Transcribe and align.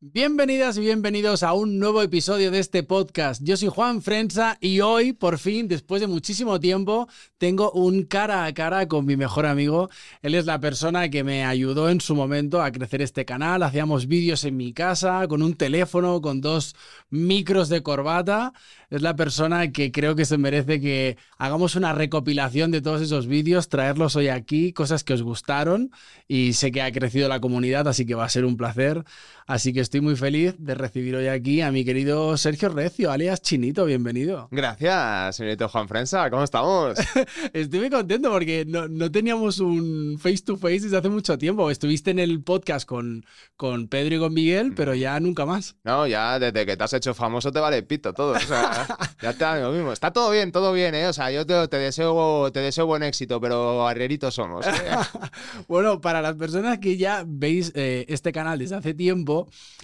Bienvenidas 0.00 0.78
y 0.78 0.82
bienvenidos 0.82 1.42
a 1.42 1.54
un 1.54 1.80
nuevo 1.80 2.02
episodio 2.02 2.52
de 2.52 2.60
este 2.60 2.84
podcast. 2.84 3.42
Yo 3.42 3.56
soy 3.56 3.66
Juan 3.66 4.00
Frenza 4.00 4.56
y 4.60 4.78
hoy, 4.78 5.12
por 5.12 5.38
fin, 5.38 5.66
después 5.66 6.00
de 6.00 6.06
muchísimo 6.06 6.60
tiempo, 6.60 7.08
tengo 7.36 7.72
un 7.72 8.04
cara 8.04 8.44
a 8.44 8.54
cara 8.54 8.86
con 8.86 9.06
mi 9.06 9.16
mejor 9.16 9.44
amigo. 9.44 9.90
Él 10.22 10.36
es 10.36 10.46
la 10.46 10.60
persona 10.60 11.08
que 11.08 11.24
me 11.24 11.44
ayudó 11.44 11.90
en 11.90 12.00
su 12.00 12.14
momento 12.14 12.62
a 12.62 12.70
crecer 12.70 13.02
este 13.02 13.24
canal. 13.24 13.64
Hacíamos 13.64 14.06
vídeos 14.06 14.44
en 14.44 14.56
mi 14.56 14.72
casa 14.72 15.26
con 15.26 15.42
un 15.42 15.54
teléfono, 15.54 16.20
con 16.22 16.40
dos 16.40 16.76
micros 17.10 17.68
de 17.68 17.82
corbata. 17.82 18.52
Es 18.90 19.02
la 19.02 19.16
persona 19.16 19.72
que 19.72 19.90
creo 19.90 20.14
que 20.14 20.26
se 20.26 20.38
merece 20.38 20.80
que 20.80 21.16
hagamos 21.38 21.74
una 21.74 21.92
recopilación 21.92 22.70
de 22.70 22.82
todos 22.82 23.02
esos 23.02 23.26
vídeos, 23.26 23.68
traerlos 23.68 24.14
hoy 24.14 24.28
aquí, 24.28 24.72
cosas 24.72 25.02
que 25.02 25.14
os 25.14 25.22
gustaron 25.22 25.90
y 26.28 26.52
sé 26.52 26.70
que 26.70 26.82
ha 26.82 26.92
crecido 26.92 27.28
la 27.28 27.40
comunidad, 27.40 27.88
así 27.88 28.06
que 28.06 28.14
va 28.14 28.26
a 28.26 28.28
ser 28.28 28.44
un 28.44 28.56
placer. 28.56 29.04
Así 29.48 29.72
que 29.72 29.80
estoy 29.80 30.02
muy 30.02 30.14
feliz 30.14 30.56
de 30.58 30.74
recibir 30.74 31.16
hoy 31.16 31.28
aquí 31.28 31.62
a 31.62 31.72
mi 31.72 31.82
querido 31.82 32.36
Sergio 32.36 32.68
Recio, 32.68 33.10
alias 33.10 33.40
Chinito, 33.40 33.86
bienvenido. 33.86 34.48
Gracias, 34.50 35.36
señorito 35.36 35.70
Juan 35.70 35.88
Frensa, 35.88 36.28
¿cómo 36.28 36.44
estamos? 36.44 36.98
estoy 37.54 37.80
muy 37.80 37.88
contento 37.88 38.30
porque 38.30 38.66
no, 38.66 39.10
teníamos 39.10 39.58
un 39.60 40.18
face 40.20 40.42
to 40.44 40.58
face 40.58 40.80
desde 40.80 40.98
hace 40.98 41.08
mucho 41.08 41.38
tiempo. 41.38 41.70
Estuviste 41.70 42.10
en 42.10 42.18
el 42.18 42.42
podcast 42.42 42.86
con, 42.86 43.24
con 43.56 43.88
Pedro 43.88 44.16
y 44.16 44.18
con 44.18 44.34
Miguel, 44.34 44.74
pero 44.76 44.94
ya 44.94 45.18
nunca 45.18 45.46
más. 45.46 45.76
No, 45.82 46.06
ya 46.06 46.38
desde 46.38 46.66
que 46.66 46.76
te 46.76 46.84
has 46.84 46.92
hecho 46.92 47.14
famoso 47.14 47.50
te 47.50 47.58
vale 47.58 47.82
pito 47.82 48.12
todo. 48.12 48.32
O 48.32 48.40
sea, 48.40 48.86
ya 49.22 49.30
está 49.30 49.58
lo 49.58 49.72
mismo. 49.72 49.94
Está 49.94 50.12
todo 50.12 50.30
bien, 50.30 50.52
todo 50.52 50.74
bien, 50.74 50.94
¿eh? 50.94 51.06
O 51.06 51.14
sea, 51.14 51.30
yo 51.30 51.46
te, 51.46 51.78
deseo, 51.78 52.52
te 52.52 52.60
deseo 52.60 52.84
buen 52.84 53.02
éxito, 53.02 53.40
pero 53.40 53.88
arrieritos 53.88 54.34
somos. 54.34 54.66
¿eh? 54.66 54.70
bueno, 55.68 56.02
para 56.02 56.20
las 56.20 56.34
personas 56.34 56.80
que 56.80 56.98
ya 56.98 57.24
veis 57.26 57.72
eh, 57.74 58.04
este 58.08 58.30
canal 58.30 58.58
desde 58.58 58.76
hace 58.76 58.92
tiempo, 58.92 59.37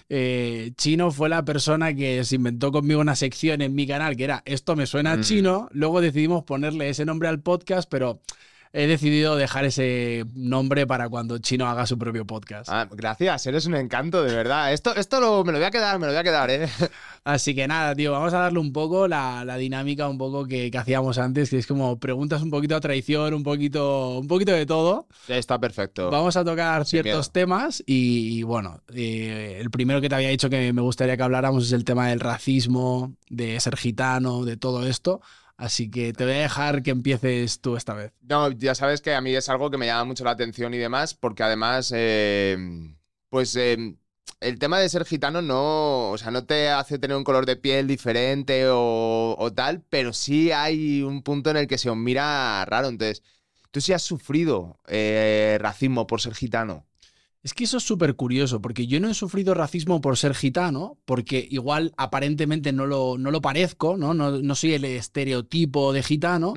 eh, 0.09 0.71
chino 0.77 1.11
fue 1.11 1.29
la 1.29 1.45
persona 1.45 1.93
que 1.95 2.23
se 2.23 2.35
inventó 2.35 2.71
conmigo 2.71 2.99
una 2.99 3.15
sección 3.15 3.61
en 3.61 3.73
mi 3.73 3.87
canal 3.87 4.15
que 4.15 4.23
era 4.25 4.43
Esto 4.45 4.75
me 4.75 4.85
suena 4.85 5.15
mm. 5.15 5.21
chino. 5.21 5.69
Luego 5.71 6.01
decidimos 6.01 6.43
ponerle 6.43 6.89
ese 6.89 7.05
nombre 7.05 7.29
al 7.29 7.41
podcast, 7.41 7.89
pero 7.89 8.21
he 8.75 8.87
decidido 8.87 9.37
dejar 9.37 9.63
ese 9.63 10.25
nombre 10.33 10.85
para 10.85 11.07
cuando 11.07 11.37
Chino 11.37 11.65
haga 11.65 11.87
su 11.87 11.97
propio 11.97 12.25
podcast. 12.25 12.69
Ah, 12.69 12.89
gracias, 12.91 13.47
eres 13.47 13.65
un 13.67 13.75
encanto, 13.75 14.21
de 14.21 14.35
verdad. 14.35 14.73
Esto, 14.73 14.93
esto 14.95 15.45
me 15.45 15.53
lo 15.53 15.59
voy 15.59 15.65
a 15.65 15.71
quedar, 15.71 15.97
me 15.97 16.07
lo 16.07 16.11
voy 16.11 16.19
a 16.19 16.23
quedar, 16.23 16.51
¿eh? 16.51 16.67
Así 17.23 17.55
que 17.55 17.69
nada, 17.69 17.95
tío, 17.95 18.11
vamos 18.11 18.33
a 18.33 18.39
darle 18.39 18.59
un 18.59 18.73
poco 18.73 19.07
la, 19.07 19.45
dinámica 19.57 20.09
un 20.09 20.17
poco 20.17 20.45
que, 20.45 20.69
hacíamos 20.77 21.17
antes, 21.17 21.49
que 21.49 21.57
es 21.57 21.65
como 21.65 21.97
preguntas 21.99 22.41
un 22.41 22.51
poquito 22.51 22.75
a 22.75 22.81
traición, 22.81 23.33
un 23.33 23.43
poquito, 23.43 24.19
un 24.19 24.27
poquito 24.27 24.51
de 24.51 24.65
todo. 24.65 25.07
Está 25.29 25.57
perfecto. 25.57 26.11
Vamos 26.11 26.35
a 26.35 26.43
tocar 26.43 26.85
ciertos 26.85 27.31
temas 27.31 27.81
y, 27.87 28.43
bueno, 28.43 28.81
eh, 28.93 29.57
el 29.59 29.71
primero 29.71 30.01
que 30.01 30.09
te 30.09 30.15
había 30.15 30.29
dicho 30.29 30.49
que 30.49 30.73
me 30.73 30.81
gustaría 30.81 31.15
que 31.15 31.23
habláramos 31.23 31.65
es 31.65 31.71
el 31.71 31.85
tema 31.85 32.09
del 32.09 32.19
racismo, 32.19 33.15
de 33.29 33.57
ser 33.61 33.77
gitano, 33.77 34.43
de 34.43 34.57
todo 34.57 34.85
esto. 34.85 35.21
Así 35.57 35.89
que 35.89 36.11
te 36.11 36.25
voy 36.25 36.33
a 36.33 36.39
dejar 36.39 36.83
que 36.83 36.91
empieces 36.91 37.61
tú 37.61 37.77
esta 37.77 37.93
vez. 37.93 38.11
No, 38.21 38.51
ya 38.51 38.75
sabes 38.75 39.01
que 39.01 39.15
a 39.15 39.21
mí 39.21 39.33
es 39.33 39.47
algo 39.47 39.71
que 39.71 39.77
me 39.77 39.85
llama 39.85 40.03
mucho 40.03 40.25
la 40.25 40.31
atención 40.31 40.73
y 40.73 40.77
demás, 40.77 41.13
porque 41.13 41.43
además, 41.43 41.93
eh, 41.95 42.57
pues 43.29 43.55
eh, 43.55 43.95
el 44.41 44.59
tema 44.59 44.79
de 44.79 44.89
ser 44.89 45.05
gitano 45.05 45.41
no, 45.41 46.11
o 46.11 46.17
sea, 46.17 46.31
no 46.31 46.45
te 46.45 46.69
hace 46.69 46.99
tener 46.99 47.15
un 47.15 47.23
color 47.23 47.45
de 47.45 47.55
piel 47.55 47.87
diferente 47.87 48.65
o, 48.69 49.51
tal, 49.55 49.81
pero 49.89 50.13
sí 50.13 50.51
hay 50.51 51.01
un 51.01 51.23
punto 51.23 51.49
en 51.51 51.57
el 51.57 51.67
que 51.67 51.77
se 51.77 51.89
os 51.89 51.97
mira 51.97 52.65
raro. 52.65 52.89
Entonces, 52.89 53.23
tú 53.71 53.81
sí 53.81 53.93
has 53.93 54.03
sufrido 54.03 54.79
eh, 54.87 55.57
racismo 55.61 56.05
por 56.05 56.21
ser 56.21 56.35
gitano. 56.35 56.85
Es 57.45 57.53
que 57.53 57.65
eso 57.65 57.77
es 57.77 57.83
súper 57.83 58.15
curioso, 58.15 58.59
porque 58.59 58.87
yo 58.87 58.99
no 58.99 59.07
he 59.07 59.13
sufrido 59.13 59.53
racismo 59.53 60.01
por 60.01 60.17
ser 60.17 60.33
gitano, 60.33 60.97
porque 61.05 61.47
igual 61.51 61.93
aparentemente 61.95 62.73
no 62.73 62.87
lo, 62.87 63.19
no 63.19 63.29
lo 63.29 63.39
parezco, 63.39 63.97
¿no? 63.97 64.15
¿no? 64.15 64.55
soy 64.55 64.73
el 64.73 64.83
estereotipo 64.83 65.93
de 65.93 66.01
gitano, 66.01 66.55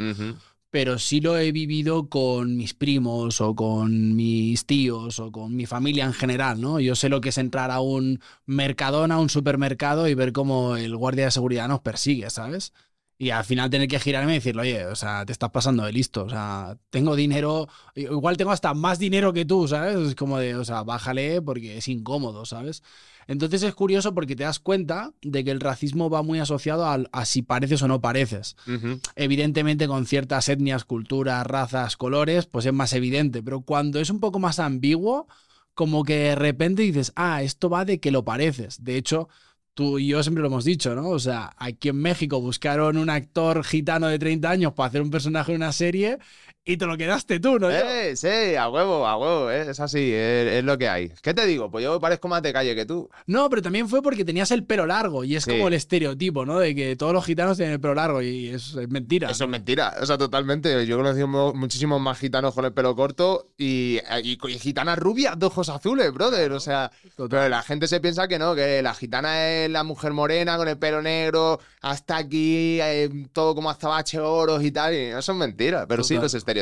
pero 0.71 0.99
sí 0.99 1.21
lo 1.21 1.37
he 1.37 1.53
vivido 1.53 2.09
con 2.09 2.57
mis 2.57 2.73
primos 2.73 3.43
o 3.43 3.55
con 3.55 4.17
mis 4.17 4.65
tíos 4.65 5.21
o 5.21 5.31
con 5.31 5.55
mi 5.55 5.67
familia 5.67 6.07
en 6.07 6.15
general, 6.15 6.59
¿no? 6.59 6.81
Yo 6.81 6.97
sé 6.97 7.11
lo 7.11 7.21
que 7.21 7.29
es 7.29 7.37
entrar 7.37 7.71
a 7.71 7.81
un 7.81 8.21
mercadona, 8.47 9.17
a 9.17 9.21
un 9.21 9.29
supermercado 9.29 10.09
y 10.09 10.15
ver 10.15 10.33
cómo 10.33 10.77
el 10.77 10.97
guardia 10.97 11.27
de 11.27 11.33
seguridad 11.33 11.69
nos 11.69 11.81
persigue, 11.81 12.31
¿sabes? 12.31 12.73
Y 13.21 13.31
al 13.31 13.45
final 13.45 13.69
tener 13.69 13.89
que 13.89 13.99
girarme 13.99 14.33
y 14.33 14.35
decirle, 14.37 14.63
oye, 14.63 14.87
o 14.87 14.95
sea, 14.95 15.27
te 15.27 15.33
estás 15.33 15.51
pasando 15.51 15.85
de 15.85 15.93
listo. 15.93 16.25
O 16.25 16.31
sea, 16.31 16.79
tengo 16.91 17.17
dinero, 17.17 17.69
igual 17.97 18.37
tengo 18.37 18.53
hasta 18.53 18.75
más 18.75 19.01
dinero 19.01 19.33
que 19.33 19.45
tú, 19.45 19.67
¿sabes? 19.67 19.97
Es 19.97 20.15
como 20.15 20.39
de, 20.39 20.55
o 20.55 20.65
sea, 20.65 20.85
bájale 20.85 21.43
porque 21.43 21.79
es 21.79 21.89
incómodo, 21.89 22.45
¿sabes? 22.45 22.85
Entonces 23.27 23.63
es 23.63 23.75
curioso 23.75 24.15
porque 24.15 24.37
te 24.37 24.45
das 24.45 24.61
cuenta 24.61 25.13
de 25.21 25.45
que 25.45 25.51
el 25.51 25.61
racismo 25.61 26.09
va 26.09 26.23
muy 26.23 26.39
asociado 26.39 26.87
a, 26.87 27.25
si 27.27 27.43
pareces 27.43 27.83
o 27.83 27.89
no 27.89 28.01
pareces. 28.01 28.57
Evidentemente 29.17 29.87
con 29.87 30.07
ciertas 30.07 30.49
etnias, 30.49 30.85
culturas, 30.85 31.47
razas, 31.47 31.97
colores, 31.97 32.47
pues 32.47 32.65
es 32.65 32.73
más 32.73 32.95
evidente. 32.95 33.43
Pero 33.43 33.61
cuando 33.61 34.01
es 34.01 34.09
un 34.11 34.21
poco 34.21 34.39
más 34.39 34.61
ambiguo, 34.61 35.27
como 35.75 36.05
que 36.05 36.17
de 36.17 36.35
repente 36.37 36.83
dices, 36.83 37.13
ah, 37.17 37.43
esto 37.43 37.69
va 37.69 37.85
de 37.85 38.01
que 38.01 38.11
lo 38.11 38.25
pareces. 38.25 38.83
De 38.83 38.97
hecho, 38.97 39.29
tú 39.79 40.01
y 40.01 40.09
yo 40.09 40.21
siempre 40.25 40.43
lo 40.43 40.49
hemos 40.49 40.65
dicho, 40.65 40.97
¿no? 40.97 41.11
O 41.11 41.21
sea, 41.21 41.53
aquí 41.57 41.91
en 41.91 42.03
México 42.03 42.41
buscaron 42.41 42.97
un 42.97 43.09
actor 43.09 43.63
gitano 43.63 44.09
de 44.09 44.19
30 44.19 44.51
años 44.51 44.73
para 44.73 44.89
hacer 44.89 45.03
un 45.03 45.11
personaje 45.13 45.53
en 45.53 45.59
una 45.59 45.71
serie 45.71 46.19
y 46.69 46.77
te 46.77 46.85
lo 46.85 46.99
quedaste 46.99 47.41
tú, 47.41 47.59
¿no? 47.59 47.71
Eh, 47.71 48.15
sí, 48.15 48.55
a 48.55 48.69
huevo, 48.69 49.07
a 49.07 49.17
huevo, 49.17 49.51
eh, 49.51 49.71
es 49.71 49.81
así, 49.81 50.13
es, 50.13 50.63
lo 50.63 50.77
que 50.77 50.87
hay. 50.87 51.11
¿Qué 51.23 51.33
te 51.33 51.47
digo? 51.47 51.71
Pues 51.71 51.83
yo 51.83 51.99
parezco 51.99 52.29
más 52.29 52.43
de 52.43 52.53
calle 52.53 52.75
que 52.75 52.85
tú. 52.85 53.09
No, 53.27 53.49
pero 53.49 53.63
también 53.63 53.89
fue 53.89 54.03
porque 54.03 54.23
tenías 54.23 54.51
el 54.51 54.65
pelo 54.65 54.85
largo 54.85 55.25
y 55.25 55.35
es 55.35 55.47
como 55.47 55.69
el 55.69 55.73
estereotipo, 55.73 56.45
¿no? 56.45 56.59
De 56.59 56.75
que 56.75 56.95
todos 56.95 57.15
los 57.15 57.25
gitanos 57.25 57.57
tienen 57.57 57.73
el 57.73 57.81
pelo 57.81 57.95
largo 57.95 58.21
y 58.21 58.49
eso 58.49 58.83
es 58.83 58.89
mentira. 58.91 59.31
Eso 59.31 59.45
es 59.45 59.51
mentira, 59.51 59.95
o 59.99 60.05
sea, 60.05 60.19
totalmente. 60.19 60.87
Yo 60.87 60.97
he 60.97 60.99
conocido 60.99 61.27
muchísimos 61.55 62.03
más 62.03 62.19
gitanos 62.19 62.53
con 62.53 62.67
el 62.67 62.75
pelo 62.75 62.95
corto 62.95 63.49
y, 63.57 64.01
y, 64.23 64.37
gitanas 64.59 64.99
rubias 64.99 65.39
de 65.39 65.47
ojos 65.47 65.71
azules, 65.71 66.13
brother. 66.13 66.53
O 66.53 66.61
sea, 66.61 66.93
pero 67.17 67.49
la 67.49 67.63
gente 67.63 67.89
se 67.89 67.99
piensa 68.01 68.29
que 68.29 68.39
no, 68.39 68.55
que 68.55 68.83
la 68.83 68.93
gitana 68.93 69.49
es 69.49 69.71
la 69.71 69.85
mujer 69.85 70.13
morena 70.13 70.59
con 70.59 70.69
el 70.69 70.77
pelo 70.77 71.01
negro, 71.01 71.61
hasta 71.81 72.19
aquí, 72.19 72.79
eh, 72.83 73.09
todo 73.33 73.55
como 73.55 73.71
azabache 73.71 74.21
oros 74.21 74.63
y 74.63 74.71
tal. 74.71 74.93
Y 74.93 74.99
eso 74.99 75.33
es 75.33 75.39
mentira, 75.39 75.87
pero 75.87 76.05
sí, 76.05 76.17
los 76.17 76.35
estereotipos 76.35 76.58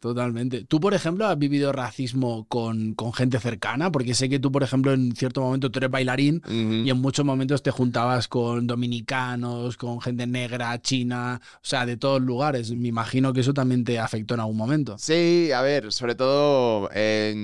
Totalmente. 0.00 0.64
¿Tú, 0.64 0.80
por 0.80 0.94
ejemplo, 0.94 1.26
has 1.26 1.38
vivido 1.38 1.72
racismo 1.72 2.46
con, 2.48 2.94
gente 3.14 3.38
cercana? 3.38 3.92
Porque 3.92 4.14
sé 4.14 4.28
que 4.28 4.38
tú, 4.38 4.50
por 4.52 4.62
ejemplo, 4.62 4.92
en 4.92 5.14
cierto 5.14 5.40
momento 5.40 5.70
tú 5.70 5.78
eres 5.78 5.90
bailarín 5.90 6.42
y 6.48 6.90
en 6.90 7.00
muchos 7.00 7.24
momentos 7.24 7.62
te 7.62 7.70
juntabas 7.70 8.28
con 8.28 8.66
dominicanos, 8.66 9.76
con 9.76 10.00
gente 10.00 10.26
negra, 10.26 10.80
china, 10.80 11.40
o 11.56 11.58
sea, 11.62 11.86
de 11.86 11.96
todos 11.96 12.20
lugares. 12.20 12.70
Me 12.70 12.88
imagino 12.88 13.32
que 13.32 13.40
eso 13.40 13.54
también 13.54 13.84
te 13.84 13.98
afectó 13.98 14.34
en 14.34 14.40
algún 14.40 14.56
momento. 14.56 14.96
Sí, 14.98 15.50
a 15.52 15.62
ver, 15.62 15.92
sobre 15.92 16.14
todo 16.14 16.88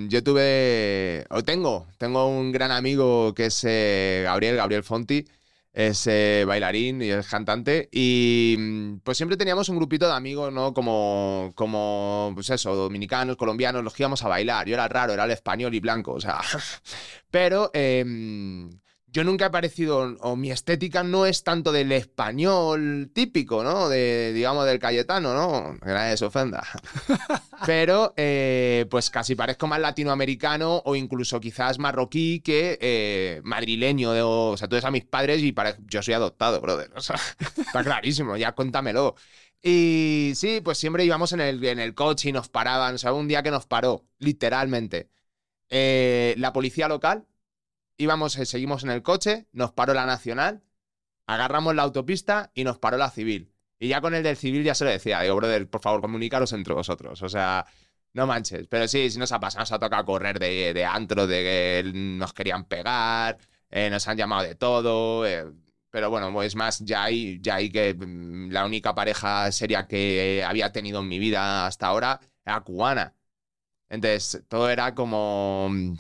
yo 0.09 0.23
tuve, 0.23 1.25
o 1.31 1.43
tengo, 1.43 1.87
tengo 1.99 2.27
un 2.27 2.53
gran 2.53 2.71
amigo 2.71 3.35
que 3.35 3.47
es 3.47 3.65
eh, 3.65 4.23
Gabriel, 4.25 4.57
Gabriel 4.57 4.83
Fonti 4.83 5.25
es 5.73 6.07
eh, 6.07 6.45
bailarín 6.47 7.01
y 7.03 7.11
es 7.11 7.27
cantante. 7.29 7.89
Y 7.93 8.57
mm, 8.59 8.99
pues 8.99 9.17
siempre 9.17 9.37
teníamos 9.37 9.69
un 9.69 9.77
grupito 9.77 10.07
de 10.07 10.13
amigos, 10.15 10.53
¿no? 10.53 10.75
Como, 10.75 11.53
como 11.55 12.33
pues 12.35 12.51
eso, 12.51 12.75
dominicanos, 12.75 13.37
colombianos, 13.37 13.83
los 13.83 13.95
que 13.95 14.03
íbamos 14.03 14.23
a 14.25 14.29
bailar. 14.29 14.67
Yo 14.67 14.75
era 14.75 14.89
raro, 14.89 15.13
era 15.13 15.25
el 15.25 15.31
español 15.31 15.75
y 15.75 15.81
blanco, 15.81 16.13
o 16.13 16.21
sea. 16.21 16.41
Pero 17.31 17.71
em, 17.73 18.71
yo 19.13 19.25
nunca 19.25 19.47
he 19.47 19.51
parecido, 19.51 20.17
o 20.21 20.37
mi 20.37 20.51
estética 20.51 21.03
no 21.03 21.27
es 21.27 21.45
tanto 21.45 21.71
del 21.71 21.93
español 21.93 23.11
típico, 23.13 23.63
¿no? 23.63 23.91
De, 23.91 24.33
digamos, 24.33 24.65
del 24.65 24.79
Cayetano, 24.79 25.35
¿no? 25.35 25.79
Que 25.81 25.91
nadie 25.91 26.17
se 26.17 26.25
ofenda. 26.25 26.67
Pero, 27.67 28.15
eh, 28.17 28.87
pues 28.91 29.11
casi 29.11 29.35
parezco 29.35 29.67
más 29.67 29.81
latinoamericano 29.81 30.81
o 30.87 30.97
incluso 30.97 31.41
quizás 31.41 31.79
marroquí 31.79 32.41
que 32.41 32.79
eh, 32.81 33.43
madrileño. 33.45 34.13
De, 34.13 34.23
o 34.23 34.57
sea, 34.57 34.67
tú 34.67 34.77
ves 34.77 34.85
a 34.87 34.91
mis 34.91 35.05
padres 35.05 35.43
y 35.43 35.55
yo 35.87 36.03
soy 36.03 36.15
adoptado, 36.15 36.63
brother. 36.63 36.91
O 36.97 37.03
sea, 37.03 37.17
está 37.59 37.85
clarísimo, 37.85 38.39
ya 38.39 38.53
cuéntamelo. 38.53 39.15
Y 39.63 40.33
sí, 40.37 40.63
pues 40.65 40.79
siempre 40.79 41.05
íbamos 41.05 41.33
en 41.35 41.41
el, 41.41 41.63
en 41.65 41.81
el 41.81 41.95
coche 41.95 42.31
y 42.31 42.33
nos 42.33 42.49
paraban. 42.49 42.95
O 42.95 42.99
sea, 42.99 43.13
un 43.13 43.29
día 43.29 43.43
que 43.43 43.51
nos 43.51 43.67
paró, 43.67 44.07
literalmente, 44.19 45.11
eh, 45.69 46.35
la 46.39 46.53
policía 46.55 46.89
local 46.89 47.27
íbamos, 48.03 48.37
eh, 48.39 48.47
seguimos 48.47 48.85
en 48.85 48.91
el 48.91 49.03
coche, 49.03 49.47
nos 49.53 49.73
paró 49.73 49.95
la 49.95 50.07
nacional, 50.07 50.63
agarramos 51.27 51.75
la 51.75 51.83
autopista 51.83 52.51
y 52.55 52.65
nos 52.65 52.79
paró 52.79 52.97
la 52.99 53.11
civil. 53.11 53.53
Y 53.79 53.89
ya 53.89 54.01
con 54.01 54.15
el 54.15 54.23
del 54.23 54.37
civil 54.37 54.65
ya 54.65 54.75
se 54.75 54.85
lo 54.85 54.91
decía, 54.91 55.21
digo, 55.23 55.37
brother, 55.37 55.69
por 55.69 55.81
favor, 55.83 56.01
comunicaros 56.01 56.53
entre 56.53 56.75
vosotros. 56.75 57.23
O 57.23 57.29
sea, 57.29 57.67
no 58.15 58.27
manches. 58.27 58.69
Pero 58.69 58.87
sí, 58.89 59.11
sí 59.11 59.19
nos 59.19 59.33
ha 59.33 59.41
pasado, 59.41 59.63
nos 59.63 59.73
ha 59.73 59.79
tocado 59.79 60.05
correr 60.05 60.39
de, 60.39 60.73
de 60.75 60.85
antro, 60.85 61.27
de 61.27 61.83
que 61.85 61.93
nos 61.95 62.33
querían 62.33 62.65
pegar, 62.67 63.39
eh, 63.71 63.91
nos 63.91 64.07
han 64.09 64.17
llamado 64.17 64.45
de 64.45 64.55
todo. 64.55 65.27
Eh, 65.27 65.47
pero 65.91 66.11
bueno, 66.11 66.43
es 66.43 66.55
más, 66.57 66.81
ya 66.81 67.05
hay, 67.05 67.41
ya 67.43 67.57
hay 67.57 67.71
que 67.71 67.95
mm, 67.95 68.51
la 68.51 68.65
única 68.67 68.95
pareja 68.95 69.51
seria 69.53 69.87
que 69.87 70.45
había 70.47 70.73
tenido 70.73 71.01
en 71.01 71.09
mi 71.09 71.19
vida 71.19 71.67
hasta 71.67 71.87
ahora 71.89 72.21
era 72.45 72.61
cubana. 72.63 73.15
Entonces, 73.89 74.45
todo 74.49 74.71
era 74.71 74.95
como 74.95 75.69
mm, 75.71 75.95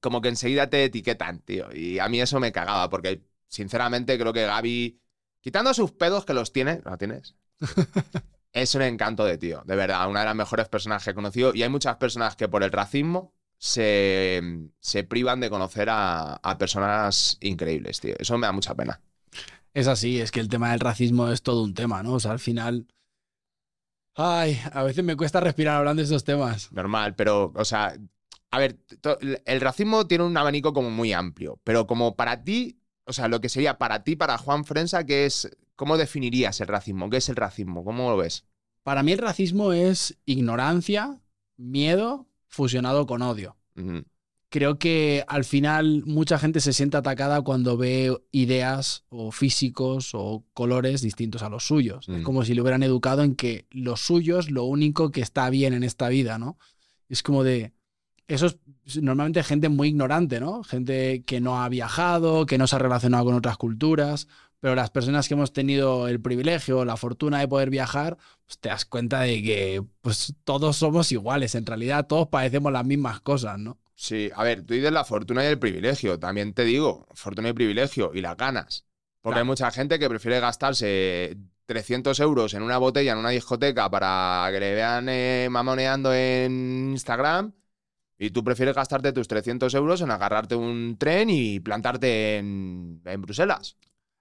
como 0.00 0.20
que 0.20 0.28
enseguida 0.28 0.68
te 0.68 0.84
etiquetan, 0.84 1.40
tío. 1.40 1.72
Y 1.74 1.98
a 1.98 2.08
mí 2.08 2.20
eso 2.20 2.40
me 2.40 2.52
cagaba, 2.52 2.88
porque 2.90 3.22
sinceramente 3.48 4.18
creo 4.18 4.32
que 4.32 4.46
Gaby, 4.46 5.00
quitando 5.40 5.74
sus 5.74 5.92
pedos 5.92 6.24
que 6.24 6.34
los 6.34 6.52
tiene, 6.52 6.80
¿lo 6.84 6.96
tienes? 6.98 7.36
es 8.52 8.74
un 8.74 8.82
encanto 8.82 9.24
de 9.24 9.38
tío, 9.38 9.62
de 9.64 9.76
verdad, 9.76 10.08
una 10.08 10.20
de 10.20 10.26
las 10.26 10.34
mejores 10.34 10.68
personas 10.68 11.04
que 11.04 11.10
he 11.10 11.14
conocido. 11.14 11.54
Y 11.54 11.62
hay 11.62 11.68
muchas 11.68 11.96
personas 11.96 12.36
que 12.36 12.48
por 12.48 12.62
el 12.62 12.72
racismo 12.72 13.34
se, 13.58 14.40
se 14.80 15.04
privan 15.04 15.40
de 15.40 15.50
conocer 15.50 15.88
a, 15.90 16.34
a 16.34 16.58
personas 16.58 17.38
increíbles, 17.40 18.00
tío. 18.00 18.14
Eso 18.18 18.38
me 18.38 18.46
da 18.46 18.52
mucha 18.52 18.74
pena. 18.74 19.00
Es 19.72 19.86
así, 19.86 20.20
es 20.20 20.32
que 20.32 20.40
el 20.40 20.48
tema 20.48 20.70
del 20.72 20.80
racismo 20.80 21.28
es 21.28 21.42
todo 21.42 21.62
un 21.62 21.74
tema, 21.74 22.02
¿no? 22.02 22.14
O 22.14 22.20
sea, 22.20 22.32
al 22.32 22.40
final. 22.40 22.88
Ay, 24.16 24.60
a 24.72 24.82
veces 24.82 25.04
me 25.04 25.16
cuesta 25.16 25.40
respirar 25.40 25.76
hablando 25.76 26.00
de 26.00 26.06
esos 26.06 26.24
temas. 26.24 26.72
Normal, 26.72 27.14
pero, 27.14 27.52
o 27.54 27.64
sea, 27.64 27.94
a 28.50 28.58
ver, 28.58 28.78
el 29.44 29.60
racismo 29.60 30.06
tiene 30.06 30.24
un 30.24 30.36
abanico 30.36 30.72
como 30.72 30.90
muy 30.90 31.12
amplio, 31.12 31.60
pero 31.64 31.86
como 31.86 32.16
para 32.16 32.42
ti, 32.44 32.80
o 33.04 33.12
sea, 33.12 33.28
lo 33.28 33.40
que 33.40 33.48
sería 33.48 33.78
para 33.78 34.04
ti, 34.04 34.16
para 34.16 34.38
Juan 34.38 34.64
Frensa, 34.64 35.04
¿qué 35.04 35.26
es, 35.26 35.50
¿cómo 35.76 35.96
definirías 35.96 36.60
el 36.60 36.68
racismo? 36.68 37.10
¿Qué 37.10 37.18
es 37.18 37.28
el 37.28 37.36
racismo? 37.36 37.84
¿Cómo 37.84 38.10
lo 38.10 38.16
ves? 38.16 38.44
Para 38.82 39.02
mí 39.02 39.12
el 39.12 39.18
racismo 39.18 39.72
es 39.72 40.18
ignorancia, 40.24 41.20
miedo, 41.56 42.26
fusionado 42.48 43.06
con 43.06 43.22
odio 43.22 43.56
creo 44.50 44.78
que 44.78 45.24
al 45.28 45.44
final 45.44 46.02
mucha 46.04 46.38
gente 46.38 46.60
se 46.60 46.72
siente 46.72 46.96
atacada 46.96 47.40
cuando 47.42 47.76
ve 47.76 48.14
ideas 48.32 49.04
o 49.08 49.30
físicos 49.30 50.10
o 50.12 50.44
colores 50.52 51.00
distintos 51.00 51.42
a 51.42 51.48
los 51.48 51.64
suyos. 51.64 52.08
Es 52.08 52.20
mm. 52.20 52.22
como 52.24 52.44
si 52.44 52.54
le 52.54 52.60
hubieran 52.60 52.82
educado 52.82 53.22
en 53.22 53.36
que 53.36 53.66
lo 53.70 53.96
suyo 53.96 54.38
es 54.38 54.50
lo 54.50 54.64
único 54.64 55.12
que 55.12 55.20
está 55.20 55.48
bien 55.50 55.72
en 55.72 55.84
esta 55.84 56.08
vida, 56.08 56.38
¿no? 56.38 56.58
Es 57.08 57.22
como 57.22 57.44
de... 57.44 57.72
Eso 58.30 58.46
es 58.46 59.02
normalmente 59.02 59.42
gente 59.42 59.68
muy 59.68 59.88
ignorante, 59.88 60.38
¿no? 60.38 60.62
Gente 60.62 61.24
que 61.24 61.40
no 61.40 61.60
ha 61.60 61.68
viajado, 61.68 62.46
que 62.46 62.58
no 62.58 62.68
se 62.68 62.76
ha 62.76 62.78
relacionado 62.78 63.24
con 63.24 63.34
otras 63.34 63.56
culturas, 63.56 64.28
pero 64.60 64.76
las 64.76 64.90
personas 64.90 65.26
que 65.26 65.34
hemos 65.34 65.52
tenido 65.52 66.06
el 66.06 66.20
privilegio, 66.20 66.84
la 66.84 66.96
fortuna 66.96 67.40
de 67.40 67.48
poder 67.48 67.70
viajar, 67.70 68.18
pues 68.46 68.58
te 68.60 68.68
das 68.68 68.84
cuenta 68.84 69.22
de 69.22 69.42
que 69.42 69.82
pues 70.00 70.34
todos 70.44 70.76
somos 70.76 71.10
iguales, 71.10 71.56
en 71.56 71.66
realidad 71.66 72.06
todos 72.06 72.28
padecemos 72.28 72.70
las 72.70 72.86
mismas 72.86 73.20
cosas, 73.20 73.58
¿no? 73.58 73.78
Sí, 73.96 74.30
a 74.32 74.44
ver, 74.44 74.62
tú 74.62 74.74
dices 74.74 74.92
la 74.92 75.04
fortuna 75.04 75.42
y 75.42 75.48
el 75.48 75.58
privilegio. 75.58 76.18
También 76.20 76.54
te 76.54 76.64
digo, 76.64 77.08
fortuna 77.14 77.48
y 77.48 77.52
privilegio 77.52 78.12
y 78.14 78.20
las 78.20 78.36
ganas. 78.36 78.86
Porque 79.22 79.40
hay 79.40 79.44
mucha 79.44 79.72
gente 79.72 79.98
que 79.98 80.08
prefiere 80.08 80.38
gastarse 80.38 81.36
300 81.66 82.18
euros 82.20 82.54
en 82.54 82.62
una 82.62 82.78
botella 82.78 83.12
en 83.12 83.18
una 83.18 83.30
discoteca 83.30 83.90
para 83.90 84.48
que 84.52 84.60
le 84.60 84.74
vean 84.74 85.08
eh, 85.08 85.48
mamoneando 85.50 86.14
en 86.14 86.92
Instagram. 86.92 87.52
Y 88.22 88.30
tú 88.30 88.44
prefieres 88.44 88.76
gastarte 88.76 89.12
tus 89.12 89.26
300 89.26 89.72
euros 89.72 90.02
en 90.02 90.10
agarrarte 90.10 90.54
un 90.54 90.96
tren 90.98 91.30
y 91.30 91.58
plantarte 91.58 92.36
en, 92.36 93.00
en 93.06 93.22
Bruselas. 93.22 93.78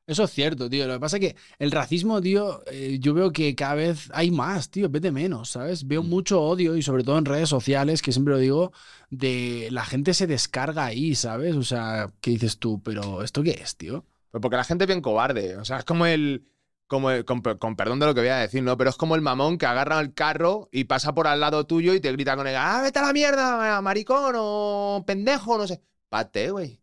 Eso 0.09 0.23
es 0.23 0.31
cierto, 0.31 0.69
tío. 0.69 0.87
Lo 0.87 0.93
que 0.93 0.99
pasa 0.99 1.17
es 1.17 1.21
que 1.21 1.35
el 1.59 1.69
racismo, 1.69 2.19
tío, 2.19 2.63
eh, 2.65 2.97
yo 2.99 3.13
veo 3.13 3.31
que 3.31 3.53
cada 3.53 3.75
vez 3.75 4.09
hay 4.11 4.31
más, 4.31 4.71
tío, 4.71 4.89
vete 4.89 5.11
menos, 5.11 5.51
¿sabes? 5.51 5.85
Veo 5.85 6.01
mm. 6.01 6.09
mucho 6.09 6.41
odio 6.41 6.75
y 6.75 6.81
sobre 6.81 7.03
todo 7.03 7.19
en 7.19 7.25
redes 7.25 7.49
sociales, 7.49 8.01
que 8.01 8.11
siempre 8.11 8.33
lo 8.33 8.39
digo, 8.39 8.71
de 9.11 9.67
la 9.69 9.85
gente 9.85 10.15
se 10.15 10.25
descarga 10.25 10.85
ahí, 10.85 11.13
¿sabes? 11.13 11.55
O 11.55 11.61
sea, 11.61 12.11
¿qué 12.21 12.31
dices 12.31 12.57
tú? 12.57 12.81
Pero 12.81 13.21
¿esto 13.21 13.43
qué 13.43 13.51
es, 13.51 13.77
tío? 13.77 14.03
Pues 14.31 14.41
porque 14.41 14.57
la 14.57 14.63
gente 14.63 14.85
es 14.85 14.87
bien 14.87 15.01
cobarde. 15.01 15.57
O 15.57 15.65
sea, 15.65 15.77
es 15.77 15.85
como 15.85 16.05
el... 16.05 16.47
Como 16.89 17.09
con, 17.23 17.75
perdón 17.75 17.99
de 17.99 18.07
lo 18.07 18.15
que 18.15 18.21
voy 18.21 18.29
a 18.29 18.37
decir, 18.37 18.63
¿no? 18.63 18.75
Pero 18.75 18.89
es 18.89 18.97
como 18.97 19.15
el 19.15 19.21
mamón 19.21 19.59
que 19.59 19.67
agarra 19.67 19.99
el 19.99 20.13
carro 20.15 20.69
y 20.71 20.85
pasa 20.85 21.13
por 21.13 21.27
al 21.27 21.39
lado 21.39 21.67
tuyo 21.67 21.93
y 21.93 21.99
te 22.01 22.11
grita 22.11 22.35
con 22.35 22.47
él, 22.47 22.55
¡ah, 22.57 22.81
vete 22.81 22.97
a 22.97 23.03
la 23.03 23.13
mierda, 23.13 23.79
maricón 23.81 24.33
o 24.37 25.03
pendejo, 25.05 25.57
no 25.59 25.67
sé! 25.67 25.83
Párate, 26.09 26.49
güey. 26.49 26.81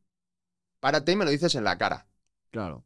Párate 0.80 1.12
y 1.12 1.16
me 1.16 1.24
lo 1.24 1.32
dices 1.32 1.56
en 1.56 1.64
la 1.64 1.76
cara. 1.76 2.06
Claro. 2.50 2.84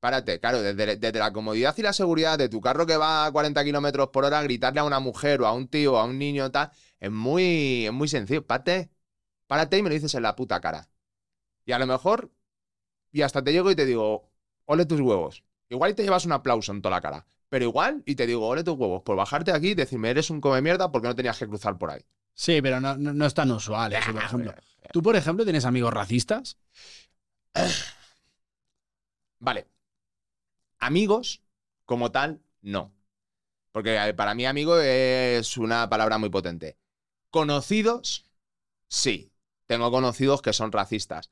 Párate, 0.00 0.40
claro, 0.40 0.62
desde, 0.62 1.18
la 1.18 1.32
comodidad 1.32 1.74
y 1.78 1.82
la 1.82 1.92
seguridad 1.92 2.38
de 2.38 2.48
tu 2.48 2.60
carro 2.60 2.86
que 2.86 2.96
va 2.96 3.26
a 3.26 3.32
40 3.32 3.64
kilómetros 3.64 4.08
por 4.10 4.24
hora, 4.24 4.42
gritarle 4.42 4.80
a 4.80 4.84
una 4.84 5.00
mujer 5.00 5.40
o 5.42 5.46
a 5.46 5.52
un 5.54 5.68
tío 5.68 5.94
o 5.94 5.96
a 5.96 6.04
un 6.04 6.18
niño 6.18 6.50
tal, 6.52 6.70
es 7.00 7.10
muy, 7.10 7.88
muy 7.92 8.08
sencillo. 8.08 8.46
Párate, 8.46 8.90
párate 9.46 9.78
y 9.78 9.82
me 9.82 9.88
lo 9.88 9.94
dices 9.94 10.14
en 10.14 10.22
la 10.22 10.36
puta 10.36 10.60
cara. 10.60 10.88
Y 11.64 11.72
a 11.72 11.78
lo 11.78 11.86
mejor, 11.86 12.30
y 13.12 13.22
hasta 13.22 13.42
te 13.42 13.52
llego 13.52 13.70
y 13.70 13.76
te 13.76 13.86
digo, 13.86 14.30
ole 14.66 14.86
tus 14.86 15.00
huevos. 15.00 15.44
Igual 15.70 15.90
y 15.92 15.94
te 15.94 16.02
llevas 16.02 16.24
un 16.24 16.32
aplauso 16.32 16.72
en 16.72 16.82
toda 16.82 16.96
la 16.96 17.00
cara. 17.00 17.26
Pero 17.48 17.64
igual, 17.64 18.02
y 18.06 18.14
te 18.14 18.26
digo, 18.26 18.46
ole 18.46 18.64
tus 18.64 18.76
huevos, 18.76 19.02
por 19.02 19.16
bajarte 19.16 19.52
aquí 19.52 19.68
y 19.68 19.74
decirme, 19.74 20.10
eres 20.10 20.30
un 20.30 20.40
come 20.40 20.60
mierda 20.60 20.90
porque 20.92 21.08
no 21.08 21.14
tenías 21.14 21.38
que 21.38 21.46
cruzar 21.46 21.78
por 21.78 21.90
ahí. 21.90 22.04
Sí, 22.34 22.60
pero 22.62 22.80
no, 22.80 22.96
no, 22.96 23.26
es 23.26 23.34
tan 23.34 23.50
usual 23.50 23.92
eso, 23.92 24.12
por 24.12 24.22
ejemplo. 24.22 24.54
¿Tú, 24.92 25.02
por 25.02 25.16
ejemplo, 25.16 25.44
tienes 25.44 25.64
amigos 25.64 25.92
racistas? 25.92 26.58
Vale, 29.40 29.66
Amigos, 30.78 31.42
como 31.84 32.10
tal, 32.12 32.40
no. 32.62 32.94
Porque 33.72 34.14
para 34.16 34.34
mí 34.34 34.46
amigo 34.46 34.78
es 34.80 35.56
una 35.56 35.88
palabra 35.88 36.18
muy 36.18 36.30
potente. 36.30 36.78
Conocidos, 37.30 38.26
sí. 38.88 39.32
Tengo 39.66 39.90
conocidos 39.90 40.40
que 40.40 40.52
son 40.52 40.72
racistas. 40.72 41.30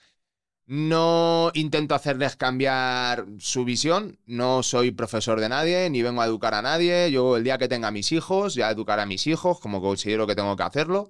No 0.66 1.52
intento 1.54 1.94
hacerles 1.94 2.34
cambiar 2.34 3.26
su 3.38 3.64
visión, 3.64 4.18
no 4.26 4.64
soy 4.64 4.90
profesor 4.90 5.38
de 5.38 5.48
nadie, 5.48 5.88
ni 5.90 6.02
vengo 6.02 6.22
a 6.22 6.26
educar 6.26 6.54
a 6.54 6.62
nadie. 6.62 7.10
Yo 7.12 7.36
el 7.36 7.44
día 7.44 7.56
que 7.58 7.68
tenga 7.68 7.92
mis 7.92 8.10
hijos, 8.10 8.54
ya 8.54 8.70
educaré 8.70 9.02
a 9.02 9.06
mis 9.06 9.28
hijos, 9.28 9.60
como 9.60 9.80
considero 9.80 10.26
que 10.26 10.34
tengo 10.34 10.56
que 10.56 10.64
hacerlo. 10.64 11.08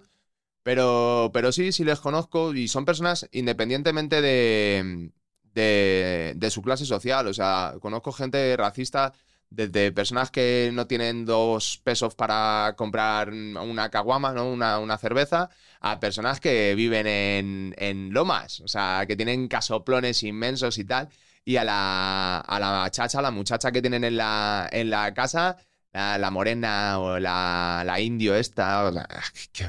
Pero, 0.63 1.31
pero 1.33 1.53
sí, 1.53 1.73
sí 1.73 1.85
les 1.85 2.01
conozco 2.01 2.53
y 2.55 2.69
son 2.69 2.85
personas 2.85 3.29
independientemente 3.33 4.21
de, 4.21 5.13
de, 5.55 6.51
su 6.51 6.61
clase 6.63 6.85
social. 6.85 7.27
O 7.27 7.35
sea, 7.35 7.75
conozco 7.81 8.13
gente 8.13 8.57
racista 8.57 9.15
desde 9.51 9.93
personas 9.93 10.31
que 10.31 10.71
no 10.73 10.87
tienen 10.87 11.25
dos 11.25 11.81
pesos 11.85 12.15
para 12.15 12.75
comprar 12.77 13.31
una 13.31 13.91
caguama, 13.91 14.33
¿no? 14.33 14.51
Una, 14.51 14.79
una, 14.79 14.99
cerveza, 14.99 15.51
a 15.81 16.01
personas 16.01 16.41
que 16.41 16.75
viven 16.75 17.07
en, 17.07 17.75
en, 17.79 18.13
lomas, 18.13 18.61
o 18.61 18.69
sea, 18.69 19.05
que 19.07 19.17
tienen 19.17 19.49
casoplones 19.49 20.23
inmensos 20.23 20.79
y 20.79 20.85
tal. 20.85 21.09
Y 21.45 21.57
a 21.57 21.65
la, 21.65 22.39
a 22.41 22.59
la 22.59 22.91
chacha, 22.91 23.23
la 23.23 23.31
muchacha 23.31 23.71
que 23.71 23.81
tienen 23.81 24.05
en 24.05 24.17
la, 24.17 24.69
en 24.73 24.91
la 24.91 25.15
casa, 25.15 25.57
la, 25.93 26.31
morena 26.31 26.99
o 26.99 27.19
la, 27.19 27.83
la 27.87 28.01
indio 28.01 28.35
esta, 28.35 28.85
o 28.85 28.93
sea, 28.93 29.09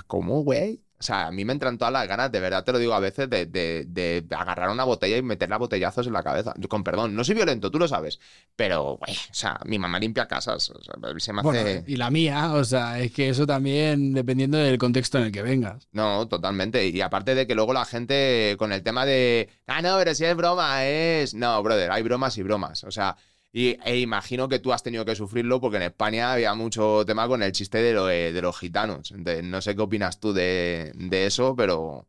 ¿cómo, 0.07 0.41
güey? 0.43 0.81
O 0.99 1.03
sea, 1.03 1.27
a 1.27 1.31
mí 1.31 1.45
me 1.45 1.53
entran 1.53 1.77
todas 1.77 1.93
las 1.93 2.07
ganas, 2.07 2.31
de 2.31 2.39
verdad 2.39 2.63
te 2.63 2.71
lo 2.71 2.79
digo 2.79 2.93
a 2.93 2.99
veces, 2.99 3.29
de, 3.29 4.25
agarrar 4.35 4.69
una 4.69 4.83
botella 4.83 5.15
y 5.15 5.21
meterle 5.21 5.53
a 5.53 5.59
botellazos 5.59 6.07
en 6.07 6.13
la 6.13 6.23
cabeza. 6.23 6.55
Con 6.67 6.83
perdón, 6.83 7.15
no 7.15 7.23
soy 7.23 7.35
violento, 7.35 7.69
tú 7.69 7.77
lo 7.77 7.87
sabes. 7.87 8.19
Pero, 8.55 8.97
güey, 8.97 9.15
o 9.15 9.33
sea, 9.33 9.59
mi 9.65 9.77
mamá 9.77 9.99
limpia 9.99 10.27
casas. 10.27 10.71
O 10.71 10.81
sea, 10.81 10.95
se 11.19 11.33
me 11.33 11.41
hace... 11.41 11.83
y 11.85 11.97
la 11.97 12.09
mía, 12.09 12.53
o 12.53 12.63
sea, 12.63 12.99
es 12.99 13.11
que 13.11 13.29
eso 13.29 13.45
también 13.45 14.13
dependiendo 14.13 14.57
del 14.57 14.79
contexto 14.79 15.19
en 15.19 15.25
el 15.25 15.31
que 15.31 15.43
vengas. 15.43 15.87
No, 15.91 16.27
totalmente. 16.27 16.87
Y 16.87 16.99
aparte 17.01 17.35
de 17.35 17.45
que 17.45 17.53
luego 17.53 17.73
la 17.73 17.85
gente 17.85 18.55
con 18.57 18.71
el 18.71 18.81
tema 18.81 19.05
de, 19.05 19.49
ah, 19.67 19.83
no, 19.83 19.97
pero 19.97 20.15
si 20.15 20.25
es 20.25 20.35
broma, 20.35 20.83
es. 20.85 21.35
No, 21.35 21.61
brother, 21.61 21.91
hay 21.91 22.01
bromas 22.01 22.37
y 22.37 22.43
bromas. 22.43 22.83
O 22.83 22.91
sea. 22.91 23.15
Y, 23.57 23.75
e 23.83 23.97
imagino 23.97 24.47
que 24.47 24.59
tú 24.59 24.71
has 24.71 24.83
tenido 24.83 25.03
que 25.03 25.15
sufrirlo 25.15 25.59
porque 25.59 25.77
en 25.77 25.83
España 25.83 26.31
había 26.31 26.53
mucho 26.53 27.03
tema 27.07 27.27
con 27.27 27.41
el 27.41 27.51
chiste 27.53 27.79
de, 27.79 28.31
de 28.31 28.41
los 28.43 28.59
gitanos. 28.59 29.09
Entonces, 29.11 29.43
no 29.43 29.61
sé 29.61 29.75
qué 29.75 29.81
opinas 29.81 30.19
tú 30.19 30.31
de 30.31 30.93
eso, 31.09 31.55
pero... 31.55 32.05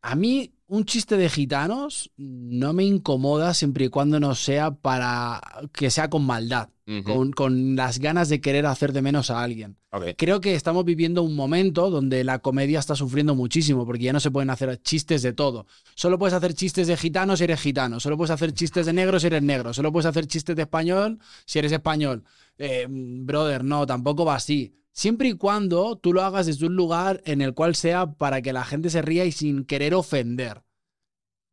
A 0.00 0.14
mí 0.14 0.55
un 0.68 0.84
chiste 0.84 1.16
de 1.16 1.28
gitanos 1.28 2.10
no 2.16 2.72
me 2.72 2.84
incomoda 2.84 3.54
siempre 3.54 3.84
y 3.84 3.88
cuando 3.88 4.18
no 4.18 4.34
sea 4.34 4.72
para 4.72 5.40
que 5.72 5.90
sea 5.90 6.10
con 6.10 6.24
maldad, 6.24 6.70
con, 7.34 7.76
las 7.76 7.98
ganas 7.98 8.28
de 8.28 8.40
querer 8.40 8.66
hacer 8.66 8.92
de 8.92 9.02
menos 9.02 9.30
a 9.30 9.42
alguien. 9.42 9.76
Creo 10.16 10.40
que 10.40 10.54
estamos 10.54 10.84
viviendo 10.84 11.22
un 11.22 11.36
momento 11.36 11.88
donde 11.88 12.22
la 12.24 12.40
comedia 12.40 12.80
está 12.80 12.94
sufriendo 12.94 13.34
muchísimo 13.34 13.86
porque 13.86 14.04
ya 14.04 14.12
no 14.12 14.20
se 14.20 14.30
pueden 14.30 14.50
hacer 14.50 14.80
chistes 14.82 15.22
de 15.22 15.32
todo. 15.32 15.66
Solo 15.94 16.18
puedes 16.18 16.34
hacer 16.34 16.54
chistes 16.54 16.86
de 16.88 16.96
gitanos 16.96 17.38
si 17.38 17.44
eres 17.44 17.60
gitano, 17.60 18.00
solo 18.00 18.16
puedes 18.16 18.32
hacer 18.32 18.52
chistes 18.52 18.86
de 18.86 18.92
negros 18.92 19.22
si 19.22 19.28
eres 19.28 19.42
negro, 19.42 19.72
solo 19.72 19.92
puedes 19.92 20.06
hacer 20.06 20.26
chistes 20.26 20.56
de 20.56 20.62
español 20.62 21.18
si 21.44 21.60
eres 21.60 21.72
español. 21.72 22.24
Eh, 22.58 22.86
brother, 22.88 23.62
no, 23.64 23.86
tampoco 23.86 24.24
va 24.24 24.34
así. 24.34 24.74
Siempre 24.96 25.28
y 25.28 25.34
cuando 25.34 25.98
tú 25.98 26.14
lo 26.14 26.22
hagas 26.22 26.46
desde 26.46 26.64
un 26.64 26.74
lugar 26.74 27.20
en 27.26 27.42
el 27.42 27.52
cual 27.52 27.74
sea 27.74 28.12
para 28.12 28.40
que 28.40 28.54
la 28.54 28.64
gente 28.64 28.88
se 28.88 29.02
ría 29.02 29.26
y 29.26 29.30
sin 29.30 29.66
querer 29.66 29.94
ofender. 29.94 30.62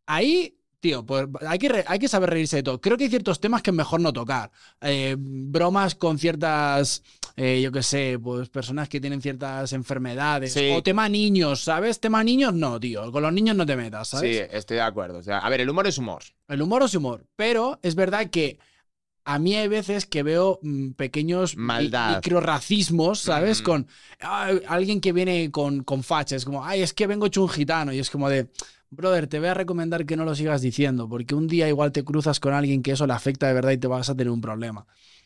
Ahí, 0.05 0.57
tío, 0.79 1.05
pues 1.05 1.27
hay 1.45 1.59
que, 1.59 1.83
hay 1.85 2.00
que 2.00 2.07
saber 2.07 2.29
reírse 2.29 2.55
de 2.55 2.63
todo. 2.63 2.79
Creo 2.79 2.95
que 2.95 3.03
hay 3.03 3.09
ciertos 3.09 3.41
temas 3.41 3.62
que 3.62 3.71
es 3.71 3.75
mejor 3.75 4.00
no 4.00 4.13
tocar. 4.13 4.50
Eh, 4.79 5.17
bromas 5.19 5.93
con 5.95 6.17
ciertas, 6.19 7.03
eh, 7.35 7.59
yo 7.62 7.73
qué 7.73 7.83
sé, 7.83 8.17
pues 8.17 8.47
personas 8.47 8.88
que 8.88 9.01
tienen 9.01 9.21
ciertas 9.21 9.73
enfermedades. 9.73 10.55
O 10.73 10.81
tema 10.81 11.09
niños, 11.09 11.65
¿sabes? 11.65 12.00
Tema 12.00 12.23
niños 12.23 12.53
no, 12.53 12.79
tío. 12.79 13.12
Con 13.12 13.23
los 13.23 13.33
niños 13.33 13.57
no 13.57 13.65
te 13.65 13.75
metas, 13.75 14.07
¿sabes? 14.07 14.38
Sí, 14.38 14.43
estoy 14.53 14.77
de 14.77 14.83
acuerdo. 14.83 15.17
O 15.17 15.23
sea, 15.23 15.39
a 15.39 15.50
ver, 15.50 15.59
el 15.59 15.69
humor 15.69 15.85
es 15.85 15.97
humor. 15.97 16.23
El 16.47 16.62
humor 16.62 16.83
es 16.83 16.95
humor. 16.95 17.25
Pero 17.35 17.77
es 17.81 17.95
verdad 17.95 18.29
que 18.29 18.57
a 19.25 19.39
mí 19.39 19.55
hay 19.55 19.67
veces 19.67 20.05
que 20.05 20.23
veo 20.23 20.59
mm, 20.61 20.91
pequeños 20.91 21.55
microracismos, 21.57 23.19
¿sabes? 23.19 23.61
Con 23.61 23.87
alguien 24.19 25.01
que 25.01 25.13
viene 25.13 25.51
con, 25.51 25.83
con 25.83 26.03
fachas, 26.03 26.45
como, 26.45 26.65
ay, 26.65 26.81
es 26.81 26.93
que 26.93 27.07
vengo 27.07 27.25
hecho 27.25 27.43
un 27.43 27.49
gitano, 27.49 27.93
y 27.93 27.99
es 27.99 28.09
como 28.09 28.29
de, 28.29 28.49
brother, 28.89 29.27
te 29.27 29.39
voy 29.39 29.49
a 29.49 29.53
recomendar 29.53 30.05
que 30.05 30.17
no 30.17 30.25
lo 30.25 30.35
sigas 30.35 30.61
diciendo, 30.61 31.07
porque 31.07 31.35
un 31.35 31.47
día 31.47 31.67
igual 31.67 31.91
te 31.91 32.03
cruzas 32.03 32.39
con 32.39 32.53
alguien 32.53 32.83
que 32.83 32.91
eso 32.91 33.07
le 33.07 33.13
afecta 33.13 33.47
de 33.47 33.53
verdad 33.53 33.71
y 33.71 33.77
te 33.77 33.87
vas 33.87 34.09
a 34.09 34.15
tener 34.15 34.31
un 34.31 34.41
problema. 34.41 34.85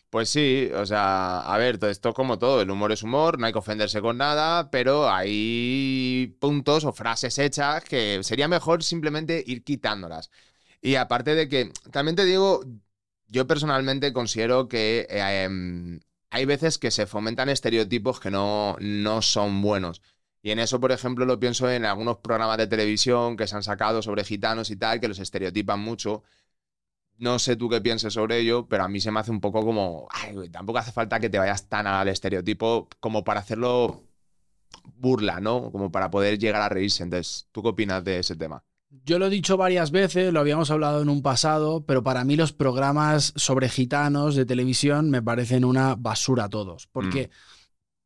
Pues 0.10 0.30
sí, 0.30 0.70
o 0.74 0.86
sea, 0.86 1.42
a 1.42 1.58
ver, 1.58 1.84
esto 1.84 2.14
como 2.14 2.40
todo, 2.40 2.62
el 2.62 2.72
humor 2.72 2.94
es 2.94 3.04
humor, 3.04 3.38
no 3.38 3.46
hay 3.46 3.52
que 3.52 3.60
ofenderse 3.60 4.02
con 4.02 4.18
nada, 4.18 4.72
pero 4.72 5.10
hay 5.10 6.34
puntos 6.40 6.86
o 6.86 6.94
frases 6.94 7.38
hechas 7.40 7.84
que 7.84 8.24
sería 8.24 8.48
mejor 8.48 8.84
simplemente 8.84 9.44
ir 9.46 9.66
quitándolas. 9.66 10.32
Y 10.82 10.96
aparte 10.96 11.36
de 11.36 11.50
que, 11.50 11.74
también 11.92 12.16
te 12.16 12.24
digo, 12.24 12.64
yo 13.28 13.48
personalmente 13.48 14.14
considero 14.14 14.68
que 14.68 15.08
em, 15.10 16.00
hay 16.30 16.46
veces 16.46 16.78
que 16.78 16.92
se 16.92 17.08
fomentan 17.08 17.50
estereotipos 17.50 18.20
que 18.20 18.32
no, 18.32 18.76
no 18.80 19.22
son 19.22 19.62
buenos. 19.62 20.02
Y 20.42 20.52
en 20.52 20.60
eso, 20.60 20.80
por 20.80 20.92
ejemplo, 20.92 21.26
lo 21.26 21.40
pienso 21.40 21.70
en 21.70 21.86
algunos 21.86 22.18
programas 22.18 22.58
de 22.58 22.68
televisión 22.68 23.36
que 23.38 23.48
se 23.48 23.56
han 23.56 23.64
sacado 23.64 24.02
sobre 24.02 24.24
gitanos 24.24 24.70
y 24.72 24.78
tal, 24.78 25.00
que 25.00 25.08
los 25.08 25.20
estereotipan 25.20 25.80
mucho. 25.80 26.24
No 27.18 27.40
sé 27.40 27.56
tú 27.56 27.70
qué 27.70 27.82
pienses 27.82 28.14
sobre 28.14 28.40
ello, 28.40 28.68
pero 28.68 28.84
a 28.84 28.88
mí 28.88 29.02
se 29.02 29.12
me 29.12 29.20
hace 29.20 29.32
un 29.32 29.42
poco 29.42 29.62
como, 29.66 30.08
tampoco 30.52 30.80
hace 30.80 30.92
falta 30.92 31.20
que 31.20 31.30
te 31.30 31.40
vayas 31.40 31.68
tan 31.68 31.88
al 31.88 32.08
estereotipo 32.08 32.88
como 33.00 33.24
para 33.24 33.40
hacerlo 33.42 34.04
burla, 34.96 35.40
¿no? 35.42 35.72
Como 35.72 35.92
para 35.92 36.10
poder 36.12 36.38
llegar 36.40 36.62
a 36.62 36.70
reírse. 36.70 37.04
Entonces, 37.04 37.48
¿tú 37.52 37.64
qué 37.64 37.70
opinas 37.70 38.04
de 38.04 38.20
ese 38.20 38.36
tema? 38.36 38.64
Yo 38.90 39.20
lo 39.20 39.28
he 39.28 39.30
dicho 39.30 39.58
varias 39.58 39.92
veces, 39.92 40.32
lo 40.32 40.40
habíamos 40.40 40.72
hablado 40.72 41.02
en 41.02 41.10
un 41.10 41.22
pasado, 41.22 41.86
pero 41.86 42.04
para 42.04 42.24
mí 42.24 42.38
los 42.38 42.54
programas 42.54 43.34
sobre 43.36 43.68
gitanos 43.68 44.36
de 44.36 44.46
televisión 44.46 45.10
me 45.10 45.22
parecen 45.22 45.66
una 45.66 45.96
basura 45.96 46.48
todos, 46.48 46.88
porque 46.88 47.28
mm. 47.28 47.30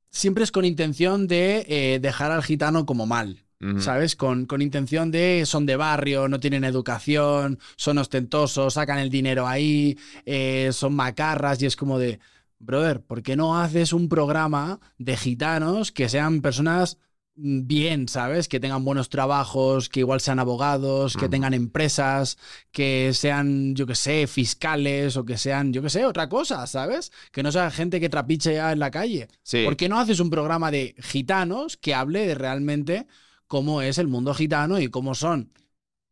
siempre 0.10 0.44
es 0.44 0.52
con 0.52 0.66
intención 0.66 1.28
de 1.28 1.66
eh, 1.68 2.00
dejar 2.00 2.32
al 2.32 2.44
gitano 2.44 2.86
como 2.86 3.06
mal. 3.06 3.46
¿sabes? 3.78 4.16
Con, 4.16 4.48
con, 4.48 4.64
intención 4.64 5.12
de 5.12 5.44
son 5.46 5.68
de 5.68 5.76
barrio, 5.76 6.28
no 6.28 6.40
tienen 6.40 6.64
educación, 6.64 7.60
son 7.76 8.00
ostentosos, 8.00 8.74
sacan 8.74 8.98
el 8.98 9.12
dinero 9.12 9.48
ahí, 9.48 10.00
eh, 10.26 10.72
son 10.74 10.96
macarras 10.96 11.62
y 11.62 11.68
es 11.68 11.76
como 11.76 12.00
de, 12.00 12.20
brother, 12.58 13.02
¿por 13.02 13.22
qué 13.22 13.36
no 13.36 13.60
haces 13.60 13.94
un 13.94 14.10
programa 14.10 14.80
de 14.98 15.16
gitanos 15.16 15.92
que 15.92 16.10
sean 16.10 16.42
personas 16.42 16.98
bien, 17.36 18.08
¿sabes? 18.08 18.48
Que 18.48 18.60
tengan 18.60 18.84
buenos 18.86 19.10
trabajos, 19.10 19.90
que 19.90 20.02
igual 20.02 20.22
sean 20.22 20.40
abogados, 20.40 21.16
que 21.16 21.30
tengan 21.30 21.54
empresas, 21.54 22.38
que 22.72 23.12
sean, 23.14 23.74
yo 23.76 23.88
qué 23.88 23.96
sé, 23.96 24.28
fiscales 24.28 25.18
o 25.18 25.26
que 25.26 25.38
sean, 25.38 25.74
yo 25.74 25.82
qué 25.82 25.90
sé, 25.90 26.06
otra 26.06 26.30
cosa, 26.30 26.68
¿sabes? 26.68 27.12
Que 27.32 27.44
no 27.44 27.52
sea 27.52 27.72
gente 27.72 28.00
que 28.00 28.10
trapiche 28.10 28.54
ya 28.54 28.72
en 28.72 28.80
la 28.80 28.92
calle. 28.92 29.28
¿Por 29.64 29.78
qué 29.78 29.90
no 29.90 30.00
haces 30.00 30.20
un 30.20 30.30
programa 30.30 30.72
de 30.72 30.96
gitanos 31.00 31.78
que 31.78 31.94
hable 31.94 32.28
de 32.28 32.36
realmente 32.36 33.08
cómo 33.52 33.82
es 33.82 33.98
el 33.98 34.08
mundo 34.08 34.34
gitano 34.34 34.80
y 34.80 34.88
cómo 34.88 35.14
son. 35.14 35.52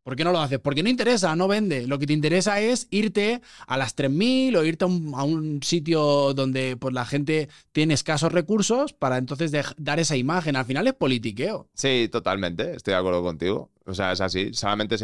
¿Por 0.10 0.16
qué 0.16 0.24
no 0.24 0.32
lo 0.32 0.39
haces? 0.39 0.58
Porque 0.58 0.82
no 0.82 0.89
interesa, 0.89 1.36
no 1.36 1.48
vende. 1.48 1.86
Lo 1.86 2.00
que 2.00 2.08
te 2.08 2.13
interesa 2.13 2.60
es 2.60 2.88
irte 2.89 3.44
a 3.68 3.78
las 3.78 3.96
3.000 3.96 4.58
o 4.58 4.66
irte 4.66 4.84
a 4.84 4.88
un, 4.88 5.62
sitio 5.62 6.34
donde 6.34 6.78
pues, 6.78 6.96
la 6.96 7.06
gente 7.06 7.48
tiene 7.72 7.94
escasos 7.94 8.32
recursos 8.32 8.92
para 8.94 9.20
entonces 9.20 9.51
dar 9.78 10.00
esa 10.00 10.18
imagen. 10.18 10.56
Al 10.56 10.66
final 10.66 10.88
es 10.88 10.96
politiqueo. 10.96 11.70
Sí, 11.75 12.10
totalmente. 12.12 12.75
Estoy 12.75 12.94
de 12.94 12.98
acuerdo 12.98 13.22
contigo. 13.22 13.70
O 13.86 13.94
sea, 13.94 14.13
es 14.13 14.22
así. 14.22 14.51
Solamente 14.56 14.96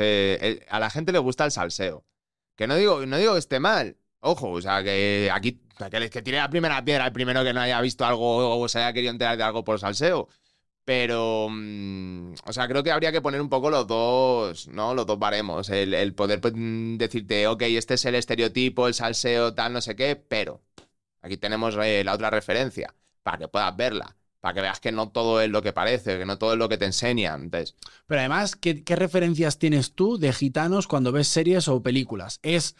a 0.67 0.79
la 0.79 0.89
gente 0.89 1.11
le 1.11 1.19
gusta 1.19 1.45
el 1.45 1.51
salseo. 1.51 2.03
Que 2.55 2.65
no 2.65 2.75
digo, 2.75 3.05
no 3.05 3.17
digo 3.17 3.33
que 3.33 3.39
esté 3.39 3.59
mal. 3.59 3.97
Ojo, 4.21 4.53
o 4.53 4.61
sea, 4.63 4.83
que 4.83 5.29
aquí 5.31 5.61
que, 5.91 6.09
que 6.09 6.21
tire 6.23 6.37
la 6.37 6.49
primera 6.49 6.83
piedra 6.83 7.05
el 7.05 7.13
primero 7.13 7.43
que 7.43 7.53
no 7.53 7.61
haya 7.61 7.79
visto 7.79 8.07
algo 8.07 8.59
o 8.59 8.67
se 8.67 8.79
haya 8.79 8.91
querido 8.91 9.11
enterar 9.11 9.37
de 9.37 9.43
algo 9.43 9.63
por 9.63 9.79
salseo. 9.79 10.29
Pero, 10.85 11.47
mm, 11.49 12.35
o 12.45 12.53
sea, 12.53 12.67
creo 12.67 12.83
que 12.83 12.91
habría 12.91 13.11
que 13.11 13.21
poner 13.21 13.41
un 13.41 13.49
poco 13.49 13.69
los 13.71 13.87
dos, 13.87 14.67
¿no? 14.67 14.93
Los 14.93 15.07
dos 15.07 15.19
baremos. 15.19 15.69
El, 15.69 16.13
poder 16.13 16.41
pues, 16.41 16.53
mm, 16.55 16.97
decirte, 16.97 17.47
ok, 17.47 17.63
este 17.63 17.95
es 17.95 18.05
el 18.05 18.15
estereotipo, 18.15 18.87
el 18.87 18.93
salseo, 18.93 19.53
tal, 19.55 19.73
no 19.73 19.81
sé 19.81 19.95
qué, 19.95 20.15
pero 20.15 20.61
aquí 21.21 21.37
tenemos 21.37 21.75
eh, 21.83 22.03
la 22.03 22.13
otra 22.13 22.29
referencia 22.29 22.93
para 23.23 23.39
que 23.39 23.47
puedas 23.47 23.75
verla 23.75 24.15
para 24.45 24.53
que 24.53 24.61
veas 24.61 24.79
que 24.79 24.91
no 24.91 25.09
todo 25.09 25.41
es 25.41 25.49
lo 25.49 25.63
que 25.63 25.73
parece, 25.73 26.19
que 26.19 26.25
no 26.27 26.37
todo 26.37 26.53
es 26.53 26.59
lo 26.59 26.69
que 26.69 26.77
te 26.77 26.85
enseñan. 26.85 27.45
Entonces. 27.45 27.73
Pero 28.05 28.19
además, 28.19 28.55
¿qué, 28.55 28.83
referencias 28.95 29.57
tienes 29.57 29.93
tú 29.93 30.19
de 30.19 30.31
gitanos 30.33 30.85
cuando 30.85 31.11
ves 31.11 31.27
series 31.27 31.67
o 31.67 31.81
películas? 31.81 32.39
Es 32.43 32.75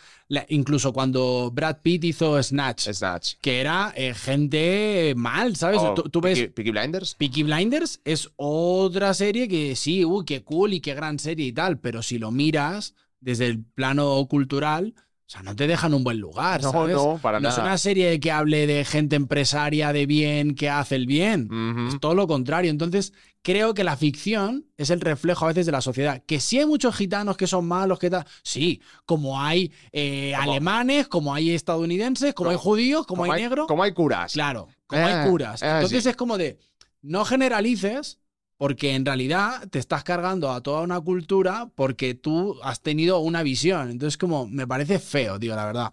incluso 0.50 0.94
cuando 0.94 1.50
Brad 1.52 1.78
Pitt 1.82 2.04
hizo 2.04 2.42
Snatch, 2.44 2.92
Snatch. 2.92 3.34
que 3.42 3.62
era 3.62 3.92
eh, 3.96 4.14
gente 4.14 5.16
mal, 5.18 5.56
¿sabes? 5.56 5.80
Oh, 5.82 5.96
¿Tú, 5.96 6.22
ves 6.22 6.50
Peaky, 6.54 6.70
Blinders. 6.70 7.16
Peaky 7.16 7.42
Blinders 7.42 8.00
es 8.06 8.30
otra 8.36 9.16
serie 9.16 9.48
que 9.48 9.76
sí, 9.76 10.06
uy, 10.06 10.24
qué 10.24 10.44
cool 10.44 10.72
y 10.72 10.82
qué 10.82 10.94
gran 10.94 11.18
serie 11.18 11.48
y 11.48 11.52
tal, 11.52 11.80
pero 11.80 12.04
si 12.04 12.20
lo 12.20 12.30
miras 12.30 12.94
desde 13.22 13.48
el 13.48 13.64
plano 13.64 14.24
cultural, 14.30 14.94
o 15.28 15.30
sea, 15.30 15.42
no 15.42 15.56
te 15.56 15.66
dejan 15.66 15.96
un 15.96 16.04
buen 16.04 16.20
lugar, 16.20 16.62
¿sabes? 16.62 16.96
No, 16.96 17.18
para 17.20 17.40
no 17.40 17.50
es 17.50 17.58
una 17.58 17.80
serie 17.80 18.20
que 18.20 18.32
hable 18.32 18.68
de 18.68 18.86
gente 18.86 19.16
empresaria 19.16 19.92
de 19.92 20.06
bien 20.06 20.54
que 20.54 20.70
hace 20.70 20.96
el 20.96 21.08
bien. 21.08 21.50
Es 21.88 22.00
todo 22.00 22.14
lo 22.14 22.28
contrario. 22.28 22.70
Entonces, 22.70 23.12
creo 23.42 23.74
que 23.74 23.84
la 23.84 23.98
ficción 23.98 24.68
es 24.78 24.92
el 24.92 25.02
reflejo 25.02 25.46
a 25.46 25.48
veces 25.48 25.66
de 25.66 25.72
la 25.72 25.82
sociedad. 25.82 26.22
Que 26.28 26.40
sí 26.40 26.60
hay 26.60 26.68
muchos 26.68 26.96
gitanos 26.96 27.38
que 27.38 27.48
son 27.48 27.68
malos, 27.68 27.98
que 27.98 28.12
tal. 28.12 28.24
Sí, 28.44 28.82
como 29.08 29.42
hay 29.42 29.72
eh, 29.92 30.36
alemanes, 30.36 31.08
como 31.08 31.34
hay 31.34 31.56
estadounidenses, 31.56 32.36
como, 32.36 32.52
hay 32.52 32.58
judíos, 32.58 33.08
como, 33.08 33.24
hay, 33.24 33.42
negros. 33.42 33.66
Como 33.66 33.82
hay 33.82 33.94
curas. 33.94 34.34
Claro, 34.34 34.68
como 34.86 35.08
hay 35.08 35.26
eh, 35.26 35.30
curas. 35.30 35.64
Eh, 35.64 35.66
Entonces 35.68 36.06
es 36.06 36.16
como 36.16 36.38
de. 36.38 36.60
No 37.02 37.26
generalices, 37.26 38.20
porque 38.58 38.96
en 38.96 39.06
realidad 39.06 39.68
te 39.70 39.80
estás 39.80 40.04
cargando 40.04 40.52
a 40.52 40.62
toda 40.62 40.82
una 40.82 41.00
cultura 41.02 41.70
porque 41.76 42.14
tú 42.14 42.58
has 42.64 42.82
tenido 42.82 43.20
una 43.20 43.44
visión. 43.44 43.90
Entonces, 43.92 44.18
como 44.18 44.48
me 44.48 44.68
parece 44.68 45.00
feo, 45.00 45.38
digo, 45.38 45.56
la 45.56 45.66
verdad. 45.66 45.92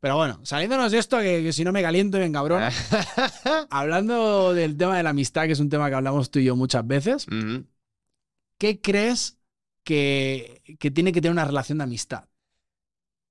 Pero 0.00 0.16
bueno, 0.16 0.38
saliéndonos 0.42 0.92
de 0.92 0.98
esto, 0.98 1.18
que, 1.18 1.50
si 1.52 1.64
no 1.64 1.72
me 1.72 1.80
caliento, 1.80 2.18
ven 2.18 2.32
cabrón. 2.32 2.62
Hablando 3.70 4.52
del 4.52 4.76
tema 4.76 4.98
de 4.98 5.02
la 5.02 5.10
amistad, 5.10 5.46
que 5.46 5.52
es 5.52 5.60
un 5.60 5.70
tema 5.70 5.88
que 5.88 5.94
hablamos 5.94 6.30
tú 6.30 6.40
y 6.40 6.44
yo 6.44 6.56
muchas 6.56 6.86
veces, 6.86 7.26
¿qué 8.58 8.82
crees 8.82 9.38
que, 9.82 10.62
tiene 10.92 11.10
que 11.10 11.22
tener 11.22 11.32
una 11.32 11.46
relación 11.46 11.78
de 11.78 11.84
amistad? 11.84 12.24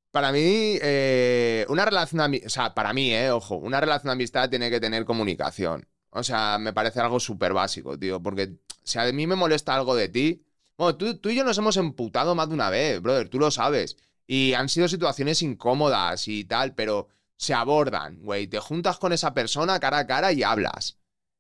Para 0.10 0.32
mí, 0.32 0.80
eh, 0.82 1.66
una 1.70 1.86
relación 1.86 2.18
de 2.18 2.26
amistad, 2.26 2.48
o 2.48 2.50
sea, 2.50 2.74
para 2.74 2.92
mí, 2.92 3.14
eh, 3.14 3.30
ojo, 3.30 3.56
una 3.58 3.80
relación 3.80 4.10
de 4.10 4.14
amistad 4.14 4.50
tiene 4.50 4.72
que 4.72 4.80
tener 4.80 5.06
comunicación. 5.06 5.88
O 6.16 6.24
sea, 6.24 6.60
me 6.60 6.74
parece 6.74 7.00
algo 7.00 7.20
súper 7.20 7.54
básico, 7.54 7.98
tío. 7.98 8.22
Porque 8.22 8.56
si 8.84 9.00
a 9.00 9.12
mí 9.12 9.28
me 9.28 9.36
molesta 9.36 9.76
algo 9.76 9.96
de 9.96 10.10
ti. 10.10 10.44
Bueno, 10.78 10.96
tú, 10.96 11.30
y 11.30 11.36
yo 11.36 11.44
nos 11.44 11.58
hemos 11.58 11.78
emputado 11.78 12.36
más 12.36 12.50
de 12.50 12.56
una 12.56 12.70
vez, 12.70 13.02
brother, 13.02 13.30
tú 13.30 13.40
lo 13.40 13.52
sabes. 13.52 13.98
Y 14.28 14.54
han 14.54 14.70
sido 14.70 14.88
situaciones 14.88 15.42
incómodas 15.42 16.28
y 16.28 16.46
tal, 16.46 16.76
pero 16.76 17.10
se 17.38 17.54
abordan, 17.54 18.20
güey. 18.22 18.48
Te 18.48 18.60
juntas 18.60 18.98
con 18.98 19.14
esa 19.14 19.34
persona 19.34 19.80
cara 19.80 20.00
a 20.00 20.08
cara 20.08 20.32
y 20.32 20.44
hablas. 20.44 20.98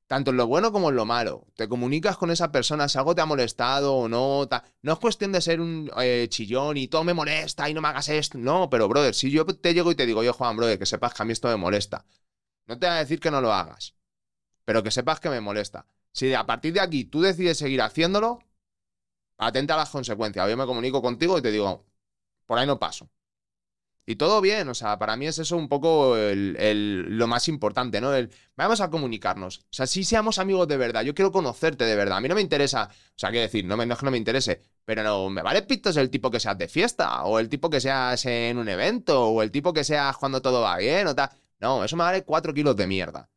Tanto 0.07 0.31
en 0.31 0.37
lo 0.37 0.47
bueno 0.47 0.71
como 0.71 0.89
en 0.89 0.95
lo 0.95 1.05
malo. 1.05 1.47
Te 1.55 1.67
comunicas 1.67 2.17
con 2.17 2.31
esa 2.31 2.51
persona 2.51 2.89
si 2.89 2.97
algo 2.97 3.15
te 3.15 3.21
ha 3.21 3.25
molestado 3.25 3.95
o 3.95 4.09
no. 4.09 4.47
No 4.81 4.93
es 4.93 4.99
cuestión 4.99 5.31
de 5.31 5.41
ser 5.41 5.61
un 5.61 5.91
eh, 6.01 6.27
chillón 6.29 6.77
y 6.77 6.87
todo 6.87 7.03
me 7.03 7.13
molesta 7.13 7.69
y 7.69 7.73
no 7.73 7.81
me 7.81 7.89
hagas 7.89 8.09
esto. 8.09 8.37
No, 8.37 8.69
pero 8.69 8.87
brother, 8.87 9.13
si 9.15 9.31
yo 9.31 9.45
te 9.45 9.73
llego 9.73 9.91
y 9.91 9.95
te 9.95 10.05
digo, 10.05 10.23
yo 10.23 10.33
Juan, 10.33 10.57
brother, 10.57 10.79
que 10.79 10.85
sepas 10.85 11.13
que 11.13 11.23
a 11.23 11.25
mí 11.25 11.33
esto 11.33 11.47
me 11.47 11.57
molesta. 11.57 12.05
No 12.67 12.77
te 12.79 12.87
voy 12.87 12.95
a 12.95 12.99
decir 12.99 13.19
que 13.19 13.31
no 13.31 13.41
lo 13.41 13.53
hagas 13.53 13.95
pero 14.65 14.83
que 14.83 14.91
sepas 14.91 15.19
que 15.19 15.29
me 15.29 15.41
molesta. 15.41 15.85
Si 16.11 16.33
a 16.33 16.45
partir 16.45 16.73
de 16.73 16.81
aquí 16.81 17.05
tú 17.05 17.21
decides 17.21 17.57
seguir 17.57 17.81
haciéndolo, 17.81 18.39
atenta 19.37 19.73
a 19.75 19.77
las 19.77 19.89
consecuencias. 19.89 20.49
Yo 20.49 20.57
me 20.57 20.65
comunico 20.65 21.01
contigo 21.01 21.37
y 21.37 21.41
te 21.41 21.51
digo, 21.51 21.85
por 22.45 22.59
ahí 22.59 22.67
no 22.67 22.79
paso. 22.79 23.09
Y 24.05 24.17
todo 24.17 24.41
bien, 24.41 24.67
o 24.67 24.73
sea, 24.73 24.99
para 24.99 25.15
mí 25.15 25.27
es 25.27 25.39
eso 25.39 25.55
un 25.55 25.69
poco 25.69 26.15
lo 26.17 27.27
más 27.27 27.47
importante, 27.47 28.01
¿no? 28.01 28.13
El, 28.13 28.29
vamos 28.57 28.81
a 28.81 28.89
comunicarnos. 28.89 29.59
O 29.59 29.63
sea, 29.69 29.87
si 29.87 30.03
seamos 30.03 30.39
amigos 30.39 30.67
de 30.67 30.75
verdad, 30.75 31.03
yo 31.03 31.15
quiero 31.15 31.31
conocerte 31.31 31.85
de 31.85 31.95
verdad. 31.95 32.17
A 32.17 32.21
mí 32.21 32.27
no 32.27 32.35
me 32.35 32.41
interesa, 32.41 32.89
o 32.91 33.13
sea, 33.15 33.29
quiero 33.29 33.43
decir, 33.43 33.63
no, 33.63 33.77
me, 33.77 33.85
no 33.85 33.93
es 33.93 33.99
que 33.99 34.05
no 34.05 34.11
me 34.11 34.17
interese, 34.17 34.61
pero 34.83 35.03
no, 35.03 35.29
me 35.29 35.41
vale 35.41 35.61
pitos 35.61 35.95
el 35.95 36.09
tipo 36.09 36.29
que 36.29 36.41
seas 36.41 36.57
de 36.57 36.67
fiesta, 36.67 37.23
o 37.23 37.39
el 37.39 37.47
tipo 37.47 37.69
que 37.69 37.79
seas 37.79 38.25
en 38.25 38.57
un 38.57 38.67
evento, 38.67 39.25
o 39.27 39.41
el 39.41 39.51
tipo 39.51 39.71
que 39.71 39.85
seas 39.85 40.17
cuando 40.17 40.41
todo 40.41 40.61
va 40.61 40.75
bien, 40.77 41.07
o 41.07 41.15
tal. 41.15 41.29
No, 41.61 41.81
eso 41.83 41.95
me 41.95 42.03
vale 42.03 42.23
cuatro 42.25 42.53
kilos 42.53 42.75
de 42.75 42.87
mierda. 42.87 43.29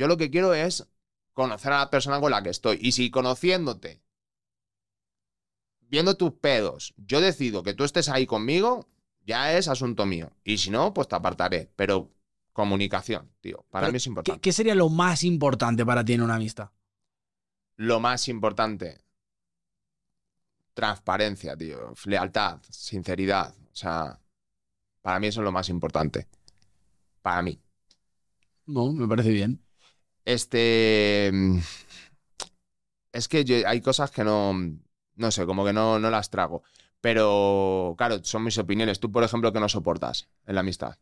Yo 0.00 0.08
lo 0.08 0.16
que 0.16 0.30
quiero 0.30 0.54
es 0.54 0.88
conocer 1.34 1.74
a 1.74 1.80
la 1.80 1.90
persona 1.90 2.18
con 2.20 2.30
la 2.30 2.42
que 2.42 2.48
estoy. 2.48 2.78
Y 2.80 2.92
si 2.92 3.10
conociéndote, 3.10 4.02
viendo 5.82 6.16
tus 6.16 6.32
pedos, 6.32 6.94
yo 6.96 7.20
decido 7.20 7.62
que 7.62 7.74
tú 7.74 7.84
estés 7.84 8.08
ahí 8.08 8.24
conmigo, 8.24 8.88
ya 9.26 9.52
es 9.52 9.68
asunto 9.68 10.06
mío. 10.06 10.30
Y 10.42 10.56
si 10.56 10.70
no, 10.70 10.94
pues 10.94 11.06
te 11.06 11.16
apartaré. 11.16 11.70
Pero 11.76 12.10
comunicación, 12.54 13.30
tío. 13.42 13.66
Para 13.68 13.90
mí 13.90 13.98
es 13.98 14.06
importante. 14.06 14.40
¿qué, 14.40 14.52
sería 14.54 14.74
lo 14.74 14.88
más 14.88 15.22
importante 15.22 15.84
para 15.84 16.02
ti 16.02 16.14
en 16.14 16.22
una 16.22 16.36
amistad? 16.36 16.70
Lo 17.76 18.00
más 18.00 18.26
importante. 18.28 19.02
Transparencia, 20.72 21.58
tío. 21.58 21.92
Lealtad, 22.06 22.60
sinceridad. 22.70 23.54
O 23.70 23.76
sea, 23.76 24.18
para 25.02 25.20
mí 25.20 25.26
eso 25.26 25.42
es 25.42 25.44
lo 25.44 25.52
más 25.52 25.68
importante. 25.68 26.26
Para 27.20 27.42
mí. 27.42 27.60
No, 28.64 28.94
me 28.94 29.06
parece 29.06 29.28
bien. 29.28 29.62
Este. 30.24 31.32
Es 33.12 33.28
que 33.28 33.64
hay 33.66 33.80
cosas 33.80 34.10
que 34.10 34.22
no, 34.24 34.54
no 35.16 35.30
sé, 35.30 35.46
como 35.46 35.64
que 35.64 35.72
no, 35.72 35.98
no 35.98 36.10
las 36.10 36.30
trago. 36.30 36.62
Pero, 37.00 37.94
claro, 37.96 38.22
son 38.22 38.44
mis 38.44 38.58
opiniones. 38.58 39.00
Tú, 39.00 39.10
por 39.10 39.24
ejemplo, 39.24 39.52
¿qué 39.52 39.60
no 39.60 39.68
soportas 39.68 40.28
en 40.46 40.54
la 40.54 40.60
amistad? 40.60 40.96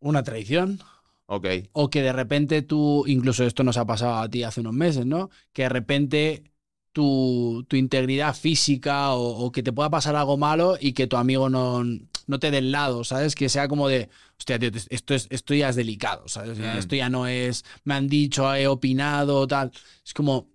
Una 0.00 0.22
traición. 0.22 0.80
Ok. 1.26 1.46
O 1.72 1.90
que 1.90 2.02
de 2.02 2.12
repente 2.12 2.62
tú, 2.62 3.04
incluso 3.06 3.44
esto 3.44 3.64
nos 3.64 3.76
ha 3.76 3.86
pasado 3.86 4.16
a 4.16 4.28
ti 4.28 4.42
hace 4.42 4.60
unos 4.60 4.74
meses, 4.74 5.06
¿no? 5.06 5.30
Que 5.52 5.62
de 5.62 5.68
repente 5.68 6.44
tu, 6.92 7.64
tu 7.68 7.76
integridad 7.76 8.34
física 8.34 9.12
o, 9.12 9.50
que 9.52 9.62
te 9.62 9.72
pueda 9.72 9.90
pasar 9.90 10.16
algo 10.16 10.36
malo 10.36 10.76
y 10.80 10.92
que 10.92 11.06
tu 11.06 11.16
amigo 11.16 11.48
no, 11.48 11.82
no 12.26 12.38
te 12.38 12.50
dé 12.50 12.58
el 12.58 12.72
lado, 12.72 13.04
¿sabes? 13.04 13.34
Que 13.34 13.48
sea 13.48 13.68
como 13.68 13.88
de, 13.88 14.08
hostia, 14.38 14.58
tío, 14.58 14.70
esto, 14.90 15.14
es, 15.14 15.26
esto 15.30 15.54
ya 15.54 15.68
es 15.68 15.76
delicado, 15.76 16.28
¿sabes? 16.28 16.58
Esto 16.58 16.96
ya 16.96 17.08
no 17.08 17.26
es, 17.26 17.64
me 17.84 17.94
han 17.94 18.08
dicho, 18.08 18.52
he 18.54 18.66
opinado, 18.66 19.46
tal. 19.46 19.70
Es 20.04 20.14
como, 20.14 20.48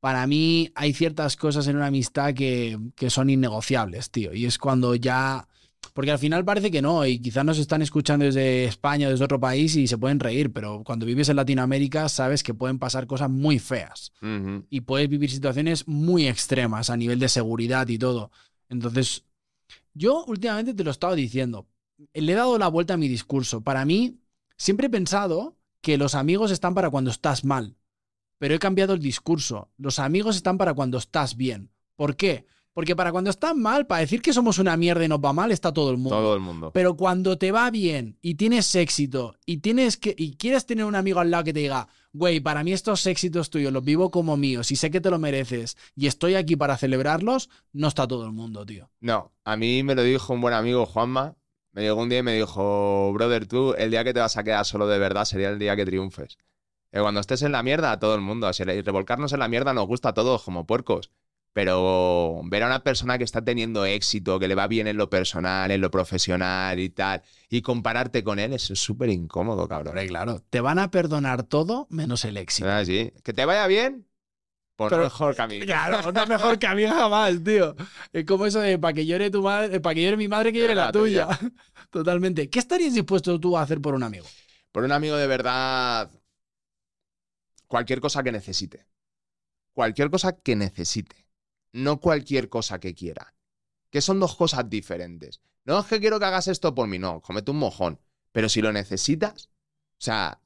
para 0.00 0.26
mí 0.26 0.70
hay 0.74 0.92
ciertas 0.92 1.36
cosas 1.36 1.66
en 1.66 1.76
una 1.76 1.86
amistad 1.86 2.34
que, 2.34 2.78
que 2.96 3.10
son 3.10 3.30
innegociables, 3.30 4.10
tío. 4.10 4.32
Y 4.34 4.46
es 4.46 4.58
cuando 4.58 4.94
ya 4.94 5.46
porque 5.92 6.10
al 6.10 6.18
final 6.18 6.44
parece 6.44 6.70
que 6.70 6.82
no, 6.82 7.04
y 7.04 7.18
quizás 7.18 7.44
nos 7.44 7.58
están 7.58 7.82
escuchando 7.82 8.24
desde 8.24 8.64
España 8.64 9.08
o 9.08 9.10
desde 9.10 9.24
otro 9.24 9.40
país 9.40 9.74
y 9.76 9.86
se 9.86 9.98
pueden 9.98 10.20
reír, 10.20 10.52
pero 10.52 10.82
cuando 10.84 11.06
vives 11.06 11.28
en 11.28 11.36
Latinoamérica 11.36 12.08
sabes 12.08 12.42
que 12.42 12.54
pueden 12.54 12.78
pasar 12.78 13.06
cosas 13.06 13.28
muy 13.30 13.58
feas 13.58 14.12
y 14.70 14.80
puedes 14.82 15.08
vivir 15.08 15.30
situaciones 15.30 15.88
muy 15.88 16.28
extremas 16.28 16.90
a 16.90 16.96
nivel 16.96 17.18
de 17.18 17.28
seguridad 17.28 17.88
y 17.88 17.98
todo. 17.98 18.30
Entonces, 18.68 19.24
yo 19.94 20.24
últimamente 20.26 20.74
te 20.74 20.84
lo 20.84 20.90
he 20.90 20.92
estado 20.92 21.14
diciendo, 21.14 21.66
le 22.14 22.32
he 22.32 22.36
dado 22.36 22.58
la 22.58 22.68
vuelta 22.68 22.94
a 22.94 22.96
mi 22.96 23.08
discurso. 23.08 23.62
Para 23.62 23.84
mí, 23.84 24.20
siempre 24.56 24.86
he 24.86 24.90
pensado 24.90 25.56
que 25.80 25.98
los 25.98 26.14
amigos 26.14 26.50
están 26.50 26.74
para 26.74 26.90
cuando 26.90 27.10
estás 27.10 27.44
mal, 27.44 27.76
pero 28.38 28.54
he 28.54 28.58
cambiado 28.58 28.94
el 28.94 29.00
discurso. 29.00 29.70
Los 29.76 29.98
amigos 29.98 30.36
están 30.36 30.58
para 30.58 30.74
cuando 30.74 30.98
estás 30.98 31.36
bien. 31.36 31.70
¿Por 31.96 32.16
qué? 32.16 32.46
Porque 32.72 32.94
para 32.94 33.12
cuando 33.12 33.30
estás 33.30 33.54
mal, 33.56 33.86
para 33.86 34.00
decir 34.00 34.22
que 34.22 34.32
somos 34.32 34.58
una 34.58 34.76
mierda 34.76 35.04
y 35.04 35.08
nos 35.08 35.18
va 35.18 35.32
mal, 35.32 35.50
está 35.50 35.72
todo 35.72 35.90
el 35.90 35.96
mundo. 35.96 36.16
Todo 36.16 36.34
el 36.34 36.40
mundo. 36.40 36.70
Pero 36.72 36.96
cuando 36.96 37.36
te 37.36 37.52
va 37.52 37.70
bien 37.70 38.16
y 38.22 38.36
tienes 38.36 38.74
éxito 38.74 39.36
y 39.44 39.58
tienes 39.58 39.96
que 39.96 40.14
y 40.16 40.36
quieres 40.36 40.66
tener 40.66 40.84
un 40.84 40.94
amigo 40.94 41.20
al 41.20 41.30
lado 41.30 41.44
que 41.44 41.52
te 41.52 41.60
diga, 41.60 41.88
güey, 42.12 42.40
para 42.40 42.64
mí 42.64 42.72
estos 42.72 43.06
éxitos 43.06 43.50
tuyos 43.50 43.72
los 43.72 43.84
vivo 43.84 44.10
como 44.10 44.36
míos 44.36 44.70
y 44.72 44.76
sé 44.76 44.90
que 44.90 45.00
te 45.00 45.10
lo 45.10 45.18
mereces 45.18 45.76
y 45.94 46.06
estoy 46.06 46.34
aquí 46.34 46.56
para 46.56 46.76
celebrarlos, 46.76 47.50
no 47.72 47.88
está 47.88 48.06
todo 48.06 48.26
el 48.26 48.32
mundo, 48.32 48.64
tío. 48.66 48.90
No, 49.00 49.32
a 49.44 49.56
mí 49.56 49.82
me 49.82 49.94
lo 49.94 50.02
dijo 50.02 50.32
un 50.32 50.40
buen 50.40 50.54
amigo, 50.54 50.86
Juanma. 50.86 51.36
Me 51.72 51.82
llegó 51.82 52.02
un 52.02 52.08
día 52.08 52.18
y 52.18 52.22
me 52.22 52.34
dijo, 52.34 53.12
brother, 53.12 53.46
tú, 53.46 53.74
el 53.74 53.90
día 53.90 54.02
que 54.02 54.12
te 54.12 54.20
vas 54.20 54.36
a 54.36 54.42
quedar 54.42 54.64
solo 54.64 54.88
de 54.88 54.98
verdad 54.98 55.24
sería 55.24 55.50
el 55.50 55.58
día 55.58 55.76
que 55.76 55.86
triunfes. 55.86 56.36
cuando 56.90 57.20
estés 57.20 57.42
en 57.42 57.52
la 57.52 57.62
mierda, 57.62 57.98
todo 58.00 58.16
el 58.16 58.20
mundo. 58.20 58.48
Así, 58.48 58.64
revolcarnos 58.64 59.32
en 59.32 59.38
la 59.38 59.48
mierda 59.48 59.72
nos 59.72 59.86
gusta 59.86 60.08
a 60.08 60.14
todos 60.14 60.42
como 60.42 60.66
puercos. 60.66 61.12
Pero 61.52 62.42
ver 62.44 62.62
a 62.62 62.66
una 62.66 62.84
persona 62.84 63.18
que 63.18 63.24
está 63.24 63.44
teniendo 63.44 63.84
éxito, 63.84 64.38
que 64.38 64.46
le 64.46 64.54
va 64.54 64.68
bien 64.68 64.86
en 64.86 64.96
lo 64.96 65.10
personal, 65.10 65.70
en 65.70 65.80
lo 65.80 65.90
profesional 65.90 66.78
y 66.78 66.90
tal, 66.90 67.22
y 67.48 67.62
compararte 67.62 68.22
con 68.22 68.38
él, 68.38 68.52
eso 68.52 68.72
es 68.72 68.78
súper 68.78 69.08
incómodo, 69.08 69.66
cabrón. 69.66 69.96
claro, 70.06 70.44
te 70.48 70.60
van 70.60 70.78
a 70.78 70.90
perdonar 70.92 71.42
todo 71.42 71.88
menos 71.90 72.24
el 72.24 72.36
éxito. 72.36 72.70
Ah, 72.70 72.84
sí. 72.84 73.12
Que 73.24 73.32
te 73.32 73.44
vaya 73.44 73.66
bien, 73.66 74.06
por 74.76 74.96
mejor 74.96 75.36
que 75.36 75.42
a 75.42 75.46
mí. 75.46 75.60
Claro, 75.60 76.10
no 76.10 76.26
mejor 76.26 76.58
que 76.58 76.66
a 76.66 76.74
mí 76.74 76.86
jamás, 76.86 77.44
tío. 77.44 77.76
Es 78.14 78.24
como 78.24 78.46
eso 78.46 78.60
de 78.60 78.78
para 78.78 78.94
que 78.94 79.04
llore 79.04 79.30
tu 79.30 79.42
madre, 79.42 79.78
para 79.80 79.94
que 79.94 80.04
llore 80.04 80.16
mi 80.16 80.26
madre, 80.26 80.52
que 80.52 80.60
llore 80.60 80.74
la, 80.74 80.90
tuya. 80.90 81.28
Totalmente. 81.90 82.48
¿Qué 82.48 82.60
estarías 82.60 82.94
dispuesto 82.94 83.38
tú 83.38 83.58
a 83.58 83.62
hacer 83.62 83.80
por 83.80 83.94
un 83.94 84.04
amigo? 84.04 84.26
Por 84.72 84.84
un 84.84 84.92
amigo 84.92 85.16
de 85.16 85.26
verdad, 85.26 86.10
cualquier 87.66 88.00
cosa 88.00 88.22
que 88.22 88.32
necesite. 88.32 88.86
Cualquier 89.74 90.08
cosa 90.08 90.32
que 90.32 90.56
necesite 90.56 91.29
no 91.72 92.00
cualquier 92.00 92.48
cosa 92.48 92.80
que 92.80 92.94
quiera. 92.94 93.34
Que 93.90 94.00
son 94.00 94.20
dos 94.20 94.36
cosas 94.36 94.68
diferentes. 94.68 95.40
No 95.64 95.78
es 95.78 95.86
que 95.86 96.00
quiero 96.00 96.18
que 96.18 96.26
hagas 96.26 96.48
esto 96.48 96.74
por 96.74 96.88
mí, 96.88 96.98
no, 96.98 97.20
comete 97.20 97.50
un 97.50 97.58
mojón. 97.58 98.00
Pero 98.32 98.48
si 98.48 98.62
lo 98.62 98.72
necesitas, 98.72 99.46
o 99.46 100.02
sea, 100.02 100.40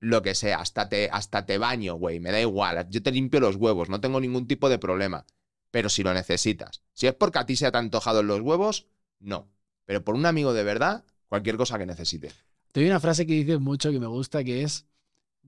lo 0.00 0.22
que 0.22 0.34
sea, 0.34 0.60
hasta 0.60 0.88
te, 0.88 1.08
hasta 1.10 1.46
te 1.46 1.58
baño, 1.58 1.94
güey, 1.94 2.20
me 2.20 2.30
da 2.30 2.40
igual. 2.40 2.88
Yo 2.90 3.02
te 3.02 3.12
limpio 3.12 3.40
los 3.40 3.56
huevos, 3.56 3.88
no 3.88 4.00
tengo 4.00 4.20
ningún 4.20 4.46
tipo 4.46 4.68
de 4.68 4.78
problema. 4.78 5.26
Pero 5.70 5.88
si 5.88 6.02
lo 6.02 6.14
necesitas. 6.14 6.82
Si 6.92 7.06
es 7.06 7.14
porque 7.14 7.38
a 7.38 7.46
ti 7.46 7.56
se 7.56 7.70
te 7.70 7.76
han 7.76 7.86
antojado 7.86 8.22
los 8.22 8.40
huevos, 8.40 8.86
no. 9.18 9.48
Pero 9.84 10.04
por 10.04 10.14
un 10.14 10.26
amigo 10.26 10.52
de 10.52 10.64
verdad, 10.64 11.04
cualquier 11.28 11.56
cosa 11.56 11.78
que 11.78 11.86
necesite. 11.86 12.32
Te 12.72 12.80
doy 12.80 12.90
una 12.90 13.00
frase 13.00 13.26
que 13.26 13.32
dices 13.32 13.60
mucho 13.60 13.90
que 13.90 14.00
me 14.00 14.06
gusta, 14.06 14.44
que 14.44 14.62
es, 14.62 14.86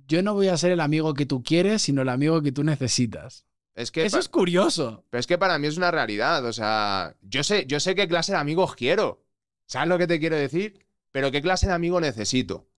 yo 0.06 0.22
no 0.22 0.34
voy 0.34 0.48
a 0.48 0.56
ser 0.56 0.72
el 0.72 0.80
amigo 0.80 1.14
que 1.14 1.26
tú 1.26 1.42
quieres, 1.42 1.82
sino 1.82 2.02
el 2.02 2.08
amigo 2.08 2.42
que 2.42 2.52
tú 2.52 2.64
necesitas. 2.64 3.44
Eso 3.78 4.18
es 4.18 4.28
curioso. 4.28 5.04
Pero 5.08 5.20
es 5.20 5.26
que 5.28 5.38
para 5.38 5.56
mí 5.58 5.68
es 5.68 5.76
una 5.76 5.92
realidad. 5.92 6.44
O 6.44 6.52
sea, 6.52 7.16
yo 7.22 7.44
sé, 7.44 7.64
yo 7.66 7.78
sé 7.78 7.94
qué 7.94 8.08
clase 8.08 8.32
de 8.32 8.38
amigos 8.38 8.74
quiero. 8.74 9.24
¿Sabes 9.66 9.88
lo 9.88 9.98
que 9.98 10.08
te 10.08 10.18
quiero 10.18 10.36
decir? 10.36 10.84
Pero 11.12 11.30
qué 11.30 11.40
clase 11.40 11.68
de 11.68 11.74
amigo 11.74 12.00
necesito. 12.00 12.68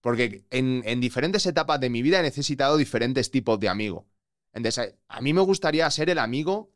Porque 0.00 0.44
en, 0.50 1.00
diferentes 1.00 1.46
etapas 1.46 1.78
de 1.80 1.90
mi 1.90 2.02
vida 2.02 2.18
he 2.18 2.22
necesitado 2.22 2.76
diferentes 2.76 3.30
tipos 3.30 3.60
de 3.60 3.68
amigo. 3.68 4.08
Entonces, 4.52 4.96
a 5.06 5.20
mí 5.20 5.32
me 5.32 5.40
gustaría 5.40 5.88
ser 5.90 6.10
el 6.10 6.18
amigo 6.18 6.72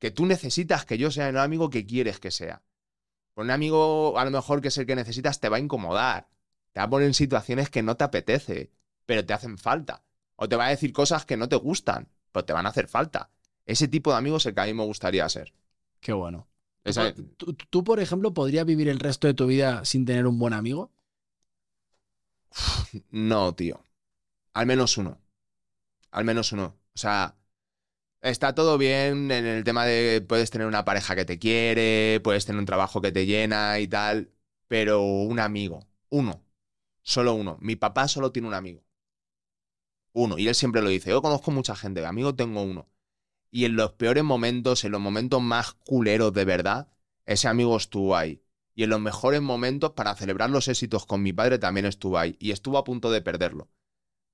que 0.00 0.10
tú 0.10 0.26
necesitas 0.26 0.84
que 0.84 0.98
yo 0.98 1.10
sea, 1.12 1.28
el 1.28 1.38
amigo 1.38 1.70
que 1.70 1.86
quieres 1.86 2.18
que 2.18 2.32
sea. 2.32 2.62
Un 3.36 3.50
amigo, 3.50 4.18
a 4.18 4.24
lo 4.24 4.30
mejor 4.32 4.60
que 4.60 4.68
es 4.68 4.78
el 4.78 4.86
que 4.86 4.96
necesitas, 4.96 5.40
te 5.40 5.48
va 5.48 5.58
a 5.58 5.60
incomodar. 5.60 6.28
Te 6.72 6.80
va 6.80 6.84
a 6.84 6.90
poner 6.90 7.06
en 7.06 7.14
situaciones 7.14 7.70
que 7.70 7.82
no 7.82 7.96
te 7.96 8.04
apetece, 8.04 8.72
pero 9.06 9.24
te 9.24 9.32
hacen 9.32 9.58
falta. 9.58 10.04
O 10.36 10.48
te 10.48 10.56
va 10.56 10.66
a 10.66 10.70
decir 10.70 10.92
cosas 10.92 11.24
que 11.24 11.36
no 11.36 11.48
te 11.48 11.56
gustan, 11.56 12.08
pero 12.34 12.44
te 12.44 12.52
van 12.52 12.66
a 12.66 12.70
hacer 12.70 12.88
falta. 12.88 13.30
Ese 13.64 13.86
tipo 13.86 14.10
de 14.10 14.18
amigos 14.18 14.42
es 14.42 14.46
el 14.46 14.54
que 14.54 14.60
a 14.60 14.66
mí 14.66 14.74
me 14.74 14.82
gustaría 14.82 15.26
ser. 15.28 15.54
Qué 16.00 16.12
bueno. 16.12 16.48
¿Tú, 17.70 17.84
por 17.84 18.00
ejemplo, 18.00 18.34
podrías 18.34 18.66
vivir 18.66 18.88
el 18.88 18.98
resto 18.98 19.28
de 19.28 19.34
tu 19.34 19.46
vida 19.46 19.84
sin 19.84 20.04
tener 20.04 20.26
un 20.26 20.38
buen 20.38 20.52
amigo? 20.52 20.90
No, 23.10 23.54
tío. 23.54 23.82
Al 24.52 24.66
menos 24.66 24.98
uno. 24.98 25.20
Al 26.10 26.24
menos 26.24 26.52
uno. 26.52 26.76
O 26.94 26.98
sea, 26.98 27.36
está 28.20 28.54
todo 28.54 28.78
bien 28.78 29.30
en 29.30 29.46
el 29.46 29.64
tema 29.64 29.84
de 29.86 30.20
puedes 30.20 30.50
tener 30.50 30.66
una 30.66 30.84
pareja 30.84 31.16
que 31.16 31.24
te 31.24 31.38
quiere, 31.38 32.20
puedes 32.22 32.44
tener 32.44 32.58
un 32.58 32.66
trabajo 32.66 33.00
que 33.00 33.12
te 33.12 33.26
llena 33.26 33.78
y 33.80 33.88
tal, 33.88 34.30
pero 34.68 35.02
un 35.02 35.40
amigo, 35.40 35.86
uno, 36.10 36.44
solo 37.02 37.34
uno. 37.34 37.58
Mi 37.60 37.76
papá 37.76 38.08
solo 38.08 38.30
tiene 38.32 38.48
un 38.48 38.54
amigo 38.54 38.83
uno. 40.14 40.38
Y 40.38 40.48
él 40.48 40.54
siempre 40.54 40.80
lo 40.80 40.88
dice, 40.88 41.10
yo 41.10 41.20
conozco 41.20 41.50
mucha 41.50 41.76
gente, 41.76 42.06
amigo 42.06 42.34
tengo 42.34 42.62
uno. 42.62 42.88
Y 43.50 43.66
en 43.66 43.76
los 43.76 43.92
peores 43.92 44.24
momentos, 44.24 44.84
en 44.84 44.92
los 44.92 45.00
momentos 45.00 45.42
más 45.42 45.74
culeros 45.74 46.32
de 46.32 46.44
verdad, 46.46 46.88
ese 47.26 47.48
amigo 47.48 47.76
estuvo 47.76 48.16
ahí. 48.16 48.42
Y 48.74 48.84
en 48.84 48.90
los 48.90 49.00
mejores 49.00 49.42
momentos, 49.42 49.92
para 49.92 50.14
celebrar 50.16 50.50
los 50.50 50.68
éxitos 50.68 51.06
con 51.06 51.22
mi 51.22 51.32
padre, 51.32 51.58
también 51.58 51.86
estuvo 51.86 52.18
ahí. 52.18 52.36
Y 52.40 52.50
estuvo 52.50 52.78
a 52.78 52.84
punto 52.84 53.10
de 53.10 53.20
perderlo. 53.22 53.68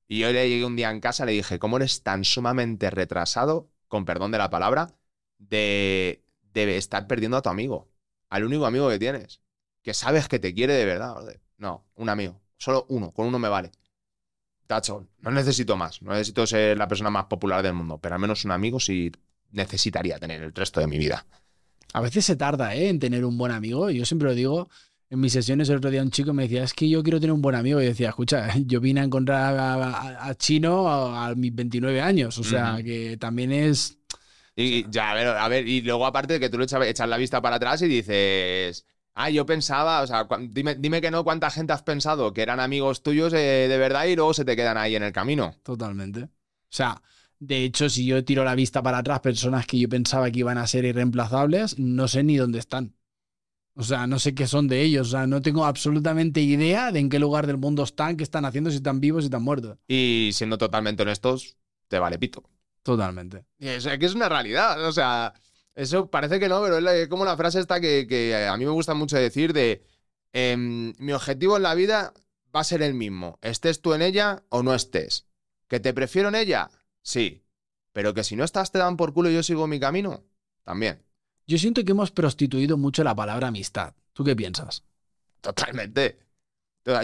Y 0.08 0.20
yo 0.20 0.32
le 0.32 0.48
llegué 0.48 0.64
un 0.64 0.76
día 0.76 0.90
en 0.90 1.00
casa 1.00 1.24
le 1.24 1.32
dije, 1.32 1.58
¿cómo 1.58 1.76
eres 1.76 2.02
tan 2.02 2.24
sumamente 2.24 2.90
retrasado, 2.90 3.70
con 3.88 4.04
perdón 4.04 4.32
de 4.32 4.38
la 4.38 4.50
palabra, 4.50 4.94
de, 5.38 6.24
de 6.52 6.76
estar 6.76 7.06
perdiendo 7.06 7.36
a 7.36 7.42
tu 7.42 7.48
amigo? 7.50 7.90
Al 8.28 8.44
único 8.44 8.66
amigo 8.66 8.88
que 8.88 8.98
tienes. 8.98 9.40
Que 9.82 9.94
sabes 9.94 10.28
que 10.28 10.38
te 10.38 10.54
quiere 10.54 10.74
de 10.74 10.84
verdad. 10.84 11.16
No, 11.58 11.86
un 11.94 12.08
amigo. 12.08 12.40
Solo 12.58 12.86
uno. 12.88 13.12
Con 13.12 13.26
uno 13.26 13.38
me 13.38 13.48
vale. 13.48 13.72
No 15.20 15.30
necesito 15.30 15.76
más. 15.76 16.00
No 16.02 16.12
necesito 16.12 16.46
ser 16.46 16.78
la 16.78 16.88
persona 16.88 17.10
más 17.10 17.26
popular 17.26 17.62
del 17.62 17.74
mundo, 17.74 17.98
pero 17.98 18.14
al 18.14 18.20
menos 18.20 18.44
un 18.44 18.52
amigo 18.52 18.78
sí 18.78 19.10
necesitaría 19.52 20.18
tener 20.18 20.42
el 20.42 20.54
resto 20.54 20.80
de 20.80 20.86
mi 20.86 20.98
vida. 20.98 21.26
A 21.92 22.00
veces 22.00 22.24
se 22.24 22.36
tarda 22.36 22.74
¿eh? 22.74 22.88
en 22.88 22.98
tener 22.98 23.24
un 23.24 23.36
buen 23.36 23.52
amigo. 23.52 23.90
Yo 23.90 24.04
siempre 24.04 24.28
lo 24.28 24.34
digo. 24.34 24.68
En 25.08 25.18
mis 25.18 25.32
sesiones 25.32 25.68
el 25.68 25.78
otro 25.78 25.90
día 25.90 26.02
un 26.02 26.12
chico 26.12 26.32
me 26.32 26.44
decía, 26.44 26.62
es 26.62 26.72
que 26.72 26.88
yo 26.88 27.02
quiero 27.02 27.18
tener 27.18 27.32
un 27.32 27.42
buen 27.42 27.56
amigo. 27.56 27.82
Y 27.82 27.86
decía, 27.86 28.10
escucha, 28.10 28.54
yo 28.66 28.80
vine 28.80 29.00
a 29.00 29.04
encontrar 29.04 29.56
a, 29.58 30.34
Chino 30.36 30.88
a, 30.88 31.34
mis 31.34 31.54
29 31.54 32.00
años. 32.00 32.38
O 32.38 32.44
sea, 32.44 32.78
que 32.82 33.16
también 33.16 33.52
es... 33.52 33.96
Y 34.56 34.88
ya, 34.90 35.12
a 35.12 35.14
ver, 35.14 35.26
a 35.28 35.48
ver, 35.48 35.66
y 35.66 35.80
luego 35.80 36.04
aparte 36.04 36.34
de 36.34 36.40
que 36.40 36.50
tú 36.50 36.58
le 36.58 36.64
echas 36.64 37.08
la 37.08 37.16
vista 37.16 37.40
para 37.40 37.56
atrás 37.56 37.80
y 37.82 37.88
dices, 37.88 38.84
Ah, 39.22 39.28
yo 39.28 39.44
pensaba, 39.44 40.00
o 40.00 40.06
sea, 40.06 40.26
dime, 40.48 40.76
dime 40.76 41.02
que 41.02 41.10
no, 41.10 41.24
¿cuánta 41.24 41.50
gente 41.50 41.74
has 41.74 41.82
pensado 41.82 42.32
que 42.32 42.40
eran 42.40 42.58
amigos 42.58 43.02
tuyos 43.02 43.34
eh, 43.34 43.66
de 43.68 43.76
verdad 43.76 44.06
y 44.06 44.16
luego 44.16 44.32
se 44.32 44.46
te 44.46 44.56
quedan 44.56 44.78
ahí 44.78 44.96
en 44.96 45.02
el 45.02 45.12
camino? 45.12 45.54
Totalmente. 45.62 46.22
O 46.22 46.28
sea, 46.70 47.02
de 47.38 47.64
hecho, 47.64 47.90
si 47.90 48.06
yo 48.06 48.24
tiro 48.24 48.44
la 48.44 48.54
vista 48.54 48.82
para 48.82 48.98
atrás, 48.98 49.20
personas 49.20 49.66
que 49.66 49.78
yo 49.78 49.90
pensaba 49.90 50.30
que 50.30 50.38
iban 50.38 50.56
a 50.56 50.66
ser 50.66 50.86
irreemplazables, 50.86 51.78
no 51.78 52.08
sé 52.08 52.22
ni 52.22 52.38
dónde 52.38 52.60
están. 52.60 52.94
O 53.74 53.82
sea, 53.82 54.06
no 54.06 54.18
sé 54.18 54.34
qué 54.34 54.46
son 54.46 54.68
de 54.68 54.80
ellos. 54.80 55.08
O 55.08 55.10
sea, 55.10 55.26
no 55.26 55.42
tengo 55.42 55.66
absolutamente 55.66 56.40
idea 56.40 56.90
de 56.90 57.00
en 57.00 57.10
qué 57.10 57.18
lugar 57.18 57.46
del 57.46 57.58
mundo 57.58 57.82
están, 57.82 58.16
qué 58.16 58.24
están 58.24 58.46
haciendo, 58.46 58.70
si 58.70 58.76
están 58.76 59.00
vivos, 59.00 59.24
si 59.24 59.26
están 59.26 59.42
muertos. 59.42 59.76
Y 59.86 60.30
siendo 60.32 60.56
totalmente 60.56 61.02
honestos, 61.02 61.58
te 61.88 61.98
vale 61.98 62.18
pito. 62.18 62.42
Totalmente. 62.82 63.44
o 63.60 63.80
sea, 63.80 63.98
que 63.98 64.06
es 64.06 64.14
una 64.14 64.30
realidad. 64.30 64.82
O 64.86 64.92
sea, 64.92 65.34
eso 65.80 66.10
parece 66.10 66.38
que 66.38 66.48
no, 66.48 66.60
pero 66.60 66.78
es 66.90 67.08
como 67.08 67.24
la 67.24 67.38
frase 67.38 67.58
esta 67.58 67.80
que, 67.80 68.46
a 68.46 68.54
mí 68.58 68.66
me 68.66 68.70
gusta 68.70 68.92
mucho 68.92 69.16
decir 69.16 69.54
de 69.54 69.82
em, 70.34 70.92
mi 70.98 71.12
objetivo 71.12 71.56
en 71.56 71.62
la 71.62 71.74
vida 71.74 72.12
va 72.54 72.60
a 72.60 72.64
ser 72.64 72.82
el 72.82 72.92
mismo, 72.92 73.38
estés 73.40 73.80
tú 73.80 73.94
en 73.94 74.02
ella 74.02 74.42
o 74.50 74.62
no 74.62 74.74
estés. 74.74 75.26
¿Que 75.68 75.80
te 75.80 75.94
prefiero 75.94 76.28
en 76.28 76.34
ella? 76.34 76.70
Sí. 77.00 77.44
Pero 77.92 78.12
que 78.12 78.24
si 78.24 78.36
no 78.36 78.44
estás 78.44 78.72
te 78.72 78.78
dan 78.78 78.98
por 78.98 79.14
culo 79.14 79.30
y 79.30 79.34
yo 79.34 79.42
sigo 79.42 79.66
mi 79.66 79.80
camino. 79.80 80.22
también. 80.64 81.02
Yo 81.46 81.56
siento 81.56 81.82
que 81.82 81.92
hemos 81.92 82.10
prostituido 82.10 82.76
mucho 82.76 83.02
la 83.02 83.14
palabra 83.14 83.48
amistad. 83.48 83.94
¿Tú 84.12 84.22
qué 84.22 84.36
piensas? 84.36 84.84
Totalmente. 85.40 86.18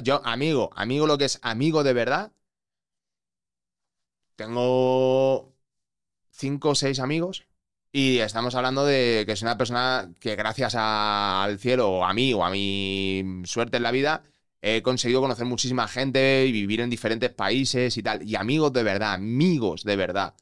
Yo, 0.02 0.20
amigo, 0.24 0.70
amigo 0.76 1.06
lo 1.06 1.16
que 1.16 1.24
es 1.24 1.38
amigo 1.42 1.82
de 1.82 1.94
verdad. 1.94 2.32
Tengo 4.36 5.54
cinco 6.30 6.70
o 6.70 6.74
seis 6.74 7.00
amigos 7.00 7.45
y 7.98 8.18
estamos 8.18 8.54
hablando 8.54 8.84
de 8.84 9.22
que 9.24 9.32
es 9.32 9.40
una 9.40 9.56
persona 9.56 10.12
que 10.20 10.36
gracias 10.36 10.74
al 10.76 11.58
cielo 11.58 11.90
o 11.90 12.04
a 12.04 12.12
mí 12.12 12.34
o 12.34 12.44
a 12.44 12.50
mi 12.50 13.42
suerte 13.46 13.78
en 13.78 13.84
la 13.84 13.90
vida 13.90 14.22
he 14.60 14.82
conseguido 14.82 15.22
conocer 15.22 15.46
muchísima 15.46 15.88
gente 15.88 16.44
y 16.44 16.52
vivir 16.52 16.82
en 16.82 16.90
diferentes 16.90 17.30
países 17.30 17.96
y 17.96 18.02
tal. 18.02 18.22
Y 18.22 18.36
amigos 18.36 18.74
de 18.74 18.82
verdad, 18.82 19.14
amigos 19.14 19.82
de 19.82 19.96
verdad. 19.96 20.34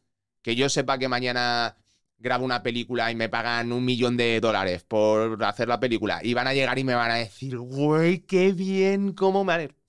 Que 0.43 0.57
yo 0.57 0.69
sepa 0.69 0.99
que 0.99 1.07
mañana 1.07 1.77
grabo 2.19 2.45
una 2.45 2.61
película 2.65 3.13
y 3.13 3.15
me 3.15 3.29
pagan 3.29 3.71
un 3.71 3.85
millón 3.85 4.17
de 4.17 4.41
dólares 4.41 4.83
por 4.83 5.45
hacer 5.45 5.69
la 5.69 5.79
película 5.79 6.19
y 6.25 6.35
van 6.35 6.49
a 6.49 6.55
llegar 6.55 6.77
y 6.81 6.85
me 6.85 6.97
van 6.97 7.13
a 7.13 7.17
decir, 7.17 7.57
güey, 7.57 8.19
qué 8.23 8.51
bien, 8.51 9.13
cómo 9.13 9.45
me... 9.45 9.69
Cinco. 9.69 9.84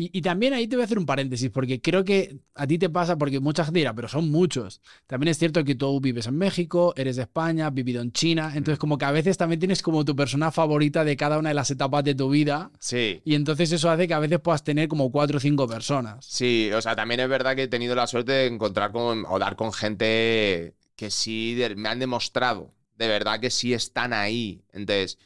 Y, 0.00 0.22
también 0.22 0.54
ahí 0.54 0.68
te 0.68 0.76
voy 0.76 0.82
a 0.82 0.84
hacer 0.84 0.96
un 0.96 1.06
paréntesis, 1.06 1.50
porque 1.50 1.80
creo 1.80 2.04
que 2.04 2.38
a 2.54 2.68
ti 2.68 2.78
te 2.78 2.88
pasa, 2.88 3.18
porque 3.18 3.40
mucha 3.40 3.64
gente 3.64 3.80
dirá, 3.80 3.92
pero 3.92 4.06
son 4.06 4.30
muchos. 4.30 4.80
También 5.08 5.32
es 5.32 5.38
cierto 5.38 5.64
que 5.64 5.74
tú 5.74 6.00
vives 6.00 6.28
en 6.28 6.38
México, 6.38 6.94
eres 6.96 7.16
de 7.16 7.22
España, 7.22 7.66
has 7.66 7.74
vivido 7.74 8.00
en 8.00 8.12
China, 8.12 8.52
entonces 8.54 8.78
como 8.78 8.96
que 8.96 9.06
a 9.06 9.10
veces 9.10 9.36
también 9.36 9.58
tienes 9.58 9.82
como 9.82 10.04
tu 10.04 10.14
persona 10.14 10.52
favorita 10.52 11.02
de 11.02 11.16
cada 11.16 11.36
una 11.36 11.48
de 11.48 11.56
las 11.56 11.72
etapas 11.72 12.04
de 12.04 12.14
tu 12.14 12.30
vida. 12.30 12.70
Sí. 12.78 13.20
Y 13.24 13.34
entonces 13.34 13.72
eso 13.72 13.90
hace 13.90 14.06
que 14.06 14.14
a 14.14 14.20
veces 14.20 14.38
puedas 14.38 14.62
tener 14.62 14.86
como 14.86 15.10
cuatro 15.10 15.38
o 15.38 15.40
cinco 15.40 15.66
personas. 15.66 16.24
Sí, 16.24 16.70
o 16.72 16.80
sea, 16.80 16.94
también 16.94 17.18
es 17.18 17.28
verdad 17.28 17.56
que 17.56 17.64
he 17.64 17.68
tenido 17.68 17.96
la 17.96 18.06
suerte 18.06 18.30
de 18.30 18.46
encontrar 18.46 18.92
con, 18.92 19.24
o 19.28 19.36
dar 19.40 19.56
con 19.56 19.72
gente 19.72 20.76
que 20.94 21.10
sí 21.10 21.58
me 21.74 21.88
han 21.88 21.98
demostrado 21.98 22.72
de 22.98 23.06
verdad 23.06 23.40
que 23.40 23.50
sí 23.50 23.72
están 23.72 24.12
ahí. 24.12 24.64
Entonces 24.72 25.18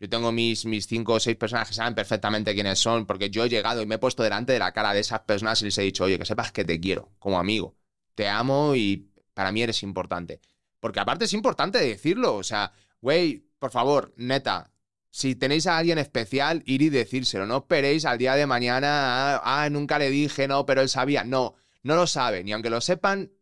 yo 0.00 0.08
tengo 0.08 0.32
mis, 0.32 0.64
mis 0.64 0.86
cinco 0.86 1.12
o 1.12 1.20
seis 1.20 1.36
personas 1.36 1.68
que 1.68 1.74
saben 1.74 1.94
perfectamente 1.94 2.54
quiénes 2.54 2.78
son, 2.78 3.04
porque 3.04 3.28
yo 3.28 3.44
he 3.44 3.50
llegado 3.50 3.82
y 3.82 3.86
me 3.86 3.96
he 3.96 3.98
puesto 3.98 4.22
delante 4.22 4.54
de 4.54 4.58
la 4.58 4.72
cara 4.72 4.94
de 4.94 5.00
esas 5.00 5.20
personas 5.20 5.60
y 5.60 5.66
les 5.66 5.76
he 5.76 5.82
dicho, 5.82 6.04
oye, 6.04 6.18
que 6.18 6.24
sepas 6.24 6.52
que 6.52 6.64
te 6.64 6.80
quiero 6.80 7.10
como 7.18 7.38
amigo. 7.38 7.76
Te 8.14 8.26
amo 8.26 8.74
y 8.74 9.10
para 9.34 9.52
mí 9.52 9.62
eres 9.62 9.82
importante. 9.82 10.40
Porque 10.80 11.00
aparte 11.00 11.26
es 11.26 11.34
importante 11.34 11.78
decirlo. 11.78 12.36
O 12.36 12.42
sea, 12.42 12.72
güey, 13.02 13.44
por 13.58 13.70
favor, 13.70 14.14
neta, 14.16 14.72
si 15.10 15.34
tenéis 15.34 15.66
a 15.66 15.76
alguien 15.76 15.98
especial, 15.98 16.62
ir 16.64 16.80
y 16.80 16.88
decírselo. 16.88 17.44
No 17.44 17.58
esperéis 17.58 18.06
al 18.06 18.16
día 18.16 18.34
de 18.36 18.46
mañana, 18.46 19.36
ah, 19.36 19.42
ah, 19.44 19.68
nunca 19.68 19.98
le 19.98 20.08
dije, 20.08 20.48
no, 20.48 20.64
pero 20.64 20.80
él 20.80 20.88
sabía. 20.88 21.24
No, 21.24 21.56
no 21.82 21.94
lo 21.94 22.06
saben. 22.06 22.48
Y 22.48 22.52
aunque 22.52 22.70
lo 22.70 22.80
sepan, 22.80 23.32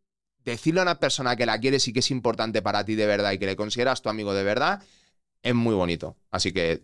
decirle 0.44 0.80
a 0.80 0.82
una 0.82 0.98
persona 0.98 1.36
que 1.36 1.46
la 1.46 1.60
quieres 1.60 1.86
y 1.86 1.92
que 1.92 2.00
es 2.00 2.10
importante 2.10 2.62
para 2.62 2.84
ti 2.84 2.96
de 2.96 3.06
verdad 3.06 3.30
y 3.32 3.38
que 3.38 3.46
le 3.46 3.54
consideras 3.54 4.02
tu 4.02 4.08
amigo 4.08 4.34
de 4.34 4.42
verdad, 4.42 4.82
es 5.42 5.54
muy 5.54 5.74
bonito. 5.74 6.16
Así 6.30 6.52
que, 6.52 6.82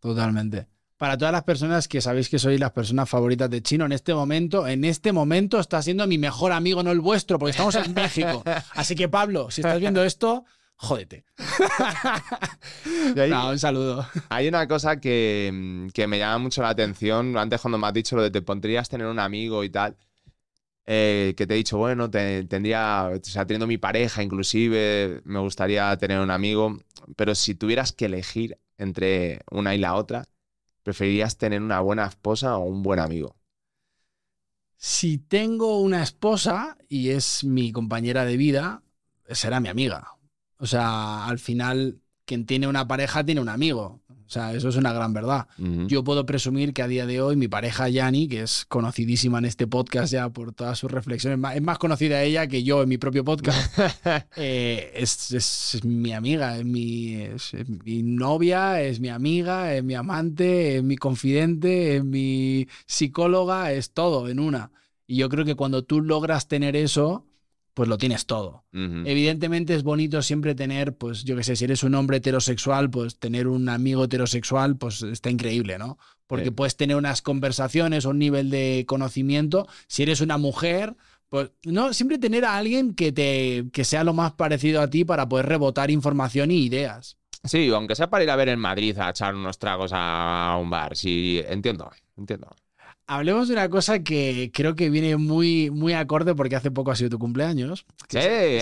Totalmente. 0.00 0.66
Para 0.96 1.16
todas 1.16 1.32
las 1.32 1.44
personas 1.44 1.86
que 1.86 2.00
sabéis 2.00 2.28
que 2.28 2.40
sois 2.40 2.58
las 2.58 2.72
personas 2.72 3.08
favoritas 3.08 3.48
de 3.48 3.62
Chino 3.62 3.86
en 3.86 3.92
este 3.92 4.14
momento, 4.14 4.66
en 4.66 4.84
este 4.84 5.12
momento 5.12 5.60
está 5.60 5.80
siendo 5.80 6.06
mi 6.08 6.18
mejor 6.18 6.50
amigo, 6.50 6.82
no 6.82 6.90
el 6.90 7.00
vuestro, 7.00 7.38
porque 7.38 7.52
estamos 7.52 7.76
en 7.76 7.94
México. 7.94 8.42
Así 8.74 8.96
que 8.96 9.08
Pablo, 9.08 9.50
si 9.50 9.60
estás 9.60 9.78
viendo 9.78 10.02
esto, 10.02 10.44
jódete. 10.74 11.24
un 13.48 13.58
saludo. 13.60 14.08
Hay 14.28 14.48
una 14.48 14.66
cosa 14.66 14.98
que, 14.98 15.88
que, 15.94 16.08
me 16.08 16.18
llama 16.18 16.38
mucho 16.38 16.62
la 16.62 16.70
atención. 16.70 17.36
Antes 17.36 17.60
cuando 17.60 17.78
me 17.78 17.86
has 17.86 17.94
dicho 17.94 18.16
lo 18.16 18.22
de 18.22 18.32
te 18.32 18.42
pondrías 18.42 18.88
tener 18.88 19.06
un 19.06 19.20
amigo 19.20 19.62
y 19.62 19.70
tal. 19.70 19.96
Eh, 20.90 21.34
que 21.36 21.46
te 21.46 21.52
he 21.52 21.56
dicho, 21.58 21.76
bueno, 21.76 22.10
tendría, 22.10 23.10
o 23.14 23.22
sea, 23.22 23.44
teniendo 23.44 23.66
mi 23.66 23.76
pareja 23.76 24.22
inclusive, 24.22 25.20
me 25.24 25.38
gustaría 25.38 25.94
tener 25.98 26.18
un 26.18 26.30
amigo, 26.30 26.78
pero 27.14 27.34
si 27.34 27.54
tuvieras 27.54 27.92
que 27.92 28.06
elegir 28.06 28.58
entre 28.78 29.42
una 29.50 29.74
y 29.74 29.78
la 29.78 29.94
otra, 29.96 30.24
¿preferirías 30.82 31.36
tener 31.36 31.60
una 31.60 31.80
buena 31.80 32.06
esposa 32.06 32.56
o 32.56 32.64
un 32.64 32.82
buen 32.82 33.00
amigo? 33.00 33.36
Si 34.78 35.18
tengo 35.18 35.78
una 35.78 36.02
esposa 36.02 36.78
y 36.88 37.10
es 37.10 37.44
mi 37.44 37.70
compañera 37.70 38.24
de 38.24 38.38
vida, 38.38 38.82
será 39.28 39.60
mi 39.60 39.68
amiga. 39.68 40.16
O 40.56 40.66
sea, 40.66 41.26
al 41.26 41.38
final, 41.38 42.00
quien 42.24 42.46
tiene 42.46 42.66
una 42.66 42.88
pareja 42.88 43.22
tiene 43.22 43.42
un 43.42 43.50
amigo. 43.50 44.00
O 44.28 44.30
sea, 44.30 44.52
eso 44.52 44.68
es 44.68 44.76
una 44.76 44.92
gran 44.92 45.14
verdad. 45.14 45.46
Yo 45.86 46.04
puedo 46.04 46.26
presumir 46.26 46.74
que 46.74 46.82
a 46.82 46.86
día 46.86 47.06
de 47.06 47.22
hoy 47.22 47.34
mi 47.34 47.48
pareja 47.48 47.88
Yani, 47.88 48.28
que 48.28 48.42
es 48.42 48.66
conocidísima 48.66 49.38
en 49.38 49.46
este 49.46 49.66
podcast 49.66 50.12
ya 50.12 50.28
por 50.28 50.52
todas 50.52 50.78
sus 50.78 50.90
reflexiones, 50.90 51.38
es 51.54 51.62
más 51.62 51.78
conocida 51.78 52.22
ella 52.22 52.46
que 52.46 52.62
yo 52.62 52.82
en 52.82 52.90
mi 52.90 52.98
propio 52.98 53.24
podcast, 53.24 53.78
eh, 54.36 54.92
es, 54.94 55.82
mi 55.82 56.12
amiga, 56.12 56.58
es 56.58 56.66
mi, 56.66 57.14
es 57.14 57.52
mi 57.84 58.02
novia, 58.02 58.82
es 58.82 59.00
mi 59.00 59.08
amiga, 59.08 59.74
es 59.74 59.82
mi 59.82 59.94
amante, 59.94 60.76
es 60.76 60.82
mi 60.82 60.98
confidente, 60.98 61.96
es 61.96 62.04
mi 62.04 62.68
psicóloga, 62.84 63.72
es 63.72 63.92
todo 63.92 64.28
en 64.28 64.40
una. 64.40 64.72
Y 65.06 65.16
yo 65.16 65.30
creo 65.30 65.46
que 65.46 65.54
cuando 65.54 65.84
tú 65.84 66.02
logras 66.02 66.48
tener 66.48 66.76
eso, 66.76 67.24
pues 67.78 67.88
lo 67.88 67.96
tienes 67.96 68.26
todo. 68.26 68.64
Evidentemente 68.72 69.72
es 69.72 69.84
bonito 69.84 70.20
siempre 70.20 70.56
tener, 70.56 70.96
pues 70.96 71.22
yo 71.22 71.36
qué 71.36 71.44
sé, 71.44 71.54
si 71.54 71.64
eres 71.64 71.84
un 71.84 71.94
hombre 71.94 72.16
heterosexual, 72.16 72.90
pues 72.90 73.20
tener 73.20 73.46
un 73.46 73.68
amigo 73.68 74.02
heterosexual, 74.02 74.76
pues 74.76 75.02
está 75.02 75.30
increíble, 75.30 75.78
¿no? 75.78 75.96
Porque 76.26 76.50
puedes 76.50 76.76
tener 76.76 76.96
unas 76.96 77.22
conversaciones 77.22 78.04
o 78.04 78.10
un 78.10 78.18
nivel 78.18 78.50
de 78.50 78.84
conocimiento. 78.88 79.68
Si 79.86 80.02
eres 80.02 80.20
una 80.20 80.38
mujer, 80.38 80.96
pues 81.28 81.52
no, 81.62 81.92
siempre 81.94 82.18
tener 82.18 82.44
a 82.44 82.56
alguien 82.56 82.94
que 82.96 83.12
te 83.12 83.66
que 83.72 83.84
sea 83.84 84.02
lo 84.02 84.12
más 84.12 84.32
parecido 84.32 84.80
a 84.80 84.90
ti 84.90 85.04
para 85.04 85.28
poder 85.28 85.46
rebotar 85.46 85.92
información 85.92 86.50
y 86.50 86.64
ideas. 86.64 87.16
Sí, 87.44 87.70
aunque 87.72 87.94
sea 87.94 88.10
para 88.10 88.24
ir 88.24 88.30
a 88.30 88.34
ver 88.34 88.48
en 88.48 88.58
Madrid 88.58 88.98
a 88.98 89.10
echar 89.10 89.36
unos 89.36 89.56
tragos 89.60 89.92
a 89.94 90.58
un 90.60 90.68
bar, 90.68 90.96
sí, 90.96 91.40
entiendo, 91.46 91.92
entiendo. 92.16 92.48
Hablemos 93.10 93.48
de 93.48 93.54
una 93.54 93.70
cosa 93.70 94.00
que 94.00 94.50
creo 94.52 94.74
que 94.74 94.90
viene 94.90 95.16
muy, 95.16 95.70
muy 95.70 95.94
acorde 95.94 96.34
porque 96.34 96.56
hace 96.56 96.70
poco 96.70 96.90
ha 96.90 96.96
sido 96.96 97.08
tu 97.08 97.18
cumpleaños. 97.18 97.86
sí, 98.06 98.18
¿eh? 98.18 98.60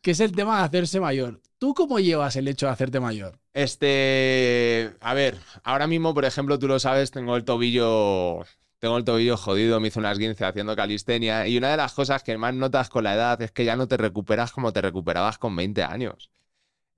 que 0.00 0.12
es 0.12 0.20
el 0.20 0.30
tema 0.30 0.58
de 0.58 0.64
hacerse 0.66 1.00
mayor. 1.00 1.40
¿Tú 1.58 1.74
cómo 1.74 1.98
llevas 1.98 2.36
el 2.36 2.46
hecho 2.46 2.66
de 2.66 2.72
hacerte 2.72 3.00
mayor? 3.00 3.40
Este, 3.52 4.92
a 5.00 5.14
ver, 5.14 5.36
ahora 5.64 5.88
mismo, 5.88 6.14
por 6.14 6.24
ejemplo, 6.24 6.60
tú 6.60 6.68
lo 6.68 6.78
sabes, 6.78 7.10
tengo 7.10 7.34
el 7.34 7.44
tobillo, 7.44 8.44
tengo 8.78 8.98
el 8.98 9.04
tobillo 9.04 9.36
jodido, 9.36 9.80
me 9.80 9.88
hizo 9.88 9.98
unas 9.98 10.16
15 10.16 10.44
haciendo 10.44 10.76
calistenia 10.76 11.48
y 11.48 11.58
una 11.58 11.72
de 11.72 11.76
las 11.76 11.92
cosas 11.92 12.22
que 12.22 12.38
más 12.38 12.54
notas 12.54 12.88
con 12.88 13.02
la 13.02 13.14
edad 13.14 13.42
es 13.42 13.50
que 13.50 13.64
ya 13.64 13.74
no 13.74 13.88
te 13.88 13.96
recuperas 13.96 14.52
como 14.52 14.72
te 14.72 14.80
recuperabas 14.80 15.38
con 15.38 15.56
20 15.56 15.82
años. 15.82 16.30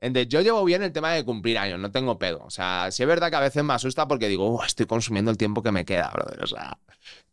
Entonces, 0.05 0.29
yo 0.29 0.43
llevo 0.43 0.63
bien 0.67 0.83
el 0.83 0.93
tema 0.93 1.13
de 1.13 1.25
cumplir 1.25 1.57
años, 1.57 1.81
no 1.81 1.91
tengo 1.91 2.19
pedo. 2.19 2.45
O 2.45 2.51
sea, 2.51 2.91
sí 2.91 3.03
es 3.03 3.09
verdad 3.09 3.31
que 3.31 3.37
a 3.37 3.41
veces 3.41 3.65
me 3.65 3.73
asusta 3.73 4.07
porque 4.07 4.29
digo, 4.29 4.63
estoy 4.63 4.85
consumiendo 4.85 5.31
el 5.31 5.39
tiempo 5.39 5.63
que 5.63 5.73
me 5.73 5.87
queda, 5.87 6.11
brother. 6.13 6.45
O 6.45 6.47
sea, 6.47 6.79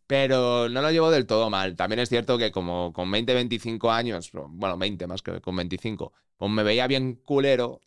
pero 0.06 0.70
no 0.70 0.80
lo 0.80 0.90
llevo 0.90 1.10
del 1.10 1.26
todo 1.26 1.50
mal. 1.50 1.76
También 1.76 2.00
es 2.00 2.08
cierto 2.08 2.38
que 2.38 2.50
como 2.50 2.94
con 2.94 3.10
20, 3.10 3.34
25 3.34 3.90
años, 3.92 4.30
bueno, 4.32 4.78
20 4.78 5.06
más 5.06 5.20
que 5.20 5.42
con 5.42 5.54
25, 5.56 6.14
pues 6.38 6.50
me 6.50 6.62
veía 6.62 6.86
bien 6.86 7.16
culero, 7.16 7.82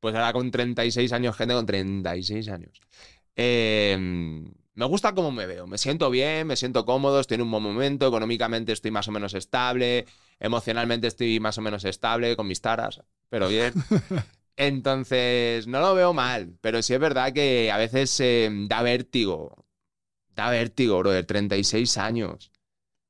pues 0.00 0.14
ahora 0.14 0.32
con 0.32 0.50
36 0.50 1.12
años, 1.12 1.36
gente 1.36 1.54
con 1.54 1.66
36 1.66 2.48
años. 2.48 2.80
Em, 3.36 4.46
me 4.74 4.86
gusta 4.86 5.14
cómo 5.14 5.30
me 5.30 5.46
veo, 5.46 5.66
me 5.66 5.78
siento 5.78 6.08
bien, 6.10 6.46
me 6.46 6.56
siento 6.56 6.86
cómodo, 6.86 7.20
estoy 7.20 7.36
en 7.36 7.42
un 7.42 7.50
buen 7.50 7.62
momento, 7.62 8.08
económicamente 8.08 8.72
estoy 8.72 8.90
más 8.92 9.08
o 9.08 9.12
menos 9.12 9.34
estable, 9.34 10.06
emocionalmente 10.40 11.06
estoy 11.06 11.38
más 11.38 11.58
o 11.58 11.62
menos 11.62 11.84
estable 11.84 12.34
con 12.36 12.46
mis 12.46 12.62
taras 12.62 13.02
pero 13.28 13.48
bien. 13.48 13.72
Entonces, 14.56 15.66
no 15.66 15.80
lo 15.80 15.94
veo 15.94 16.14
mal, 16.14 16.56
pero 16.60 16.82
sí 16.82 16.94
es 16.94 17.00
verdad 17.00 17.32
que 17.32 17.70
a 17.70 17.76
veces 17.76 18.18
eh, 18.20 18.50
da 18.68 18.82
vértigo. 18.82 19.66
Da 20.34 20.50
vértigo, 20.50 20.98
bro, 20.98 21.10
de 21.10 21.24
36 21.24 21.98
años. 21.98 22.50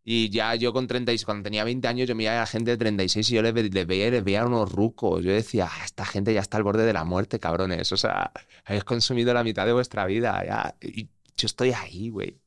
Y 0.08 0.30
ya 0.30 0.54
yo 0.54 0.72
con 0.72 0.86
36, 0.86 1.24
cuando 1.24 1.42
tenía 1.44 1.64
20 1.64 1.88
años, 1.88 2.08
yo 2.08 2.14
miraba 2.14 2.36
a 2.38 2.40
la 2.42 2.46
gente 2.46 2.70
de 2.70 2.76
36 2.76 3.28
y 3.28 3.34
yo 3.34 3.42
les, 3.42 3.52
veía, 3.52 4.10
les 4.10 4.22
veía 4.24 4.46
unos 4.46 4.70
rucos. 4.70 5.24
Yo 5.24 5.32
decía, 5.32 5.68
ah, 5.68 5.84
esta 5.84 6.04
gente 6.04 6.32
ya 6.32 6.40
está 6.40 6.58
al 6.58 6.62
borde 6.62 6.84
de 6.86 6.92
la 6.92 7.04
muerte, 7.04 7.40
cabrones. 7.40 7.90
O 7.90 7.96
sea, 7.96 8.32
habéis 8.64 8.84
consumido 8.84 9.34
la 9.34 9.42
mitad 9.42 9.66
de 9.66 9.72
vuestra 9.72 10.06
vida. 10.06 10.44
Ya. 10.46 10.76
Y 10.80 11.08
yo 11.36 11.46
estoy 11.46 11.72
ahí, 11.72 12.10
güey. 12.10 12.38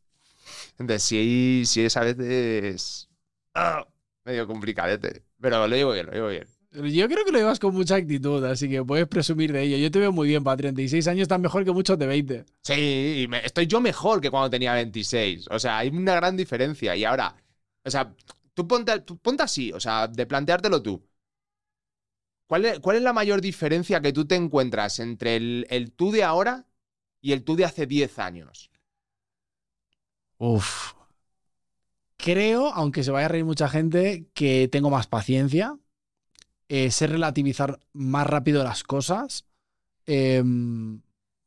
Entonces, 0.77 1.03
sí, 1.03 1.63
sí 1.65 1.83
es 1.83 1.97
a 1.97 2.01
veces 2.01 3.09
ah, 3.53 3.85
medio 4.23 4.47
complicadete. 4.47 5.23
Pero 5.41 5.67
lo 5.67 5.75
llevo 5.75 5.91
bien, 5.93 6.05
lo 6.05 6.13
llevo 6.13 6.29
bien. 6.29 6.47
Yo 6.71 7.07
creo 7.07 7.25
que 7.25 7.31
lo 7.31 7.39
llevas 7.39 7.59
con 7.59 7.73
mucha 7.73 7.95
actitud, 7.95 8.43
así 8.45 8.69
que 8.69 8.83
puedes 8.83 9.07
presumir 9.07 9.51
de 9.51 9.63
ello. 9.63 9.77
Yo 9.77 9.89
te 9.89 9.97
veo 9.97 10.11
muy 10.11 10.27
bien 10.27 10.43
para 10.43 10.57
36 10.57 11.07
años, 11.07 11.27
tan 11.27 11.41
mejor 11.41 11.65
que 11.65 11.71
muchos 11.71 11.97
de 11.97 12.05
20. 12.05 12.45
Sí, 12.61 13.27
estoy 13.43 13.65
yo 13.65 13.81
mejor 13.81 14.21
que 14.21 14.29
cuando 14.29 14.51
tenía 14.51 14.73
26. 14.73 15.47
O 15.49 15.57
sea, 15.57 15.79
hay 15.79 15.89
una 15.89 16.13
gran 16.15 16.37
diferencia. 16.37 16.95
Y 16.95 17.05
ahora, 17.05 17.35
o 17.83 17.89
sea, 17.89 18.13
tú 18.53 18.67
ponte, 18.67 18.99
ponte 19.01 19.43
así, 19.43 19.73
o 19.73 19.79
sea, 19.79 20.07
de 20.07 20.27
planteártelo 20.27 20.81
tú. 20.83 21.03
¿Cuál 22.45 22.65
es, 22.65 22.79
¿Cuál 22.79 22.97
es, 22.97 23.03
la 23.03 23.13
mayor 23.13 23.41
diferencia 23.41 23.99
que 23.99 24.13
tú 24.13 24.25
te 24.25 24.35
encuentras 24.35 24.99
entre 24.99 25.37
el, 25.37 25.65
el 25.71 25.91
tú 25.91 26.11
de 26.11 26.23
ahora 26.23 26.67
y 27.19 27.31
el 27.31 27.43
tú 27.43 27.55
de 27.55 27.65
hace 27.65 27.87
10 27.87 28.19
años? 28.19 28.69
Uf. 30.37 30.93
Creo, 32.15 32.67
aunque 32.73 33.03
se 33.03 33.11
vaya 33.11 33.25
a 33.25 33.29
reír 33.29 33.45
mucha 33.45 33.69
gente, 33.69 34.27
que 34.35 34.67
tengo 34.67 34.91
más 34.91 35.07
paciencia 35.07 35.79
eh, 36.69 36.91
sé 36.91 37.07
relativizar 37.07 37.79
más 37.93 38.25
rápido 38.25 38.63
las 38.63 38.83
cosas, 38.83 39.45
em, 40.05 41.01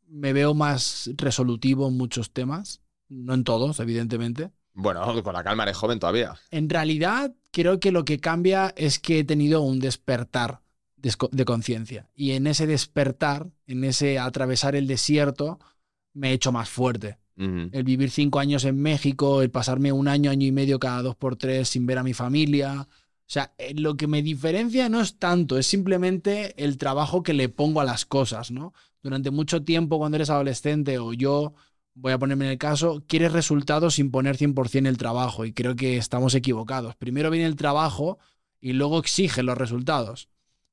me 0.09 0.33
veo 0.33 0.53
más 0.53 1.11
resolutivo 1.17 1.89
en 1.89 1.97
muchos 1.97 2.33
temas, 2.33 2.83
no 3.09 3.33
en 3.35 3.45
todos, 3.45 3.81
evidentemente. 3.81 4.51
Bueno, 4.75 5.23
con 5.23 5.35
la 5.35 5.45
calma 5.45 5.63
eres 5.63 5.77
joven 5.77 5.99
todavía. 5.99 6.35
En 6.51 6.69
realidad, 6.69 7.35
creo 7.51 7.81
que 7.81 7.93
lo 7.93 8.05
que 8.05 8.19
cambia 8.19 8.75
es 8.77 8.99
que 8.99 9.21
he 9.21 9.25
tenido 9.25 9.63
un 9.63 9.81
despertar 9.81 10.61
de 10.97 11.45
conciencia. 11.45 12.09
Y 12.15 12.33
en 12.33 12.47
ese 12.47 12.67
despertar, 12.67 13.51
en 13.67 13.85
ese 13.85 14.19
atravesar 14.19 14.77
el 14.77 14.87
desierto, 14.87 15.59
me 16.13 16.31
he 16.31 16.33
hecho 16.33 16.53
más 16.53 16.69
fuerte. 16.69 17.19
El 17.35 17.83
vivir 17.83 18.11
cinco 18.11 18.39
años 18.39 18.65
en 18.65 18.81
México, 18.81 19.43
el 19.43 19.51
pasarme 19.51 19.91
un 19.91 20.07
año, 20.07 20.31
año 20.31 20.47
y 20.47 20.53
medio 20.53 20.79
cada 20.79 21.03
dos 21.03 21.17
por 21.17 21.35
tres 21.35 21.71
sin 21.71 21.87
ver 21.87 21.99
a 21.99 22.05
mi 22.05 22.13
familia. 22.13 22.87
O 23.23 23.33
sea, 23.33 23.55
eh, 23.59 23.75
lo 23.75 23.97
que 23.97 24.07
me 24.07 24.23
diferencia 24.23 24.89
no 24.89 25.01
es 25.01 25.19
tanto, 25.19 25.59
es 25.59 25.67
simplemente 25.67 26.55
el 26.63 26.77
trabajo 26.79 27.23
que 27.23 27.33
le 27.33 27.49
pongo 27.49 27.81
a 27.81 27.85
las 27.85 28.05
cosas, 28.05 28.51
¿no? 28.51 28.75
Durante 29.03 29.31
mucho 29.31 29.65
tiempo, 29.65 29.99
cuando 29.99 30.17
eres 30.17 30.31
adolescente 30.31 30.99
o 30.99 31.13
yo, 31.13 31.55
voy 31.95 32.13
a 32.13 32.19
ponerme 32.19 32.47
en 32.47 32.53
el 32.53 32.59
caso, 32.59 33.05
quieres 33.07 33.33
resultados 33.33 33.95
sin 33.95 34.11
poner 34.11 34.37
100% 34.37 34.89
el 34.89 34.99
trabajo 34.99 35.45
y 35.45 35.53
creo 35.53 35.77
que 35.77 35.97
estamos 35.97 36.35
equivocados. 36.35 36.97
Primero 36.97 37.31
viene 37.31 37.47
el 37.47 37.57
trabajo 37.57 38.19
y 38.61 38.73
luego 38.75 38.99
exigen 38.99 39.47
los 39.47 39.59
resultados 39.59 40.29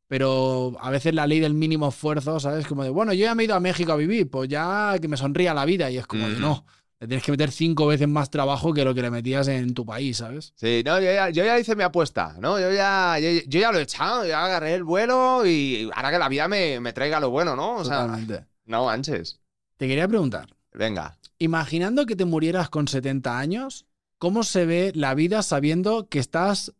pero 0.09 0.75
a 0.81 0.89
veces 0.89 1.13
la 1.13 1.27
ley 1.27 1.39
del 1.39 1.53
mínimo 1.53 1.87
esfuerzo, 1.87 2.39
¿sabes? 2.39 2.65
Como 2.65 2.83
de, 2.83 2.89
bueno, 2.89 3.13
yo 3.13 3.25
ya 3.25 3.35
me 3.35 3.43
he 3.43 3.45
ido 3.45 3.53
a 3.53 3.59
México 3.59 3.91
a 3.91 3.95
vivir, 3.95 4.27
pues 4.27 4.49
ya 4.49 4.97
que 4.99 5.07
me 5.07 5.17
sonría 5.17 5.53
la 5.53 5.65
vida. 5.65 5.91
Y 5.91 5.97
es 5.99 6.07
como 6.07 6.27
de, 6.27 6.39
no, 6.39 6.65
le 6.99 7.07
tienes 7.07 7.23
que 7.23 7.31
meter 7.31 7.51
cinco 7.51 7.87
veces 7.87 8.09
más 8.09 8.29
trabajo 8.29 8.73
que 8.73 8.83
lo 8.83 8.93
que 8.93 9.01
le 9.01 9.09
metías 9.09 9.47
en 9.47 9.73
tu 9.73 9.85
país, 9.85 10.17
¿sabes? 10.17 10.51
Sí, 10.55 10.83
no, 10.85 10.99
yo 10.99 11.29
ya, 11.43 11.59
hice 11.59 11.75
mi 11.75 11.83
apuesta, 11.83 12.35
¿no? 12.39 12.59
Yo 12.59 12.71
ya, 12.73 13.17
yo, 13.19 13.29
ya 13.47 13.71
lo 13.71 13.79
he 13.79 13.83
echado, 13.83 14.25
ya 14.25 14.43
agarré 14.43 14.73
el 14.73 14.83
vuelo 14.83 15.45
y 15.45 15.89
ahora 15.95 16.11
que 16.11 16.19
la 16.19 16.27
vida 16.27 16.49
me, 16.49 16.79
me 16.81 16.91
traiga 16.91 17.21
lo 17.21 17.29
bueno, 17.29 17.55
¿no? 17.55 17.77
O 17.77 17.83
Totalmente. 17.83 18.45
no 18.65 18.85
manches. 18.85 19.39
Te 19.77 19.87
quería 19.87 20.09
preguntar. 20.09 20.49
Venga. 20.73 21.17
Imaginando 21.37 22.05
que 22.05 22.17
te 22.17 22.25
murieras 22.25 22.69
con 22.69 22.89
70 22.89 23.39
años, 23.39 23.85
¿cómo 24.17 24.43
se 24.43 24.65
ve 24.65 24.91
la 24.93 25.13
vida 25.15 25.41
sabiendo 25.41 26.09
que 26.09 26.19
estás 26.19 26.73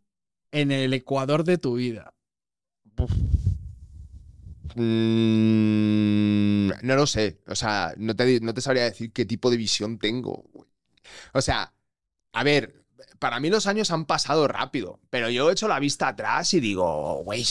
en 0.51 0.71
el 0.71 0.93
ecuador 0.93 1.45
de 1.45 1.58
tu 1.58 1.75
vida? 1.75 2.13
Mm, 4.75 6.69
no 6.84 6.95
lo 6.95 7.08
sé. 7.08 7.41
O 7.47 7.55
sea, 7.55 7.93
no 7.97 8.15
te, 8.15 8.39
no 8.41 8.53
te 8.53 8.62
sabría 8.62 8.84
decir 8.84 9.12
qué 9.12 9.25
tipo 9.25 9.49
de 9.49 9.58
visión 9.58 9.99
tengo. 9.99 10.45
O 11.34 11.41
sea, 11.41 11.73
a 12.34 12.43
ver, 12.43 12.86
para 13.19 13.39
mí 13.39 13.49
los 13.49 13.67
años 13.67 13.91
han 13.91 14.05
pasado 14.05 14.47
rápido, 14.47 15.01
pero 15.10 15.29
yo 15.29 15.49
he 15.49 15.53
hecho 15.53 15.67
la 15.67 15.79
vista 15.79 16.10
atrás 16.10 16.53
y 16.53 16.60
digo, 16.60 17.23
güey, 17.23 17.45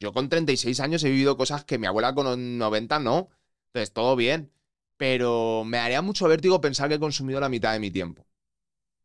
yo 0.00 0.12
con 0.12 0.28
36 0.28 0.80
años 0.80 1.04
he 1.04 1.10
vivido 1.10 1.36
cosas 1.36 1.64
que 1.64 1.78
mi 1.78 1.86
abuela 1.86 2.14
con 2.14 2.58
90 2.58 2.98
no. 2.98 3.30
Entonces, 3.68 3.92
todo 3.92 4.16
bien. 4.16 4.52
Pero 4.96 5.64
me 5.64 5.78
haría 5.78 6.02
mucho 6.02 6.28
vértigo 6.28 6.60
pensar 6.60 6.88
que 6.88 6.94
he 6.96 7.00
consumido 7.00 7.40
la 7.40 7.48
mitad 7.50 7.72
de 7.72 7.80
mi 7.80 7.90
tiempo. 7.90 8.26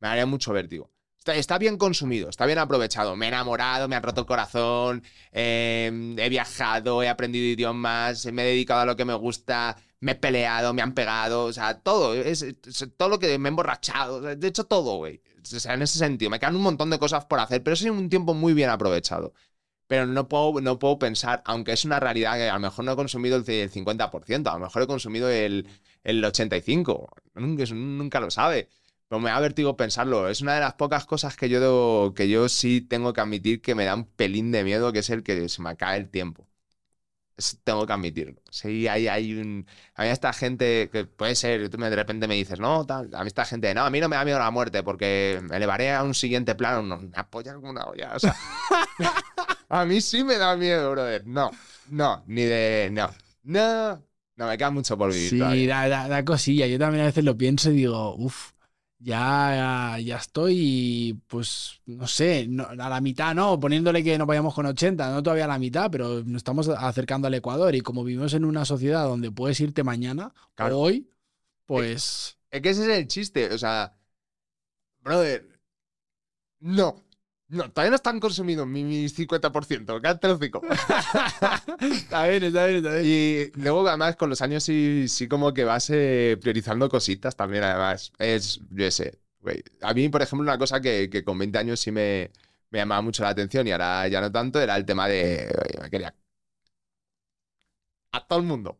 Me 0.02 0.10
haría 0.10 0.28
mucho 0.28 0.54
vértigo. 0.54 0.91
Está, 1.26 1.60
bien 1.60 1.78
consumido, 1.78 2.30
está 2.30 2.48
bien 2.48 2.58
aprovechado. 2.58 3.16
Me 3.16 3.26
he 3.28 3.30
enamorado, 3.30 3.88
me 3.88 3.96
han 3.96 4.02
roto 4.02 4.22
el 4.22 4.28
corazón, 4.28 5.04
em, 5.32 6.18
he 6.18 6.30
viajado, 6.30 7.04
he 7.04 7.10
aprendido 7.10 7.46
idiomas, 7.46 8.26
me 8.26 8.42
he 8.42 8.46
dedicado 8.48 8.82
a 8.82 8.86
lo 8.86 8.96
que 8.96 9.06
me 9.06 9.14
gusta, 9.14 9.78
me 10.00 10.14
he 10.14 10.16
peleado, 10.16 10.74
me 10.74 10.82
han 10.82 10.94
pegado, 10.94 11.46
o 11.46 11.54
sea, 11.54 11.80
todo, 11.80 12.16
es, 12.16 12.44
todo 12.98 13.10
lo 13.10 13.20
que 13.20 13.38
me 13.38 13.50
he 13.50 13.52
emborrachado, 13.52 14.22
de 14.22 14.48
hecho 14.48 14.64
todo, 14.66 14.96
güey. 14.98 15.22
O 15.44 15.60
sea, 15.60 15.76
en 15.76 15.84
ese 15.84 16.00
sentido, 16.00 16.32
me 16.32 16.40
quedan 16.40 16.56
un 16.56 16.64
montón 16.64 16.90
de 16.90 16.98
cosas 17.00 17.26
por 17.26 17.40
hacer, 17.40 17.62
pero 17.64 17.76
es 17.76 17.84
un 17.84 18.10
tiempo 18.10 18.34
muy 18.34 18.54
bien 18.54 18.70
aprovechado. 18.70 19.34
Pero 19.88 20.06
no 20.08 20.28
puedo, 20.28 20.62
no 20.62 20.80
puedo 20.80 20.98
pensar, 21.00 21.44
aunque 21.46 21.74
es 21.74 21.86
una 21.86 22.00
realidad 22.00 22.36
que 22.36 22.50
a 22.50 22.54
lo 22.54 22.60
mejor 22.62 22.86
no 22.86 22.94
he 22.94 22.96
consumido 22.96 23.38
el 23.38 23.46
50%, 23.46 24.48
a 24.50 24.54
lo 24.54 24.60
mejor 24.60 24.84
he 24.84 24.88
consumido 24.88 25.30
el, 25.30 25.68
el 26.04 26.24
85%, 26.24 27.10
nunca, 27.36 27.66
nunca 27.74 28.20
lo 28.20 28.32
sabe. 28.32 28.70
Pero 29.12 29.20
me 29.20 29.30
da 29.30 29.42
vertigo 29.42 29.76
pensarlo. 29.76 30.30
Es 30.30 30.40
una 30.40 30.54
de 30.56 30.62
las 30.62 30.76
pocas 30.76 31.06
cosas 31.06 31.36
que 31.36 31.50
yo, 31.50 32.14
que 32.16 32.30
yo 32.30 32.48
sí 32.48 32.80
tengo 32.80 33.12
que 33.12 33.20
admitir 33.20 33.62
que 33.62 33.76
me 33.76 33.84
da 33.84 33.94
un 33.94 34.06
pelín 34.06 34.54
de 34.54 34.64
miedo, 34.64 34.94
que 34.94 35.00
es 35.00 35.10
el 35.10 35.22
que 35.22 35.50
se 35.50 35.62
me 35.62 35.76
cae 35.76 36.00
el 36.00 36.10
tiempo. 36.10 36.48
tengo 37.66 37.86
que 37.86 37.92
admitirlo. 37.92 38.42
Sí, 38.50 38.88
hay, 38.88 39.10
hay 39.10 39.34
un. 39.34 39.68
A 39.96 40.04
mí 40.04 40.10
esta 40.10 40.32
gente, 40.32 40.90
que 40.94 41.04
puede 41.04 41.36
ser, 41.36 41.70
tú 41.70 41.78
de 41.78 41.94
repente 41.94 42.26
me 42.26 42.36
dices, 42.36 42.62
no, 42.62 42.86
tal. 42.86 43.14
A 43.14 43.24
mí 43.24 43.28
esta 43.28 43.44
gente, 43.44 43.74
no, 43.74 43.82
a 43.84 43.90
mí 43.90 44.00
no 44.00 44.08
me 44.08 44.16
da 44.16 44.24
miedo 44.24 44.40
la 44.40 44.50
muerte 44.50 44.82
porque 44.82 45.42
me 45.44 45.58
elevaré 45.58 45.92
a 45.92 46.04
un 46.04 46.14
siguiente 46.14 46.56
plano. 46.56 46.82
No, 46.82 47.02
me 47.02 47.10
apoya 47.16 47.52
alguna 47.52 47.84
olla. 47.88 48.14
O 48.16 48.20
sea, 48.20 48.34
a 49.70 49.84
mí 49.84 50.00
sí 50.00 50.24
me 50.24 50.38
da 50.38 50.56
miedo, 50.56 50.90
brother. 50.90 51.28
No, 51.28 51.52
no, 51.90 52.24
ni 52.28 52.44
de. 52.44 52.88
No, 52.94 53.10
no. 53.44 54.02
No, 54.38 54.48
me 54.48 54.58
queda 54.58 54.72
mucho 54.72 54.98
por 54.98 55.12
vivir. 55.12 55.30
Sí, 55.30 55.68
da, 55.68 55.90
da, 55.90 56.08
da, 56.08 56.24
cosilla. 56.24 56.66
Yo 56.66 56.80
también 56.80 57.04
a 57.04 57.08
veces 57.08 57.24
lo 57.26 57.38
pienso 57.38 57.70
y 57.70 57.76
digo, 57.76 58.16
uff, 58.16 58.51
ya, 59.04 59.98
ya 60.00 60.18
estoy, 60.18 61.20
pues, 61.28 61.82
no 61.86 62.08
sé, 62.08 62.48
a 62.60 62.90
la 62.90 63.02
mitad, 63.02 63.34
¿no? 63.34 63.60
Poniéndole 63.60 64.04
que 64.04 64.18
no 64.18 64.26
vayamos 64.26 64.54
con 64.54 64.66
80, 64.66 65.12
no 65.12 65.24
todavía 65.24 65.46
a 65.46 65.50
la 65.50 65.60
mitad, 65.60 65.90
pero 65.92 66.24
nos 66.24 66.38
estamos 66.38 66.70
acercando 66.70 67.28
al 67.28 67.34
Ecuador 67.34 67.74
y 67.76 67.82
como 67.82 68.04
vivimos 68.04 68.34
en 68.34 68.46
una 68.46 68.64
sociedad 68.64 69.06
donde 69.06 69.32
puedes 69.32 69.60
irte 69.60 69.84
mañana 69.84 70.34
o 70.58 70.64
hoy, 70.66 71.10
pues... 71.66 72.38
Es 72.52 72.62
que 72.62 72.70
ese 72.70 72.84
es 72.84 72.98
el 73.00 73.08
chiste, 73.08 73.54
o 73.54 73.58
sea, 73.58 73.98
brother, 75.00 75.60
no. 76.60 77.04
No, 77.52 77.70
todavía 77.70 77.90
no 77.90 77.96
están 77.98 78.22
consumidos 78.22 78.66
mis 78.66 79.14
50%, 79.14 80.02
quédate 80.02 80.28
los 80.30 80.40
cinco. 80.40 80.62
está 81.82 82.28
bien, 82.28 82.44
está 82.44 82.66
bien, 82.66 82.78
está 82.78 82.96
bien. 82.96 83.06
Y 83.06 83.62
luego, 83.62 83.86
además, 83.90 84.16
con 84.16 84.30
los 84.30 84.42
años 84.42 84.64
sí, 84.64 85.08
sí 85.10 85.28
como 85.28 85.54
que 85.54 85.66
vas 85.66 85.90
eh, 85.90 86.38
priorizando 86.40 86.88
cositas 86.88 87.36
también, 87.36 87.66
además. 87.66 88.14
Es, 88.20 88.62
yo 88.70 88.90
sé, 88.90 89.20
güey. 89.42 89.62
A 89.82 89.94
mí, 89.94 90.08
por 90.08 90.22
ejemplo, 90.22 90.44
una 90.44 90.58
cosa 90.58 90.80
que, 90.80 91.10
que 91.10 91.26
con 91.26 91.38
20 91.38 91.58
años 91.58 91.82
sí 91.82 91.92
me, 91.92 92.32
me, 92.70 92.80
llamaba 92.80 93.02
mucho 93.02 93.24
la 93.24 93.30
atención 93.30 93.68
y 93.68 93.72
ahora 93.74 94.08
ya 94.08 94.22
no 94.22 94.32
tanto, 94.32 94.62
era 94.62 94.78
el 94.78 94.86
tema 94.86 95.10
de, 95.10 95.54
me 95.82 95.90
quería... 95.90 96.16
A 98.14 98.26
todo 98.28 98.40
el 98.40 98.46
mundo. 98.46 98.80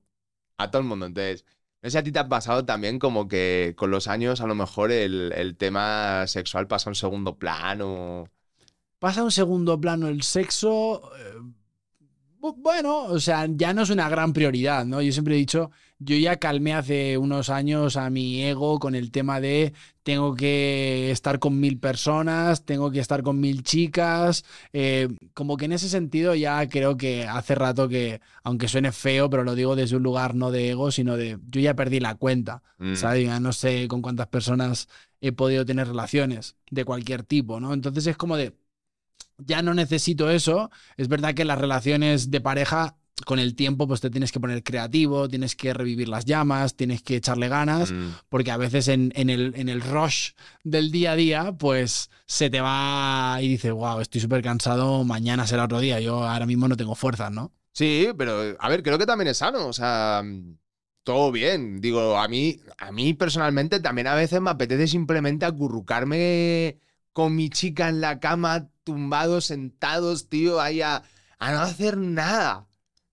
A 0.58 0.72
todo 0.72 0.82
el 0.82 0.88
mundo. 0.88 1.08
Entonces, 1.08 1.46
no 1.82 1.90
sé 1.90 1.92
si 1.92 1.98
a 1.98 2.04
ti 2.04 2.12
te 2.14 2.20
ha 2.20 2.30
pasado 2.30 2.66
también 2.66 3.00
como 3.00 3.28
que 3.28 3.74
con 3.78 3.92
los 3.92 4.08
años 4.08 4.40
a 4.42 4.48
lo 4.48 4.56
mejor 4.56 4.92
el, 4.94 5.34
el 5.36 5.58
tema 5.58 6.26
sexual 6.28 6.68
pasa 6.68 6.90
a 6.90 6.92
un 6.92 6.96
segundo 6.96 7.38
plano 7.38 8.30
pasa 9.02 9.22
a 9.22 9.24
un 9.24 9.32
segundo 9.32 9.82
plano 9.82 10.08
el 10.08 10.22
sexo. 10.22 11.02
Eh, 11.18 11.42
bueno, 12.58 13.06
o 13.06 13.20
sea, 13.20 13.48
ya 13.50 13.74
no 13.74 13.82
es 13.82 13.90
una 13.90 14.08
gran 14.10 14.32
prioridad, 14.32 14.86
¿no? 14.86 15.02
Yo 15.02 15.12
siempre 15.12 15.34
he 15.34 15.38
dicho, 15.40 15.72
yo 15.98 16.16
ya 16.18 16.38
calmé 16.38 16.76
hace 16.76 17.18
unos 17.18 17.50
años 17.50 17.98
a 17.98 18.12
mi 18.12 18.44
ego 18.44 18.80
con 18.80 18.94
el 18.94 19.10
tema 19.10 19.42
de 19.42 19.74
tengo 20.04 20.36
que 20.36 21.10
estar 21.10 21.40
con 21.40 21.60
mil 21.60 21.80
personas, 21.80 22.64
tengo 22.64 22.92
que 22.92 23.00
estar 23.00 23.24
con 23.24 23.40
mil 23.40 23.64
chicas, 23.64 24.46
eh, 24.72 25.08
como 25.34 25.58
que 25.58 25.66
en 25.66 25.72
ese 25.72 25.90
sentido 25.90 26.36
ya 26.36 26.68
creo 26.70 26.96
que 26.96 27.26
hace 27.26 27.56
rato 27.56 27.90
que, 27.90 28.22
aunque 28.44 28.68
suene 28.68 28.92
feo, 28.92 29.32
pero 29.32 29.44
lo 29.44 29.56
digo 29.56 29.76
desde 29.76 29.96
un 29.96 30.04
lugar 30.04 30.36
no 30.36 30.52
de 30.52 30.70
ego, 30.70 30.92
sino 30.92 31.18
de 31.18 31.40
yo 31.50 31.60
ya 31.60 31.76
perdí 31.76 32.00
la 32.00 32.16
cuenta, 32.16 32.62
mm. 32.78 32.96
¿sabes? 32.96 33.26
Ya 33.26 33.40
no 33.40 33.52
sé 33.52 33.88
con 33.88 34.04
cuántas 34.04 34.28
personas 34.28 34.90
he 35.22 35.32
podido 35.32 35.66
tener 35.66 35.88
relaciones 35.88 36.56
de 36.70 36.86
cualquier 36.86 37.24
tipo, 37.24 37.60
¿no? 37.60 37.74
Entonces 37.74 38.06
es 38.06 38.18
como 38.18 38.38
de 38.38 38.61
ya 39.46 39.62
no 39.62 39.74
necesito 39.74 40.30
eso. 40.30 40.70
Es 40.98 41.08
verdad 41.08 41.34
que 41.34 41.46
las 41.46 41.58
relaciones 41.58 42.32
de 42.32 42.42
pareja 42.42 42.96
con 43.26 43.40
el 43.40 43.56
tiempo 43.56 43.88
pues 43.88 44.02
te 44.02 44.10
tienes 44.10 44.32
que 44.32 44.40
poner 44.40 44.64
creativo, 44.64 45.30
tienes 45.30 45.56
que 45.56 45.74
revivir 45.74 46.08
las 46.08 46.26
llamas, 46.26 46.76
tienes 46.76 47.02
que 47.02 47.18
echarle 47.18 47.50
ganas, 47.50 47.92
mm. 47.92 48.10
porque 48.30 48.52
a 48.52 48.58
veces 48.58 48.88
en, 48.88 49.12
el, 49.16 49.54
en, 49.56 49.70
el, 49.70 49.82
rush 49.82 50.32
del 50.64 50.92
día 50.92 51.12
a 51.12 51.16
día 51.16 51.52
pues 51.52 52.10
se 52.26 52.50
te 52.50 52.62
va 52.62 53.38
y 53.42 53.48
dices, 53.48 53.72
wow, 53.72 54.00
estoy 54.00 54.22
súper 54.22 54.42
cansado, 54.42 55.04
mañana 55.04 55.46
será 55.46 55.66
otro 55.66 55.80
día, 55.80 56.00
yo 56.00 56.24
ahora 56.24 56.46
mismo 56.46 56.68
no 56.68 56.78
tengo 56.78 56.96
fuerzas, 56.96 57.32
¿no? 57.32 57.52
Sí, 57.74 58.10
pero 58.18 58.56
a 58.60 58.70
ver, 58.70 58.84
creo 58.84 58.98
que 58.98 59.06
también 59.06 59.30
es 59.30 59.38
sano, 59.38 59.68
o 59.68 59.74
sea, 59.74 60.24
todo 61.04 61.32
bien. 61.32 61.80
Digo, 61.80 62.18
a 62.18 62.28
mí, 62.28 62.60
a 62.78 62.92
mí 62.92 63.14
personalmente 63.14 63.80
también 63.80 64.08
a 64.08 64.16
veces 64.16 64.42
me 64.42 64.50
apetece 64.50 64.88
simplemente 64.88 65.46
acurrucarme 65.46 66.80
con 67.14 67.36
mi 67.36 67.50
chica 67.50 67.90
en 67.90 68.02
la 68.02 68.20
cama, 68.20 68.70
tumbados, 68.84 69.46
sentados, 69.46 70.30
tío, 70.30 70.62
ahí 70.62 70.82
a, 70.82 71.04
no 71.40 71.60
hacer 71.60 71.98
nada. 71.98 72.68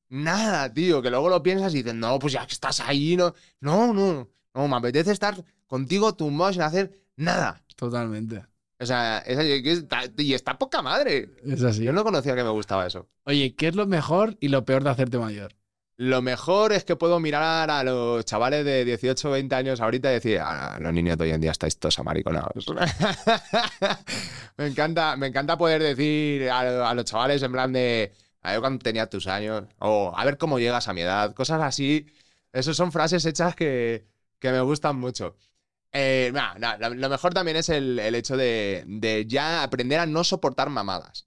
Nada, 0.08 0.72
tío, 0.72 1.02
que 1.02 1.11
luego 1.11 1.28
lo 1.28 1.42
piensas 1.42 1.74
y 1.74 1.78
dices, 1.78 1.94
no, 1.94 2.18
pues 2.18 2.32
ya 2.32 2.46
que 2.46 2.54
estás 2.54 2.80
ahí, 2.80 3.16
no, 3.16 3.34
no, 3.61 3.92
no, 3.92 4.28
no, 4.54 4.68
me 4.68 4.76
apetece 4.76 5.12
estar 5.12 5.44
contigo 5.66 6.14
tumbado 6.14 6.52
sin 6.52 6.62
hacer 6.62 6.92
nada. 7.16 7.62
Totalmente. 7.76 8.44
O 8.80 8.87
sea, 8.87 9.24
y 10.16 10.34
está 10.34 10.56
poca 10.56 10.82
madre. 10.82 11.30
Es 11.44 11.62
así. 11.62 11.82
Yo 11.82 11.92
no 11.92 12.04
conocía 12.04 12.37
que 12.37 12.44
me 12.44 12.50
gustaba 12.50 12.87
eso. 12.87 13.08
Oye, 13.24 13.54
¿qué 13.56 13.68
es 13.68 13.74
lo 13.74 13.87
mejor 13.87 14.37
y 14.40 14.48
lo 14.48 14.64
peor 14.64 14.84
de 14.84 14.90
hacerte 14.90 15.18
mayor? 15.18 15.57
Lo 15.98 16.22
mejor 16.22 16.72
es 16.72 16.84
que 16.84 16.94
puedo 16.94 17.18
mirar 17.18 17.72
a 17.72 17.82
los 17.82 18.24
chavales 18.24 18.64
de 18.64 18.84
18 18.84 19.28
o 19.28 19.32
20 19.32 19.52
años 19.56 19.80
ahorita 19.80 20.11
y 20.11 20.14
decir, 20.14 20.38
ah, 20.40 20.78
los 20.80 20.92
niños 20.92 21.18
de 21.18 21.24
hoy 21.24 21.30
en 21.32 21.40
día 21.40 21.50
estáis 21.50 21.76
todos 21.76 21.98
amariconados. 21.98 22.66
me, 24.56 24.66
encanta, 24.68 25.16
me 25.16 25.26
encanta 25.26 25.58
poder 25.58 25.82
decir 25.82 26.48
a, 26.50 26.94
los 26.94 27.04
chavales 27.04 27.42
en 27.42 27.50
plan 27.50 27.72
de, 27.72 28.12
a 28.42 28.52
ver 28.52 28.61
cuando 28.61 28.78
tenía 28.80 29.11
tus 29.11 29.26
años, 29.26 29.64
o 29.80 30.12
a 30.16 30.24
ver 30.24 30.38
cómo 30.38 30.61
llegas 30.61 30.87
a 30.87 30.92
mi 30.92 31.00
edad, 31.00 31.34
cosas 31.34 31.61
así. 31.62 32.06
Esas 32.52 32.76
son 32.76 32.92
frases 32.92 33.24
hechas 33.24 33.56
que, 33.56 34.06
me 34.40 34.61
gustan 34.61 34.96
mucho. 34.96 35.37
Eh, 35.90 36.32
lo 36.94 37.08
mejor 37.08 37.34
también 37.34 37.56
es 37.56 37.70
el, 37.70 37.98
hecho 38.14 38.37
de, 38.37 38.84
de, 38.87 39.26
ya 39.26 39.64
aprender 39.64 39.98
a 39.98 40.06
no 40.06 40.22
soportar 40.22 40.70
mamadas. 40.70 41.26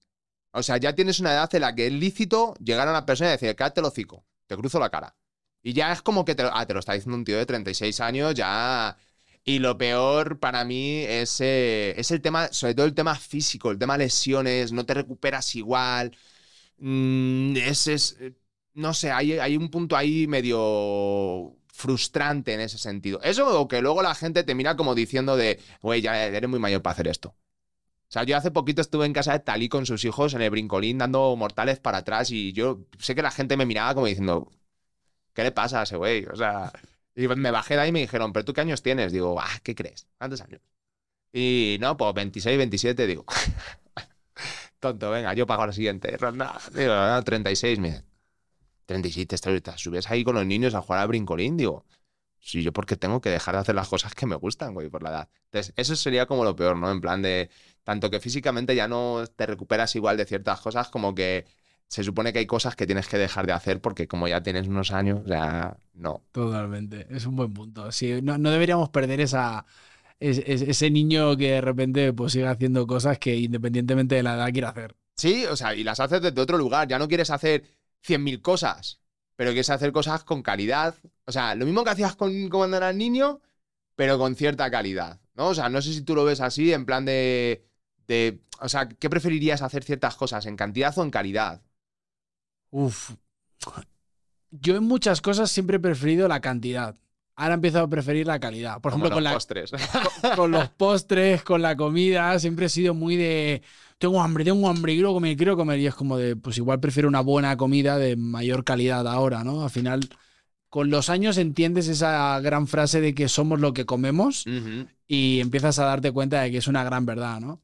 O 0.54 0.64
sea, 0.64 0.78
ya 0.78 0.96
tienes 0.96 1.20
una 1.20 1.34
edad 1.34 1.54
en 1.54 1.62
la 1.62 1.76
que 1.76 1.88
es 1.88 1.94
lícito 1.94 2.54
llegar 2.64 2.88
a 2.88 2.92
una 2.92 3.06
persona 3.06 3.32
y 3.32 3.34
decir, 3.34 3.54
cállate 3.58 3.82
el 3.82 3.88
hocico 3.88 4.26
te 4.52 4.58
cruzo 4.58 4.80
la 4.80 4.90
cara. 4.90 5.16
Y 5.64 5.74
ya 5.74 5.92
es 5.92 6.02
como 6.02 6.26
que 6.26 6.36
te, 6.36 6.44
ah, 6.44 6.66
lo 6.70 6.80
está 6.80 6.94
diciendo 6.94 7.18
un 7.18 7.26
tío 7.26 7.38
de 7.38 7.46
36 7.46 8.00
años, 8.02 8.34
ya... 8.36 8.98
Y 9.44 9.58
lo 9.60 9.76
peor 9.78 10.40
para 10.40 10.64
mí 10.66 11.00
es, 11.00 11.42
eh, 11.42 11.96
es 12.00 12.12
el 12.12 12.22
tema, 12.22 12.50
sobre 12.54 12.76
todo 12.76 12.86
el 12.86 12.94
tema 12.94 13.16
físico, 13.16 13.72
el 13.72 13.80
tema 13.80 13.98
lesiones, 13.98 14.72
no 14.72 14.86
te 14.86 14.94
recuperas 14.94 15.56
igual. 15.56 16.16
Mm, 16.78 17.56
es, 17.58 18.18
no 18.74 18.94
sé, 18.94 19.12
hay, 19.12 19.34
hay 19.34 19.58
un 19.58 19.70
punto 19.70 19.96
ahí 19.98 20.28
medio 20.28 21.56
frustrante 21.74 22.54
en 22.54 22.62
ese 22.62 22.78
sentido. 22.78 23.22
Eso 23.24 23.68
que 23.68 23.82
luego 23.82 24.02
la 24.04 24.16
gente 24.16 24.44
te 24.44 24.56
mira 24.56 24.76
como 24.76 24.96
diciendo 24.96 25.36
de, 25.38 25.60
güey, 25.82 26.02
ya 26.02 26.26
eres 26.26 26.50
muy 26.50 26.60
mayor 26.60 26.82
para 26.82 26.94
hacer 26.94 27.08
esto. 27.08 27.36
O 28.12 28.14
sea, 28.14 28.26
yo 28.26 28.36
hace 28.36 28.52
poquito 28.52 28.82
estuve 28.82 29.06
en 29.06 29.14
casa 29.14 29.32
de 29.32 29.40
Talí 29.40 29.70
con 29.70 29.86
sus 29.86 30.04
hijos 30.04 30.34
en 30.34 30.42
el 30.42 30.50
brincolín 30.50 30.98
dando 30.98 31.34
mortales 31.38 31.80
para 31.80 32.00
atrás 32.00 32.30
y 32.30 32.52
yo 32.52 32.82
sé 33.00 33.16
que 33.16 33.22
la 33.22 33.32
gente 33.32 33.56
me 33.56 33.66
miraba 33.66 33.94
como 33.94 34.06
diciendo, 34.06 34.52
¿qué 35.34 35.44
le 35.44 35.54
pasa 35.54 35.80
a 35.80 35.84
ese 35.84 35.96
güey? 35.96 36.26
O 36.26 36.36
sea, 36.36 36.74
y 37.16 37.26
me 37.30 37.52
bajé 37.52 37.76
de 37.76 37.80
ahí 37.80 37.90
y 37.90 37.94
me 37.94 38.02
dijeron, 38.02 38.34
¿pero 38.34 38.44
tú 38.44 38.52
qué 38.52 38.60
años 38.60 38.84
tienes? 38.84 39.14
Digo, 39.14 39.40
ah, 39.40 39.60
¿qué 39.64 39.76
crees? 39.76 40.08
¿Cuántos 40.18 40.42
años? 40.42 40.60
Y 41.32 41.78
no, 41.80 41.96
pues 41.96 42.14
26, 42.14 42.58
27, 42.58 43.08
digo. 43.08 43.24
Tonto, 44.82 45.10
venga, 45.10 45.34
yo 45.34 45.48
pago 45.48 45.66
la 45.68 45.72
siguiente 45.72 46.18
ronda. 46.18 46.60
Digo, 46.74 47.24
36, 47.24 47.80
mira. 47.80 48.04
37, 48.88 49.38
te 49.62 49.78
subes 49.78 50.12
ahí 50.12 50.26
con 50.26 50.36
los 50.36 50.46
niños 50.46 50.76
a 50.76 50.82
jugar 50.82 51.00
al 51.00 51.08
brincolín, 51.08 51.56
digo. 51.56 51.86
Sí, 52.44 52.64
yo 52.64 52.74
porque 52.74 52.98
tengo 52.98 53.22
que 53.22 53.30
dejar 53.30 53.54
de 53.56 53.62
hacer 53.62 53.76
las 53.76 53.88
cosas 53.88 54.16
que 54.16 54.26
me 54.26 54.36
gustan, 54.36 54.74
güey, 54.74 54.90
por 54.90 55.04
la 55.04 55.12
edad. 55.12 55.30
Entonces, 55.46 55.74
eso 55.78 55.96
sería 55.96 56.26
como 56.26 56.44
lo 56.44 56.56
peor, 56.56 56.76
¿no? 56.76 56.92
En 56.92 57.00
plan 57.00 57.22
de, 57.22 57.52
tanto 57.84 58.10
que 58.10 58.20
físicamente 58.20 58.76
ya 58.76 58.88
no 58.88 59.24
te 59.36 59.46
recuperas 59.46 59.96
igual 59.96 60.18
de 60.18 60.26
ciertas 60.26 60.60
cosas, 60.60 60.90
como 60.90 61.14
que 61.14 61.46
se 61.88 62.04
supone 62.04 62.32
que 62.32 62.40
hay 62.40 62.48
cosas 62.48 62.76
que 62.76 62.86
tienes 62.86 63.08
que 63.08 63.18
dejar 63.18 63.46
de 63.46 63.52
hacer 63.52 63.82
porque 63.82 64.08
como 64.08 64.28
ya 64.28 64.42
tienes 64.42 64.68
unos 64.68 64.92
años, 64.92 65.22
ya 65.26 65.76
no. 65.94 66.24
Totalmente, 66.32 67.06
es 67.10 67.26
un 67.26 67.36
buen 67.36 67.54
punto. 67.54 67.92
Sí, 67.92 68.22
no, 68.24 68.38
deberíamos 68.38 68.90
perder 68.90 69.20
esa, 69.20 69.66
ese, 70.20 70.90
niño 70.90 71.36
que 71.36 71.52
de 71.52 71.62
repente 71.62 72.14
pues 72.14 72.32
sigue 72.32 72.48
haciendo 72.48 72.88
cosas 72.88 73.20
que 73.20 73.36
independientemente 73.36 74.16
de 74.16 74.24
la 74.24 74.36
edad 74.36 74.52
quiere 74.52 74.68
hacer. 74.68 74.96
Sí, 75.18 75.46
o 75.46 75.56
sea, 75.58 75.76
y 75.76 75.84
las 75.84 76.00
haces 76.00 76.22
desde 76.22 76.42
otro 76.42 76.58
lugar, 76.58 76.88
ya 76.88 76.98
no 76.98 77.10
quieres 77.10 77.30
hacer 77.30 77.66
100.000 78.08 78.42
cosas, 78.42 79.02
pero 79.36 79.52
quieres 79.52 79.70
hacer 79.70 79.92
cosas 79.92 80.24
con 80.24 80.42
calidad. 80.42 80.96
O 81.32 81.34
sea, 81.34 81.56
lo 81.56 81.66
mismo 81.66 81.84
que 81.84 81.92
hacías 81.92 82.16
con, 82.16 82.50
cuando 82.50 82.78
eras 82.78 82.96
niño, 82.96 83.40
pero 83.96 84.18
con 84.18 84.36
cierta 84.36 84.70
calidad, 84.70 85.20
¿no? 85.34 85.48
O 85.48 85.56
sea, 85.56 85.70
no 85.70 85.82
sé 85.82 85.94
si 85.94 86.02
tú 86.02 86.14
lo 86.16 86.26
ves 86.26 86.42
así, 86.42 86.74
en 86.74 86.86
plan 86.86 87.06
de 87.06 87.66
o 88.60 88.70
sea, 88.70 88.88
¿qué 88.88 89.10
preferirías 89.10 89.62
hacer 89.62 89.84
ciertas 89.84 90.16
cosas, 90.16 90.46
en 90.46 90.56
cantidad 90.56 90.96
o 90.98 91.04
en 91.04 91.10
calidad? 91.10 91.62
Uf. 92.70 93.12
Yo 94.52 94.76
en 94.76 94.84
muchas 94.84 95.22
cosas 95.22 95.50
siempre 95.50 95.78
he 95.78 95.80
preferido 95.80 96.28
la 96.28 96.42
cantidad. 96.42 96.96
Ahora 97.36 97.56
empiezo 97.56 97.80
a 97.80 97.88
preferir 97.88 98.28
la 98.28 98.40
calidad. 98.40 98.80
Por 98.82 98.92
ejemplo, 98.92 99.10
con, 99.10 99.24
los 99.24 99.34
postres. 99.34 99.72
Con, 100.36 100.52
los 100.52 100.70
postres, 100.70 101.44
con 101.44 101.62
la 101.62 101.76
comida, 101.76 102.38
siempre 102.38 102.68
he 102.68 102.70
sido 102.70 102.94
muy 102.94 103.16
de. 103.16 103.64
Tengo 103.98 104.22
hambre, 104.22 104.44
tengo 104.44 104.68
hambre, 104.68 104.94
quiero 104.94 105.14
comer, 105.14 105.38
quiero 105.38 105.56
comer. 105.56 105.80
Y 105.80 105.88
es 105.88 105.96
como 105.96 106.18
de, 106.18 106.36
pues 106.36 106.58
igual 106.58 106.80
prefiero 106.80 107.08
una 107.08 107.22
buena 107.22 107.56
comida 107.58 107.98
de 107.98 108.16
mayor 108.16 108.64
calidad 108.64 109.08
ahora, 109.08 109.44
¿no? 109.44 109.64
Al 109.64 109.70
final, 109.70 110.02
con 110.72 110.90
los 110.90 111.10
años 111.10 111.38
entiendes 111.38 111.88
esa 111.88 112.40
gran 112.40 112.66
frase 112.66 113.00
de 113.00 113.14
que 113.14 113.30
somos 113.30 113.60
lo 113.60 113.74
que 113.74 113.86
comemos 113.86 114.46
y 115.08 115.40
empiezas 115.40 115.78
a 115.78 115.86
darte 115.86 116.12
cuenta 116.12 116.42
de 116.42 116.50
que 116.50 116.58
es 116.58 116.68
una 116.68 116.84
gran 116.84 117.06
verdad, 117.06 117.40
¿no? 117.40 117.62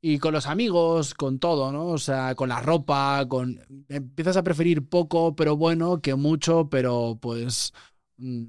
y 0.00 0.18
con 0.18 0.32
los 0.32 0.46
amigos, 0.46 1.14
con 1.14 1.40
todo, 1.40 1.72
¿no? 1.72 1.86
O 1.86 1.98
sea, 1.98 2.36
con 2.36 2.48
la 2.48 2.60
ropa, 2.60 3.26
con... 3.28 3.60
Empiezas 3.88 4.36
a 4.36 4.44
preferir 4.44 4.88
poco, 4.88 5.34
pero 5.34 5.56
bueno, 5.56 6.00
que 6.00 6.14
mucho, 6.14 6.68
pero 6.70 7.18
pues 7.20 7.72
mm, 8.18 8.44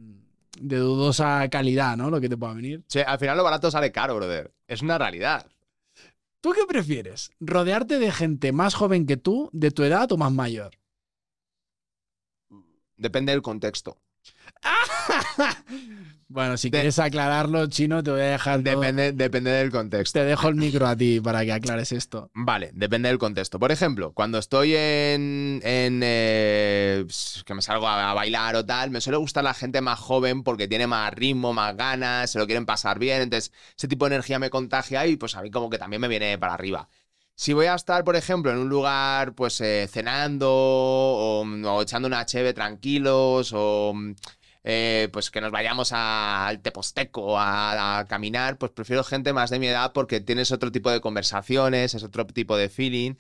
de 0.62 0.78
dudosa 0.78 1.50
calidad, 1.50 1.98
¿no? 1.98 2.12
Lo 2.12 2.22
que 2.22 2.30
te 2.30 2.38
pueda 2.38 2.54
venir. 2.54 2.84
Sí, 2.88 3.00
al 3.00 3.18
final 3.18 3.38
lo 3.38 3.44
barato 3.44 3.72
sale 3.72 3.92
caro, 3.92 4.16
brother. 4.16 4.54
Es 4.68 4.84
una 4.84 5.00
realidad. 5.00 5.48
¿Tú 6.42 6.52
qué 6.52 6.66
prefieres? 6.68 7.32
¿Rodearte 7.40 7.98
de 7.98 8.12
gente 8.12 8.52
más 8.52 8.76
joven 8.76 9.08
que 9.08 9.18
tú, 9.18 9.50
de 9.52 9.72
tu 9.72 9.84
edad 9.84 10.12
o 10.12 10.18
más 10.18 10.32
mayor? 10.32 10.78
Depende 12.98 13.32
del 13.32 13.42
contexto. 13.42 13.98
Bueno, 16.30 16.58
si 16.58 16.70
quieres 16.70 17.00
aclararlo, 17.00 17.68
chino, 17.68 18.04
te 18.04 18.12
voy 18.12 18.20
a 18.20 18.26
dejar. 18.26 18.62
Depende, 18.62 19.14
depende 19.14 19.50
del 19.50 19.72
contexto. 19.72 20.20
Te 20.20 20.26
dejo 20.26 20.50
el 20.50 20.56
micro 20.56 20.86
a 20.86 20.94
ti 20.94 21.22
para 21.22 21.46
que 21.46 21.54
aclares 21.54 21.94
esto. 21.94 22.30
Vale, 22.34 22.72
depende 22.74 23.08
del 23.08 23.18
contexto. 23.18 23.60
Por 23.60 23.72
ejemplo, 23.72 24.12
cuando 24.12 24.38
estoy 24.38 24.76
en. 24.76 25.62
Eh, 25.64 27.06
que 27.46 27.54
me 27.54 27.62
salgo 27.62 27.88
a, 27.88 28.14
bailar 28.14 28.58
o 28.58 28.66
tal, 28.66 28.92
me 28.92 29.00
suele 29.00 29.18
gustar 29.18 29.46
la 29.46 29.54
gente 29.54 29.80
más 29.80 30.00
joven 30.00 30.44
porque 30.44 30.68
tiene 30.68 30.86
más 30.86 31.14
ritmo, 31.14 31.54
más 31.54 31.78
ganas, 31.78 32.30
se 32.30 32.40
lo 32.40 32.46
quieren 32.46 32.66
pasar 32.66 33.00
bien. 33.00 33.22
Entonces, 33.22 33.54
ese 33.78 33.88
tipo 33.88 34.04
de 34.04 34.16
energía 34.16 34.38
me 34.38 34.50
contagia 34.50 35.08
y 35.08 35.16
pues 35.16 35.34
a 35.36 35.42
mí 35.42 35.50
como 35.50 35.70
que 35.70 35.78
también 35.78 36.02
me 36.02 36.10
viene 36.10 36.38
para 36.38 36.56
arriba. 36.56 36.90
Si 37.40 37.54
voy 37.54 37.68
a 37.68 37.76
estar, 37.76 38.04
por 38.04 38.16
ejemplo, 38.16 38.52
en 38.52 38.58
un 38.58 38.70
lugar, 38.70 39.34
pues 39.36 39.62
eh, 39.62 39.88
cenando 39.92 40.50
o, 40.52 41.82
echando 41.82 42.08
una 42.08 42.26
cheve 42.26 42.54
tranquilos 42.54 43.52
o 43.54 43.94
eh, 44.64 45.10
pues 45.14 45.30
que 45.32 45.40
nos 45.40 45.52
vayamos 45.52 45.92
al 45.94 46.62
Teposteco 46.62 47.38
a, 47.40 48.00
a, 48.00 48.06
caminar, 48.06 48.58
pues 48.58 48.72
prefiero 48.72 49.04
gente 49.04 49.34
más 49.34 49.50
de 49.52 49.60
mi 49.60 49.68
edad 49.68 49.94
porque 49.94 50.20
tienes 50.20 50.52
otro 50.52 50.72
tipo 50.72 50.90
de 50.92 51.00
conversaciones, 51.00 51.94
es 51.94 52.04
otro 52.04 52.26
tipo 52.26 52.58
de 52.58 52.70
feeling. 52.70 53.16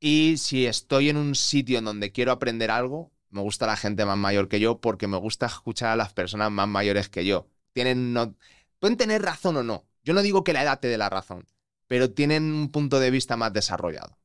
Y 0.00 0.36
si 0.38 0.66
estoy 0.66 1.10
en 1.10 1.16
un 1.18 1.34
sitio 1.34 1.78
en 1.78 1.84
donde 1.86 2.12
quiero 2.12 2.32
aprender 2.32 2.70
algo, 2.70 3.12
me 3.30 3.42
gusta 3.42 3.66
la 3.66 3.76
gente 3.76 4.04
más 4.06 4.18
mayor 4.18 4.48
que 4.48 4.60
yo 4.60 4.80
porque 4.80 5.08
me 5.08 5.18
gusta 5.18 5.46
escuchar 5.46 5.90
a 5.92 5.96
las 5.96 6.12
personas 6.14 6.50
más 6.50 6.68
mayores 6.68 7.08
que 7.08 7.24
yo. 7.26 7.48
Tienen 7.72 8.12
no, 8.14 8.34
pueden 8.78 8.96
tener 8.96 9.22
razón 9.22 9.56
o 9.58 9.62
no. 9.62 9.86
Yo 10.04 10.14
no 10.14 10.22
digo 10.22 10.44
que 10.44 10.52
la 10.54 10.62
edad 10.62 10.80
te 10.80 10.88
dé 10.88 10.98
la 10.98 11.10
razón, 11.10 11.46
pero 11.92 12.10
tienen 12.10 12.44
un 12.54 12.70
punto 12.70 13.00
de 13.00 13.10
vista 13.10 13.36
más 13.36 13.52
desarrollado. 13.52 14.16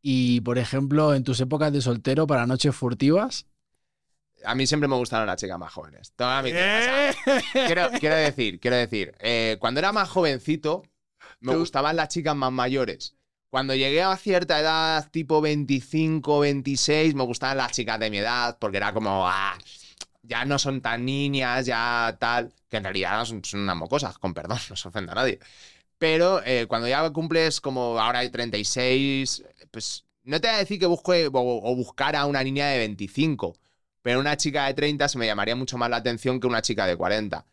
Y, 0.00 0.40
por 0.42 0.56
ejemplo, 0.56 1.14
en 1.14 1.24
tus 1.24 1.40
épocas 1.40 1.72
de 1.72 1.80
soltero 1.80 2.28
para 2.28 2.46
noches 2.46 2.76
furtivas, 2.76 3.46
a 4.44 4.54
mí 4.54 4.68
siempre 4.68 4.86
me 4.86 4.94
gustaron 4.94 5.26
las 5.26 5.40
chicas 5.40 5.58
más 5.58 5.72
jóvenes. 5.72 6.12
¿Eh? 6.16 7.12
quiero, 7.52 7.90
decir, 8.14 8.60
quiero 8.60 8.76
decir, 8.76 9.16
eh, 9.18 9.56
cuando 9.58 9.80
era 9.80 9.90
más 9.90 10.08
jovencito, 10.08 10.84
me 11.40 11.56
gustaban 11.56 11.96
las 11.96 12.08
chicas 12.08 12.36
más 12.36 12.52
mayores. 12.52 13.16
Cuando 13.50 13.74
llegué 13.74 14.04
a 14.04 14.16
cierta 14.16 14.60
edad, 14.60 15.10
tipo 15.10 15.40
25, 15.40 16.38
26, 16.38 17.16
me 17.16 17.24
gustaban 17.24 17.56
las 17.56 17.72
chicas 17.72 17.98
de 17.98 18.10
mi 18.10 18.18
edad, 18.18 18.58
porque 18.60 18.76
era 18.76 18.92
como, 18.92 19.26
ah, 19.26 19.58
ya 20.22 20.44
no 20.44 20.60
son 20.60 20.80
tan 20.80 21.04
niñas, 21.04 21.66
ya 21.66 22.16
tal, 22.20 22.52
que 22.70 22.76
en 22.76 22.84
realidad 22.84 23.24
son, 23.24 23.42
unas 23.54 23.76
mocosas, 23.76 24.18
con 24.18 24.34
perdón, 24.34 24.58
no 24.70 24.76
se 24.76 24.86
ofenda 24.86 25.14
a 25.14 25.16
nadie. 25.16 25.40
Pero 25.98 26.42
eh, 26.44 26.66
cuando 26.68 26.88
ya 26.88 27.08
cumples 27.10 27.60
como 27.60 27.98
ahora 27.98 28.20
hay 28.20 28.30
36, 28.30 29.44
pues 29.70 30.04
no 30.24 30.40
te 30.40 30.48
voy 30.48 30.56
a 30.56 30.58
decir 30.60 30.78
que 30.78 30.86
busque 30.86 31.26
o, 31.28 31.30
o 31.32 31.76
buscar 31.76 32.16
a 32.16 32.26
una 32.26 32.42
niña 32.42 32.66
de 32.68 32.78
25, 32.78 33.56
pero 34.02 34.20
una 34.20 34.36
chica 34.36 34.66
de 34.66 34.74
30 34.74 35.08
se 35.08 35.18
me 35.18 35.26
llamaría 35.26 35.56
mucho 35.56 35.78
más 35.78 35.88
la 35.90 35.96
atención 35.96 36.38
que 36.40 36.46
una 36.46 36.62
chica 36.62 36.86
de 36.86 36.96
40. 36.96 37.46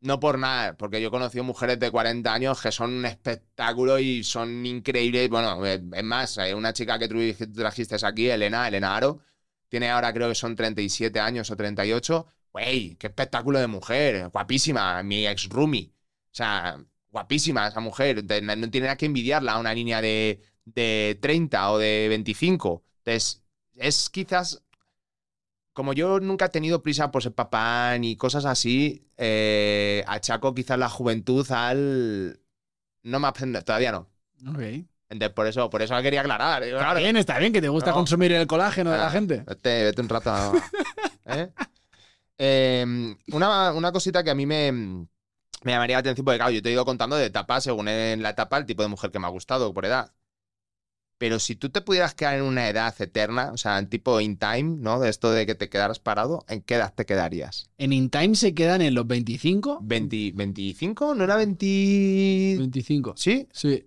No 0.00 0.20
por 0.20 0.38
nada, 0.38 0.76
porque 0.76 1.00
yo 1.00 1.08
he 1.08 1.10
conocido 1.12 1.44
mujeres 1.44 1.78
de 1.80 1.90
40 1.90 2.34
años 2.34 2.60
que 2.60 2.72
son 2.72 2.92
un 2.92 3.06
espectáculo 3.06 3.98
y 4.00 4.24
son 4.24 4.66
increíbles. 4.66 5.28
Bueno, 5.30 5.64
eh, 5.66 5.82
es 5.94 6.04
más, 6.04 6.38
una 6.56 6.72
chica 6.72 6.98
que 6.98 7.08
tú 7.08 7.18
trajiste 7.54 7.96
aquí, 8.04 8.28
Elena, 8.28 8.66
Elena 8.68 8.96
Aro, 8.96 9.20
tiene 9.68 9.90
ahora 9.90 10.12
creo 10.12 10.28
que 10.28 10.34
son 10.34 10.56
37 10.56 11.20
años 11.20 11.50
o 11.50 11.56
38. 11.56 12.26
Güey, 12.52 12.96
qué 12.96 13.06
espectáculo 13.08 13.58
de 13.60 13.66
mujer, 13.68 14.28
guapísima, 14.30 15.02
mi 15.02 15.26
ex 15.26 15.48
roomie. 15.48 15.92
O 16.32 16.34
sea, 16.34 16.78
guapísima 17.12 17.68
esa 17.68 17.78
mujer. 17.80 18.24
No 18.24 18.70
tiene 18.70 18.86
nada 18.86 18.96
que 18.96 19.06
envidiarla 19.06 19.52
a 19.52 19.58
una 19.60 19.72
niña 19.74 20.00
de, 20.02 20.40
de 20.64 21.18
30 21.20 21.70
o 21.70 21.78
de 21.78 22.06
25. 22.08 22.82
Entonces, 23.04 23.42
es 23.76 24.10
quizás 24.10 24.62
como 25.72 25.94
yo 25.94 26.20
nunca 26.20 26.46
he 26.46 26.50
tenido 26.50 26.82
prisa 26.82 27.10
por 27.10 27.22
ser 27.22 27.32
papá 27.32 27.96
ni 27.98 28.14
cosas 28.16 28.44
así, 28.44 29.08
eh, 29.16 30.04
achaco 30.06 30.54
quizás 30.54 30.78
la 30.78 30.88
juventud 30.90 31.50
al... 31.50 32.40
No 33.02 33.18
me 33.18 33.28
aprende, 33.28 33.62
todavía 33.62 33.90
no. 33.92 34.10
Ok. 34.50 34.60
Entonces, 35.08 35.34
por 35.34 35.46
eso, 35.46 35.70
por 35.70 35.80
eso 35.82 36.00
quería 36.02 36.20
aclarar. 36.20 36.62
Digo, 36.62 36.76
Está 36.76 36.88
claro, 36.90 37.00
bien, 37.00 37.16
está 37.16 37.38
bien 37.38 37.52
que 37.52 37.60
te 37.62 37.68
gusta 37.68 37.90
No. 37.90 37.96
consumir 37.96 38.32
el 38.32 38.46
colágeno 38.46 38.90
de 38.90 38.98
la 38.98 39.06
Ah, 39.06 39.10
gente. 39.10 39.44
Vete, 39.46 39.84
vete 39.84 40.00
un 40.02 40.08
rato. 40.10 40.30
¿eh? 41.26 41.48
Eh, 42.38 43.14
una, 43.32 43.72
una 43.72 43.92
cosita 43.92 44.22
que 44.22 44.30
a 44.30 44.34
mí 44.34 44.44
me, 44.46 45.06
me 45.64 45.72
llamaría 45.72 45.96
la 45.96 46.00
atención, 46.00 46.24
porque 46.24 46.38
claro, 46.38 46.52
yo 46.52 46.62
te 46.62 46.68
he 46.68 46.72
ido 46.72 46.84
contando 46.84 47.16
de 47.16 47.26
etapas 47.26 47.64
según 47.64 47.88
en 47.88 48.22
la 48.22 48.30
etapa 48.30 48.58
el 48.58 48.66
tipo 48.66 48.82
de 48.82 48.88
mujer 48.88 49.10
que 49.10 49.18
me 49.18 49.26
ha 49.26 49.30
gustado 49.30 49.72
por 49.72 49.84
edad. 49.84 50.12
Pero 51.18 51.38
si 51.38 51.54
tú 51.54 51.70
te 51.70 51.82
pudieras 51.82 52.14
quedar 52.14 52.34
en 52.34 52.42
una 52.42 52.68
edad 52.68 52.92
eterna, 53.00 53.52
o 53.52 53.56
sea, 53.56 53.78
en 53.78 53.88
tipo 53.88 54.20
in 54.20 54.38
time, 54.38 54.78
¿no? 54.80 54.98
De 54.98 55.08
esto 55.08 55.30
de 55.30 55.46
que 55.46 55.54
te 55.54 55.68
quedaras 55.68 56.00
parado, 56.00 56.44
¿en 56.48 56.62
qué 56.62 56.74
edad 56.74 56.92
te 56.92 57.06
quedarías? 57.06 57.70
En 57.78 57.92
In 57.92 58.10
Time 58.10 58.34
se 58.34 58.54
quedan 58.54 58.82
en 58.82 58.94
los 58.94 59.06
25. 59.06 59.82
¿20, 59.82 60.34
¿25? 60.34 61.16
¿No 61.16 61.22
era 61.22 61.36
20...? 61.36 62.56
25. 62.58 63.14
¿Sí? 63.16 63.46
Sí. 63.52 63.86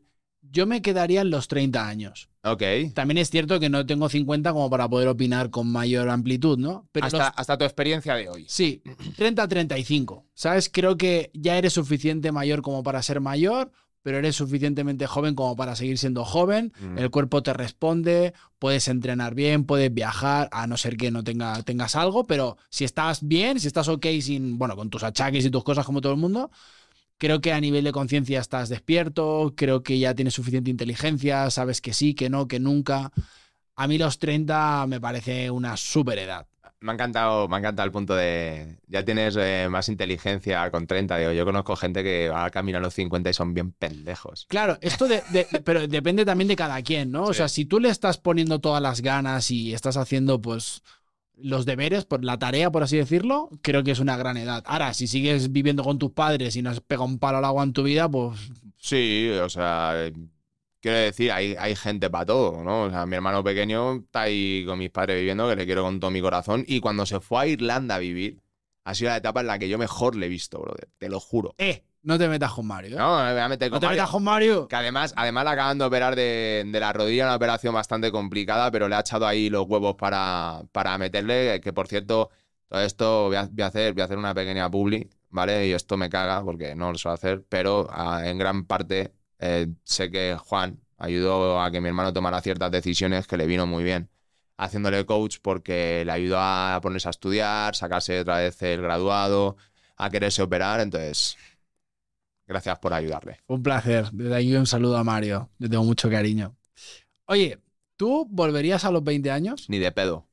Yo 0.51 0.65
me 0.65 0.81
quedaría 0.81 1.21
en 1.21 1.29
los 1.29 1.47
30 1.47 1.87
años. 1.87 2.29
Ok. 2.43 2.63
También 2.93 3.17
es 3.17 3.29
cierto 3.29 3.59
que 3.59 3.69
no 3.69 3.85
tengo 3.85 4.07
50 4.07 4.53
como 4.53 4.69
para 4.69 4.87
poder 4.87 5.07
opinar 5.07 5.49
con 5.49 5.71
mayor 5.71 6.09
amplitud, 6.09 6.57
¿no? 6.57 6.87
Pero 6.91 7.07
hasta, 7.07 7.17
los- 7.17 7.33
hasta 7.35 7.57
tu 7.57 7.65
experiencia 7.65 8.15
de 8.15 8.29
hoy. 8.29 8.45
Sí, 8.47 8.81
30-35. 9.17 10.23
¿Sabes? 10.33 10.69
Creo 10.71 10.97
que 10.97 11.31
ya 11.33 11.57
eres 11.57 11.73
suficiente 11.73 12.31
mayor 12.31 12.61
como 12.61 12.83
para 12.83 13.01
ser 13.01 13.19
mayor, 13.21 13.71
pero 14.03 14.17
eres 14.19 14.35
suficientemente 14.35 15.07
joven 15.07 15.33
como 15.33 15.55
para 15.55 15.75
seguir 15.75 15.97
siendo 15.97 16.23
joven. 16.23 16.71
Mm. 16.79 16.99
El 16.99 17.09
cuerpo 17.09 17.41
te 17.41 17.53
responde, 17.53 18.33
puedes 18.59 18.87
entrenar 18.87 19.33
bien, 19.33 19.65
puedes 19.65 19.91
viajar, 19.93 20.47
a 20.51 20.67
no 20.67 20.77
ser 20.77 20.95
que 20.97 21.09
no 21.11 21.23
tenga, 21.23 21.61
tengas 21.63 21.95
algo, 21.95 22.25
pero 22.25 22.57
si 22.69 22.83
estás 22.85 23.27
bien, 23.27 23.59
si 23.59 23.67
estás 23.67 23.87
ok 23.87 24.05
sin, 24.21 24.57
bueno, 24.59 24.75
con 24.75 24.89
tus 24.91 25.03
achaques 25.03 25.43
y 25.45 25.49
tus 25.49 25.63
cosas 25.63 25.85
como 25.85 26.01
todo 26.01 26.13
el 26.13 26.19
mundo, 26.19 26.51
creo 27.17 27.41
que 27.41 27.53
a 27.53 27.59
nivel 27.61 27.83
de 27.83 27.91
conciencia 27.91 28.39
estás 28.39 28.69
despierto, 28.69 29.53
creo 29.55 29.83
que 29.83 29.97
ya 29.99 30.13
tienes 30.13 30.33
suficiente 30.33 30.69
inteligencia, 30.69 31.49
sabes 31.49 31.81
que 31.81 31.93
sí, 31.93 32.13
que 32.13 32.29
no, 32.29 32.47
que 32.47 32.59
nunca. 32.59 33.11
A 33.75 33.87
mí 33.87 33.97
los 33.97 34.19
30 34.19 34.85
me 34.87 34.99
parece 35.01 35.51
una 35.51 35.75
super 35.77 36.17
edad. 36.19 36.47
Me 36.81 36.91
ha 36.91 36.93
encantado, 36.95 37.47
me 37.47 37.55
ha 37.55 37.59
encantado 37.59 37.85
el 37.85 37.91
punto 37.91 38.15
de. 38.15 38.77
Ya 38.87 39.03
tienes 39.03 39.35
eh, 39.39 39.67
más 39.71 39.89
inteligencia 39.89 40.69
con 40.69 40.85
30. 40.85 41.17
Digo, 41.17 41.31
yo 41.31 41.43
conozco 41.43 41.75
gente 41.75 42.03
que 42.03 42.29
va 42.29 42.45
a 42.45 42.49
caminar 42.51 42.79
a 42.81 42.85
los 42.85 42.93
50 42.93 43.29
y 43.29 43.33
son 43.33 43.53
bien 43.55 43.71
pendejos. 43.71 44.45
Claro, 44.49 44.77
esto 44.81 45.07
de, 45.07 45.23
de- 45.31 45.47
pero 45.63 45.87
depende 45.87 46.25
también 46.25 46.47
de 46.47 46.55
cada 46.55 46.79
quien, 46.83 47.11
¿no? 47.11 47.23
O 47.23 47.33
Sí. 47.33 47.37
sea, 47.37 47.47
si 47.47 47.65
tú 47.65 47.79
le 47.79 47.89
estás 47.89 48.17
poniendo 48.17 48.59
todas 48.59 48.83
las 48.83 49.01
ganas 49.01 49.49
y 49.49 49.73
estás 49.73 49.97
haciendo, 49.97 50.39
pues, 50.41 50.83
los 51.37 51.65
deberes, 51.65 52.05
por 52.05 52.23
la 52.23 52.37
tarea, 52.39 52.71
por 52.71 52.83
así 52.83 52.97
decirlo, 52.97 53.49
creo 53.61 53.83
que 53.83 53.91
es 53.91 53.99
una 53.99 54.17
gran 54.17 54.37
edad. 54.37 54.63
Ahora, 54.67 54.93
si 54.93 55.07
sigues 55.07 55.51
viviendo 55.51 55.83
con 55.83 55.99
tus 55.99 56.11
padres 56.11 56.55
y 56.55 56.61
no 56.61 56.69
has 56.69 56.79
pegado 56.81 57.05
un 57.05 57.19
palo 57.19 57.37
al 57.39 57.45
agua 57.45 57.63
en 57.63 57.73
tu 57.73 57.83
vida, 57.83 58.09
pues 58.09 58.39
Sí, 58.77 59.29
o 59.41 59.49
sea, 59.49 60.11
quiero 60.79 60.97
decir, 60.97 61.31
hay, 61.31 61.55
hay 61.57 61.75
gente 61.75 62.09
para 62.09 62.25
todo, 62.25 62.63
¿no? 62.63 62.83
O 62.83 62.89
sea, 62.89 63.05
mi 63.05 63.15
hermano 63.15 63.43
pequeño 63.43 63.95
está 63.97 64.23
ahí 64.23 64.63
con 64.65 64.77
mis 64.79 64.89
padres 64.91 65.17
viviendo, 65.17 65.49
que 65.49 65.55
le 65.55 65.65
quiero 65.65 65.83
con 65.83 65.99
todo 65.99 66.11
mi 66.11 66.21
corazón. 66.21 66.63
Y 66.67 66.79
cuando 66.79 67.05
se 67.05 67.19
fue 67.19 67.41
a 67.41 67.47
Irlanda 67.47 67.95
a 67.95 67.99
vivir, 67.99 68.39
ha 68.83 68.93
sido 68.93 69.09
la 69.09 69.17
etapa 69.17 69.41
en 69.41 69.47
la 69.47 69.57
que 69.59 69.67
yo 69.69 69.77
mejor 69.77 70.15
le 70.15 70.27
he 70.27 70.29
visto, 70.29 70.59
brother. 70.59 70.89
Te 70.97 71.09
lo 71.09 71.19
juro. 71.19 71.55
eh, 71.57 71.83
no 72.05 72.17
te 72.17 72.27
metas 72.29 72.51
con 72.53 72.67
Mario. 72.67 72.95
¿eh? 72.95 72.99
No, 72.99 73.23
me 73.23 73.31
voy 73.33 73.41
a 73.41 73.49
meter 73.49 73.69
No 73.69 73.73
con 73.75 73.79
te 73.81 73.85
Mario. 73.87 74.01
metas 74.01 74.11
con 74.11 74.23
Mario. 74.23 74.67
Que 74.67 74.75
además, 74.75 75.13
además 75.17 75.43
le 75.45 75.49
acaban 75.51 75.77
de 75.77 75.85
operar 75.85 76.15
de, 76.15 76.63
de 76.65 76.79
la 76.79 76.93
rodilla, 76.93 77.25
una 77.25 77.35
operación 77.35 77.73
bastante 77.73 78.11
complicada, 78.11 78.71
pero 78.71 78.87
le 78.87 78.95
ha 78.95 78.99
echado 79.01 79.27
ahí 79.27 79.49
los 79.49 79.65
huevos 79.67 79.95
para, 79.95 80.61
para 80.71 80.97
meterle. 80.97 81.59
Que 81.61 81.73
por 81.73 81.87
cierto, 81.87 82.29
todo 82.69 82.81
esto 82.81 83.25
voy 83.27 83.35
a, 83.37 83.43
voy 83.51 83.63
a 83.63 83.67
hacer, 83.67 83.93
voy 83.93 84.01
a 84.01 84.05
hacer 84.05 84.17
una 84.17 84.33
pequeña 84.33 84.69
publi, 84.71 85.09
¿vale? 85.29 85.67
Y 85.67 85.73
esto 85.73 85.97
me 85.97 86.09
caga 86.09 86.43
porque 86.43 86.75
no 86.75 86.91
lo 86.91 86.97
suelo 86.97 87.13
hacer, 87.15 87.43
pero 87.49 87.87
ah, 87.91 88.21
en 88.25 88.37
gran 88.37 88.65
parte 88.65 89.13
eh, 89.39 89.67
sé 89.83 90.09
que 90.11 90.37
Juan 90.39 90.79
ayudó 90.97 91.61
a 91.61 91.69
que 91.71 91.81
mi 91.81 91.87
hermano 91.89 92.13
tomara 92.13 92.39
ciertas 92.41 92.71
decisiones 92.71 93.27
que 93.27 93.37
le 93.37 93.45
vino 93.47 93.65
muy 93.67 93.83
bien. 93.83 94.09
Haciéndole 94.57 95.05
coach 95.05 95.37
porque 95.41 96.03
le 96.05 96.11
ayudó 96.13 96.37
a 96.39 96.79
ponerse 96.81 97.09
a 97.09 97.11
estudiar, 97.11 97.75
sacarse 97.75 98.21
otra 98.21 98.37
vez 98.37 98.61
el 98.61 98.81
graduado, 98.81 99.57
a 99.97 100.09
quererse 100.09 100.41
operar. 100.41 100.79
Entonces, 100.79 101.35
gracias 102.47 102.79
por 102.79 102.93
ayudarle. 102.93 103.39
Un 103.47 103.63
placer. 103.63 104.09
Desde 104.11 104.35
aquí 104.35 104.55
un 104.55 104.67
saludo 104.67 104.97
a 104.97 105.03
Mario. 105.03 105.49
Le 105.57 105.69
tengo 105.69 105.83
mucho 105.83 106.09
cariño. 106.09 106.55
Oye, 107.25 107.59
¿tú 107.97 108.27
volverías 108.29 108.85
a 108.85 108.91
los 108.91 109.03
20 109.03 109.31
años? 109.31 109.69
Ni 109.69 109.79
de 109.79 109.91
pedo. 109.91 110.27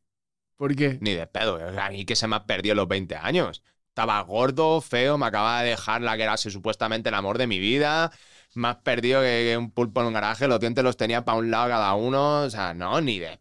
¿Por 0.56 0.76
qué? 0.76 0.98
Ni 1.00 1.14
de 1.14 1.26
pedo. 1.26 1.58
A 1.80 1.90
mí 1.90 2.04
que 2.04 2.16
se 2.16 2.26
me 2.26 2.36
ha 2.36 2.46
perdido 2.46 2.74
los 2.74 2.88
20 2.88 3.16
años. 3.16 3.62
Estaba 3.88 4.20
gordo, 4.22 4.80
feo, 4.80 5.18
me 5.18 5.26
acababa 5.26 5.62
de 5.62 5.70
dejar 5.70 6.00
la 6.02 6.16
que 6.16 6.22
era 6.22 6.36
supuestamente 6.36 7.08
el 7.08 7.14
amor 7.14 7.38
de 7.38 7.46
mi 7.46 7.58
vida. 7.58 8.12
Más 8.54 8.76
perdido 8.76 9.20
que, 9.22 9.48
que 9.50 9.56
un 9.56 9.70
pulpo 9.70 10.00
en 10.00 10.08
un 10.08 10.12
garaje. 10.12 10.48
Los 10.48 10.60
dientes 10.60 10.84
los 10.84 10.96
tenía 10.96 11.24
para 11.24 11.38
un 11.38 11.50
lado 11.50 11.68
cada 11.68 11.94
uno. 11.94 12.42
O 12.42 12.50
sea, 12.50 12.74
no, 12.74 13.00
ni 13.00 13.18
de. 13.18 13.40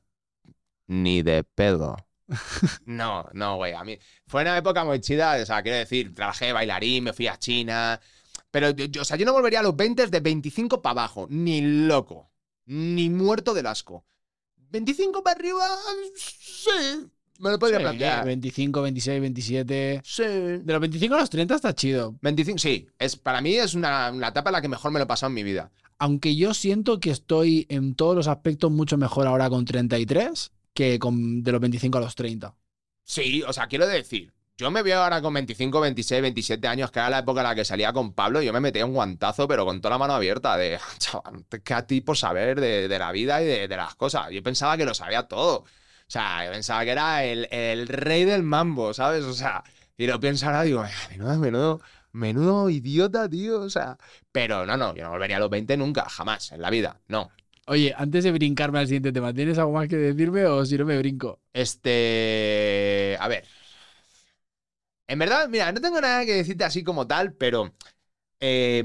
Ni 0.88 1.22
de 1.22 1.43
pedo. 1.43 1.97
No, 2.86 3.30
no, 3.34 3.57
güey. 3.57 3.74
A 3.74 3.84
mí. 3.84 3.97
Fue 4.28 4.41
una 4.41 4.57
época 4.57 4.84
muy 4.84 4.99
chida. 4.99 5.41
O 5.41 5.45
sea, 5.45 5.61
quiero 5.61 5.78
decir, 5.78 6.13
trabajé 6.13 6.45
de 6.47 6.53
bailarín, 6.53 7.03
me 7.03 7.13
fui 7.13 7.28
a 7.28 7.38
China. 7.38 7.99
Pero, 8.51 8.71
yo, 8.71 9.01
o 9.01 9.05
sea, 9.05 9.17
yo 9.17 9.25
no 9.25 9.33
volvería 9.33 9.61
a 9.61 9.63
los 9.63 9.75
20 9.75 10.07
de 10.07 10.19
25 10.19 10.81
para 10.81 10.91
abajo. 10.91 11.27
Ni 11.29 11.61
loco. 11.61 12.29
Ni 12.65 13.09
muerto 13.09 13.53
del 13.53 13.65
asco. 13.67 14.05
25 14.69 15.23
para 15.23 15.37
arriba, 15.39 15.67
sí. 16.15 16.69
Me 17.39 17.49
lo 17.49 17.57
podría 17.59 17.79
Sí, 17.79 17.83
plantear. 17.83 18.25
25, 18.25 18.81
26, 18.83 19.21
27. 19.21 20.01
Sí. 20.03 20.23
De 20.23 20.63
los 20.65 20.79
25 20.79 21.15
a 21.15 21.19
los 21.19 21.29
30 21.29 21.55
está 21.55 21.73
chido. 21.73 22.15
25, 22.21 22.59
sí. 22.59 22.87
Es, 22.99 23.15
para 23.15 23.41
mí 23.41 23.55
es 23.55 23.73
una, 23.73 24.11
una 24.11 24.27
etapa 24.27 24.49
en 24.49 24.53
la 24.53 24.61
que 24.61 24.67
mejor 24.69 24.91
me 24.91 24.99
lo 24.99 25.03
he 25.05 25.07
pasado 25.07 25.29
en 25.29 25.33
mi 25.35 25.43
vida. 25.43 25.71
Aunque 25.97 26.35
yo 26.35 26.53
siento 26.53 26.99
que 26.99 27.09
estoy 27.11 27.65
en 27.69 27.95
todos 27.95 28.15
los 28.15 28.27
aspectos 28.27 28.71
mucho 28.71 28.97
mejor 28.97 29.27
ahora 29.27 29.49
con 29.49 29.65
33 29.65 30.51
que 30.73 30.99
con 30.99 31.43
de 31.43 31.51
los 31.51 31.61
25 31.61 31.97
a 31.97 32.01
los 32.01 32.15
30. 32.15 32.55
Sí, 33.03 33.43
o 33.43 33.51
sea, 33.53 33.67
quiero 33.67 33.87
decir, 33.87 34.31
yo 34.57 34.69
me 34.71 34.83
veo 34.83 35.01
ahora 35.01 35.21
con 35.21 35.33
25, 35.33 35.79
26, 35.81 36.21
27 36.21 36.67
años, 36.67 36.91
que 36.91 36.99
era 36.99 37.09
la 37.09 37.19
época 37.19 37.41
en 37.41 37.47
la 37.47 37.55
que 37.55 37.65
salía 37.65 37.91
con 37.93 38.13
Pablo, 38.13 38.41
y 38.41 38.45
yo 38.45 38.53
me 38.53 38.59
metía 38.59 38.85
un 38.85 38.93
guantazo, 38.93 39.47
pero 39.47 39.65
con 39.65 39.81
toda 39.81 39.95
la 39.95 39.97
mano 39.97 40.13
abierta, 40.13 40.55
de, 40.57 40.79
chaval, 40.99 41.45
¿qué 41.63 41.73
a 41.73 41.85
ti 41.87 42.01
por 42.01 42.17
saber 42.17 42.59
de, 42.61 42.87
de 42.87 42.99
la 42.99 43.11
vida 43.11 43.41
y 43.41 43.45
de, 43.47 43.67
de 43.67 43.77
las 43.77 43.95
cosas? 43.95 44.29
Yo 44.31 44.43
pensaba 44.43 44.77
que 44.77 44.85
lo 44.85 44.93
sabía 44.93 45.23
todo. 45.23 45.59
O 45.61 45.65
sea, 46.11 46.45
yo 46.45 46.51
pensaba 46.51 46.83
que 46.83 46.91
era 46.91 47.23
el, 47.23 47.47
el 47.51 47.87
rey 47.87 48.25
del 48.25 48.43
mambo, 48.43 48.93
¿sabes? 48.93 49.23
O 49.23 49.33
sea, 49.33 49.63
y 49.97 50.05
lo 50.07 50.19
pienso 50.19 50.45
ahora, 50.45 50.63
digo, 50.63 50.81
"Ay, 50.83 50.91
menudo, 51.17 51.37
menudo, 51.39 51.81
menudo 52.11 52.69
idiota, 52.69 53.29
tío, 53.29 53.61
o 53.61 53.69
sea. 53.69 53.97
Pero 54.31 54.65
no, 54.65 54.77
no, 54.77 54.93
yo 54.95 55.03
no 55.03 55.11
volvería 55.11 55.37
a 55.37 55.39
los 55.39 55.49
20 55.49 55.77
nunca, 55.77 56.07
jamás, 56.09 56.51
en 56.51 56.61
la 56.61 56.69
vida, 56.69 56.99
no. 57.07 57.31
Oye, 57.67 57.93
antes 57.97 58.23
de 58.23 58.31
brincarme 58.31 58.79
al 58.79 58.87
siguiente 58.87 59.11
tema, 59.13 59.33
¿tienes 59.33 59.57
algo 59.57 59.71
más 59.71 59.87
que 59.87 59.95
decirme 59.95 60.45
o 60.45 60.65
si 60.65 60.77
no 60.77 60.85
me 60.85 60.97
brinco? 60.97 61.39
Este. 61.53 63.15
A 63.19 63.27
ver. 63.27 63.45
En 65.12 65.20
verdad, 65.20 65.49
mira, 65.49 65.72
no 65.74 65.82
tengo 65.82 65.99
nada 65.99 66.26
que 66.26 66.36
decirte 66.36 66.64
así 66.64 66.84
como 66.84 67.05
tal, 67.05 67.34
pero. 67.34 67.74
eh, 68.39 68.84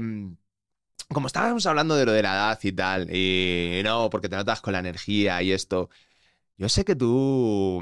como 1.09 1.27
estábamos 1.27 1.65
hablando 1.65 1.95
de 1.95 2.05
lo 2.05 2.11
de 2.11 2.21
la 2.23 2.33
edad 2.35 2.59
y 2.63 2.71
tal, 2.73 3.09
y 3.15 3.81
no, 3.83 4.09
porque 4.09 4.29
te 4.29 4.35
notas 4.35 4.61
con 4.61 4.73
la 4.73 4.79
energía 4.79 5.41
y 5.41 5.51
esto. 5.53 5.89
Yo 6.57 6.69
sé 6.69 6.85
que 6.85 6.95
tú. 6.95 7.81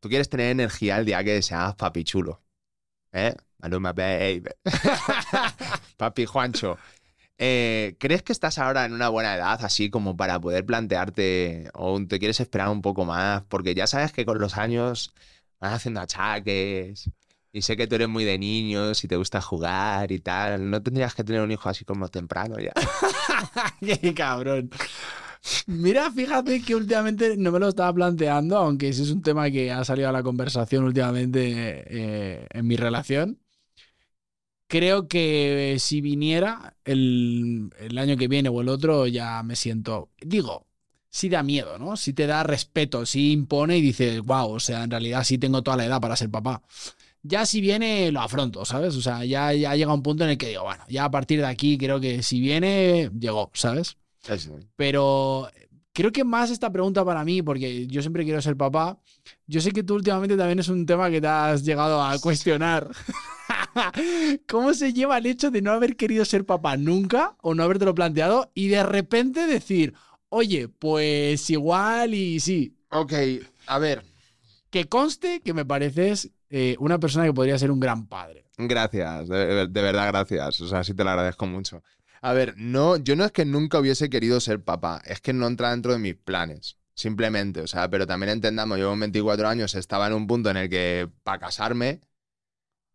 Tú 0.00 0.08
quieres 0.08 0.28
tener 0.28 0.50
energía 0.50 0.98
el 0.98 1.06
día 1.06 1.24
que 1.24 1.42
seas 1.42 1.74
papi 1.76 2.04
chulo. 2.04 2.42
¿Eh? 3.12 3.34
Maluma, 3.58 3.92
babe. 3.92 4.44
papi 5.98 6.26
Juancho. 6.26 6.78
Eh, 7.38 7.96
¿Crees 7.98 8.22
que 8.22 8.32
estás 8.32 8.58
ahora 8.58 8.84
en 8.86 8.92
una 8.94 9.08
buena 9.08 9.34
edad, 9.36 9.64
así 9.64 9.90
como 9.90 10.16
para 10.16 10.40
poder 10.40 10.64
plantearte, 10.66 11.70
o 11.74 12.00
te 12.06 12.18
quieres 12.18 12.40
esperar 12.40 12.68
un 12.70 12.82
poco 12.82 13.04
más? 13.04 13.42
Porque 13.48 13.74
ya 13.74 13.86
sabes 13.86 14.12
que 14.12 14.24
con 14.26 14.38
los 14.40 14.56
años 14.58 15.14
vas 15.60 15.74
haciendo 15.74 16.00
achaques, 16.00 17.10
y 17.52 17.62
sé 17.62 17.76
que 17.76 17.86
tú 17.86 17.96
eres 17.96 18.08
muy 18.08 18.24
de 18.24 18.38
niños 18.38 19.04
y 19.04 19.08
te 19.08 19.16
gusta 19.16 19.40
jugar 19.40 20.10
y 20.12 20.20
tal. 20.20 20.70
¿No 20.70 20.82
tendrías 20.82 21.14
que 21.14 21.24
tener 21.24 21.42
un 21.42 21.52
hijo 21.52 21.68
así 21.68 21.84
como 21.84 22.08
temprano 22.08 22.58
ya? 22.58 22.72
¡Qué 23.80 24.14
cabrón! 24.14 24.70
Mira, 25.66 26.10
fíjate 26.10 26.62
que 26.62 26.74
últimamente 26.76 27.36
no 27.36 27.50
me 27.52 27.58
lo 27.58 27.68
estaba 27.68 27.92
planteando, 27.92 28.56
aunque 28.58 28.88
ese 28.88 29.02
es 29.02 29.10
un 29.10 29.22
tema 29.22 29.50
que 29.50 29.72
ha 29.72 29.84
salido 29.84 30.08
a 30.08 30.12
la 30.12 30.22
conversación 30.22 30.84
últimamente 30.84 31.84
eh, 31.86 32.46
en 32.50 32.66
mi 32.66 32.76
relación. 32.76 33.38
Creo 34.66 35.06
que 35.06 35.76
si 35.78 36.00
viniera 36.00 36.76
el, 36.84 37.70
el 37.78 37.98
año 37.98 38.16
que 38.16 38.26
viene 38.28 38.48
o 38.48 38.60
el 38.62 38.68
otro, 38.70 39.06
ya 39.06 39.42
me 39.42 39.54
siento. 39.54 40.10
Digo, 40.18 40.66
sí 41.10 41.28
da 41.28 41.42
miedo, 41.42 41.78
¿no? 41.78 41.96
Sí 41.98 42.14
te 42.14 42.26
da 42.26 42.42
respeto, 42.42 43.04
sí 43.04 43.32
impone 43.32 43.76
y 43.76 43.82
dices, 43.82 44.22
wow, 44.22 44.50
o 44.52 44.60
sea, 44.60 44.84
en 44.84 44.90
realidad 44.90 45.24
sí 45.24 45.36
tengo 45.36 45.62
toda 45.62 45.76
la 45.76 45.84
edad 45.86 46.00
para 46.00 46.16
ser 46.16 46.30
papá. 46.30 46.62
Ya 47.22 47.46
si 47.46 47.60
viene, 47.60 48.10
lo 48.10 48.20
afronto, 48.20 48.64
¿sabes? 48.64 48.96
O 48.96 49.00
sea, 49.00 49.24
ya, 49.24 49.52
ya 49.52 49.76
llega 49.76 49.94
un 49.94 50.02
punto 50.02 50.24
en 50.24 50.30
el 50.30 50.38
que 50.38 50.48
digo, 50.48 50.64
bueno, 50.64 50.84
ya 50.88 51.04
a 51.04 51.10
partir 51.10 51.40
de 51.40 51.46
aquí 51.46 51.78
creo 51.78 52.00
que 52.00 52.22
si 52.22 52.40
viene, 52.40 53.10
llegó, 53.18 53.50
¿sabes? 53.54 53.96
Eso. 54.28 54.58
Pero 54.76 55.48
creo 55.92 56.10
que 56.12 56.24
más 56.24 56.50
esta 56.50 56.72
pregunta 56.72 57.04
para 57.04 57.24
mí, 57.24 57.42
porque 57.42 57.86
yo 57.86 58.00
siempre 58.02 58.24
quiero 58.24 58.40
ser 58.42 58.56
papá. 58.56 58.98
Yo 59.46 59.60
sé 59.60 59.72
que 59.72 59.82
tú 59.82 59.94
últimamente 59.94 60.36
también 60.36 60.58
es 60.58 60.68
un 60.68 60.86
tema 60.86 61.10
que 61.10 61.20
te 61.20 61.26
has 61.26 61.64
llegado 61.64 62.02
a 62.02 62.18
cuestionar. 62.18 62.90
¿Cómo 64.48 64.74
se 64.74 64.92
lleva 64.92 65.18
el 65.18 65.26
hecho 65.26 65.50
de 65.50 65.62
no 65.62 65.72
haber 65.72 65.96
querido 65.96 66.24
ser 66.24 66.44
papá 66.44 66.76
nunca 66.76 67.36
o 67.40 67.54
no 67.54 67.62
habértelo 67.62 67.94
planteado 67.94 68.50
y 68.54 68.68
de 68.68 68.82
repente 68.82 69.46
decir, 69.46 69.94
oye, 70.28 70.68
pues 70.68 71.48
igual 71.50 72.14
y 72.14 72.40
sí? 72.40 72.74
Ok, 72.90 73.12
a 73.66 73.78
ver. 73.78 74.04
Que 74.70 74.86
conste 74.88 75.40
que 75.40 75.54
me 75.54 75.66
pareces 75.66 76.30
eh, 76.54 76.76
una 76.80 77.00
persona 77.00 77.24
que 77.24 77.32
podría 77.32 77.58
ser 77.58 77.70
un 77.70 77.80
gran 77.80 78.06
padre. 78.06 78.44
Gracias, 78.58 79.26
de, 79.26 79.66
verdad 79.66 80.08
gracias. 80.08 80.60
O 80.60 80.68
sea, 80.68 80.84
sí 80.84 80.92
te 80.92 81.02
lo 81.02 81.08
agradezco 81.08 81.46
mucho. 81.46 81.82
A 82.20 82.34
ver, 82.34 82.54
no, 82.58 82.98
yo 82.98 83.16
no 83.16 83.24
es 83.24 83.32
que 83.32 83.46
nunca 83.46 83.78
hubiese 83.78 84.10
querido 84.10 84.38
ser 84.38 84.62
papá, 84.62 85.00
es 85.06 85.22
que 85.22 85.32
no 85.32 85.46
entra 85.46 85.70
dentro 85.70 85.94
de 85.94 85.98
mis 85.98 86.14
planes. 86.14 86.76
Simplemente, 86.94 87.62
o 87.62 87.66
sea, 87.66 87.88
pero 87.88 88.06
también 88.06 88.32
entendamos, 88.32 88.78
yo 88.78 88.90
con 88.90 89.00
24 89.00 89.48
años 89.48 89.74
estaba 89.74 90.06
en 90.08 90.12
un 90.12 90.26
punto 90.26 90.50
en 90.50 90.58
el 90.58 90.68
que 90.68 91.08
para 91.22 91.38
casarme 91.38 92.02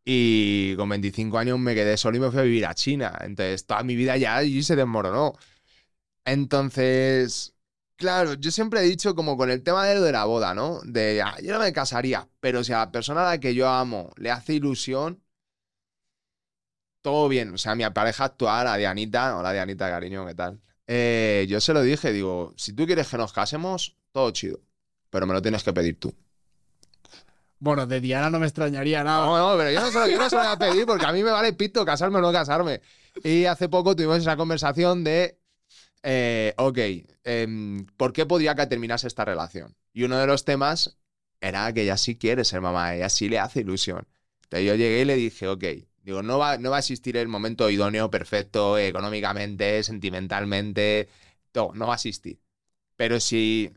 y 0.05 0.75
con 0.75 0.87
25 0.89 1.39
años 1.39 1.57
me 1.57 1.73
quedé 1.73 1.97
solo 1.97 2.17
y 2.17 2.19
me 2.19 2.29
fui 2.29 2.39
a 2.39 2.43
vivir 2.43 2.67
a 2.67 2.75
China. 2.75 3.17
Entonces, 3.21 3.65
toda 3.65 3.81
mi 3.81 3.95
vida 3.95 4.17
ya 4.17 4.35
allí 4.35 4.61
se 4.61 4.75
desmoronó. 4.75 5.33
Entonces, 6.25 7.55
claro, 7.97 8.35
yo 8.35 8.51
siempre 8.51 8.79
he 8.81 8.83
dicho 8.83 9.15
como 9.15 9.35
con 9.35 9.49
el 9.51 9.63
tema 9.63 9.85
de 9.85 9.95
lo 9.95 10.01
de 10.01 10.11
la 10.11 10.25
boda, 10.25 10.53
¿no? 10.53 10.79
De, 10.85 11.21
ah, 11.21 11.35
yo 11.43 11.53
no 11.53 11.59
me 11.59 11.73
casaría, 11.73 12.27
pero 12.39 12.63
si 12.63 12.71
a 12.73 12.77
la 12.77 12.91
persona 12.91 13.21
a 13.21 13.31
la 13.31 13.39
que 13.39 13.53
yo 13.53 13.67
amo 13.67 14.11
le 14.17 14.31
hace 14.31 14.53
ilusión, 14.53 15.21
todo 17.01 17.27
bien. 17.27 17.53
O 17.53 17.57
sea, 17.57 17.75
mi 17.75 17.89
pareja 17.89 18.25
actual, 18.25 18.65
la 18.65 18.77
Dianita, 18.77 19.37
hola 19.37 19.51
Dianita, 19.51 19.89
cariño, 19.89 20.25
¿qué 20.25 20.35
tal? 20.35 20.61
Eh, 20.87 21.45
yo 21.49 21.59
se 21.59 21.73
lo 21.73 21.81
dije, 21.81 22.11
digo, 22.13 22.53
si 22.55 22.73
tú 22.73 22.85
quieres 22.85 23.07
que 23.09 23.17
nos 23.17 23.33
casemos, 23.33 23.97
todo 24.11 24.31
chido, 24.31 24.59
pero 25.09 25.27
me 25.27 25.33
lo 25.33 25.41
tienes 25.41 25.63
que 25.63 25.73
pedir 25.73 25.99
tú. 25.99 26.13
Bueno, 27.59 27.87
de 27.87 27.99
Diana 27.99 28.29
no 28.29 28.39
me 28.39 28.45
extrañaría 28.45 29.03
nada. 29.03 29.25
No, 29.25 29.37
no, 29.37 29.57
pero 29.57 29.71
yo 29.71 29.81
no, 29.81 29.91
se 29.91 29.99
lo, 29.99 30.07
yo 30.07 30.17
no 30.17 30.29
voy 30.29 30.45
a 30.45 30.57
pedir 30.57 30.85
porque 30.85 31.05
a 31.05 31.11
mí 31.11 31.23
me 31.23 31.31
vale 31.31 31.53
pito 31.53 31.83
casarme 31.83 32.19
o 32.19 32.21
no 32.21 32.31
casarme. 32.31 32.81
Y 33.23 33.45
hace 33.45 33.67
poco 33.67 33.95
tuvimos 33.95 34.17
esa 34.17 34.37
conversación 34.37 35.03
de, 35.03 35.39
eh, 36.03 36.53
ok, 36.57 36.77
em, 37.23 37.85
¿por 37.97 38.13
qué 38.13 38.25
podría 38.25 38.55
que 38.55 38.67
terminase 38.67 39.07
esta 39.07 39.25
relación? 39.25 39.75
Y 39.93 40.03
uno 40.03 40.17
de 40.17 40.27
los 40.27 40.45
temas 40.45 40.99
era 41.41 41.71
que 41.73 41.83
ella 41.83 41.97
sí 41.97 42.17
quiere 42.17 42.45
ser 42.45 42.61
mamá, 42.61 42.95
ella 42.95 43.09
sí 43.09 43.29
le 43.29 43.39
hace 43.39 43.61
ilusión. 43.61 44.07
Entonces 44.43 44.67
yo 44.67 44.75
llegué 44.75 45.01
y 45.01 45.05
le 45.05 45.15
dije, 45.15 45.47
ok, 45.47 45.63
digo, 46.03 46.23
no 46.23 46.37
va, 46.39 46.57
no 46.57 46.71
va 46.71 46.77
a 46.77 46.79
existir 46.79 47.17
el 47.17 47.27
momento 47.27 47.69
idóneo, 47.69 48.09
perfecto, 48.09 48.77
económicamente, 48.77 49.83
sentimentalmente, 49.83 51.09
todo, 51.51 51.73
no 51.73 51.87
va 51.87 51.93
a 51.93 51.95
existir. 51.95 52.39
Pero 52.95 53.19
si 53.19 53.73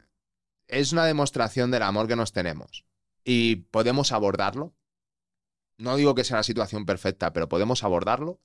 es 0.71 0.93
una 0.93 1.05
demostración 1.05 1.71
del 1.71 1.83
amor 1.83 2.07
que 2.07 2.17
nos 2.17 2.33
tenemos 2.33 2.85
y 3.25 3.57
podemos 3.57 4.13
abordarlo. 4.13 4.75
No 5.79 5.97
digo 5.97 6.15
que 6.15 6.25
sea 6.25 6.39
la 6.39 6.43
situación 6.43 6.87
perfecta, 6.87 7.33
pero 7.33 7.49
podemos 7.49 7.85
abordarlo. 7.85 8.41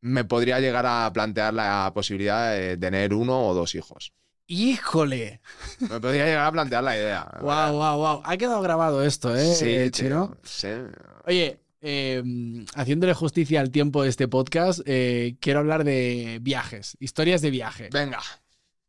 Me 0.00 0.24
podría 0.24 0.60
llegar 0.60 0.86
a 0.86 1.10
plantear 1.12 1.54
la 1.54 1.90
posibilidad 1.94 2.52
de 2.52 2.76
tener 2.76 3.14
uno 3.14 3.48
o 3.48 3.54
dos 3.54 3.74
hijos. 3.74 4.12
¡Híjole! 4.46 5.40
Me 5.78 6.00
podría 6.00 6.24
llegar 6.24 6.46
a 6.46 6.52
plantear 6.52 6.82
la 6.82 6.96
idea. 6.96 7.30
¡Wow, 7.40 7.72
wow, 7.72 7.96
wow! 7.96 8.22
Ha 8.24 8.36
quedado 8.36 8.60
grabado 8.62 9.04
esto, 9.04 9.36
¿eh? 9.36 9.54
Sí, 9.54 9.90
Chino. 9.90 10.36
Sí. 10.42 10.68
Oye, 11.26 11.60
em, 11.80 12.64
haciéndole 12.74 13.14
justicia 13.14 13.60
al 13.60 13.70
tiempo 13.70 14.02
de 14.02 14.08
este 14.08 14.26
podcast, 14.26 14.80
eh, 14.86 15.36
quiero 15.40 15.60
hablar 15.60 15.84
de 15.84 16.38
viajes, 16.42 16.96
historias 16.98 17.42
de 17.42 17.50
viaje. 17.50 17.90
Venga. 17.92 18.20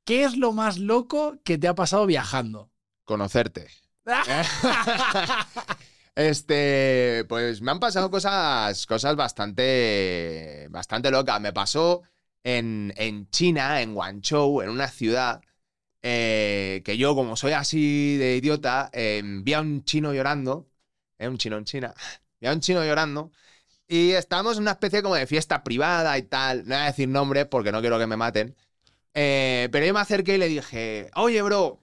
¿Qué 0.04 0.24
es 0.24 0.36
lo 0.36 0.52
más 0.52 0.80
loco 0.80 1.38
que 1.44 1.58
te 1.58 1.68
ha 1.68 1.76
pasado 1.76 2.06
viajando? 2.08 2.72
conocerte. 3.12 3.68
este, 6.30 7.26
pues 7.30 7.62
me 7.62 7.72
han 7.72 7.80
pasado 7.80 8.10
cosas, 8.12 8.86
cosas 8.86 9.16
bastante, 9.16 10.68
bastante 10.70 11.12
locas. 11.12 11.40
Me 11.42 11.54
pasó 11.54 12.04
en, 12.44 12.94
en 12.98 13.30
China, 13.30 13.82
en 13.82 13.94
Guangzhou, 13.94 14.62
en 14.62 14.70
una 14.70 14.88
ciudad 14.88 15.42
eh, 16.04 16.82
que 16.86 16.98
yo, 16.98 17.16
como 17.16 17.36
soy 17.38 17.54
así 17.54 18.18
de 18.18 18.38
idiota, 18.38 18.90
eh, 18.94 19.22
vi 19.24 19.54
a 19.54 19.62
un 19.62 19.84
chino 19.86 20.14
llorando, 20.14 20.70
eh, 21.20 21.28
un 21.28 21.38
chino 21.38 21.58
en 21.58 21.66
China, 21.66 21.94
vi 22.42 22.48
a 22.48 22.54
un 22.54 22.62
chino 22.62 22.84
llorando. 22.84 23.32
Y 23.88 24.12
estábamos 24.14 24.58
en 24.58 24.64
una 24.64 24.72
especie 24.72 25.04
como 25.04 25.16
de 25.16 25.28
fiesta 25.28 25.64
privada 25.64 26.18
y 26.18 26.24
tal. 26.24 26.60
No 26.68 26.76
voy 26.76 26.84
a 26.84 26.86
decir 26.88 27.10
nombres 27.10 27.46
porque 27.48 27.72
no 27.72 27.82
quiero 27.82 28.00
que 28.00 28.08
me 28.08 28.18
maten. 28.18 28.56
pero 29.14 29.86
yo 29.86 29.94
me 29.94 30.00
acerqué 30.02 30.36
y 30.36 30.38
le 30.40 30.48
dije, 30.50 31.12
oye, 31.16 31.42
bro, 31.42 31.82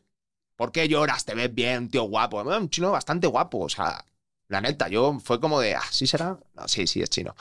¿Por 0.59 0.72
qué 0.72 0.89
lloras? 0.89 1.24
Te 1.24 1.34
ves 1.36 1.55
bien, 1.55 1.89
tío 1.89 2.03
guapo. 2.05 2.43
Un 2.43 2.68
chino 2.68 2.91
bastante 2.91 3.28
guapo, 3.28 3.61
o 3.61 3.68
sea, 3.68 4.05
la 4.49 4.61
neta, 4.62 4.88
yo 4.88 5.18
fue 5.20 5.40
como 5.40 5.61
de, 5.61 5.74
ah, 5.74 5.82
¿sí 5.90 6.07
será? 6.07 6.38
Sí, 6.66 6.86
sí, 6.86 7.03
es 7.03 7.11
chino. 7.11 7.34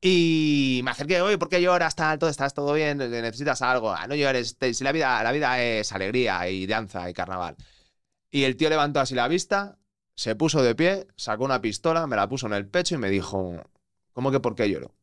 Y 0.00 0.80
me 0.84 0.92
acerqué, 0.92 1.20
oye, 1.22 1.38
¿por 1.38 1.48
qué 1.48 1.60
lloras? 1.62 1.96
Tal, 1.96 2.18
todo, 2.18 2.30
estás 2.30 2.54
todo 2.54 2.72
bien, 2.74 2.98
necesitas 2.98 3.62
algo. 3.62 3.92
Ah, 3.92 4.06
no 4.06 4.14
llores, 4.14 4.56
si 4.72 4.84
la 4.84 4.92
vida, 4.92 5.22
la 5.22 5.32
vida 5.32 5.62
es 5.62 5.92
alegría 5.92 6.48
y 6.48 6.66
danza 6.66 7.10
y 7.10 7.14
carnaval. 7.14 7.56
Y 8.30 8.44
el 8.44 8.56
tío 8.56 8.70
levantó 8.70 9.00
así 9.00 9.14
la 9.14 9.28
vista, 9.28 9.78
se 10.16 10.36
puso 10.36 10.62
de 10.62 10.74
pie, 10.74 11.06
sacó 11.16 11.44
una 11.44 11.60
pistola, 11.62 12.06
me 12.06 12.16
la 12.16 12.28
puso 12.28 12.46
en 12.46 12.54
el 12.54 12.68
pecho 12.68 12.94
y 12.96 12.98
me 12.98 13.10
dijo, 13.10 13.62
¿cómo 14.12 14.30
que 14.32 14.40
por 14.40 14.54
qué 14.54 14.68
lloro? 14.70 14.94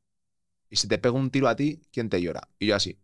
Y 0.70 0.78
si 0.78 0.88
te 0.88 0.98
pego 1.00 1.18
un 1.18 1.32
tiro 1.32 1.48
a 1.50 1.56
ti, 1.56 1.82
¿quién 1.92 2.10
te 2.10 2.22
llora? 2.22 2.48
Y 2.60 2.68
yo 2.68 2.76
así. 2.76 3.00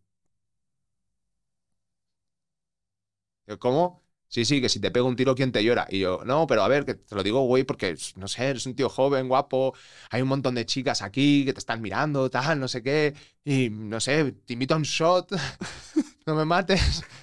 ¿Cómo? 3.60 4.05
Sí, 4.36 4.44
sí, 4.44 4.60
que 4.60 4.68
si 4.68 4.82
te 4.82 4.92
pego 4.92 5.08
un 5.08 5.16
tiro, 5.16 5.34
¿quién 5.34 5.54
te 5.54 5.64
llora? 5.64 5.88
Y 5.90 6.00
yo, 6.00 6.20
no, 6.26 6.46
pero 6.46 6.62
a 6.64 6.68
ver, 6.68 6.84
que 6.84 6.96
te 6.96 7.16
lo 7.16 7.24
digo, 7.24 7.44
güey, 7.46 7.64
porque, 7.64 7.96
no 8.18 8.28
sé, 8.28 8.44
eres 8.50 8.66
un 8.66 8.76
tío 8.76 8.90
joven, 8.90 9.30
guapo, 9.30 9.74
hay 10.10 10.22
un 10.22 10.28
montón 10.28 10.56
de 10.56 10.66
chicas 10.66 11.02
aquí 11.02 11.46
que 11.46 11.54
te 11.54 11.60
están 11.60 11.82
mirando, 11.82 12.30
tal, 12.30 12.60
no 12.60 12.68
sé 12.68 12.84
qué, 12.84 13.14
y, 13.46 13.70
no 13.70 14.02
sé, 14.02 14.34
te 14.46 14.52
invito 14.52 14.74
a 14.74 14.78
un 14.78 14.84
shot, 14.84 15.32
no 16.26 16.36
me 16.36 16.44
mates. 16.46 17.04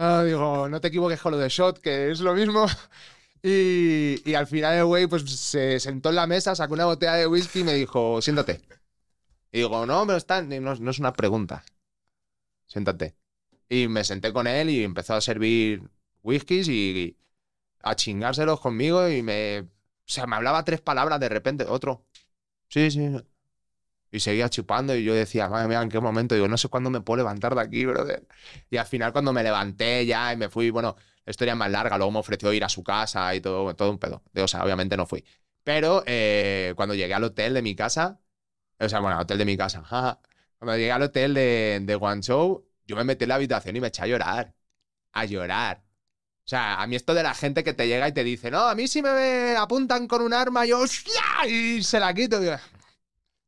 Ah, 0.00 0.22
digo, 0.24 0.68
no 0.68 0.80
te 0.80 0.88
equivoques 0.88 1.20
con 1.20 1.32
lo 1.32 1.38
de 1.38 1.48
shot, 1.48 1.80
que 1.80 2.10
es 2.10 2.20
lo 2.20 2.34
mismo. 2.34 2.66
Y, 3.42 4.20
y 4.28 4.34
al 4.34 4.46
final 4.46 4.76
el 4.76 4.84
güey, 4.84 5.06
pues, 5.06 5.22
se 5.22 5.80
sentó 5.80 6.10
en 6.10 6.16
la 6.16 6.26
mesa, 6.26 6.54
sacó 6.54 6.74
una 6.74 6.84
botella 6.86 7.14
de 7.14 7.26
whisky 7.26 7.60
y 7.60 7.64
me 7.64 7.74
dijo, 7.74 8.20
siéntate. 8.20 8.60
Y 9.52 9.58
digo, 9.58 9.86
no, 9.86 10.06
pero 10.06 10.18
está, 10.18 10.42
no, 10.42 10.74
no 10.76 10.90
es 10.90 10.98
una 10.98 11.12
pregunta. 11.12 11.64
Siéntate. 12.66 13.16
Y 13.68 13.88
me 13.88 14.04
senté 14.04 14.32
con 14.32 14.46
él 14.46 14.70
y 14.70 14.84
empezó 14.84 15.14
a 15.14 15.20
servir 15.20 15.82
whiskies 16.28 16.68
y, 16.68 17.16
a 17.82 17.94
chingárselos 17.96 18.60
conmigo 18.60 19.08
y 19.08 19.22
me... 19.22 19.60
O 19.60 20.10
sea, 20.10 20.26
me 20.26 20.36
hablaba 20.36 20.64
tres 20.64 20.80
palabras 20.80 21.20
de 21.20 21.28
repente, 21.28 21.64
otro. 21.64 22.06
Sí, 22.68 22.90
sí. 22.90 23.10
Y 24.10 24.20
seguía 24.20 24.48
chupando 24.48 24.96
y 24.96 25.04
yo 25.04 25.14
decía, 25.14 25.48
madre 25.48 25.68
mía, 25.68 25.82
¿en 25.82 25.90
qué 25.90 26.00
momento? 26.00 26.34
Digo, 26.34 26.48
no 26.48 26.56
sé 26.56 26.68
cuándo 26.68 26.90
me 26.90 27.00
puedo 27.02 27.18
levantar 27.18 27.54
de 27.54 27.60
aquí, 27.60 27.84
brother. 27.84 28.26
Y 28.70 28.78
al 28.78 28.86
final 28.86 29.12
cuando 29.12 29.32
me 29.32 29.42
levanté 29.42 30.06
ya 30.06 30.32
y 30.32 30.36
me 30.36 30.48
fui, 30.48 30.70
bueno, 30.70 30.96
la 31.26 31.30
historia 31.30 31.52
es 31.52 31.58
más 31.58 31.70
larga, 31.70 31.98
luego 31.98 32.12
me 32.12 32.18
ofreció 32.20 32.52
ir 32.52 32.64
a 32.64 32.68
su 32.70 32.82
casa 32.82 33.34
y 33.34 33.40
todo, 33.42 33.74
todo 33.76 33.90
un 33.90 33.98
pedo. 33.98 34.22
O 34.36 34.48
sea, 34.48 34.64
obviamente 34.64 34.96
no 34.96 35.06
fui. 35.06 35.24
Pero 35.62 36.02
eh, 36.06 36.72
cuando 36.76 36.94
llegué 36.94 37.12
al 37.14 37.24
hotel 37.24 37.54
de 37.54 37.62
mi 37.62 37.74
casa, 37.76 38.20
o 38.78 38.88
sea, 38.88 39.00
bueno, 39.00 39.16
al 39.16 39.22
hotel 39.24 39.38
de 39.38 39.44
mi 39.44 39.56
casa, 39.56 39.82
cuando 40.58 40.76
llegué 40.76 40.92
al 40.92 41.02
hotel 41.02 41.34
de, 41.34 41.80
de 41.82 41.94
Guangzhou, 41.96 42.66
yo 42.86 42.96
me 42.96 43.04
metí 43.04 43.24
en 43.24 43.28
la 43.30 43.34
habitación 43.36 43.76
y 43.76 43.80
me 43.80 43.88
eché 43.88 44.02
a 44.02 44.06
llorar. 44.06 44.54
A 45.12 45.24
llorar. 45.26 45.87
O 46.48 46.50
sea, 46.50 46.80
a 46.80 46.86
mí 46.86 46.96
esto 46.96 47.12
de 47.12 47.22
la 47.22 47.34
gente 47.34 47.62
que 47.62 47.74
te 47.74 47.86
llega 47.86 48.08
y 48.08 48.12
te 48.12 48.24
dice, 48.24 48.50
no, 48.50 48.60
a 48.60 48.74
mí 48.74 48.88
si 48.88 49.02
me 49.02 49.54
apuntan 49.54 50.08
con 50.08 50.22
un 50.22 50.32
arma, 50.32 50.64
yo, 50.64 50.82
y 51.46 51.82
se 51.82 52.00
la 52.00 52.14
quito. 52.14 52.40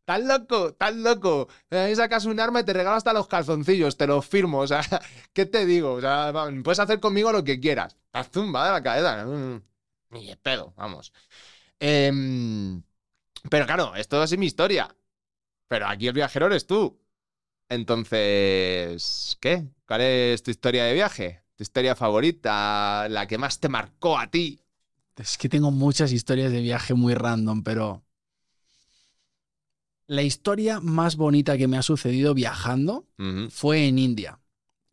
Tan 0.05 0.29
loco, 0.29 0.75
tan 0.75 1.03
loco. 1.03 1.49
A 1.71 1.87
mí 1.87 1.97
sacas 1.97 2.27
un 2.27 2.39
arma 2.39 2.61
y 2.61 2.65
te 2.65 2.75
regalo 2.75 2.97
hasta 2.99 3.15
los 3.15 3.27
calzoncillos, 3.27 3.97
te 3.97 4.07
los 4.07 4.27
firmo. 4.27 4.59
O 4.59 4.67
sea, 4.67 4.83
¿qué 5.33 5.47
te 5.47 5.65
digo? 5.65 5.95
O 5.95 6.01
sea, 6.03 6.31
puedes 6.63 6.79
hacer 6.79 7.01
conmigo 7.01 7.33
lo 7.33 7.43
que 7.43 7.59
quieras. 7.59 7.97
Estás 8.05 8.29
zumba 8.31 8.67
de 8.67 8.73
la 8.73 8.83
cabeza. 8.83 9.25
Ni 10.11 10.27
de 10.27 10.37
pedo, 10.37 10.75
vamos. 10.77 11.11
Em, 11.79 12.83
pero 13.51 13.65
claro, 13.65 13.95
esto 13.97 14.23
es 14.23 14.37
mi 14.37 14.45
historia. 14.45 14.95
Pero 15.69 15.87
aquí 15.87 16.07
el 16.07 16.13
viajero 16.13 16.47
eres 16.49 16.67
tú. 16.67 17.01
Entonces, 17.71 19.39
¿qué? 19.41 19.65
¿Cuál 19.87 20.03
es 20.03 20.43
tu 20.43 20.51
historia 20.51 20.85
de 20.85 20.93
viaje? 20.95 21.40
Tu 21.61 21.65
historia 21.65 21.95
favorita, 21.95 23.07
la 23.11 23.27
que 23.27 23.37
más 23.37 23.61
te 23.61 23.69
marcó 23.69 24.19
a 24.19 24.31
ti. 24.31 24.63
Es 25.15 25.37
que 25.37 25.51
tengo 25.51 25.71
muchas 25.71 26.11
historias 26.11 26.51
de 26.53 26.63
viaje 26.63 26.95
muy 26.95 27.13
random, 27.13 27.63
pero 27.63 28.03
la 30.07 30.23
historia 30.23 30.81
más 30.81 31.17
bonita 31.17 31.59
que 31.59 31.69
me 31.69 31.77
ha 31.77 31.83
sucedido 31.83 32.33
viajando 32.33 33.07
fue 33.51 33.89
en 33.89 33.99
India. 33.99 34.41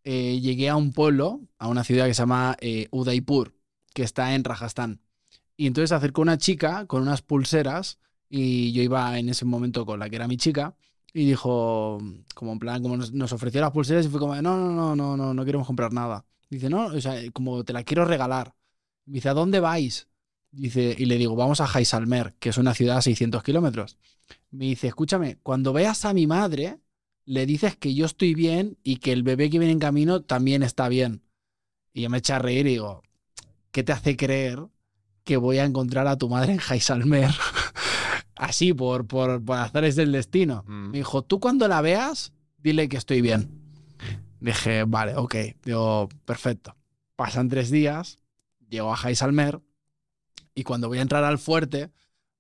Eh, 0.04 0.42
llegué 0.42 0.68
a 0.68 0.76
un 0.76 0.92
pueblo, 0.92 1.40
a 1.58 1.70
una 1.70 1.86
ciudad 1.86 2.06
que 2.06 2.14
se 2.14 2.24
llama 2.24 2.58
eh, 2.60 2.90
Udaipur, 2.92 3.56
que 3.94 4.04
está 4.04 4.36
en 4.36 4.44
Rajasthan. 4.44 5.00
Y 5.56 5.68
entonces 5.68 5.94
acercó 5.94 6.22
una 6.22 6.38
chica 6.38 6.86
con 6.86 7.02
unas 7.02 7.22
pulseras 7.22 7.98
y 8.28 8.74
yo 8.74 8.84
iba 8.84 9.18
en 9.18 9.30
ese 9.30 9.46
momento 9.46 9.86
con 9.86 10.00
la 10.00 10.10
que 10.10 10.18
era 10.18 10.28
mi 10.28 10.36
chica 10.36 10.76
y 11.14 11.26
dijo, 11.26 11.98
como 12.36 12.52
en 12.52 12.60
plan, 12.60 12.84
como 12.84 12.98
nos, 12.98 13.32
ofreció 13.32 13.62
las 13.62 13.72
pulseras 13.72 14.06
y 14.06 14.10
fue 14.10 14.20
como, 14.20 14.36
no, 14.42 14.58
no, 14.58 14.74
no, 14.74 14.96
no, 14.98 15.16
no, 15.16 15.34
no 15.34 15.46
queremos 15.46 15.66
comprar 15.66 15.94
nada. 15.94 16.26
Dice, 16.50 16.70
no, 16.70 16.86
o 16.86 17.02
sea, 17.02 17.20
como 17.32 17.64
te 17.64 17.74
la 17.74 17.84
quiero 17.84 18.06
regalar. 18.06 18.54
Dice, 19.06 19.30
¿a 19.30 19.34
dónde 19.34 19.60
vais? 19.60 20.08
Dice, 20.52 20.96
y 20.98 21.06
le 21.06 21.18
digo, 21.18 21.36
vamos 21.36 21.62
a 21.62 21.68
Jaisalmer, 21.68 22.36
que 22.40 22.50
es 22.50 22.58
una 22.58 22.74
ciudad 22.74 22.98
a 22.98 23.02
600 23.02 23.44
kilómetros. 23.44 23.98
Me 24.50 24.66
dice, 24.66 24.88
escúchame, 24.88 25.38
cuando 25.44 25.74
veas 25.74 26.06
a 26.06 26.14
mi 26.14 26.26
madre, 26.26 26.80
le 27.26 27.46
dices 27.46 27.76
que 27.76 27.94
yo 27.94 28.06
estoy 28.06 28.34
bien 28.34 28.78
y 28.84 28.98
que 28.98 29.12
el 29.12 29.24
bebé 29.24 29.50
que 29.50 29.60
viene 29.60 29.74
en 29.74 29.80
camino 29.80 30.22
también 30.22 30.64
está 30.64 30.88
bien. 30.88 31.24
Y 31.94 32.02
yo 32.02 32.10
me 32.10 32.20
eché 32.20 32.34
a 32.34 32.40
reír 32.40 32.66
y 32.68 32.72
digo, 32.72 33.04
¿qué 33.72 33.84
te 33.84 33.92
hace 33.92 34.16
creer 34.16 34.60
que 35.24 35.38
voy 35.38 35.58
a 35.58 35.66
encontrar 35.66 36.08
a 36.08 36.18
tu 36.18 36.30
madre 36.30 36.54
en 36.54 36.60
Jaisalmer? 36.60 37.30
Así, 38.36 38.74
por, 38.74 39.08
por, 39.08 39.44
por 39.44 39.58
hacer 39.58 39.94
del 39.94 40.12
destino. 40.12 40.64
Mm. 40.68 40.92
Me 40.92 40.98
dijo, 41.00 41.24
tú 41.24 41.40
cuando 41.40 41.68
la 41.68 41.82
veas, 41.82 42.34
dile 42.58 42.88
que 42.88 42.98
estoy 42.98 43.22
bien. 43.22 43.67
Dije, 44.40 44.84
vale, 44.86 45.16
ok. 45.16 45.36
Digo, 45.64 46.10
perfecto. 46.26 46.76
Pasan 47.16 47.50
tres 47.50 47.72
días, 47.72 48.20
llego 48.70 48.92
a 48.94 48.98
Jaisalmer 48.98 49.60
y 50.54 50.64
cuando 50.64 50.88
voy 50.88 51.00
a 51.00 51.02
entrar 51.02 51.24
al 51.24 51.40
fuerte, 51.40 51.90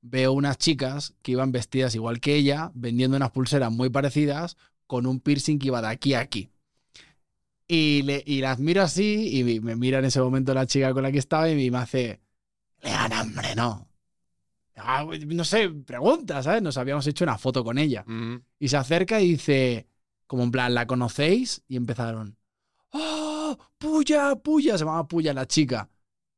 veo 0.01 0.33
unas 0.33 0.57
chicas 0.57 1.15
que 1.21 1.31
iban 1.33 1.51
vestidas 1.51 1.95
igual 1.95 2.19
que 2.19 2.35
ella, 2.35 2.71
vendiendo 2.75 3.17
unas 3.17 3.31
pulseras 3.31 3.71
muy 3.71 3.89
parecidas, 3.89 4.57
con 4.85 5.05
un 5.05 5.19
piercing 5.19 5.57
que 5.59 5.67
iba 5.67 5.81
de 5.81 5.87
aquí 5.87 6.13
a 6.13 6.19
aquí. 6.19 6.49
Y, 7.67 8.03
le, 8.03 8.23
y 8.25 8.39
las 8.39 8.59
miro 8.59 8.81
así 8.81 9.37
y 9.39 9.59
me- 9.59 9.75
mira 9.75 9.99
en 9.99 10.05
ese 10.05 10.21
momento 10.21 10.53
la 10.53 10.65
chica 10.65 10.93
con 10.93 11.03
la 11.03 11.11
que 11.11 11.17
estaba 11.17 11.49
y 11.49 11.69
me 11.69 11.77
hace, 11.77 12.21
le 12.81 12.89
dan 12.91 13.11
hambre, 13.11 13.55
¿no? 13.55 13.89
Ah, 14.77 15.05
no 15.27 15.43
sé, 15.43 15.69
pregunta, 15.69 16.41
¿sabes? 16.43 16.61
Nos 16.61 16.77
habíamos 16.77 17.05
hecho 17.07 17.25
una 17.25 17.37
foto 17.37 17.63
con 17.63 17.77
ella. 17.77 18.05
Y 18.59 18.67
se 18.69 18.77
acerca 18.77 19.19
y 19.19 19.31
dice, 19.31 19.87
como 20.27 20.43
en 20.43 20.51
plan, 20.51 20.73
¿la 20.73 20.87
conocéis? 20.87 21.63
Y 21.67 21.75
empezaron, 21.77 22.37
¡Oh! 22.91 23.57
¡Puya! 23.77 24.35
¡Puya! 24.35 24.77
Se 24.77 24.85
llamaba 24.85 25.07
Puya 25.07 25.33
la 25.33 25.47
chica. 25.47 25.89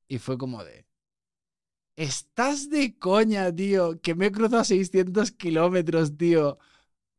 Y 0.08 0.18
fue 0.20 0.38
como 0.38 0.64
de, 0.64 0.86
¿estás 1.96 2.70
de 2.70 2.98
coña, 2.98 3.54
tío? 3.54 4.00
Que 4.02 4.16
me 4.16 4.28
he 4.28 4.32
cruzado 4.32 4.64
600 4.64 5.32
kilómetros, 5.32 6.18
tío. 6.18 6.58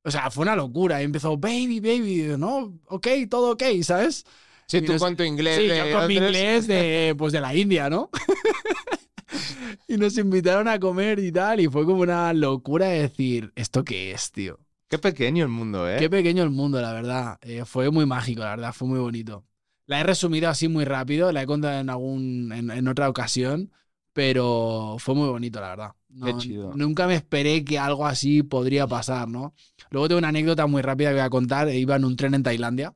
O 0.03 0.11
sea, 0.11 0.31
fue 0.31 0.43
una 0.43 0.57
locura. 0.57 1.01
Y 1.03 1.05
empezó, 1.05 1.37
baby, 1.37 1.81
baby. 1.81 2.27
Yo, 2.29 2.39
no, 2.39 2.79
ok, 2.87 3.07
todo 3.29 3.53
ok, 3.53 3.62
¿sabes? 3.83 4.25
Sí, 4.66 4.79
Y 4.79 4.83
tú 4.83 4.93
nos- 4.93 5.03
con 5.03 5.16
tu 5.16 5.23
inglés. 5.25 5.57
Sí, 5.57 5.68
de 5.68 5.79
yo 5.79 5.99
con 5.99 6.07
mi 6.09 6.14
inglés 6.14 6.66
de, 6.66 7.14
pues 7.18 7.33
de 7.33 7.41
la 7.41 7.55
India, 7.55 7.91
¿no? 7.91 8.11
y 9.89 9.97
nos 9.97 10.16
invitaron 10.18 10.68
a 10.68 10.79
comer 10.79 11.18
y 11.18 11.33
tal, 11.33 11.61
y 11.61 11.68
fue 11.68 11.85
como 11.85 12.03
una 12.03 12.33
locura 12.33 12.87
de 12.87 13.03
decir, 13.03 13.53
¿esto 13.57 13.85
qué 13.85 14.12
es, 14.12 14.31
tío? 14.33 14.59
Qué 14.91 14.99
pequeño 14.99 15.45
el 15.45 15.51
mundo, 15.51 15.88
¿eh? 15.88 15.97
Qué 16.01 16.11
pequeño 16.11 16.43
el 16.43 16.51
mundo, 16.51 16.80
la 16.82 16.93
verdad. 16.93 17.38
Eh, 17.43 17.64
fue 17.64 17.91
muy 17.91 18.07
mágico, 18.07 18.43
la 18.43 18.51
verdad, 18.51 18.72
fue 18.72 18.88
muy 18.88 18.99
bonito. 18.99 19.45
La 19.86 20.01
he 20.01 20.03
resumido 20.03 20.49
así 20.51 20.66
muy 20.68 20.84
rápido, 20.84 21.30
la 21.32 21.43
he 21.43 21.47
contado 21.47 21.78
en, 21.80 21.88
algún, 21.91 22.53
en, 22.53 22.70
en 22.72 22.88
otra 22.88 23.09
ocasión, 23.09 23.72
pero 24.12 24.97
fue 24.99 25.14
muy 25.14 25.28
bonito, 25.28 25.61
la 25.61 25.68
verdad. 25.68 25.93
No- 26.09 26.26
Qué 26.26 26.34
chido. 26.38 26.72
Nunca 26.74 27.07
me 27.07 27.14
esperé 27.14 27.64
que 27.64 27.78
algo 27.78 28.05
así 28.05 28.43
podría 28.43 28.86
pasar, 28.88 29.28
¿no? 29.28 29.55
Luego 29.91 30.09
tengo 30.09 30.18
una 30.18 30.28
anécdota 30.28 30.66
muy 30.66 30.82
rápida 30.82 31.11
que 31.11 31.14
voy 31.14 31.22
a 31.24 31.30
contar. 31.30 31.68
Iba 31.72 31.95
en 31.95 32.05
un 32.05 32.16
tren 32.16 32.34
en 32.34 32.43
Tailandia 32.43 32.93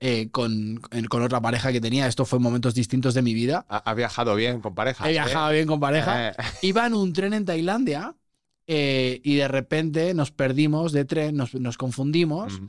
eh, 0.00 0.30
con, 0.30 0.80
con 1.08 1.22
otra 1.22 1.40
pareja 1.40 1.72
que 1.72 1.80
tenía. 1.80 2.06
Esto 2.06 2.24
fue 2.24 2.36
en 2.38 2.44
momentos 2.44 2.74
distintos 2.74 3.14
de 3.14 3.22
mi 3.22 3.34
vida. 3.34 3.66
Ha- 3.68 3.78
Has 3.90 3.96
viajado 3.96 4.34
bien 4.36 4.60
con 4.60 4.74
parejas. 4.74 5.06
He 5.08 5.10
viajado 5.10 5.52
bien 5.52 5.66
con 5.66 5.80
pareja. 5.80 6.28
Eh, 6.30 6.32
Iba 6.62 6.86
en 6.86 6.94
un 6.94 7.12
tren 7.12 7.32
en 7.34 7.44
Tailandia 7.44 8.14
eh, 8.66 9.20
y 9.24 9.36
de 9.36 9.48
repente 9.48 10.14
nos 10.14 10.30
perdimos 10.30 10.92
de 10.92 11.04
tren, 11.04 11.36
nos, 11.36 11.54
nos 11.54 11.76
confundimos 11.76 12.60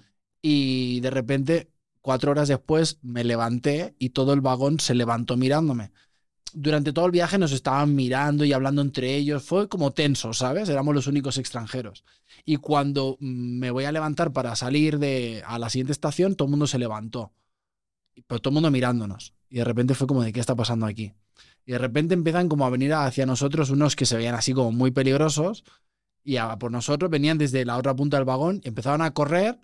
y 0.46 1.00
de 1.00 1.10
repente, 1.10 1.72
cuatro 2.02 2.32
horas 2.32 2.50
después, 2.50 3.00
me 3.02 3.24
levanté 3.24 3.96
y 3.98 4.10
todo 4.10 4.34
el 4.34 4.42
vagón 4.42 4.80
se 4.80 4.94
levantó 4.94 5.38
mirándome. 5.38 5.92
Durante 6.54 6.94
todo 6.94 7.06
el 7.06 7.12
viaje 7.12 7.40
nos 7.40 7.54
estaban 7.54 7.96
mirando 7.96 8.44
y 8.46 8.54
hablando 8.54 8.82
entre 8.82 9.16
ellos. 9.16 9.42
Fue 9.42 9.70
como 9.70 9.92
tenso, 9.92 10.34
¿sabes? 10.34 10.70
Éramos 10.70 10.94
los 10.94 11.08
únicos 11.08 11.38
extranjeros. 11.38 12.04
Y 12.46 12.58
cuando 12.58 13.18
mm, 13.20 13.60
me 13.60 13.72
voy 13.72 13.86
a 13.86 13.92
levantar 13.92 14.34
para 14.34 14.56
salir 14.56 15.00
de, 15.00 15.42
a 15.48 15.58
la 15.58 15.70
siguiente 15.70 15.94
estación, 15.94 16.36
todo 16.36 16.48
el 16.48 16.52
mundo 16.52 16.68
se 16.68 16.78
levantó. 16.78 17.32
Pero 18.28 18.40
todo 18.42 18.52
el 18.52 18.56
mundo 18.56 18.70
mirándonos. 18.70 19.34
Y 19.50 19.58
de 19.58 19.64
repente 19.64 19.96
fue 19.96 20.06
como 20.06 20.24
de, 20.24 20.34
¿qué 20.34 20.42
está 20.42 20.56
pasando 20.56 20.86
aquí? 20.86 21.14
Y 21.66 21.74
de 21.74 21.78
repente 21.78 22.14
empiezan 22.14 22.50
como 22.50 22.66
a 22.66 22.70
venir 22.70 22.94
hacia 22.94 23.26
nosotros 23.26 23.70
unos 23.70 23.96
que 23.96 24.06
se 24.06 24.18
veían 24.18 24.36
así 24.36 24.54
como 24.54 24.72
muy 24.72 24.92
peligrosos. 24.92 25.64
Y 26.24 26.38
a 26.38 26.58
por 26.58 26.72
nosotros 26.72 27.10
venían 27.10 27.38
desde 27.38 27.66
la 27.66 27.78
otra 27.78 27.96
punta 27.96 28.18
del 28.18 28.26
vagón 28.26 28.62
y 28.64 28.70
empezaban 28.70 29.02
a 29.02 29.14
correr. 29.14 29.60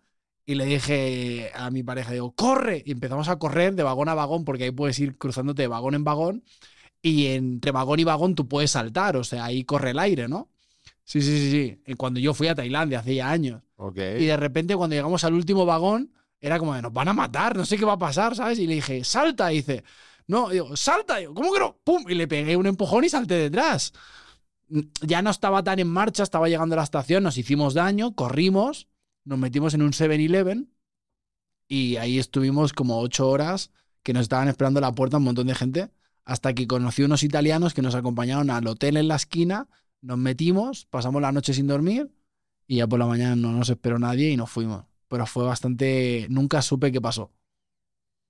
Y 0.46 0.56
le 0.56 0.66
dije 0.66 1.52
a 1.54 1.70
mi 1.70 1.84
pareja, 1.84 2.12
digo, 2.12 2.32
¡corre! 2.32 2.82
Y 2.86 2.92
empezamos 2.92 3.30
a 3.30 3.38
correr 3.38 3.76
de 3.76 3.84
vagón 3.84 4.10
a 4.10 4.16
vagón, 4.16 4.46
porque 4.46 4.64
ahí 4.64 4.72
puedes 4.72 5.00
ir 5.00 5.18
cruzándote 5.18 5.62
de 5.62 5.68
vagón 5.68 5.94
en 5.94 6.04
vagón. 6.04 6.44
Y 7.02 7.28
entre 7.28 7.72
vagón 7.72 8.00
y 8.00 8.04
vagón 8.04 8.36
tú 8.36 8.48
puedes 8.48 8.72
saltar, 8.72 9.16
o 9.16 9.24
sea, 9.24 9.46
ahí 9.46 9.64
corre 9.64 9.92
el 9.92 10.00
aire, 10.00 10.28
¿no? 10.28 10.50
Sí, 11.04 11.22
sí, 11.22 11.38
sí, 11.38 11.52
sí. 11.52 11.82
Y 11.86 11.94
Cuando 11.96 12.20
yo 12.20 12.34
fui 12.34 12.48
a 12.48 12.56
Tailandia 12.56 13.00
hace 13.00 13.16
ya 13.16 13.30
años. 13.30 13.62
Y 14.22 14.26
de 14.26 14.38
repente 14.38 14.76
cuando 14.76 14.96
llegamos 14.96 15.24
al 15.24 15.34
último 15.34 15.66
vagón, 15.66 16.12
era 16.42 16.60
como 16.60 16.74
de, 16.74 16.82
nos 16.82 16.94
van 16.94 17.08
a 17.08 17.14
matar, 17.14 17.56
no 17.56 17.66
sé 17.66 17.78
qué 17.78 17.86
va 17.86 17.94
a 17.94 18.00
pasar, 18.00 18.36
¿sabes? 18.36 18.60
Y 18.60 18.68
le 18.68 18.76
dije, 18.76 19.04
salta, 19.04 19.52
y 19.52 19.58
dice, 19.58 19.84
no, 20.30 20.50
digo, 20.50 20.78
salta, 20.78 21.20
yo, 21.20 21.34
¿cómo 21.34 21.52
que 21.52 21.60
no? 21.60 21.76
¡Pum! 21.84 22.06
Y 22.08 22.14
le 22.14 22.28
pegué 22.28 22.56
un 22.56 22.68
empujón 22.68 23.04
y 23.04 23.10
salté 23.10 23.34
detrás. 23.34 23.94
Ya 25.02 25.24
no 25.24 25.32
estaba 25.32 25.64
tan 25.64 25.80
en 25.80 25.88
marcha, 25.88 26.22
estaba 26.22 26.48
llegando 26.48 26.76
a 26.76 26.78
la 26.78 26.84
estación, 26.84 27.24
nos 27.24 27.40
hicimos 27.40 27.74
daño, 27.74 28.14
corrimos, 28.14 28.88
nos 29.26 29.40
metimos 29.40 29.74
en 29.74 29.82
un 29.82 29.92
7-Eleven 29.92 30.70
y 31.68 31.96
ahí 31.96 32.20
estuvimos 32.20 32.74
como 32.74 33.00
ocho 33.00 33.28
horas 33.28 33.72
que 34.04 34.14
nos 34.14 34.22
estaban 34.22 34.48
esperando 34.50 34.78
a 34.78 34.82
la 34.82 34.94
puerta 34.94 35.18
un 35.18 35.24
montón 35.24 35.48
de 35.48 35.56
gente, 35.56 35.90
hasta 36.26 36.54
que 36.54 36.68
conocí 36.68 37.02
unos 37.02 37.24
italianos 37.24 37.74
que 37.74 37.82
nos 37.82 37.96
acompañaron 37.96 38.52
al 38.52 38.68
hotel 38.68 38.98
en 38.98 39.08
la 39.08 39.16
esquina, 39.16 39.68
nos 40.00 40.20
metimos, 40.20 40.86
pasamos 40.86 41.24
la 41.24 41.32
noche 41.32 41.56
sin 41.56 41.66
dormir 41.66 42.12
y 42.68 42.76
ya 42.76 42.88
por 42.88 43.00
la 43.00 43.08
mañana 43.08 43.36
no 43.36 43.52
nos 43.52 43.70
esperó 43.70 43.98
nadie 43.98 44.30
y 44.30 44.38
nos 44.38 44.52
fuimos. 44.52 44.86
Pero 45.08 45.26
fue 45.26 45.44
bastante... 45.44 46.28
Nunca 46.30 46.62
supe 46.62 46.92
qué 46.92 47.02
pasó. 47.02 47.32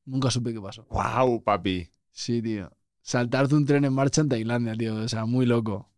Nunca 0.05 0.31
supe 0.31 0.53
qué 0.53 0.61
pasó. 0.61 0.85
Wow, 0.89 1.43
papi. 1.43 1.89
Sí, 2.11 2.41
tío. 2.41 2.71
Saltarte 3.01 3.55
un 3.55 3.65
tren 3.65 3.85
en 3.85 3.93
marcha 3.93 4.21
en 4.21 4.29
Tailandia, 4.29 4.75
tío. 4.75 4.95
O 4.95 5.07
sea, 5.07 5.25
muy 5.25 5.45
loco. 5.45 5.89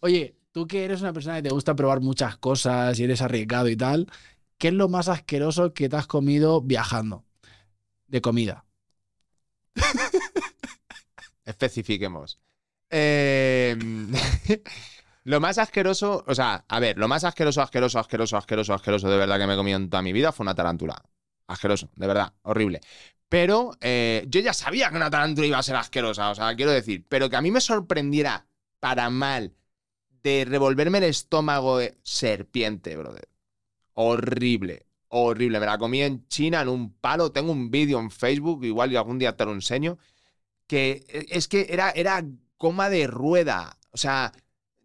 Oye, 0.00 0.36
tú 0.52 0.66
que 0.66 0.84
eres 0.84 1.00
una 1.00 1.12
persona 1.12 1.36
que 1.36 1.48
te 1.48 1.54
gusta 1.54 1.74
probar 1.74 2.00
muchas 2.00 2.36
cosas 2.36 2.98
y 2.98 3.04
eres 3.04 3.22
arriesgado 3.22 3.68
y 3.68 3.76
tal, 3.76 4.06
¿qué 4.58 4.68
es 4.68 4.74
lo 4.74 4.88
más 4.88 5.08
asqueroso 5.08 5.74
que 5.74 5.88
te 5.88 5.96
has 5.96 6.06
comido 6.06 6.60
viajando? 6.60 7.24
De 8.06 8.20
comida. 8.20 8.64
Especifiquemos. 11.44 12.38
Eh, 12.90 13.76
lo 15.24 15.40
más 15.40 15.58
asqueroso, 15.58 16.24
o 16.26 16.34
sea, 16.34 16.64
a 16.68 16.80
ver, 16.80 16.98
lo 16.98 17.08
más 17.08 17.24
asqueroso, 17.24 17.60
asqueroso, 17.60 17.98
asqueroso, 17.98 18.36
asqueroso, 18.36 18.74
asqueroso 18.74 19.10
de 19.10 19.16
verdad 19.16 19.38
que 19.38 19.46
me 19.46 19.54
he 19.54 19.56
comido 19.56 19.76
en 19.78 19.90
toda 19.90 20.02
mi 20.02 20.12
vida 20.12 20.32
fue 20.32 20.44
una 20.44 20.54
tarántula. 20.54 21.02
Asqueroso, 21.46 21.90
de 21.94 22.06
verdad, 22.06 22.34
horrible. 22.42 22.80
Pero 23.28 23.72
eh, 23.80 24.24
yo 24.28 24.40
ya 24.40 24.52
sabía 24.52 24.90
que 24.90 24.96
una 24.96 25.10
tarántula 25.10 25.46
iba 25.46 25.58
a 25.58 25.62
ser 25.62 25.76
asquerosa, 25.76 26.30
o 26.30 26.34
sea, 26.34 26.54
quiero 26.54 26.70
decir, 26.70 27.04
pero 27.08 27.28
que 27.28 27.36
a 27.36 27.42
mí 27.42 27.50
me 27.50 27.60
sorprendiera 27.60 28.46
para 28.80 29.10
mal 29.10 29.54
de 30.22 30.44
revolverme 30.44 30.98
el 30.98 31.04
estómago 31.04 31.78
de 31.78 31.98
serpiente, 32.02 32.96
brother. 32.96 33.28
Horrible, 33.94 34.86
horrible. 35.08 35.60
Me 35.60 35.66
la 35.66 35.78
comí 35.78 36.02
en 36.02 36.26
China 36.28 36.62
en 36.62 36.68
un 36.68 36.92
palo. 36.94 37.32
Tengo 37.32 37.52
un 37.52 37.70
vídeo 37.70 38.00
en 38.00 38.10
Facebook, 38.10 38.64
igual 38.64 38.92
y 38.92 38.96
algún 38.96 39.18
día 39.18 39.36
te 39.36 39.44
lo 39.44 39.52
enseño 39.52 39.98
que 40.66 41.04
eh, 41.08 41.26
es 41.30 41.48
que 41.48 41.66
era, 41.70 41.90
era 41.90 42.24
de 42.90 43.06
rueda, 43.06 43.78
o 43.90 43.98
sea, 43.98 44.32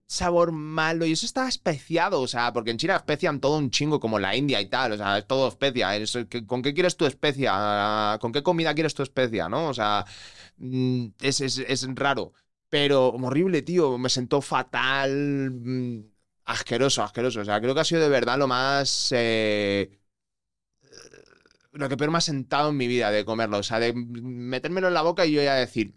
sabor 0.09 0.51
malo 0.51 1.05
y 1.05 1.11
eso 1.13 1.25
estaba 1.27 1.47
especiado, 1.49 2.21
o 2.21 2.27
sea, 2.27 2.51
porque 2.51 2.71
en 2.71 2.77
China 2.77 2.95
especian 2.97 3.39
todo 3.39 3.57
un 3.59 3.69
chingo 3.71 3.99
como 3.99 4.17
la 4.19 4.35
India 4.35 4.59
y 4.61 4.67
tal, 4.69 4.93
o 4.93 4.97
sea, 4.97 5.19
es 5.19 5.27
todo 5.27 5.47
especia, 5.47 5.95
es- 5.95 6.17
¿con 6.47 6.61
qué 6.63 6.73
quieres 6.73 6.97
tu 6.97 7.05
especia? 7.05 8.17
¿Con 8.21 8.31
qué 8.33 8.41
comida 8.43 8.73
quieres 8.73 8.95
tu 8.95 9.03
especia, 9.03 9.47
no? 9.49 9.69
O 9.69 9.73
sea, 9.73 10.05
mm, 10.57 11.07
es, 11.21 11.41
es- 11.41 11.59
es 11.59 11.87
raro, 11.95 12.33
pero 12.69 13.09
horrible, 13.09 13.61
tío, 13.61 13.97
me 13.99 14.09
sentó 14.09 14.41
fatal, 14.41 15.51
mm, 15.51 15.99
asqueroso, 16.45 17.03
asqueroso, 17.03 17.41
o 17.41 17.45
sea, 17.45 17.61
creo 17.61 17.73
que 17.75 17.81
ha 17.81 17.83
sido 17.85 18.01
de 18.01 18.09
verdad 18.09 18.37
lo 18.39 18.47
más... 18.47 19.09
eh, 19.11 19.91
lo 21.71 21.89
que 21.89 21.97
peor 21.97 22.11
me 22.11 22.17
ha 22.17 22.21
sentado 22.21 22.69
en 22.69 22.77
mi 22.77 22.87
vida 22.87 23.11
de 23.11 23.25
comerlo. 23.25 23.57
O 23.59 23.63
sea, 23.63 23.79
de 23.79 23.93
metérmelo 23.93 24.87
en 24.87 24.93
la 24.93 25.01
boca 25.01 25.25
y 25.25 25.31
yo 25.33 25.41
ya 25.43 25.55
decir. 25.55 25.95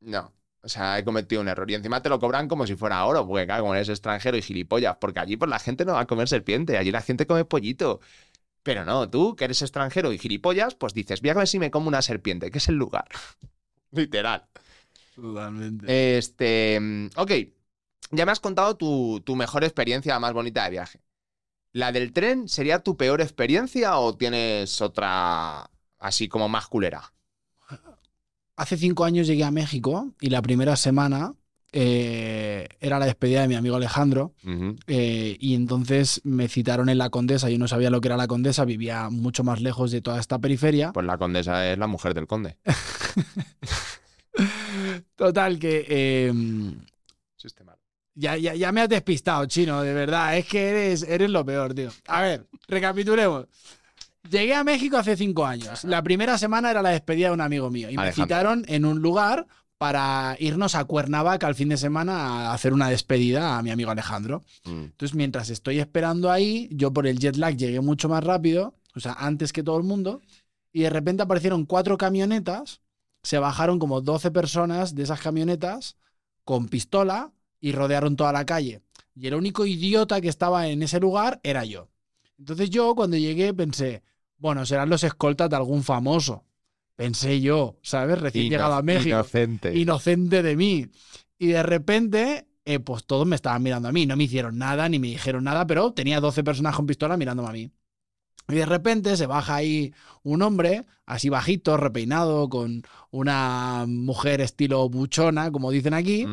No. 0.00 0.32
O 0.64 0.68
sea, 0.68 0.98
he 0.98 1.04
cometido 1.04 1.42
un 1.42 1.48
error. 1.48 1.70
Y 1.70 1.74
encima 1.74 2.02
te 2.02 2.08
lo 2.08 2.18
cobran 2.18 2.48
como 2.48 2.66
si 2.66 2.74
fuera 2.76 3.04
oro, 3.06 3.26
porque 3.26 3.46
claro, 3.46 3.62
como 3.64 3.74
eres 3.74 3.88
extranjero 3.90 4.36
y 4.38 4.42
gilipollas, 4.42 4.96
porque 4.98 5.20
allí 5.20 5.36
pues 5.36 5.50
la 5.50 5.58
gente 5.58 5.84
no 5.84 5.92
va 5.94 6.00
a 6.00 6.06
comer 6.06 6.28
serpiente, 6.28 6.78
allí 6.78 6.90
la 6.90 7.02
gente 7.02 7.26
come 7.26 7.44
pollito. 7.44 8.00
Pero 8.62 8.84
no, 8.84 9.10
tú 9.10 9.36
que 9.36 9.44
eres 9.46 9.62
extranjero 9.62 10.12
y 10.12 10.18
gilipollas, 10.18 10.74
pues 10.76 10.94
dices, 10.94 11.20
voy 11.22 11.30
a 11.30 11.34
ver 11.34 11.48
si 11.48 11.58
me 11.60 11.70
como 11.70 11.88
una 11.88 12.02
serpiente, 12.02 12.50
que 12.50 12.58
es 12.58 12.68
el 12.68 12.76
lugar. 12.76 13.06
Literal. 13.92 14.46
Totalmente. 15.14 15.86
Este. 15.86 16.78
mm, 16.80 17.08
Ok. 17.16 17.30
Ya 18.12 18.26
me 18.26 18.32
has 18.32 18.40
contado 18.40 18.76
tu, 18.76 19.22
tu 19.24 19.36
mejor 19.36 19.64
experiencia, 19.64 20.14
la 20.14 20.20
más 20.20 20.34
bonita 20.34 20.64
de 20.64 20.70
viaje. 20.70 21.02
¿La 21.72 21.92
del 21.92 22.12
tren 22.14 22.48
sería 22.48 22.80
tu 22.84 22.96
peor 22.98 23.22
experiencia 23.22 23.98
o 23.98 24.16
tienes 24.16 24.82
otra 24.82 25.70
así 26.00 26.28
como 26.28 26.48
más 26.50 26.68
culera? 26.68 27.13
Hace 28.56 28.76
cinco 28.76 29.04
años 29.04 29.26
llegué 29.26 29.44
a 29.44 29.50
México 29.50 30.12
y 30.20 30.30
la 30.30 30.42
primera 30.42 30.76
semana 30.76 31.34
eh, 31.72 32.68
era 32.80 33.00
la 33.00 33.06
despedida 33.06 33.42
de 33.42 33.48
mi 33.48 33.56
amigo 33.56 33.74
Alejandro 33.74 34.32
eh, 34.86 35.36
y 35.40 35.54
entonces 35.54 36.20
me 36.24 36.46
citaron 36.48 36.88
en 36.88 36.98
la 36.98 37.10
Condesa, 37.10 37.50
yo 37.50 37.58
no 37.58 37.66
sabía 37.66 37.90
lo 37.90 38.00
que 38.00 38.06
era 38.08 38.16
la 38.16 38.28
Condesa, 38.28 38.64
vivía 38.64 39.10
mucho 39.10 39.42
más 39.42 39.60
lejos 39.60 39.90
de 39.90 40.00
toda 40.00 40.20
esta 40.20 40.38
periferia. 40.38 40.92
Pues 40.92 41.04
la 41.04 41.18
Condesa 41.18 41.70
es 41.70 41.78
la 41.78 41.88
mujer 41.88 42.14
del 42.14 42.28
conde. 42.28 42.58
Total, 45.16 45.58
que... 45.58 45.84
Eh, 45.88 46.32
ya, 48.16 48.36
ya, 48.36 48.54
ya, 48.54 48.70
me 48.70 48.80
has 48.80 48.88
despistado, 48.88 49.44
chino, 49.46 49.82
de 49.82 49.92
verdad. 49.92 50.38
Es 50.38 50.46
que 50.46 50.70
eres, 50.70 51.02
eres 51.02 51.30
lo 51.30 51.44
peor, 51.44 51.74
tío. 51.74 51.90
A 52.06 52.22
ver, 52.22 52.46
recapitulemos. 52.68 53.46
Llegué 54.30 54.54
a 54.54 54.64
México 54.64 54.96
hace 54.96 55.16
cinco 55.16 55.44
años. 55.44 55.84
La 55.84 56.02
primera 56.02 56.38
semana 56.38 56.70
era 56.70 56.82
la 56.82 56.90
despedida 56.90 57.28
de 57.28 57.34
un 57.34 57.40
amigo 57.40 57.70
mío 57.70 57.90
y 57.90 57.96
me 57.96 58.12
citaron 58.12 58.64
en 58.68 58.84
un 58.84 59.00
lugar 59.00 59.46
para 59.78 60.36
irnos 60.38 60.74
a 60.74 60.84
Cuernavaca 60.84 61.46
al 61.46 61.54
fin 61.54 61.68
de 61.68 61.76
semana 61.76 62.48
a 62.48 62.54
hacer 62.54 62.72
una 62.72 62.88
despedida 62.88 63.58
a 63.58 63.62
mi 63.62 63.70
amigo 63.70 63.90
Alejandro. 63.90 64.44
Mm. 64.64 64.84
Entonces, 64.84 65.14
mientras 65.14 65.50
estoy 65.50 65.78
esperando 65.78 66.30
ahí, 66.30 66.68
yo 66.72 66.92
por 66.92 67.06
el 67.06 67.18
jet 67.18 67.36
lag 67.36 67.56
llegué 67.56 67.80
mucho 67.80 68.08
más 68.08 68.24
rápido, 68.24 68.74
o 68.94 69.00
sea, 69.00 69.12
antes 69.12 69.52
que 69.52 69.62
todo 69.62 69.76
el 69.76 69.84
mundo, 69.84 70.22
y 70.72 70.82
de 70.82 70.90
repente 70.90 71.22
aparecieron 71.22 71.66
cuatro 71.66 71.98
camionetas, 71.98 72.80
se 73.22 73.38
bajaron 73.38 73.78
como 73.78 74.00
12 74.00 74.30
personas 74.30 74.94
de 74.94 75.02
esas 75.02 75.20
camionetas 75.20 75.96
con 76.44 76.68
pistola 76.68 77.32
y 77.60 77.72
rodearon 77.72 78.16
toda 78.16 78.32
la 78.32 78.44
calle. 78.44 78.82
Y 79.14 79.26
el 79.26 79.34
único 79.34 79.66
idiota 79.66 80.20
que 80.20 80.28
estaba 80.28 80.68
en 80.68 80.82
ese 80.82 81.00
lugar 81.00 81.40
era 81.42 81.64
yo. 81.64 81.88
Entonces 82.38 82.70
yo 82.70 82.94
cuando 82.94 83.16
llegué 83.16 83.54
pensé, 83.54 84.02
bueno, 84.38 84.66
serán 84.66 84.90
los 84.90 85.04
escoltas 85.04 85.50
de 85.50 85.56
algún 85.56 85.82
famoso 85.82 86.44
pensé 86.96 87.40
yo, 87.40 87.78
¿sabes? 87.82 88.20
Recién 88.20 88.48
llegado 88.50 88.74
a 88.74 88.82
México. 88.82 89.08
Inocente. 89.08 89.76
Inocente 89.76 90.42
de 90.42 90.56
mí. 90.56 90.86
Y 91.38 91.48
de 91.48 91.62
repente, 91.62 92.46
eh, 92.64 92.78
pues 92.78 93.04
todos 93.04 93.26
me 93.26 93.36
estaban 93.36 93.62
mirando 93.62 93.88
a 93.88 93.92
mí. 93.92 94.06
No 94.06 94.16
me 94.16 94.24
hicieron 94.24 94.58
nada, 94.58 94.88
ni 94.88 94.98
me 94.98 95.08
dijeron 95.08 95.44
nada, 95.44 95.66
pero 95.66 95.92
tenía 95.92 96.20
12 96.20 96.44
personas 96.44 96.76
con 96.76 96.86
pistola 96.86 97.16
mirándome 97.16 97.48
a 97.48 97.52
mí. 97.52 97.70
Y 98.48 98.56
de 98.56 98.66
repente 98.66 99.16
se 99.16 99.26
baja 99.26 99.56
ahí 99.56 99.94
un 100.22 100.42
hombre, 100.42 100.84
así 101.06 101.30
bajito, 101.30 101.78
repeinado, 101.78 102.50
con 102.50 102.82
una 103.10 103.86
mujer 103.88 104.42
estilo 104.42 104.86
buchona, 104.90 105.50
como 105.50 105.70
dicen 105.70 105.94
aquí, 105.94 106.26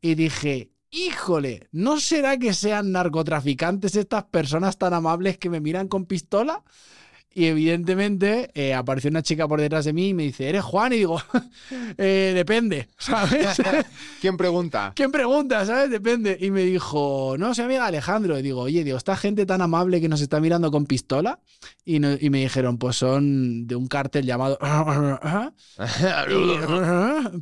y 0.00 0.16
dije, 0.16 0.72
híjole, 0.90 1.68
¿no 1.70 2.00
será 2.00 2.36
que 2.36 2.52
sean 2.52 2.90
narcotraficantes 2.90 3.94
estas 3.94 4.24
personas 4.24 4.76
tan 4.76 4.92
amables 4.92 5.38
que 5.38 5.50
me 5.50 5.60
miran 5.60 5.86
con 5.86 6.04
pistola? 6.06 6.64
Y 7.34 7.46
evidentemente 7.46 8.50
eh, 8.54 8.74
apareció 8.74 9.10
una 9.10 9.22
chica 9.22 9.48
por 9.48 9.60
detrás 9.60 9.84
de 9.84 9.92
mí 9.92 10.08
y 10.08 10.14
me 10.14 10.24
dice, 10.24 10.48
¿eres 10.48 10.62
Juan? 10.62 10.92
Y 10.92 10.96
digo, 10.96 11.20
eh, 11.98 12.32
depende, 12.34 12.88
¿sabes? 12.98 13.60
¿Quién 14.20 14.36
pregunta? 14.36 14.92
¿Quién 14.94 15.10
pregunta? 15.10 15.64
¿Sabes? 15.64 15.90
Depende. 15.90 16.36
Y 16.38 16.50
me 16.50 16.62
dijo, 16.62 17.36
no, 17.38 17.54
soy 17.54 17.64
amiga 17.64 17.86
Alejandro. 17.86 18.38
Y 18.38 18.42
digo, 18.42 18.60
oye, 18.62 18.84
digo, 18.84 18.98
esta 18.98 19.16
gente 19.16 19.46
tan 19.46 19.62
amable 19.62 20.00
que 20.00 20.08
nos 20.08 20.20
está 20.20 20.40
mirando 20.40 20.70
con 20.70 20.86
pistola. 20.86 21.40
Y, 21.84 22.00
me 22.00 22.40
dijeron, 22.40 22.78
pues 22.78 22.96
son 22.96 23.66
de 23.66 23.76
un 23.76 23.86
cártel 23.86 24.26
llamado... 24.26 24.58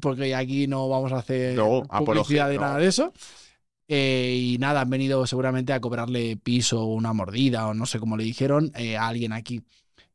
porque 0.01 0.35
aquí 0.35 0.67
no 0.67 0.89
vamos 0.89 1.13
a 1.13 1.19
hacer 1.19 1.59
publicidad 2.05 2.49
de 2.49 2.59
nada 2.59 2.79
de 2.79 2.87
eso. 2.87 3.13
Eh, 3.89 4.53
y 4.55 4.59
nada, 4.59 4.83
han 4.83 4.91
venido 4.91 5.27
seguramente 5.27 5.73
a 5.73 5.81
cobrarle 5.81 6.37
piso 6.37 6.81
o 6.83 6.95
una 6.95 7.13
mordida 7.13 7.67
o 7.67 7.75
no 7.75 7.87
sé 7.87 7.99
cómo 7.99 8.17
le 8.17 8.23
dijeron 8.23 8.71
a 8.75 9.09
alguien 9.09 9.33
aquí. 9.33 9.63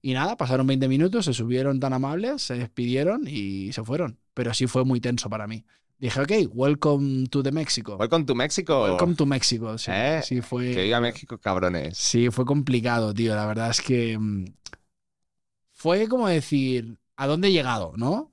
Y 0.05 0.13
nada, 0.13 0.37
pasaron 0.37 0.67
20 0.67 0.87
minutos, 0.87 1.25
se 1.25 1.33
subieron 1.33 1.79
tan 1.79 1.91
amables, 1.91 2.43
se 2.43 2.53
despidieron 2.53 3.23
y 3.27 3.73
se 3.73 3.83
fueron. 3.83 4.19
Pero 4.35 4.53
sí 4.53 4.67
fue 4.67 4.85
muy 4.85 5.01
tenso 5.01 5.31
para 5.31 5.47
mí. 5.47 5.65
Dije, 5.97 6.21
ok, 6.21 6.31
welcome 6.53 7.25
to 7.29 7.41
the 7.41 7.51
Mexico. 7.51 7.95
Welcome 7.95 8.25
to 8.25 8.35
Mexico. 8.35 8.83
Welcome 8.83 9.15
to 9.15 9.25
Mexico, 9.25 9.79
sí. 9.79 9.89
¿Eh? 9.91 10.21
sí 10.23 10.41
fue, 10.41 10.75
que 10.75 10.83
diga 10.83 11.01
México, 11.01 11.39
cabrones. 11.39 11.97
Sí, 11.97 12.29
fue 12.29 12.45
complicado, 12.45 13.15
tío. 13.15 13.33
La 13.33 13.47
verdad 13.47 13.71
es 13.71 13.81
que 13.81 14.15
mm, 14.15 14.45
fue 15.71 16.07
como 16.07 16.27
decir, 16.27 16.99
¿a 17.15 17.25
dónde 17.25 17.47
he 17.47 17.51
llegado, 17.51 17.93
no? 17.95 18.31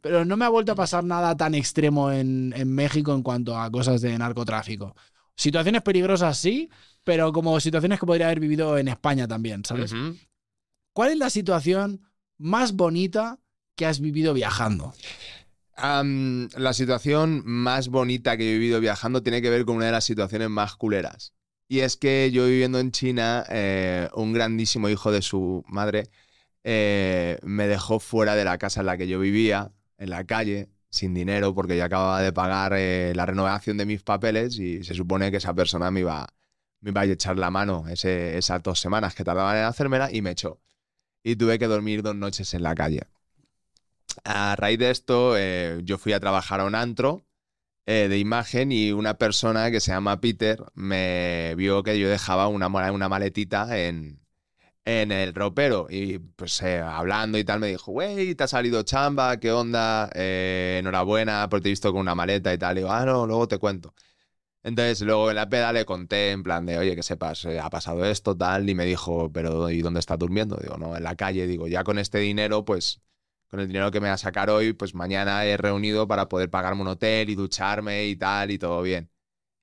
Pero 0.00 0.24
no 0.24 0.38
me 0.38 0.46
ha 0.46 0.48
vuelto 0.48 0.72
a 0.72 0.76
pasar 0.76 1.04
nada 1.04 1.36
tan 1.36 1.54
extremo 1.54 2.10
en, 2.10 2.54
en, 2.56 2.74
México 2.74 3.14
en 3.14 3.22
cuanto 3.22 3.58
a 3.58 3.70
cosas 3.70 4.00
de 4.00 4.16
narcotráfico. 4.16 4.96
Situaciones 5.34 5.82
peligrosas 5.82 6.38
sí, 6.38 6.70
pero 7.04 7.32
como 7.32 7.60
situaciones 7.60 8.00
que 8.00 8.06
podría 8.06 8.26
haber 8.26 8.40
vivido 8.40 8.78
en 8.78 8.88
España 8.88 9.28
también, 9.28 9.64
¿sabes? 9.64 9.94
¿Cuál 10.96 11.10
es 11.10 11.18
la 11.18 11.28
situación 11.28 12.00
más 12.38 12.72
bonita 12.72 13.38
que 13.74 13.84
has 13.84 14.00
vivido 14.00 14.32
viajando? 14.32 14.94
la 15.76 16.72
situación 16.72 17.42
más 17.44 17.88
bonita 17.88 18.38
que 18.38 18.48
he 18.48 18.52
vivido 18.54 18.80
viajando 18.80 19.22
tiene 19.22 19.42
que 19.42 19.50
ver 19.50 19.66
con 19.66 19.76
una 19.76 19.84
de 19.84 19.92
las 19.92 20.04
situaciones 20.04 20.48
más 20.48 20.74
culeras. 20.74 21.34
Y 21.68 21.80
es 21.80 21.98
que 21.98 22.30
yo 22.32 22.46
viviendo 22.46 22.78
en 22.78 22.92
China, 22.92 23.44
eh, 23.50 24.08
un 24.14 24.32
grandísimo 24.32 24.88
hijo 24.88 25.12
de 25.12 25.20
su 25.20 25.62
madre 25.68 26.08
eh, 26.64 27.40
me 27.42 27.68
dejó 27.68 28.00
fuera 28.00 28.34
de 28.34 28.44
la 28.44 28.56
casa 28.56 28.80
en 28.80 28.86
la 28.86 28.96
que 28.96 29.06
yo 29.06 29.20
vivía, 29.20 29.72
en 29.98 30.08
la 30.08 30.24
calle, 30.24 30.70
sin 30.88 31.12
dinero, 31.12 31.54
porque 31.54 31.76
ya 31.76 31.84
acababa 31.84 32.22
de 32.22 32.32
pagar 32.32 32.72
eh, 32.74 33.12
la 33.14 33.26
renovación 33.26 33.76
de 33.76 33.84
mis 33.84 34.02
papeles 34.02 34.58
y 34.58 34.82
se 34.82 34.94
supone 34.94 35.30
que 35.30 35.36
esa 35.36 35.52
persona 35.52 35.90
me 35.90 36.00
iba, 36.00 36.26
me 36.80 36.88
iba 36.88 37.02
a 37.02 37.04
echar 37.04 37.36
la 37.36 37.50
mano 37.50 37.84
esas 37.86 38.62
dos 38.62 38.80
semanas 38.80 39.14
que 39.14 39.24
tardaban 39.24 39.58
en 39.58 39.64
hacérmela 39.64 40.10
y 40.10 40.22
me 40.22 40.30
echó 40.30 40.58
y 41.26 41.34
tuve 41.34 41.58
que 41.58 41.66
dormir 41.66 42.04
dos 42.04 42.14
noches 42.14 42.54
en 42.54 42.62
la 42.62 42.76
calle. 42.76 43.02
A 44.22 44.54
raíz 44.54 44.78
de 44.78 44.90
esto, 44.92 45.36
eh, 45.36 45.80
yo 45.82 45.98
fui 45.98 46.12
a 46.12 46.20
trabajar 46.20 46.60
a 46.60 46.64
un 46.64 46.76
antro 46.76 47.26
eh, 47.84 48.06
de 48.08 48.16
imagen 48.18 48.70
y 48.70 48.92
una 48.92 49.18
persona 49.18 49.72
que 49.72 49.80
se 49.80 49.90
llama 49.90 50.20
Peter 50.20 50.62
me 50.74 51.54
vio 51.56 51.82
que 51.82 51.98
yo 51.98 52.08
dejaba 52.08 52.46
una, 52.46 52.68
una 52.68 53.08
maletita 53.08 53.76
en, 53.76 54.20
en 54.84 55.10
el 55.10 55.34
ropero 55.34 55.88
y 55.90 56.20
pues 56.20 56.62
eh, 56.62 56.78
hablando 56.78 57.38
y 57.38 57.44
tal 57.44 57.58
me 57.58 57.66
dijo, 57.66 57.90
wey, 57.90 58.36
te 58.36 58.44
ha 58.44 58.48
salido 58.48 58.84
chamba, 58.84 59.38
¿qué 59.38 59.50
onda? 59.50 60.08
enhorabuena 60.14 61.48
porque 61.48 61.64
te 61.64 61.68
he 61.70 61.72
visto 61.72 61.90
con 61.90 62.02
una 62.02 62.14
maleta 62.14 62.54
y 62.54 62.58
tal. 62.58 62.76
Y 62.76 62.80
digo, 62.82 62.92
ah, 62.92 63.04
no, 63.04 63.26
luego 63.26 63.48
te 63.48 63.58
cuento. 63.58 63.94
Entonces, 64.66 65.00
luego 65.02 65.30
en 65.30 65.36
la 65.36 65.48
peda 65.48 65.72
le 65.72 65.84
conté 65.84 66.32
en 66.32 66.42
plan 66.42 66.66
de, 66.66 66.76
oye, 66.76 66.96
que 66.96 67.04
sepas, 67.04 67.44
eh, 67.44 67.60
ha 67.60 67.70
pasado 67.70 68.04
esto, 68.04 68.36
tal, 68.36 68.68
y 68.68 68.74
me 68.74 68.84
dijo, 68.84 69.30
pero 69.32 69.70
¿y 69.70 69.80
dónde 69.80 70.00
estás 70.00 70.18
durmiendo? 70.18 70.56
Digo, 70.60 70.76
no, 70.76 70.96
en 70.96 71.04
la 71.04 71.14
calle. 71.14 71.46
Digo, 71.46 71.68
ya 71.68 71.84
con 71.84 72.00
este 72.00 72.18
dinero, 72.18 72.64
pues, 72.64 73.00
con 73.46 73.60
el 73.60 73.68
dinero 73.68 73.92
que 73.92 74.00
me 74.00 74.08
va 74.08 74.14
a 74.14 74.18
sacar 74.18 74.50
hoy, 74.50 74.72
pues 74.72 74.92
mañana 74.96 75.44
he 75.46 75.56
reunido 75.56 76.08
para 76.08 76.28
poder 76.28 76.50
pagarme 76.50 76.82
un 76.82 76.88
hotel 76.88 77.30
y 77.30 77.36
ducharme 77.36 78.06
y 78.06 78.16
tal, 78.16 78.50
y 78.50 78.58
todo 78.58 78.82
bien. 78.82 79.08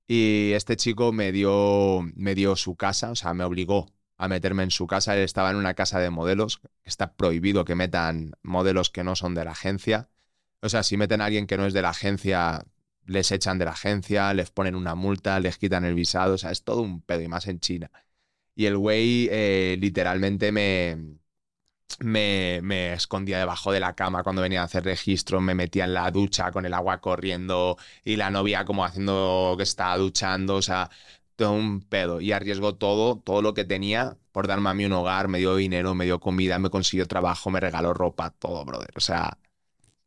Y 0.08 0.54
este 0.54 0.78
chico 0.78 1.12
me 1.12 1.34
dio, 1.34 2.02
me 2.16 2.34
dio 2.36 2.56
su 2.56 2.78
casa, 2.78 3.12
o 3.12 3.16
sea, 3.16 3.34
me 3.34 3.44
obligó 3.44 3.88
a 4.18 4.30
meterme 4.30 4.64
en 4.64 4.72
su 4.72 4.88
casa. 4.88 5.16
Él 5.18 5.24
estaba 5.24 5.52
en 5.52 5.58
una 5.58 5.74
casa 5.74 6.00
de 6.00 6.12
modelos, 6.12 6.62
está 6.86 7.16
prohibido 7.16 7.66
que 7.66 7.76
metan 7.76 8.34
modelos 8.42 8.90
que 8.90 9.04
no 9.04 9.18
son 9.18 9.36
de 9.36 9.44
la 9.46 9.52
agencia. 9.52 10.10
O 10.62 10.70
sea, 10.70 10.84
si 10.84 10.96
meten 10.98 11.20
a 11.22 11.26
alguien 11.26 11.48
que 11.48 11.58
no 11.58 11.66
es 11.66 11.74
de 11.74 11.82
la 11.82 11.90
agencia, 11.90 12.66
les 13.06 13.32
echan 13.32 13.58
de 13.60 13.66
la 13.66 13.72
agencia, 13.72 14.34
les 14.34 14.52
ponen 14.52 14.76
una 14.76 14.96
multa, 14.96 15.40
les 15.40 15.58
quitan 15.58 15.86
el 15.86 15.96
visado, 15.96 16.36
o 16.36 16.38
sea, 16.38 16.52
es 16.52 16.64
todo 16.64 16.82
un 16.82 17.02
pedo 17.02 17.22
y 17.22 17.28
más 17.28 17.48
en 17.48 17.60
China. 17.60 17.92
Y 18.56 18.66
el 18.68 18.78
güey 18.78 19.30
eh, 19.32 19.78
literalmente 19.80 20.52
me, 20.52 21.18
me, 22.00 22.60
me, 22.64 22.94
escondía 22.94 23.40
debajo 23.40 23.72
de 23.72 23.80
la 23.80 23.96
cama 23.96 24.24
cuando 24.24 24.42
venía 24.42 24.62
a 24.62 24.66
hacer 24.66 24.84
registro, 24.84 25.42
me 25.42 25.56
metía 25.56 25.86
en 25.86 25.94
la 25.94 26.10
ducha 26.12 26.52
con 26.52 26.66
el 26.66 26.74
agua 26.74 27.02
corriendo 27.02 27.78
y 28.04 28.16
la 28.16 28.32
novia 28.32 28.66
como 28.66 28.86
haciendo 28.86 29.56
que 29.58 29.64
estaba 29.64 29.98
duchando, 29.98 30.56
o 30.56 30.62
sea, 30.62 30.90
todo 31.36 31.54
un 31.54 31.82
pedo. 31.82 32.22
Y 32.22 32.32
arriesgó 32.32 32.76
todo, 32.76 33.20
todo 33.20 33.42
lo 33.42 33.54
que 33.54 33.66
tenía 33.66 34.18
por 34.32 34.48
darme 34.48 34.70
a 34.70 34.74
mí 34.74 34.86
un 34.86 34.94
hogar, 34.94 35.28
me 35.28 35.40
dio 35.40 35.56
dinero, 35.56 35.94
me 35.96 36.06
dio 36.06 36.20
comida, 36.20 36.60
me 36.60 36.70
consiguió 36.70 37.08
trabajo, 37.08 37.50
me 37.52 37.60
regaló 37.60 37.94
ropa, 37.94 38.32
todo, 38.32 38.66
brother. 38.66 38.92
O 38.96 39.00
sea, 39.02 39.38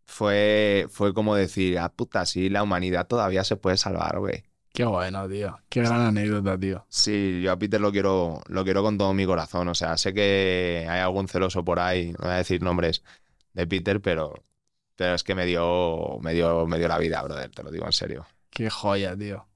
fue, 0.07 0.87
fue 0.91 1.13
como 1.13 1.35
decir, 1.35 1.79
ah, 1.79 1.91
puta, 1.91 2.25
sí, 2.27 2.49
la 2.49 2.63
humanidad 2.63 3.07
todavía 3.07 3.45
se 3.45 3.57
puede 3.57 3.77
salvar, 3.77 4.19
güey. 4.19 4.45
Qué 4.73 4.85
bueno, 4.85 5.27
tío. 5.29 5.59
Qué 5.69 5.81
gran 5.81 6.03
anécdota, 6.03 6.59
tío. 6.59 6.85
Sí, 6.89 7.41
yo 7.43 7.53
a 7.53 7.59
Peter 7.59 7.81
lo 7.81 7.91
quiero, 7.91 8.43
lo 8.47 8.63
quiero 8.63 8.83
con 8.83 8.99
todo 8.99 9.15
mi 9.15 9.25
corazón. 9.25 9.69
O 9.69 9.75
sea, 9.75 9.97
sé 9.97 10.13
que 10.13 10.87
hay 10.89 11.01
algún 11.01 11.29
celoso 11.29 11.65
por 11.65 11.81
ahí, 11.81 12.13
no 12.13 12.25
voy 12.25 12.33
a 12.33 12.37
decir 12.37 12.63
nombres 12.63 13.03
de 13.55 13.67
Peter, 13.67 14.03
pero, 14.03 14.45
pero 14.95 15.15
es 15.15 15.25
que 15.25 15.35
me 15.35 15.47
dio, 15.47 16.19
me 16.21 16.35
dio, 16.35 16.67
me 16.67 16.79
dio 16.79 16.89
la 16.89 16.99
vida, 16.99 17.23
brother, 17.23 17.51
te 17.51 17.63
lo 17.63 17.71
digo 17.71 17.87
en 17.87 17.93
serio. 17.93 18.27
Qué 18.51 18.69
joya, 18.69 19.17
tío. 19.17 19.47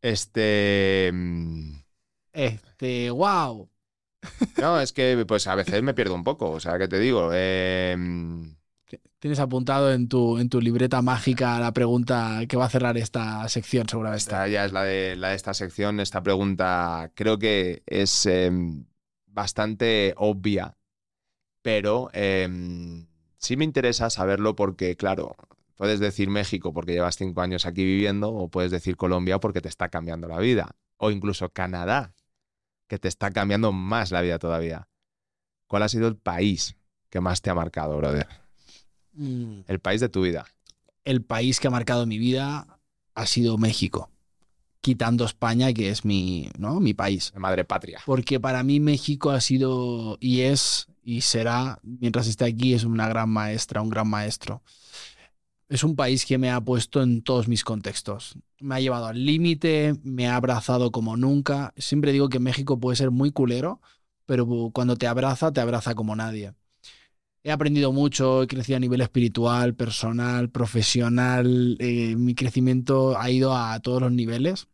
Este. 0.00 1.10
Mm, 1.12 1.74
este, 2.32 3.10
wow. 3.10 3.68
No, 4.58 4.80
es 4.80 4.92
que 4.92 5.24
pues 5.26 5.46
a 5.46 5.54
veces 5.54 5.82
me 5.82 5.94
pierdo 5.94 6.14
un 6.14 6.24
poco. 6.24 6.50
O 6.52 6.60
sea, 6.60 6.78
¿qué 6.78 6.88
te 6.88 6.98
digo? 6.98 7.30
Eh, 7.34 7.96
Tienes 9.18 9.38
apuntado 9.38 9.92
en 9.92 10.08
tu, 10.08 10.38
en 10.38 10.48
tu 10.48 10.60
libreta 10.60 11.02
mágica 11.02 11.60
la 11.60 11.72
pregunta 11.72 12.40
que 12.48 12.56
va 12.56 12.64
a 12.64 12.70
cerrar 12.70 12.96
esta 12.96 13.48
sección, 13.48 13.88
seguramente. 13.88 14.22
Esta 14.22 14.48
ya 14.48 14.64
es 14.64 14.72
la 14.72 14.82
de, 14.82 15.16
la 15.16 15.28
de 15.28 15.36
esta 15.36 15.54
sección. 15.54 16.00
Esta 16.00 16.22
pregunta 16.22 17.12
creo 17.14 17.38
que 17.38 17.82
es 17.86 18.26
em, 18.26 18.86
bastante 19.26 20.14
obvia, 20.16 20.76
pero 21.62 22.10
em, 22.12 23.06
sí 23.36 23.56
me 23.56 23.64
interesa 23.64 24.10
saberlo 24.10 24.56
porque, 24.56 24.96
claro, 24.96 25.36
puedes 25.76 26.00
decir 26.00 26.30
México 26.30 26.72
porque 26.72 26.92
llevas 26.92 27.16
cinco 27.16 27.42
años 27.42 27.66
aquí 27.66 27.84
viviendo 27.84 28.32
o 28.32 28.48
puedes 28.48 28.70
decir 28.70 28.96
Colombia 28.96 29.38
porque 29.38 29.60
te 29.60 29.68
está 29.68 29.88
cambiando 29.88 30.28
la 30.28 30.38
vida. 30.38 30.76
O 30.96 31.10
incluso 31.10 31.50
Canadá, 31.50 32.14
que 32.86 32.98
te 32.98 33.08
está 33.08 33.30
cambiando 33.30 33.72
más 33.72 34.10
la 34.10 34.20
vida 34.20 34.38
todavía. 34.38 34.88
¿Cuál 35.66 35.84
ha 35.84 35.88
sido 35.88 36.08
el 36.08 36.16
país 36.16 36.76
que 37.08 37.20
más 37.20 37.42
te 37.42 37.50
ha 37.50 37.54
marcado, 37.54 37.96
brother? 37.96 38.39
Mm, 39.20 39.64
El 39.66 39.80
país 39.80 40.00
de 40.00 40.08
tu 40.08 40.22
vida. 40.22 40.46
El 41.04 41.22
país 41.22 41.60
que 41.60 41.68
ha 41.68 41.70
marcado 41.70 42.06
mi 42.06 42.18
vida 42.18 42.78
ha 43.14 43.26
sido 43.26 43.58
México, 43.58 44.10
quitando 44.80 45.26
España, 45.26 45.72
que 45.74 45.90
es 45.90 46.06
mi, 46.06 46.48
¿no? 46.58 46.80
mi 46.80 46.94
país. 46.94 47.32
Madre 47.36 47.64
patria. 47.66 48.00
Porque 48.06 48.40
para 48.40 48.62
mí 48.62 48.80
México 48.80 49.30
ha 49.30 49.40
sido 49.42 50.16
y 50.20 50.40
es 50.40 50.86
y 51.02 51.20
será, 51.20 51.80
mientras 51.82 52.26
esté 52.28 52.46
aquí, 52.46 52.72
es 52.72 52.84
una 52.84 53.08
gran 53.08 53.28
maestra, 53.28 53.82
un 53.82 53.90
gran 53.90 54.08
maestro. 54.08 54.62
Es 55.68 55.84
un 55.84 55.96
país 55.96 56.24
que 56.24 56.38
me 56.38 56.50
ha 56.50 56.60
puesto 56.60 57.02
en 57.02 57.22
todos 57.22 57.46
mis 57.46 57.62
contextos. 57.62 58.36
Me 58.58 58.74
ha 58.74 58.80
llevado 58.80 59.06
al 59.06 59.24
límite, 59.24 59.94
me 60.02 60.28
ha 60.28 60.36
abrazado 60.36 60.90
como 60.92 61.16
nunca. 61.16 61.74
Siempre 61.76 62.12
digo 62.12 62.28
que 62.28 62.40
México 62.40 62.80
puede 62.80 62.96
ser 62.96 63.10
muy 63.10 63.32
culero, 63.32 63.80
pero 64.26 64.70
cuando 64.72 64.96
te 64.96 65.06
abraza, 65.06 65.52
te 65.52 65.60
abraza 65.60 65.94
como 65.94 66.16
nadie. 66.16 66.54
He 67.42 67.50
aprendido 67.50 67.90
mucho, 67.92 68.42
he 68.42 68.46
crecido 68.46 68.76
a 68.76 68.80
nivel 68.80 69.00
espiritual, 69.00 69.74
personal, 69.74 70.50
profesional. 70.50 71.76
eh, 71.80 72.14
mi 72.16 72.34
crecimiento 72.34 73.18
ha 73.18 73.30
ido 73.30 73.56
a 73.56 73.80
todos 73.80 74.02
los 74.02 74.12
niveles. 74.12 74.68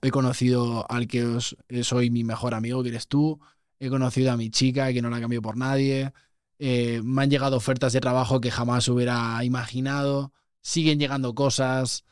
He 0.00 0.10
conocido 0.10 0.90
al 0.90 1.06
que 1.06 1.38
eh, 1.68 1.84
soy 1.84 2.10
mi 2.10 2.24
mejor 2.24 2.54
amigo, 2.54 2.82
que 2.82 2.88
eres 2.90 3.08
tú. 3.08 3.40
He 3.78 3.90
conocido 3.90 4.32
a 4.32 4.36
mi 4.38 4.50
chica, 4.50 4.92
que 4.92 5.02
no 5.02 5.10
la 5.10 5.20
cambio 5.20 5.42
por 5.42 5.56
nadie. 5.58 6.12
Eh, 6.58 7.02
me 7.04 7.22
han 7.24 7.30
llegado 7.30 7.56
ofertas 7.58 7.92
de 7.92 8.00
trabajo 8.00 8.40
que 8.40 8.50
jamás 8.50 8.88
hubiera 8.88 9.44
imaginado. 9.44 10.32
Siguen 10.62 10.98
llegando 10.98 11.34
cosas. 11.34 12.04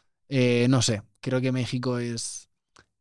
No 0.68 0.82
sé, 0.82 1.02
creo 1.20 1.40
que 1.40 1.52
México 1.52 1.98
es... 1.98 2.49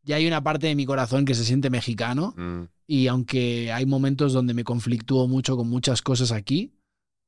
Ya 0.03 0.15
hay 0.15 0.27
una 0.27 0.41
parte 0.43 0.67
de 0.67 0.75
mi 0.75 0.85
corazón 0.85 1.25
que 1.25 1.35
se 1.35 1.43
siente 1.45 1.69
mexicano 1.69 2.33
Mm, 2.37 2.63
y 2.87 3.07
aunque 3.07 3.71
hay 3.71 3.85
momentos 3.85 4.33
donde 4.33 4.53
me 4.53 4.63
conflictúo 4.63 5.27
mucho 5.27 5.55
con 5.57 5.69
muchas 5.69 6.01
cosas 6.01 6.31
aquí, 6.31 6.73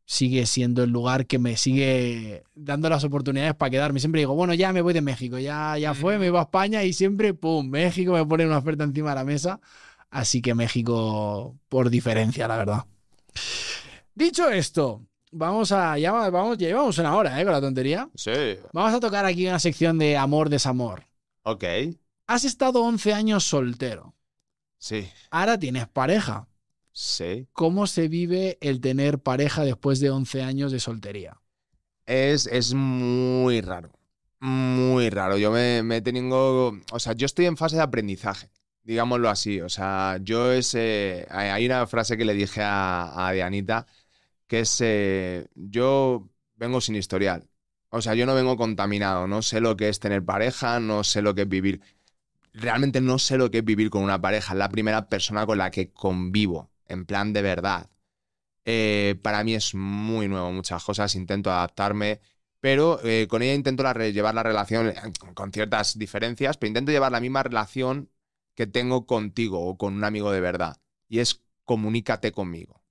sigue 0.06 0.46
siendo 0.46 0.84
el 0.84 0.90
lugar 0.90 1.26
que 1.28 1.38
me 1.40 1.56
sigue 1.58 2.44
dando 2.56 2.90
las 2.90 3.04
oportunidades 3.04 3.54
para 3.56 3.70
quedarme. 3.70 4.00
Siempre 4.00 4.22
digo, 4.22 4.34
bueno, 4.36 4.54
ya 4.54 4.74
me 4.74 4.82
voy 4.82 4.94
de 4.94 5.02
México, 5.02 5.38
ya, 5.38 5.78
ya 5.78 5.94
fue, 5.94 6.18
me 6.18 6.30
voy 6.30 6.40
a 6.40 6.44
España 6.44 6.84
y 6.84 6.92
siempre, 6.94 7.34
¡pum!, 7.34 7.68
México 7.70 8.14
me 8.14 8.26
pone 8.26 8.46
una 8.46 8.58
oferta 8.58 8.84
encima 8.84 9.10
de 9.12 9.16
la 9.16 9.24
mesa. 9.24 9.62
Así 10.10 10.42
que 10.42 10.54
México 10.56 11.56
por 11.70 11.90
diferencia, 11.90 12.48
la 12.48 12.58
verdad. 12.58 12.86
Dicho 14.14 14.50
esto, 14.50 15.06
vamos 15.32 15.72
a, 15.72 15.98
ya 15.98 16.12
va- 16.12 16.30
vamos, 16.30 16.58
ya 16.58 16.68
llevamos 16.68 16.98
una 16.98 17.16
hora, 17.16 17.40
¿eh? 17.40 17.44
Con 17.46 17.54
la 17.54 17.62
tontería. 17.62 18.10
Sí. 18.16 18.32
Vamos 18.74 18.94
a 18.94 19.00
tocar 19.00 19.26
aquí 19.26 19.48
una 19.48 19.60
sección 19.60 19.98
de 19.98 20.18
amor, 20.18 20.50
desamor. 20.50 21.06
Ok. 21.44 21.64
Has 22.34 22.44
estado 22.46 22.82
11 22.84 23.14
años 23.14 23.44
soltero. 23.44 24.16
Sí. 24.80 25.10
Ahora 25.30 25.58
tienes 25.60 25.88
pareja. 25.88 26.48
Sí. 26.94 27.48
¿Cómo 27.54 27.88
se 27.88 28.08
vive 28.08 28.58
el 28.62 28.82
tener 28.82 29.20
pareja 29.20 29.64
después 29.64 30.00
de 30.00 30.10
11 30.10 30.42
años 30.44 30.72
de 30.72 30.80
soltería? 30.80 31.42
Es, 32.06 32.48
es 32.48 32.74
muy 32.74 33.62
raro. 33.62 33.92
Muy 34.40 35.10
raro. 35.10 35.38
Yo 35.38 35.52
me, 35.52 35.84
me 35.84 35.98
he 35.98 36.02
tenido. 36.02 36.70
O 36.92 37.00
sea, 37.00 37.14
yo 37.14 37.26
estoy 37.26 37.46
en 37.46 37.58
fase 37.58 37.76
de 37.76 37.84
aprendizaje. 37.84 38.50
Digámoslo 38.84 39.30
así. 39.30 39.62
O 39.62 39.70
sea, 39.70 40.18
yo 40.22 40.52
es. 40.52 40.74
eh, 40.76 41.28
hay 41.30 41.50
hay 41.50 41.66
una 41.66 41.86
frase 41.88 42.18
que 42.18 42.26
le 42.26 42.34
dije 42.34 42.62
a, 42.64 43.28
a 43.28 43.32
Dianita 43.32 43.86
que 44.48 44.62
es. 44.62 44.78
eh, 44.82 45.48
yo 45.56 46.30
vengo 46.56 46.82
sin 46.82 46.96
historial. 46.96 47.48
O 47.90 48.02
sea, 48.02 48.16
yo 48.16 48.26
no 48.26 48.36
vengo 48.36 48.58
contaminado. 48.58 49.28
No 49.28 49.42
sé 49.42 49.62
lo 49.62 49.78
que 49.78 49.90
es 49.90 50.00
tener 50.00 50.24
pareja, 50.26 50.80
no 50.80 51.04
sé 51.04 51.22
lo 51.22 51.36
que 51.36 51.44
es 51.44 51.50
vivir. 51.50 51.82
Realmente 52.54 53.02
no 53.02 53.20
sé 53.20 53.38
lo 53.38 53.50
que 53.52 53.60
es 53.60 53.66
vivir 53.66 53.90
con 53.90 54.04
una 54.04 54.22
pareja. 54.22 54.54
Es 54.54 54.60
la 54.60 54.70
primera 54.70 55.08
persona 55.10 55.46
con 55.46 55.58
la 55.58 55.72
que 55.72 55.92
convivo. 55.92 56.72
En 56.88 57.06
plan 57.06 57.34
de 57.34 57.42
verdad. 57.42 57.90
Eh, 58.66 59.20
para 59.24 59.44
mí 59.44 59.56
es 59.56 59.74
muy 59.74 60.28
nuevo 60.28 60.52
muchas 60.52 60.84
cosas, 60.84 61.16
intento 61.16 61.52
adaptarme, 61.52 62.22
pero 62.60 63.00
eh, 63.04 63.28
con 63.28 63.42
ella 63.42 63.56
intento 63.56 63.84
llevar 63.94 64.36
la 64.36 64.44
relación 64.44 64.90
eh, 64.90 64.96
con 65.34 65.52
ciertas 65.52 65.98
diferencias, 65.98 66.58
pero 66.58 66.68
intento 66.68 66.92
llevar 66.92 67.12
la 67.12 67.20
misma 67.20 67.42
relación 67.44 68.12
que 68.56 68.68
tengo 68.68 69.08
contigo 69.08 69.66
o 69.68 69.78
con 69.78 69.96
un 69.96 70.04
amigo 70.04 70.32
de 70.32 70.42
verdad. 70.42 70.78
Y 71.08 71.20
es 71.20 71.44
comunícate 71.66 72.32
conmigo. 72.32 72.84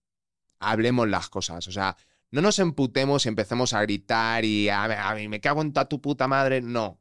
Hablemos 0.58 1.08
las 1.08 1.28
cosas. 1.28 1.68
O 1.68 1.72
sea, 1.72 1.96
no 2.30 2.42
nos 2.42 2.58
emputemos 2.58 3.26
y 3.26 3.28
empecemos 3.28 3.72
a 3.74 3.82
gritar 3.82 4.44
y 4.44 4.68
a, 4.68 5.10
a 5.10 5.14
mí 5.14 5.28
me 5.28 5.40
cago 5.40 5.62
en 5.62 5.72
tu 5.72 6.00
puta 6.00 6.28
madre. 6.28 6.60
No. 6.62 7.00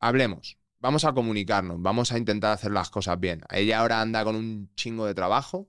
Hablemos. 0.00 0.59
Vamos 0.80 1.04
a 1.04 1.12
comunicarnos. 1.12 1.80
Vamos 1.80 2.10
a 2.12 2.18
intentar 2.18 2.52
hacer 2.52 2.72
las 2.72 2.90
cosas 2.90 3.20
bien. 3.20 3.42
Ella 3.50 3.80
ahora 3.80 4.00
anda 4.00 4.24
con 4.24 4.34
un 4.36 4.70
chingo 4.76 5.06
de 5.06 5.14
trabajo. 5.14 5.68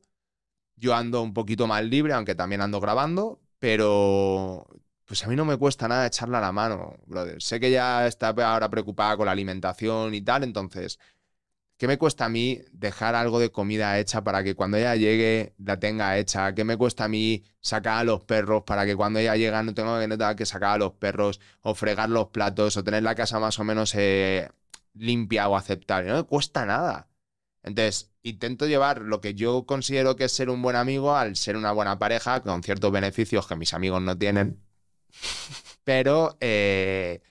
Yo 0.78 0.96
ando 0.96 1.22
un 1.22 1.34
poquito 1.34 1.68
más 1.68 1.84
libre, 1.84 2.14
aunque 2.14 2.36
también 2.36 2.62
ando 2.62 2.80
grabando, 2.80 3.42
pero 3.60 4.66
pues 5.06 5.24
a 5.26 5.28
mí 5.28 5.36
no 5.36 5.46
me 5.46 5.58
cuesta 5.58 5.88
nada 5.88 6.08
echarle 6.08 6.38
a 6.38 6.42
la 6.42 6.52
mano, 6.54 6.96
brother. 7.06 7.42
Sé 7.42 7.60
que 7.60 7.68
ella 7.68 8.08
está 8.08 8.30
ahora 8.30 8.70
preocupada 8.70 9.18
con 9.18 9.26
la 9.26 9.34
alimentación 9.34 10.14
y 10.16 10.22
tal, 10.22 10.44
entonces, 10.44 11.00
¿qué 11.78 11.88
me 11.88 11.98
cuesta 11.98 12.26
a 12.26 12.30
mí 12.30 12.62
dejar 12.72 13.16
algo 13.16 13.40
de 13.40 13.52
comida 13.52 14.00
hecha 14.00 14.24
para 14.24 14.44
que 14.44 14.56
cuando 14.56 14.78
ella 14.78 14.96
llegue 14.96 15.54
la 15.58 15.80
tenga 15.80 16.18
hecha? 16.18 16.56
¿Qué 16.56 16.64
me 16.64 16.78
cuesta 16.78 17.06
a 17.06 17.08
mí 17.10 17.44
sacar 17.60 18.00
a 18.00 18.04
los 18.06 18.24
perros 18.24 18.64
para 18.66 18.86
que 18.86 18.96
cuando 18.96 19.20
ella 19.20 19.36
llega 19.36 19.64
no 19.64 19.74
tenga 19.74 20.00
que, 20.00 20.08
no 20.08 20.36
que 20.38 20.46
sacar 20.46 20.76
a 20.76 20.78
los 20.78 20.94
perros 20.94 21.42
o 21.62 21.76
fregar 21.76 22.10
los 22.10 22.28
platos 22.30 22.78
o 22.78 22.84
tener 22.84 23.04
la 23.04 23.16
casa 23.16 23.40
más 23.40 23.60
o 23.60 23.64
menos 23.66 23.94
eh, 23.96 24.50
limpia 24.94 25.48
o 25.50 25.56
aceptable? 25.56 26.10
No 26.10 26.16
me 26.18 26.24
cuesta 26.24 26.66
nada. 26.66 27.10
Entonces, 27.64 28.12
intento 28.24 28.68
llevar 28.68 29.02
lo 29.02 29.22
que 29.22 29.36
yo 29.36 29.66
considero 29.66 30.16
que 30.16 30.26
es 30.26 30.32
ser 30.34 30.50
un 30.50 30.62
buen 30.62 30.76
amigo 30.76 31.16
al 31.16 31.36
ser 31.36 31.58
una 31.58 31.72
buena 31.72 32.00
pareja 32.00 32.42
con 32.44 32.64
ciertos 32.64 32.92
beneficios 32.92 33.48
que 33.48 33.56
mis 33.56 33.74
amigos 33.74 34.02
no 34.02 34.18
tienen. 34.18 34.60
Pero 35.84 36.38
eh, 36.40 37.22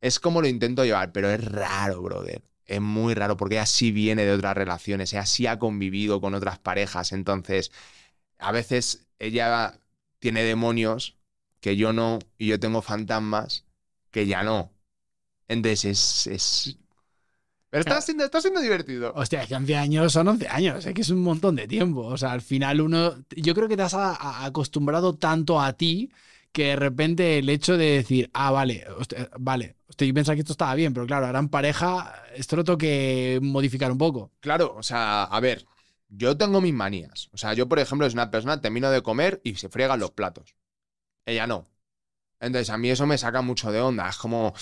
es 0.00 0.20
como 0.20 0.42
lo 0.42 0.48
intento 0.48 0.84
llevar, 0.84 1.12
pero 1.12 1.30
es 1.30 1.44
raro, 1.44 2.02
brother. 2.02 2.42
Es 2.66 2.80
muy 2.80 3.14
raro 3.14 3.36
porque 3.36 3.56
ella 3.56 3.66
sí 3.66 3.92
viene 3.92 4.24
de 4.24 4.32
otras 4.32 4.56
relaciones, 4.56 5.12
ella 5.12 5.26
sí 5.26 5.46
ha 5.46 5.58
convivido 5.58 6.20
con 6.20 6.34
otras 6.34 6.58
parejas. 6.58 7.12
Entonces, 7.12 7.72
a 8.38 8.52
veces 8.52 9.08
ella 9.18 9.80
tiene 10.20 10.44
demonios 10.44 11.18
que 11.60 11.76
yo 11.76 11.92
no, 11.92 12.20
y 12.38 12.48
yo 12.48 12.60
tengo 12.60 12.82
fantasmas 12.82 13.66
que 14.10 14.26
ya 14.26 14.42
no. 14.44 14.72
Entonces, 15.48 15.84
es. 15.86 16.28
es... 16.28 16.78
Pero 17.72 17.80
está 17.80 18.02
siendo, 18.02 18.22
está 18.24 18.38
siendo 18.42 18.60
divertido. 18.60 19.14
Hostia, 19.16 19.40
es 19.42 19.48
que 19.48 19.54
11 19.54 19.74
años 19.76 20.12
son 20.12 20.28
11 20.28 20.46
años, 20.46 20.84
es 20.84 20.92
que 20.92 21.00
es 21.00 21.08
un 21.08 21.22
montón 21.22 21.56
de 21.56 21.66
tiempo. 21.66 22.02
O 22.02 22.18
sea, 22.18 22.32
al 22.32 22.42
final 22.42 22.82
uno, 22.82 23.14
yo 23.34 23.54
creo 23.54 23.66
que 23.66 23.78
te 23.78 23.82
has 23.82 23.94
a- 23.94 24.12
a- 24.14 24.44
acostumbrado 24.44 25.14
tanto 25.14 25.58
a 25.58 25.72
ti 25.72 26.12
que 26.52 26.66
de 26.66 26.76
repente 26.76 27.38
el 27.38 27.48
hecho 27.48 27.78
de 27.78 27.92
decir, 27.92 28.28
ah, 28.34 28.50
vale, 28.50 28.84
hostia, 28.98 29.30
vale, 29.38 29.76
estoy 29.88 30.12
pensando 30.12 30.36
que 30.36 30.40
esto 30.42 30.52
estaba 30.52 30.74
bien, 30.74 30.92
pero 30.92 31.06
claro, 31.06 31.24
ahora 31.24 31.38
en 31.38 31.48
pareja 31.48 32.12
esto 32.36 32.56
lo 32.56 32.64
tengo 32.64 32.76
que 32.76 33.38
modificar 33.42 33.90
un 33.90 33.96
poco. 33.96 34.30
Claro, 34.40 34.74
o 34.76 34.82
sea, 34.82 35.24
a 35.24 35.40
ver, 35.40 35.64
yo 36.10 36.36
tengo 36.36 36.60
mis 36.60 36.74
manías. 36.74 37.30
O 37.32 37.38
sea, 37.38 37.54
yo, 37.54 37.68
por 37.70 37.78
ejemplo, 37.78 38.06
es 38.06 38.12
una 38.12 38.30
persona, 38.30 38.60
termino 38.60 38.90
de 38.90 39.00
comer 39.02 39.40
y 39.44 39.54
se 39.54 39.70
friegan 39.70 39.98
los 39.98 40.10
platos. 40.10 40.54
Ella 41.24 41.46
no. 41.46 41.66
Entonces, 42.38 42.68
a 42.70 42.76
mí 42.76 42.90
eso 42.90 43.06
me 43.06 43.16
saca 43.16 43.40
mucho 43.40 43.72
de 43.72 43.80
onda. 43.80 44.08
Es 44.10 44.16
como. 44.18 44.52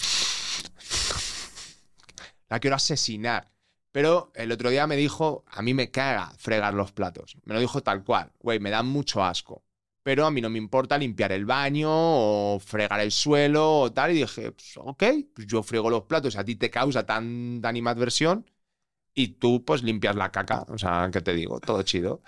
La 2.50 2.60
quiero 2.60 2.76
asesinar. 2.76 3.50
Pero 3.92 4.32
el 4.34 4.52
otro 4.52 4.70
día 4.70 4.86
me 4.86 4.96
dijo, 4.96 5.44
a 5.48 5.62
mí 5.62 5.74
me 5.74 5.90
caga 5.90 6.32
fregar 6.38 6.74
los 6.74 6.92
platos. 6.92 7.36
Me 7.44 7.54
lo 7.54 7.60
dijo 7.60 7.82
tal 7.82 8.04
cual. 8.04 8.32
Güey, 8.40 8.60
me 8.60 8.70
da 8.70 8.82
mucho 8.82 9.24
asco. 9.24 9.64
Pero 10.02 10.26
a 10.26 10.30
mí 10.30 10.40
no 10.40 10.50
me 10.50 10.58
importa 10.58 10.96
limpiar 10.98 11.32
el 11.32 11.44
baño 11.44 11.88
o 11.90 12.58
fregar 12.60 13.00
el 13.00 13.12
suelo 13.12 13.80
o 13.80 13.92
tal. 13.92 14.12
Y 14.12 14.14
dije, 14.20 14.52
pues, 14.52 14.76
ok, 14.76 15.04
pues 15.34 15.46
yo 15.46 15.62
friego 15.62 15.90
los 15.90 16.04
platos. 16.04 16.36
A 16.36 16.44
ti 16.44 16.56
te 16.56 16.70
causa 16.70 17.04
tan 17.04 17.60
animadversión 17.64 18.46
y 19.14 19.28
tú 19.28 19.64
pues 19.64 19.82
limpias 19.82 20.16
la 20.16 20.30
caca. 20.32 20.64
O 20.68 20.78
sea, 20.78 21.10
¿qué 21.12 21.20
te 21.20 21.34
digo? 21.34 21.60
Todo 21.60 21.82
chido. 21.82 22.22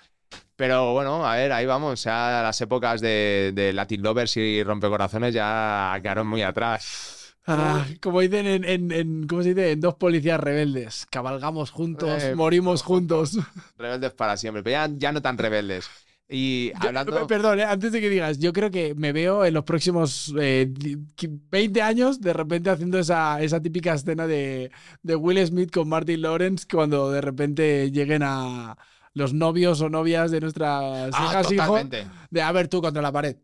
Pero 0.55 0.93
bueno, 0.93 1.25
a 1.25 1.35
ver, 1.37 1.51
ahí 1.51 1.65
vamos. 1.65 2.03
Ya 2.03 2.41
las 2.43 2.59
épocas 2.61 3.01
de, 3.01 3.51
de 3.55 3.73
Latin 3.73 4.01
Lovers 4.03 4.37
y 4.37 4.63
Rompecorazones 4.63 5.33
ya 5.33 5.97
quedaron 6.01 6.27
muy 6.27 6.43
atrás. 6.43 7.22
Ah, 7.45 7.85
como 8.01 8.21
dicen 8.21 8.47
en, 8.47 8.63
en- 8.63 8.91
en- 8.91 9.27
¿cómo 9.27 9.43
se 9.43 9.49
dice? 9.49 9.71
En 9.71 9.81
dos 9.81 9.95
policías 9.95 10.39
rebeldes. 10.39 11.05
Cabalgamos 11.09 11.71
juntos, 11.71 12.23
Eh, 12.23 12.35
morimos 12.35 12.81
juntos. 12.83 13.37
Rebeldes 13.77 14.13
para 14.13 14.37
siempre, 14.37 14.63
pero 14.63 14.87
ya, 14.87 14.89
ya 14.97 15.11
no 15.11 15.21
tan 15.21 15.37
rebeldes. 15.37 15.89
Y 16.29 16.71
Yo- 16.81 16.87
hablando... 16.87 17.27
Perdón, 17.27 17.59
eh, 17.59 17.63
antes 17.65 17.91
de 17.91 17.99
que 17.99 18.09
digas, 18.09 18.39
yo 18.39 18.53
creo 18.53 18.71
que 18.71 18.95
me 18.95 19.11
veo 19.11 19.43
en 19.45 19.53
los 19.53 19.65
próximos 19.65 20.33
eh, 20.39 20.67
di- 20.71 20.95
qui- 21.17 21.39
20 21.51 21.81
años 21.81 22.21
de 22.21 22.31
repente 22.33 22.69
haciendo 22.69 22.97
esa, 22.97 23.41
esa 23.41 23.61
típica 23.61 23.93
escena 23.93 24.25
de, 24.25 24.71
de 25.03 25.15
Will 25.15 25.45
Smith 25.45 25.69
con 25.71 25.89
Martin 25.89 26.21
Lawrence 26.21 26.65
cuando 26.71 27.11
de 27.11 27.21
repente 27.21 27.91
lleguen 27.91 28.23
a, 28.23 28.77
los 29.15 29.31
novios 29.33 29.79
o 29.81 29.89
novias 29.89 30.31
de 30.31 30.39
nuestras 30.41 31.11
Ah, 31.13 31.25
hijas, 31.29 31.51
hijos, 31.51 31.67
totalmente. 31.67 32.07
de 32.31 32.41
a 32.41 32.51
ver 32.51 32.67
tú 32.67 32.81
contra 32.81 32.99
la 33.01 33.11
pared. 33.11 33.35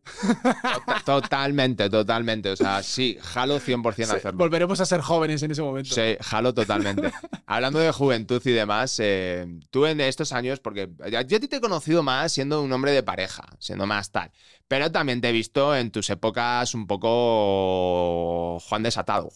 Tota- 0.62 1.02
Totalmente, 1.06 1.90
totalmente. 1.90 2.50
O 2.52 2.56
sea, 2.56 2.82
sí, 2.82 3.18
jalo 3.22 3.60
100% 3.60 3.94
Sí, 4.12 4.18
hacerlo. 4.18 4.38
Volveremos 4.40 4.80
a 4.82 4.86
ser 4.86 5.02
jóvenes 5.02 5.44
en 5.44 5.52
ese 5.52 5.62
momento. 5.62 5.94
Sí, 5.94 6.18
jalo 6.22 6.54
totalmente. 6.56 7.12
Hablando 7.46 7.78
de 7.80 7.92
juventud 7.92 8.42
y 8.46 8.52
demás, 8.52 8.96
eh, 9.00 9.46
tú 9.70 9.86
en 9.86 10.02
estos 10.02 10.34
años, 10.34 10.60
porque 10.60 10.90
yo 11.12 11.20
a 11.20 11.24
ti 11.24 11.40
te 11.40 11.58
he 11.58 11.62
conocido 11.62 12.02
más 12.02 12.32
siendo 12.32 12.62
un 12.64 12.72
hombre 12.72 12.92
de 12.92 13.04
pareja, 13.04 13.46
siendo 13.60 13.86
más 13.86 14.12
tal, 14.12 14.32
pero 14.68 14.92
también 14.92 15.22
te 15.22 15.30
he 15.30 15.32
visto 15.32 15.76
en 15.76 15.92
tus 15.92 16.10
épocas 16.10 16.74
un 16.74 16.88
poco 16.88 18.60
Juan 18.60 18.84
desatado, 18.84 19.32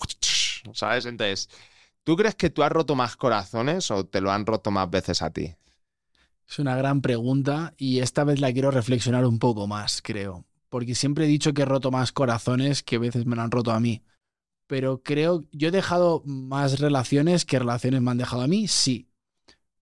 ¿sabes? 0.74 1.06
Entonces, 1.06 1.50
¿tú 2.04 2.16
crees 2.16 2.36
que 2.36 2.50
tú 2.50 2.64
has 2.64 2.72
roto 2.72 2.96
más 2.96 3.16
corazones 3.16 3.90
o 3.92 4.06
te 4.06 4.22
lo 4.22 4.32
han 4.32 4.46
roto 4.46 4.72
más 4.72 4.90
veces 4.90 5.22
a 5.22 5.30
ti? 5.32 5.56
Es 6.50 6.60
una 6.60 6.76
gran 6.76 7.02
pregunta 7.02 7.74
y 7.78 8.00
esta 8.00 8.24
vez 8.24 8.40
la 8.40 8.52
quiero 8.52 8.72
reflexionar 8.72 9.26
un 9.26 9.40
poco 9.40 9.68
más, 9.68 10.02
creo. 10.02 10.46
Porque 10.70 10.96
siempre 10.96 11.26
he 11.26 11.28
dicho 11.28 11.54
que 11.54 11.64
he 11.64 11.66
roto 11.66 11.92
más 11.92 12.12
corazones 12.12 12.84
que 12.84 12.98
veces 12.98 13.26
me 13.26 13.36
lo 13.36 13.42
han 13.42 13.52
roto 13.52 13.72
a 13.72 13.80
mí. 13.80 14.04
Pero 14.68 15.04
creo, 15.04 15.44
yo 15.52 15.68
he 15.68 15.72
dejado 15.72 16.24
más 16.26 16.80
relaciones 16.80 17.46
que 17.46 17.60
relaciones 17.60 18.02
me 18.02 18.12
han 18.12 18.18
dejado 18.18 18.42
a 18.42 18.48
mí, 18.48 18.68
sí. 18.68 19.08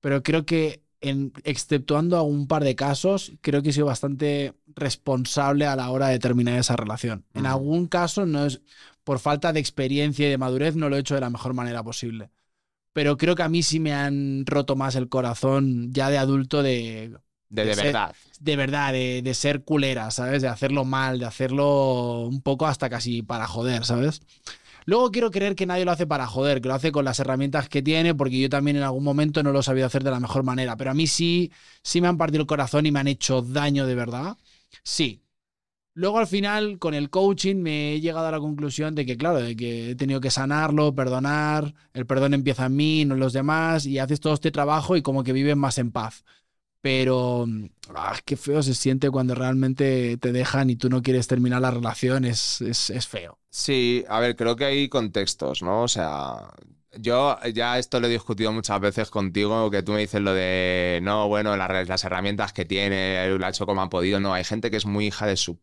Pero 0.01 0.24
creo 0.24 0.45
que, 0.45 0.84
en, 1.01 1.32
exceptuando 1.43 2.18
algún 2.18 2.47
par 2.47 2.64
de 2.64 2.76
casos, 2.76 3.34
creo 3.41 3.62
que 3.62 3.70
he 3.70 3.74
sido 3.74 3.86
bastante 3.86 4.53
responsable 4.68 5.66
a 5.66 5.76
la 5.76 5.89
hora 5.91 6.07
de 6.07 6.20
terminar 6.20 6.59
esa 6.59 6.76
relación. 6.76 7.26
En 7.34 7.45
algún 7.45 7.88
caso, 7.88 8.26
no 8.26 8.45
es 8.45 8.62
por 9.03 9.20
falta 9.20 9.53
de 9.53 9.59
experiencia 9.59 10.28
y 10.28 10.32
de 10.32 10.38
madurez, 10.38 10.76
no 10.76 10.89
lo 10.89 10.97
he 10.97 10.99
hecho 10.99 11.16
de 11.16 11.22
la 11.22 11.30
mejor 11.30 11.53
manera 11.53 11.84
posible 11.84 12.32
pero 12.94 13.18
creo 13.18 13.36
que 13.36 13.44
a 13.44 13.50
mí 13.50 13.64
sí 13.64 13.80
me 13.80 13.94
han 13.94 14.46
roto 14.46 14.76
más 14.76 14.96
el 14.96 15.10
corazón 15.10 15.92
ya 15.94 16.10
de 16.10 16.18
adulto 16.18 16.64
de, 16.64 17.14
De, 17.50 17.66
de 17.66 17.66
De 17.66 17.76
ser- 17.76 17.86
verdad. 17.86 18.16
de 18.39 18.56
verdad, 18.56 18.94
de, 18.94 19.22
de 19.24 19.34
ser 19.36 19.64
culera, 19.64 20.10
¿sabes? 20.12 20.42
De 20.42 20.48
hacerlo 20.48 20.84
mal, 20.86 21.20
de 21.20 21.26
hacerlo 21.26 22.22
un 22.28 22.42
poco 22.42 22.66
hasta 22.68 22.89
casi 22.89 23.22
para 23.22 23.48
joder, 23.48 23.86
¿sabes? 23.86 24.22
Luego 24.86 25.12
quiero 25.12 25.32
creer 25.32 25.56
que 25.56 25.66
nadie 25.66 25.86
lo 25.86 25.92
hace 25.92 26.08
para 26.08 26.28
joder, 26.28 26.62
que 26.62 26.68
lo 26.70 26.74
hace 26.76 26.92
con 26.92 27.06
las 27.06 27.20
herramientas 27.20 27.70
que 27.70 27.82
tiene, 27.84 28.16
porque 28.16 28.39
yo 28.39 28.50
también 28.50 28.78
en 28.78 28.84
algún 28.84 29.04
momento 29.04 29.44
no 29.44 29.52
lo 29.52 29.60
he 29.60 29.64
sabido 29.64 29.86
hacer 29.88 30.04
de 30.04 30.12
la 30.12 30.20
mejor 30.20 30.44
manera, 30.44 30.76
pero 30.78 30.92
a 30.92 30.94
mí 30.94 31.08
sí, 31.08 31.52
sí 31.84 32.02
me 32.02 32.08
han 32.08 32.18
partido 32.18 32.42
el 32.42 32.48
corazón 32.48 32.86
y 32.86 32.92
me 32.92 33.00
han 33.00 33.08
hecho 33.08 33.42
daño 33.42 33.86
de 33.88 33.96
verdad. 33.96 34.38
Sí. 34.84 35.22
Luego 35.94 36.20
al 36.20 36.28
final, 36.28 36.80
con 36.80 36.94
el 36.94 37.10
coaching, 37.10 37.58
me 37.58 37.94
he 37.94 38.00
llegado 38.00 38.28
a 38.28 38.32
la 38.32 38.39
conclusión 38.39 38.96
de 38.96 39.06
que, 39.06 39.18
claro, 39.18 39.42
de 39.42 39.56
que 39.56 39.92
he 39.92 39.96
tenido 39.96 40.22
que 40.22 40.32
sanarlo, 40.32 40.96
perdonar, 40.96 41.74
el 41.94 42.06
perdón 42.06 42.34
empieza 42.34 42.68
en 42.68 42.76
mí, 42.78 43.04
no 43.04 43.16
en 43.16 43.20
los 43.20 43.34
demás, 43.34 43.86
y 43.86 44.00
haces 44.00 44.22
todo 44.22 44.34
este 44.34 44.52
trabajo 44.52 44.96
y 44.96 45.02
como 45.02 45.24
que 45.24 45.34
vives 45.34 45.58
más 45.58 45.78
en 45.78 45.92
paz. 45.92 46.24
Pero 46.80 47.46
ah, 47.94 48.18
qué 48.26 48.38
feo 48.38 48.64
se 48.64 48.74
siente 48.74 49.12
cuando 49.12 49.36
realmente 49.36 50.18
te 50.18 50.32
dejan 50.32 50.70
y 50.70 50.78
tú 50.78 50.89
no 50.89 51.02
quieres 51.02 51.28
terminar 51.28 51.62
la 51.62 51.72
relación, 51.72 52.26
es, 52.26 52.62
es, 52.62 52.89
es 52.89 53.08
feo. 53.08 53.38
Sí, 53.50 54.06
a 54.08 54.20
ver, 54.22 54.36
creo 54.36 54.56
que 54.56 54.66
hay 54.66 54.89
contextos, 54.89 55.62
¿no? 55.62 55.84
O 55.84 55.88
sea, 55.89 56.54
yo 56.98 57.38
ya 57.54 57.78
esto 57.78 58.00
lo 58.00 58.08
he 58.08 58.10
discutido 58.10 58.52
muchas 58.52 58.80
veces 58.80 59.10
contigo, 59.10 59.70
que 59.70 59.84
tú 59.84 59.92
me 59.92 60.00
dices 60.00 60.22
lo 60.22 60.34
de, 60.34 61.00
no, 61.04 61.28
bueno, 61.28 61.56
las, 61.58 61.88
las 61.88 62.04
herramientas 62.04 62.54
que 62.54 62.66
tiene, 62.66 63.28
lo 63.38 63.48
hecho 63.48 63.66
como 63.66 63.82
ha 63.82 63.89
podido, 63.89 64.20
no, 64.20 64.34
hay 64.34 64.44
gente 64.44 64.72
que 64.72 64.78
es 64.78 64.86
muy 64.86 65.08
hija 65.08 65.28
de 65.28 65.38
su... 65.38 65.60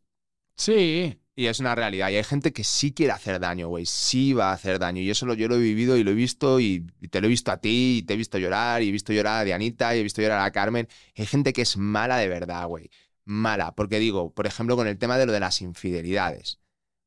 Sí, 0.58 1.18
Y 1.36 1.46
es 1.46 1.60
una 1.60 1.74
realidad, 1.76 2.10
y 2.10 2.16
hay 2.16 2.24
gente 2.24 2.52
que 2.52 2.64
sí 2.64 2.92
quiere 2.92 3.12
hacer 3.12 3.38
daño, 3.38 3.68
güey, 3.68 3.86
sí 3.86 4.32
va 4.32 4.50
a 4.50 4.54
hacer 4.54 4.80
daño, 4.80 5.00
y 5.02 5.10
eso 5.10 5.24
lo, 5.24 5.34
yo 5.34 5.46
lo 5.46 5.54
he 5.54 5.60
vivido 5.60 5.96
y 5.96 6.02
lo 6.02 6.10
he 6.10 6.14
visto, 6.14 6.58
y, 6.58 6.84
y 7.00 7.08
te 7.08 7.20
lo 7.20 7.28
he 7.28 7.30
visto 7.30 7.52
a 7.52 7.58
ti, 7.60 7.98
y 7.98 8.02
te 8.02 8.14
he 8.14 8.16
visto 8.16 8.38
llorar, 8.38 8.82
y 8.82 8.88
he 8.88 8.92
visto 8.92 9.12
llorar 9.12 9.42
a 9.42 9.44
Dianita, 9.44 9.94
y 9.94 10.00
he 10.00 10.02
visto 10.02 10.20
llorar 10.20 10.40
a 10.40 10.50
Carmen, 10.50 10.88
hay 11.16 11.26
gente 11.26 11.52
que 11.52 11.62
es 11.62 11.76
mala 11.76 12.16
de 12.18 12.26
verdad, 12.28 12.66
güey, 12.66 12.90
mala, 13.24 13.74
porque 13.76 14.00
digo, 14.00 14.34
por 14.34 14.46
ejemplo, 14.48 14.74
con 14.76 14.88
el 14.88 14.98
tema 14.98 15.16
de 15.16 15.26
lo 15.26 15.32
de 15.32 15.40
las 15.40 15.62
infidelidades. 15.62 16.58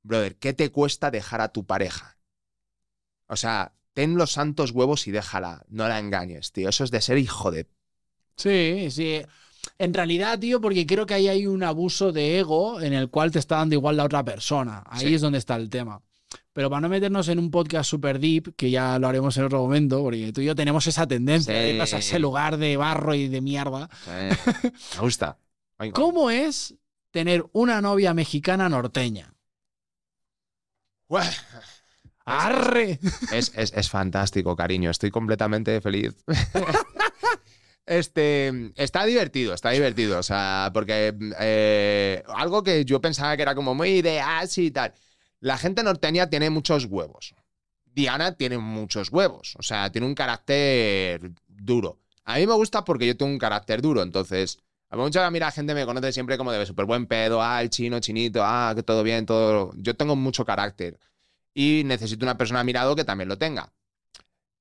Brother, 0.03 0.37
¿qué 0.37 0.53
te 0.53 0.71
cuesta 0.71 1.11
dejar 1.11 1.41
a 1.41 1.49
tu 1.51 1.65
pareja? 1.65 2.17
O 3.27 3.35
sea, 3.35 3.73
ten 3.93 4.15
los 4.15 4.31
santos 4.33 4.69
huevos 4.71 5.07
y 5.07 5.11
déjala. 5.11 5.65
No 5.69 5.87
la 5.87 5.97
engañes, 5.99 6.51
tío. 6.51 6.69
Eso 6.69 6.83
es 6.83 6.91
de 6.91 7.01
ser 7.01 7.17
hijo 7.17 7.49
de. 7.51 7.67
sí, 8.35 8.89
sí. 8.91 9.21
En 9.83 9.93
realidad, 9.93 10.37
tío, 10.37 10.61
porque 10.61 10.85
creo 10.85 11.05
que 11.05 11.13
ahí 11.15 11.27
hay 11.27 11.47
un 11.47 11.63
abuso 11.63 12.11
de 12.11 12.37
ego 12.39 12.79
en 12.81 12.93
el 12.93 13.09
cual 13.09 13.31
te 13.31 13.39
está 13.39 13.55
dando 13.57 13.75
igual 13.75 13.97
la 13.97 14.03
otra 14.03 14.23
persona. 14.23 14.83
Ahí 14.87 15.07
Sí. 15.07 15.13
es 15.15 15.21
donde 15.21 15.39
está 15.39 15.55
el 15.55 15.69
tema. 15.69 16.01
Pero 16.53 16.69
para 16.69 16.81
no 16.81 16.89
meternos 16.89 17.27
en 17.29 17.39
un 17.39 17.49
podcast 17.49 17.89
super 17.89 18.19
deep, 18.19 18.53
que 18.55 18.69
ya 18.69 18.99
lo 18.99 19.07
haremos 19.07 19.35
en 19.37 19.45
otro 19.45 19.59
momento, 19.61 20.01
porque 20.03 20.31
tú 20.33 20.41
y 20.41 20.45
yo 20.45 20.55
tenemos 20.55 20.85
esa 20.85 21.07
tendencia 21.07 21.53
de 21.53 21.63
Sí. 21.63 21.69
irnos 21.73 21.93
a 21.93 21.97
ese 21.97 22.19
lugar 22.19 22.57
de 22.57 22.77
barro 22.77 23.15
y 23.15 23.27
de 23.27 23.41
mierda. 23.41 23.89
Me 24.07 24.99
gusta. 25.01 25.37
Venga. 25.79 25.93
¿Cómo 25.93 26.29
es 26.29 26.75
tener 27.09 27.43
una 27.53 27.81
novia 27.81 28.13
mexicana 28.13 28.69
norteña? 28.69 29.33
Buah. 31.09 31.25
¡Arre! 32.25 32.99
Es, 33.31 33.51
es- 33.55 33.73
es 33.75 33.89
fantástico, 33.89 34.55
cariño. 34.55 34.91
Estoy 34.91 35.09
completamente 35.09 35.81
feliz. 35.81 36.13
Este 37.85 38.71
está 38.75 39.05
divertido, 39.05 39.53
está 39.53 39.71
divertido. 39.71 40.19
O 40.19 40.23
sea, 40.23 40.69
porque 40.73 41.13
eh, 41.39 42.23
algo 42.27 42.63
que 42.63 42.85
yo 42.85 43.01
pensaba 43.01 43.35
que 43.35 43.41
era 43.41 43.55
como 43.55 43.75
muy 43.75 43.89
ideal 43.89 44.47
y 44.55 44.71
tal. 44.71 44.93
La 45.39 45.57
gente 45.57 45.83
norteña 45.83 46.29
tiene 46.29 46.49
muchos 46.49 46.85
huevos. 46.85 47.33
Diana 47.85 48.33
tiene 48.33 48.57
muchos 48.57 49.11
huevos. 49.11 49.55
O 49.57 49.63
sea, 49.63 49.91
tiene 49.91 50.07
un 50.07 50.15
carácter 50.15 51.31
duro. 51.47 51.99
A 52.23 52.35
mí 52.37 52.47
me 52.47 52.53
gusta 52.53 52.85
porque 52.85 53.07
yo 53.07 53.17
tengo 53.17 53.31
un 53.31 53.39
carácter 53.39 53.81
duro. 53.81 54.01
Entonces, 54.03 54.59
a 54.89 54.95
mucha 54.95 55.29
mira, 55.31 55.51
gente 55.51 55.73
me 55.73 55.85
conoce 55.85 56.11
siempre 56.11 56.37
como 56.37 56.51
de 56.51 56.65
súper 56.65 56.85
buen 56.85 57.07
pedo. 57.07 57.41
Ah, 57.41 57.61
el 57.61 57.69
chino, 57.69 57.99
chinito. 57.99 58.41
Ah, 58.43 58.73
que 58.75 58.83
todo 58.83 59.03
bien, 59.03 59.25
todo. 59.25 59.71
Yo 59.75 59.95
tengo 59.95 60.15
mucho 60.15 60.45
carácter 60.45 60.99
y 61.53 61.83
necesito 61.85 62.25
una 62.25 62.37
persona 62.37 62.61
a 62.61 62.63
mi 62.63 62.73
lado 62.73 62.95
que 62.95 63.03
también 63.03 63.27
lo 63.29 63.37
tenga. 63.37 63.71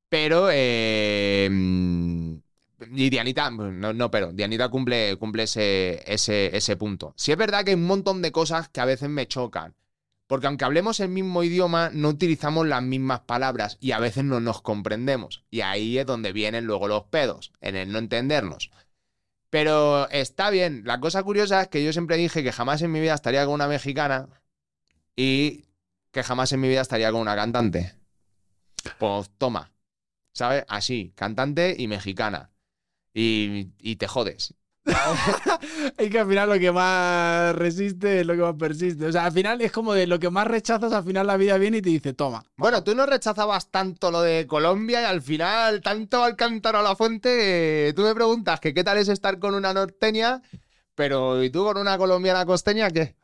Pero, 0.09 0.49
eh, 0.51 1.49
y 2.91 3.11
Dianita, 3.11 3.51
no, 3.51 3.93
no, 3.93 4.11
pero 4.11 4.33
Dianita 4.33 4.69
cumple, 4.69 5.17
cumple 5.17 5.45
ese, 5.45 6.03
ese, 6.07 6.57
ese 6.57 6.77
punto. 6.77 7.15
Sí 7.17 7.33
es 7.33 7.39
verdad 7.39 7.65
que 7.65 7.71
hay 7.71 7.77
un 7.77 7.87
montón 7.87 8.23
de 8.23 8.33
cosas 8.33 8.69
que 8.69 8.81
a 8.81 8.85
veces 8.85 9.09
me 9.09 9.27
chocan. 9.27 9.75
Porque 10.27 10.47
aunque 10.47 10.65
hablemos 10.65 11.01
el 11.01 11.09
mismo 11.09 11.43
idioma, 11.43 11.91
no 11.93 12.09
utilizamos 12.09 12.65
las 12.65 12.83
mismas 12.85 13.21
palabras 13.23 13.79
y 13.81 13.91
a 13.91 13.99
veces 13.99 14.23
no 14.23 14.39
nos 14.39 14.63
comprendemos. 14.63 15.45
Y 15.51 15.63
ahí 15.63 15.99
es 15.99 16.07
donde 16.07 16.33
vienen 16.33 16.67
luego 16.67 16.87
los 16.87 17.03
pedos, 17.05 17.53
en 17.61 17.75
el 17.75 17.91
no 17.91 17.99
entendernos. 17.99 18.71
Pero 19.51 20.09
está 20.11 20.51
bien. 20.51 20.83
La 20.85 21.01
cosa 21.01 21.25
curiosa 21.25 21.63
es 21.63 21.69
que 21.69 21.85
yo 21.85 21.93
siempre 21.93 22.17
dije 22.17 22.45
que 22.45 22.53
jamás 22.53 22.81
en 22.83 22.93
mi 22.93 23.01
vida 23.01 23.15
estaría 23.15 23.45
con 23.45 23.55
una 23.55 23.67
mexicana 23.67 24.29
y 25.17 25.65
que 26.13 26.23
jamás 26.23 26.53
en 26.53 26.61
mi 26.61 26.69
vida 26.69 26.83
estaría 26.83 27.11
con 27.11 27.21
una 27.21 27.35
cantante. 27.35 27.95
Pues 28.99 29.31
toma, 29.37 29.73
¿sabes? 30.33 30.65
Así, 30.69 31.13
cantante 31.17 31.75
y 31.77 31.89
mexicana. 31.89 32.50
Y, 33.15 33.69
y 33.79 33.97
te 33.97 34.07
jodes. 34.07 34.55
Es 35.97 36.11
que 36.11 36.19
al 36.19 36.29
final 36.29 36.49
lo 36.49 36.59
que 36.59 36.73
más 36.73 37.55
resiste 37.55 38.21
es 38.21 38.27
lo 38.27 38.35
que 38.35 38.41
más 38.41 38.55
persiste. 38.55 39.07
O 39.07 39.13
sea, 39.13 39.27
al 39.27 39.33
final 39.33 39.61
es 39.61 39.73
como 39.73 39.93
de 39.93 40.07
lo 40.07 40.19
que 40.19 40.31
más 40.31 40.47
rechazas, 40.47 40.93
al 40.93 41.05
final 41.05 41.27
la 41.27 41.37
vida 41.37 41.59
viene 41.59 41.79
y 41.79 41.83
te 41.83 41.91
dice, 41.91 42.13
toma. 42.13 42.45
Bueno, 42.57 42.83
tú 42.83 42.95
no 42.95 43.07
rechazabas 43.07 43.71
tanto 43.71 44.11
lo 44.11 44.23
de 44.23 44.47
Colombia 44.47 45.03
y 45.03 45.05
al 45.05 45.23
final, 45.23 45.81
tanto 45.81 46.23
al 46.23 46.37
cantar 46.37 46.77
a 46.77 46.83
la 46.83 46.97
fuente, 46.97 47.89
eh, 47.89 47.93
tú 47.93 48.03
me 48.03 48.15
preguntas 48.15 48.61
que 48.61 48.75
qué 48.75 48.85
tal 48.85 48.99
es 48.99 49.09
estar 49.09 49.39
con 49.39 49.55
una 49.55 49.73
norteña, 49.75 50.43
pero 50.95 51.43
¿y 51.43 51.51
tú 51.51 51.65
con 51.65 51.79
una 51.79 51.99
colombiana 51.99 52.47
costeña 52.47 52.91
qué? 52.91 53.17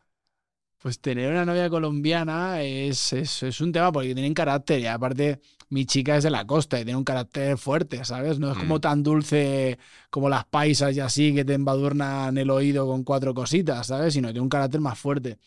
Pues 0.83 1.01
tener 1.01 1.31
una 1.33 1.45
novia 1.45 1.69
colombiana 1.69 2.63
es, 2.63 3.13
es, 3.13 3.43
es 3.43 3.61
un 3.61 3.73
tema 3.73 3.91
porque 3.91 4.15
tienen 4.15 4.35
carácter 4.35 4.79
y 4.81 4.87
aparte 4.87 5.41
mi 5.71 5.85
chica 5.85 6.17
es 6.17 6.23
de 6.23 6.31
la 6.31 6.47
costa 6.47 6.79
y 6.79 6.85
tiene 6.85 6.97
un 6.99 7.03
carácter 7.05 7.59
fuerte, 7.59 8.05
¿sabes? 8.05 8.39
No 8.39 8.53
es 8.53 8.59
como 8.59 8.77
Mm. 8.77 8.81
tan 8.81 9.03
dulce 9.03 9.79
como 10.11 10.29
las 10.29 10.45
paisas 10.45 10.95
y 10.95 11.01
así 11.01 11.35
que 11.35 11.45
te 11.45 11.55
embadurnan 11.55 12.39
el 12.39 12.51
oído 12.51 12.87
con 12.87 13.03
cuatro 13.05 13.35
cositas, 13.35 13.87
¿sabes? 13.89 14.15
Sino 14.15 14.29
tiene 14.29 14.43
un 14.43 14.49
carácter 14.49 14.81
más 14.81 14.99
fuerte. 14.99 15.39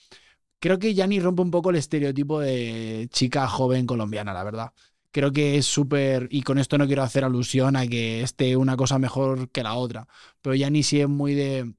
Creo 0.59 0.79
que 0.79 0.93
Yanni 0.93 1.19
rompe 1.19 1.41
un 1.43 1.51
poco 1.51 1.69
el 1.69 1.77
estereotipo 1.77 2.39
de 2.41 3.07
chica 3.11 3.47
joven 3.47 3.85
colombiana, 3.85 4.33
la 4.33 4.43
verdad. 4.43 4.73
Creo 5.11 5.31
que 5.31 5.57
es 5.57 5.65
súper, 5.65 6.27
y 6.31 6.43
con 6.43 6.59
esto 6.59 6.77
no 6.77 6.87
quiero 6.87 7.03
hacer 7.03 7.23
alusión 7.23 7.75
a 7.77 7.87
que 7.87 8.21
esté 8.23 8.57
una 8.57 8.77
cosa 8.77 8.99
mejor 8.99 9.49
que 9.51 9.63
la 9.63 9.75
otra, 9.75 10.07
pero 10.41 10.55
Yanni 10.55 10.83
sí 10.83 11.01
es 11.01 11.09
muy 11.09 11.33
de, 11.35 11.73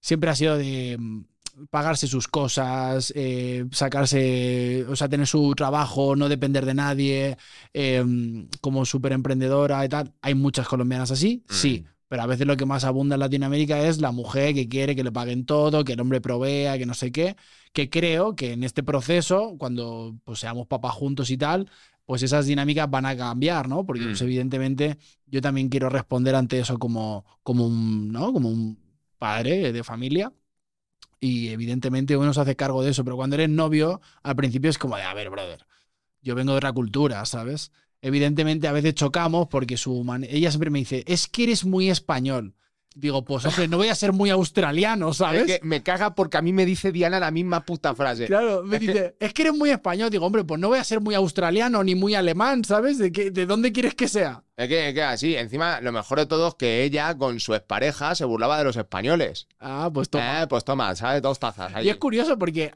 siempre 0.00 0.30
ha 0.30 0.34
sido 0.36 0.56
de 0.58 0.98
pagarse 1.70 2.06
sus 2.06 2.26
cosas, 2.28 3.12
eh, 3.16 3.64
sacarse, 3.72 4.84
o 4.88 4.96
sea, 4.96 5.08
tener 5.08 5.26
su 5.26 5.54
trabajo, 5.54 6.16
no 6.16 6.28
depender 6.28 6.64
de 6.66 6.74
nadie, 6.74 7.36
eh, 7.72 8.04
como 8.60 8.84
súper 8.84 9.12
emprendedora 9.12 9.84
y 9.84 9.88
tal. 9.88 10.12
Hay 10.22 10.34
muchas 10.34 10.66
colombianas 10.68 11.10
así, 11.10 11.42
sí, 11.48 11.84
Mm. 11.84 11.88
pero 12.08 12.22
a 12.22 12.26
veces 12.26 12.46
lo 12.46 12.56
que 12.56 12.66
más 12.66 12.84
abunda 12.84 13.14
en 13.16 13.20
Latinoamérica 13.20 13.80
es 13.86 14.00
la 14.00 14.12
mujer 14.12 14.54
que 14.54 14.68
quiere 14.68 14.94
que 14.96 15.04
le 15.04 15.12
paguen 15.12 15.46
todo, 15.46 15.84
que 15.84 15.94
el 15.94 16.00
hombre 16.00 16.20
provea, 16.20 16.76
que 16.78 16.86
no 16.86 16.94
sé 16.94 17.10
qué, 17.12 17.36
que 17.72 17.88
creo 17.90 18.36
que 18.36 18.52
en 18.52 18.62
este 18.64 18.82
proceso, 18.82 19.56
cuando 19.58 20.16
pues, 20.24 20.40
seamos 20.40 20.66
papás 20.66 20.92
juntos 20.94 21.30
y 21.30 21.36
tal, 21.36 21.68
pues 22.06 22.22
esas 22.22 22.46
dinámicas 22.46 22.90
van 22.90 23.06
a 23.06 23.16
cambiar, 23.16 23.68
¿no? 23.68 23.86
Porque 23.86 24.04
pues, 24.04 24.20
Mm. 24.20 24.24
evidentemente 24.24 24.98
yo 25.26 25.40
también 25.40 25.68
quiero 25.68 25.88
responder 25.88 26.34
ante 26.34 26.58
eso 26.60 26.78
como, 26.78 27.24
como, 27.42 27.66
un, 27.66 28.12
¿no? 28.12 28.32
como 28.32 28.48
un 28.50 28.78
padre 29.18 29.72
de 29.72 29.82
familia. 29.82 30.32
Y 31.24 31.48
evidentemente 31.48 32.18
uno 32.18 32.34
se 32.34 32.42
hace 32.42 32.54
cargo 32.54 32.82
de 32.82 32.90
eso, 32.90 33.02
pero 33.02 33.16
cuando 33.16 33.36
eres 33.36 33.48
novio, 33.48 34.02
al 34.22 34.36
principio 34.36 34.68
es 34.68 34.76
como 34.76 34.98
de, 34.98 35.04
a 35.04 35.14
ver, 35.14 35.30
brother, 35.30 35.64
yo 36.20 36.34
vengo 36.34 36.52
de 36.52 36.58
otra 36.58 36.70
cultura, 36.70 37.24
¿sabes? 37.24 37.72
Evidentemente 38.02 38.68
a 38.68 38.72
veces 38.72 38.94
chocamos 38.94 39.48
porque 39.48 39.78
su 39.78 40.04
ella 40.28 40.50
siempre 40.50 40.68
me 40.68 40.80
dice, 40.80 41.02
es 41.06 41.26
que 41.26 41.44
eres 41.44 41.64
muy 41.64 41.88
español. 41.88 42.56
Digo, 42.96 43.24
pues 43.24 43.44
hombre, 43.44 43.66
no 43.66 43.76
voy 43.76 43.88
a 43.88 43.94
ser 43.96 44.12
muy 44.12 44.30
australiano, 44.30 45.12
¿sabes? 45.12 45.48
Es 45.50 45.58
que 45.58 45.66
me 45.66 45.82
caga 45.82 46.14
porque 46.14 46.36
a 46.36 46.42
mí 46.42 46.52
me 46.52 46.64
dice 46.64 46.92
Diana 46.92 47.18
la 47.18 47.32
misma 47.32 47.64
puta 47.64 47.92
frase. 47.92 48.26
Claro, 48.26 48.62
me 48.62 48.78
dice, 48.78 49.16
es 49.18 49.32
que 49.34 49.42
eres 49.42 49.54
muy 49.54 49.70
español. 49.70 50.10
Digo, 50.10 50.24
hombre, 50.24 50.44
pues 50.44 50.60
no 50.60 50.68
voy 50.68 50.78
a 50.78 50.84
ser 50.84 51.00
muy 51.00 51.16
australiano 51.16 51.82
ni 51.82 51.96
muy 51.96 52.14
alemán, 52.14 52.64
¿sabes? 52.64 52.98
¿De, 52.98 53.10
qué, 53.10 53.32
de 53.32 53.46
dónde 53.46 53.72
quieres 53.72 53.96
que 53.96 54.06
sea? 54.06 54.44
Es 54.56 54.68
que, 54.68 54.88
es 54.90 54.94
que 54.94 55.02
así, 55.02 55.34
encima, 55.34 55.80
lo 55.80 55.90
mejor 55.90 56.20
de 56.20 56.26
todo 56.26 56.46
es 56.46 56.54
que 56.54 56.84
ella 56.84 57.18
con 57.18 57.40
su 57.40 57.54
expareja 57.54 58.14
se 58.14 58.24
burlaba 58.24 58.58
de 58.58 58.62
los 58.64 58.76
españoles. 58.76 59.48
Ah, 59.58 59.90
pues 59.92 60.08
toma. 60.08 60.42
Eh, 60.42 60.46
pues 60.46 60.64
toma, 60.64 60.94
¿sabes? 60.94 61.20
Dos 61.20 61.40
tazas. 61.40 61.74
ahí. 61.74 61.86
Y 61.86 61.90
es 61.90 61.96
curioso 61.96 62.38
porque 62.38 62.72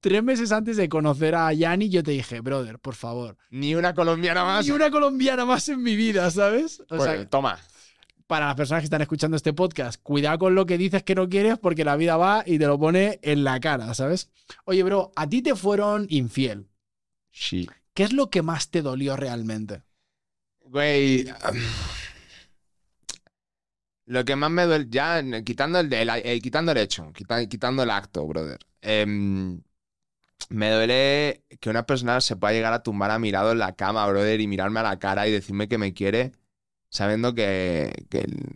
tres 0.00 0.22
meses 0.22 0.52
antes 0.52 0.76
de 0.76 0.90
conocer 0.90 1.34
a 1.34 1.50
Yanni, 1.54 1.88
yo 1.88 2.02
te 2.02 2.10
dije, 2.10 2.40
brother, 2.40 2.78
por 2.78 2.94
favor, 2.94 3.38
Ni 3.48 3.74
una 3.74 3.94
colombiana 3.94 4.44
más. 4.44 4.66
ni 4.66 4.72
una 4.72 4.90
colombiana 4.90 5.46
más 5.46 5.66
en 5.70 5.82
mi 5.82 5.96
vida, 5.96 6.30
¿sabes? 6.30 6.80
O 6.80 6.84
Pues, 6.88 7.04
sea, 7.04 7.26
toma. 7.30 7.58
Para 8.26 8.46
las 8.46 8.56
personas 8.56 8.82
que 8.82 8.86
están 8.86 9.02
escuchando 9.02 9.36
este 9.36 9.52
podcast, 9.52 10.02
cuidado 10.02 10.38
con 10.38 10.54
lo 10.54 10.66
que 10.66 10.78
dices 10.78 11.02
que 11.02 11.14
no 11.14 11.28
quieres 11.28 11.58
porque 11.58 11.84
la 11.84 11.96
vida 11.96 12.16
va 12.16 12.42
y 12.46 12.58
te 12.58 12.66
lo 12.66 12.78
pone 12.78 13.20
en 13.22 13.44
la 13.44 13.60
cara, 13.60 13.92
¿sabes? 13.94 14.30
Oye, 14.64 14.82
bro, 14.82 15.12
a 15.16 15.28
ti 15.28 15.42
te 15.42 15.54
fueron 15.54 16.06
infiel. 16.10 16.68
Sí. 17.30 17.68
¿Qué 17.94 18.02
es 18.02 18.12
lo 18.12 18.28
que 18.30 18.42
más 18.42 18.70
te 18.70 18.82
dolió 18.82 19.16
realmente? 19.16 19.82
Güey. 20.64 21.26
Lo 24.06 24.24
que 24.24 24.36
más 24.36 24.50
me 24.50 24.64
duele, 24.66 24.86
ya 24.88 25.22
quitando 25.44 25.80
el, 25.80 25.92
el- 25.92 26.08
eh, 26.10 26.40
quitando 26.40 26.72
el 26.72 26.78
hecho, 26.78 27.12
quita- 27.12 27.46
quitando 27.48 27.82
el 27.82 27.90
acto, 27.90 28.24
brother. 28.26 28.58
em, 28.82 29.60
me 30.50 30.70
duele 30.70 31.42
que 31.60 31.70
una 31.70 31.84
persona 31.86 32.20
se 32.20 32.36
pueda 32.36 32.52
llegar 32.52 32.72
a 32.72 32.82
tumbar 32.84 33.10
a 33.10 33.18
mi 33.18 33.32
lado 33.32 33.50
en 33.52 33.58
la 33.58 33.74
cama, 33.74 34.06
brother, 34.06 34.40
y 34.40 34.46
mirarme 34.46 34.78
a 34.80 34.84
la 34.84 34.98
cara 35.00 35.26
y 35.26 35.32
decirme 35.32 35.66
que 35.68 35.76
me 35.78 35.92
quiere, 35.92 36.32
sabiendo 36.90 37.34
que, 37.34 37.92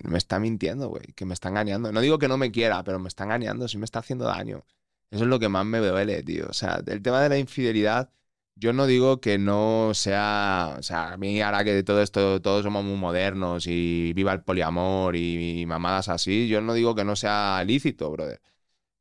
me 0.05 0.18
está 0.18 0.39
mintiendo, 0.41 0.89
güey, 0.89 1.12
que 1.14 1.24
me 1.24 1.35
está 1.35 1.49
engañando. 1.49 1.93
No 1.93 2.01
digo 2.01 2.18
que 2.18 2.28
no 2.28 2.37
me 2.39 2.51
quiera, 2.51 2.83
pero 2.85 2.99
me 2.99 3.09
está 3.09 3.24
engañando, 3.24 3.68
sí 3.68 3.78
me 3.78 3.85
está 3.85 4.01
haciendo 4.01 4.24
daño. 4.26 4.64
Eso 5.11 5.24
es 5.24 5.31
lo 5.31 5.39
que 5.41 5.49
más 5.49 5.66
me 5.66 5.78
duele, 5.78 6.22
tío. 6.22 6.47
O 6.49 6.53
sea, 6.53 6.83
el 6.87 7.03
tema 7.03 7.22
de 7.22 7.28
la 7.28 7.39
infidelidad. 7.39 8.11
Yo 8.57 8.72
no 8.74 8.87
digo 8.87 9.20
que 9.20 9.39
no 9.39 9.93
sea, 9.95 10.76
o 10.78 10.83
sea, 10.83 11.12
a 11.14 11.16
mí 11.16 11.41
ahora 11.41 11.64
que 11.64 11.83
todo 11.83 12.03
esto, 12.03 12.43
todos 12.43 12.62
somos 12.62 12.85
muy 12.85 12.97
modernos 12.97 13.66
y 13.66 14.12
viva 14.12 14.33
el 14.33 14.43
poliamor 14.43 15.16
y, 15.16 15.64
mamadas 15.66 16.09
así, 16.11 16.47
yo 16.49 16.61
no 16.61 16.74
digo 16.74 16.95
que 16.95 17.05
no 17.05 17.16
sea 17.16 17.64
lícito, 17.64 18.11
brother. 18.11 18.41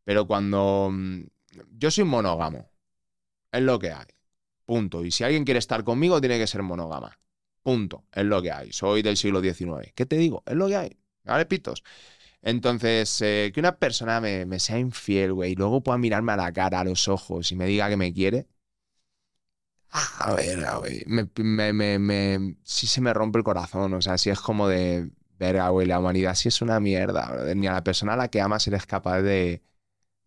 Pero 0.06 0.28
cuando 0.28 0.90
mm, 0.92 1.24
yo 1.78 1.92
soy 1.92 2.06
monógamo, 2.06 2.70
es 3.52 3.62
lo 3.62 3.80
que 3.80 3.92
hay. 3.92 4.08
Punto. 4.66 5.04
Y 5.04 5.12
si 5.12 5.24
alguien 5.24 5.46
quiere 5.46 5.60
estar 5.60 5.84
conmigo, 5.84 6.22
tiene 6.22 6.38
que 6.40 6.48
ser 6.48 6.64
monógama. 6.64 7.20
Punto. 7.64 8.06
Es 8.12 8.26
lo 8.26 8.42
que 8.42 8.52
hay. 8.52 8.72
Soy 8.74 9.02
del 9.02 9.18
siglo 9.18 9.42
XIX. 9.42 9.92
¿Qué 9.96 10.06
te 10.06 10.18
digo? 10.18 10.44
Es 10.46 10.56
lo 10.56 10.68
que 10.68 10.76
hay. 10.78 10.98
¿Vale, 11.26 11.46
pitos? 11.46 11.84
Entonces, 12.42 13.22
eh, 13.22 13.52
que 13.54 13.60
una 13.62 13.78
persona 13.78 14.22
me, 14.22 14.60
sea 14.60 14.80
infiel, 14.80 15.34
güey, 15.34 15.54
y 15.54 15.56
luego 15.56 15.84
pueda 15.84 15.98
mirarme 15.98 16.34
a 16.34 16.38
la 16.38 16.54
cara, 16.54 16.82
a 16.82 16.84
los 16.86 17.08
ojos 17.08 17.52
y 17.52 17.56
me 17.56 17.66
diga 17.68 17.90
que 17.90 17.98
me 17.98 18.14
quiere. 18.14 18.48
A 20.20 20.34
ver, 20.36 20.60
güey. 20.80 21.04
Me, 21.08 21.28
me, 21.74 21.98
me- 22.00 22.56
sí 22.64 22.88
se 22.88 23.02
me 23.02 23.14
rompe 23.14 23.40
el 23.40 23.44
corazón. 23.44 23.94
O 23.94 24.02
sea, 24.02 24.18
sí 24.18 24.30
es 24.30 24.40
como 24.40 24.68
de. 24.68 25.12
Verga, 25.38 25.70
güey, 25.70 25.88
la 25.88 26.00
humanidad 26.00 26.36
sí 26.36 26.50
es 26.50 26.62
una 26.62 26.80
mierda, 26.82 27.32
brother. 27.32 27.56
Ni 27.56 27.68
a 27.68 27.74
la 27.74 27.84
persona 27.84 28.14
a 28.14 28.18
la 28.18 28.28
que 28.28 28.42
amas 28.42 28.68
eres 28.68 28.86
capaz 28.86 29.22
de, 29.22 29.64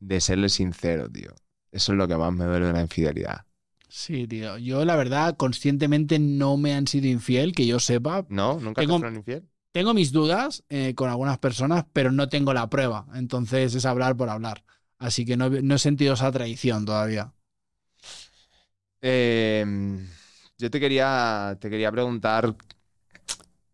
de 0.00 0.20
serle 0.22 0.48
sincero, 0.50 1.10
tío. 1.10 1.34
Eso 1.72 1.92
es 1.92 1.98
lo 1.98 2.08
que 2.08 2.16
más 2.16 2.32
me 2.34 2.44
duele 2.46 2.66
de 2.68 2.72
la 2.74 2.82
infidelidad. 2.82 3.46
Sí, 3.94 4.26
tío. 4.26 4.56
Yo, 4.56 4.86
la 4.86 4.96
verdad, 4.96 5.36
conscientemente 5.36 6.18
no 6.18 6.56
me 6.56 6.72
han 6.72 6.86
sido 6.86 7.08
infiel, 7.08 7.52
que 7.52 7.66
yo 7.66 7.78
sepa. 7.78 8.24
¿No? 8.30 8.54
¿Nunca 8.58 8.80
te 8.80 8.86
Tengo- 8.86 8.98
fueron 9.00 9.16
infiel? 9.16 9.46
Tengo 9.70 9.92
mis 9.92 10.12
dudas 10.12 10.64
eh, 10.70 10.94
con 10.94 11.10
algunas 11.10 11.36
personas, 11.38 11.84
pero 11.92 12.10
no 12.10 12.30
tengo 12.30 12.54
la 12.54 12.70
prueba. 12.70 13.06
Entonces 13.14 13.74
es 13.74 13.84
hablar 13.84 14.16
por 14.16 14.30
hablar. 14.30 14.64
Así 14.98 15.26
que 15.26 15.36
no, 15.36 15.46
he- 15.46 15.60
no 15.60 15.74
he 15.74 15.78
sentido 15.78 16.14
esa 16.14 16.32
traición 16.32 16.86
todavía. 16.86 17.34
Eh, 19.02 19.62
yo 20.56 20.70
te 20.70 20.80
quería, 20.80 21.58
te 21.60 21.68
quería 21.68 21.92
preguntar 21.92 22.54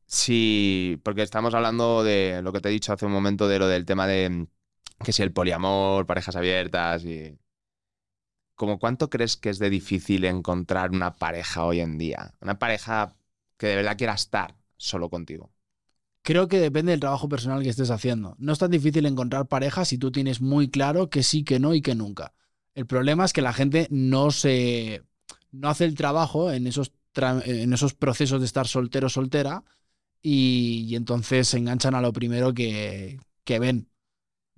si, 0.05 1.01
porque 1.05 1.23
estamos 1.23 1.55
hablando 1.55 2.03
de 2.03 2.41
lo 2.43 2.53
que 2.53 2.61
te 2.61 2.71
he 2.71 2.73
dicho 2.73 2.93
hace 2.93 3.07
un 3.07 3.13
momento, 3.13 3.47
de 3.47 3.59
lo 3.61 3.69
del 3.69 3.85
tema 3.85 4.09
de 4.09 4.49
que 5.05 5.13
si 5.13 5.23
el 5.23 5.33
poliamor, 5.33 6.07
parejas 6.07 6.35
abiertas 6.35 7.05
y... 7.05 7.39
¿Cómo 8.59 8.81
cuánto 8.81 9.09
crees 9.09 9.37
que 9.37 9.51
es 9.51 9.61
de 9.61 9.71
difícil 9.71 10.25
encontrar 10.25 10.91
una 10.91 11.15
pareja 11.15 11.63
hoy 11.63 11.79
en 11.79 11.97
día? 11.97 12.35
Una 12.41 12.59
pareja 12.59 13.15
que 13.57 13.69
de 13.69 13.77
verdad 13.77 13.97
quiera 13.97 14.15
estar 14.15 14.57
solo 14.77 15.09
contigo. 15.09 15.53
Creo 16.23 16.49
que 16.49 16.59
depende 16.59 16.91
del 16.91 16.99
trabajo 16.99 17.29
personal 17.29 17.63
que 17.63 17.69
estés 17.69 17.93
haciendo. 17.93 18.35
No 18.41 18.53
es 18.53 18.59
tan 18.59 18.73
difícil 18.73 19.07
encontrar 19.07 19.47
pareja 19.47 19.85
si 19.85 19.97
tú 19.97 20.11
tienes 20.11 20.41
muy 20.41 20.71
claro 20.71 21.09
que 21.09 21.23
sí, 21.23 21.45
que 21.45 21.61
no 21.61 21.73
y 21.73 21.83
que 21.83 21.95
nunca. 21.95 22.35
El 22.75 22.85
problema 22.87 23.25
es 23.25 23.33
que 23.33 23.43
la 23.43 23.53
gente 23.53 23.87
no 23.91 24.33
se 24.33 25.05
no 25.53 25.69
hace 25.69 25.85
el 25.85 25.95
trabajo 25.95 26.51
en 26.51 26.67
esos, 26.67 26.91
en 27.15 27.73
esos 27.73 27.95
procesos 27.95 28.41
de 28.41 28.47
estar 28.47 28.67
soltero 28.67 29.09
soltera 29.09 29.63
y, 30.21 30.85
y 30.89 30.97
entonces 30.97 31.47
se 31.47 31.59
enganchan 31.59 31.95
a 31.95 32.01
lo 32.01 32.13
primero 32.13 32.53
que, 32.53 33.21
que 33.45 33.61
ven. 33.61 33.89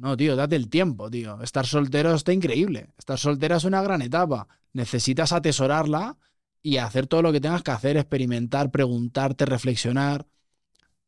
No, 0.01 0.17
tío, 0.17 0.35
date 0.35 0.57
el 0.57 0.71
tiempo, 0.71 1.11
tío. 1.11 1.43
Estar 1.43 1.67
soltero 1.67 2.15
está 2.15 2.33
increíble. 2.33 2.89
Estar 2.97 3.19
soltera 3.19 3.57
es 3.57 3.65
una 3.65 3.83
gran 3.83 4.01
etapa. 4.01 4.49
Necesitas 4.73 5.31
atesorarla 5.33 6.17
y 6.63 6.79
hacer 6.79 7.07
todo 7.07 7.21
lo 7.21 7.33
que 7.33 7.41
tengas 7.41 7.63
que 7.63 7.71
hacer, 7.71 7.99
experimentar, 7.99 8.71
preguntarte, 8.71 9.45
reflexionar. 9.45 10.27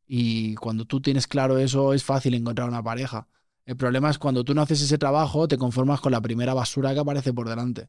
Y 0.07 0.57
cuando 0.57 0.85
tú 0.85 1.01
tienes 1.01 1.27
claro 1.27 1.57
eso, 1.57 1.95
es 1.95 2.05
fácil 2.05 2.35
encontrar 2.35 2.69
una 2.69 2.83
pareja. 2.83 3.29
El 3.65 3.79
problema 3.79 4.11
es 4.11 4.19
cuando 4.19 4.45
tú 4.45 4.53
no 4.55 4.61
haces 4.61 4.83
ese 4.83 4.99
trabajo, 4.99 5.49
te 5.49 5.57
conformas 5.57 6.03
con 6.03 6.13
la 6.13 6.21
primera 6.21 6.53
basura 6.53 6.93
que 6.93 7.01
aparece 7.01 7.33
por 7.33 7.49
delante. 7.49 7.89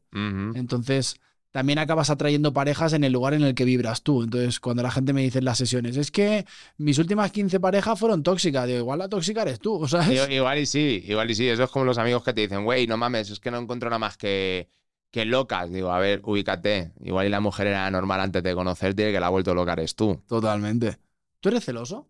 Entonces, 0.54 1.16
también 1.54 1.78
acabas 1.78 2.10
atrayendo 2.10 2.52
parejas 2.52 2.94
en 2.94 3.04
el 3.04 3.12
lugar 3.12 3.32
en 3.32 3.44
el 3.44 3.54
que 3.54 3.64
vibras 3.64 4.02
tú. 4.02 4.24
Entonces, 4.24 4.58
cuando 4.58 4.82
la 4.82 4.90
gente 4.90 5.12
me 5.12 5.22
dice 5.22 5.38
en 5.38 5.44
las 5.44 5.56
sesiones, 5.56 5.96
es 5.96 6.10
que 6.10 6.44
mis 6.78 6.98
últimas 6.98 7.30
15 7.30 7.60
parejas 7.60 7.96
fueron 7.96 8.24
tóxicas, 8.24 8.66
digo, 8.66 8.80
igual 8.80 8.98
la 8.98 9.08
tóxica 9.08 9.42
eres 9.42 9.60
tú, 9.60 9.86
¿sabes? 9.88 10.28
Igual 10.28 10.58
y 10.58 10.66
sí, 10.66 11.04
igual 11.06 11.30
y 11.30 11.36
sí. 11.36 11.48
Eso 11.48 11.62
es 11.62 11.70
como 11.70 11.84
los 11.84 11.96
amigos 11.96 12.24
que 12.24 12.32
te 12.32 12.40
dicen, 12.40 12.64
güey, 12.64 12.88
no 12.88 12.96
mames, 12.96 13.30
es 13.30 13.38
que 13.38 13.52
no 13.52 13.58
encuentro 13.58 13.88
nada 13.88 14.00
más 14.00 14.16
que, 14.16 14.68
que 15.12 15.24
locas. 15.24 15.70
Digo, 15.70 15.92
a 15.92 16.00
ver, 16.00 16.22
ubícate. 16.24 16.90
Igual 17.04 17.28
y 17.28 17.30
la 17.30 17.38
mujer 17.38 17.68
era 17.68 17.88
normal 17.88 18.18
antes 18.18 18.42
de 18.42 18.52
conocerte 18.52 19.12
que 19.12 19.20
la 19.20 19.28
ha 19.28 19.30
vuelto 19.30 19.54
loca 19.54 19.74
eres 19.74 19.94
tú. 19.94 20.20
Totalmente. 20.26 20.98
¿Tú 21.38 21.50
eres 21.50 21.64
celoso? 21.64 22.08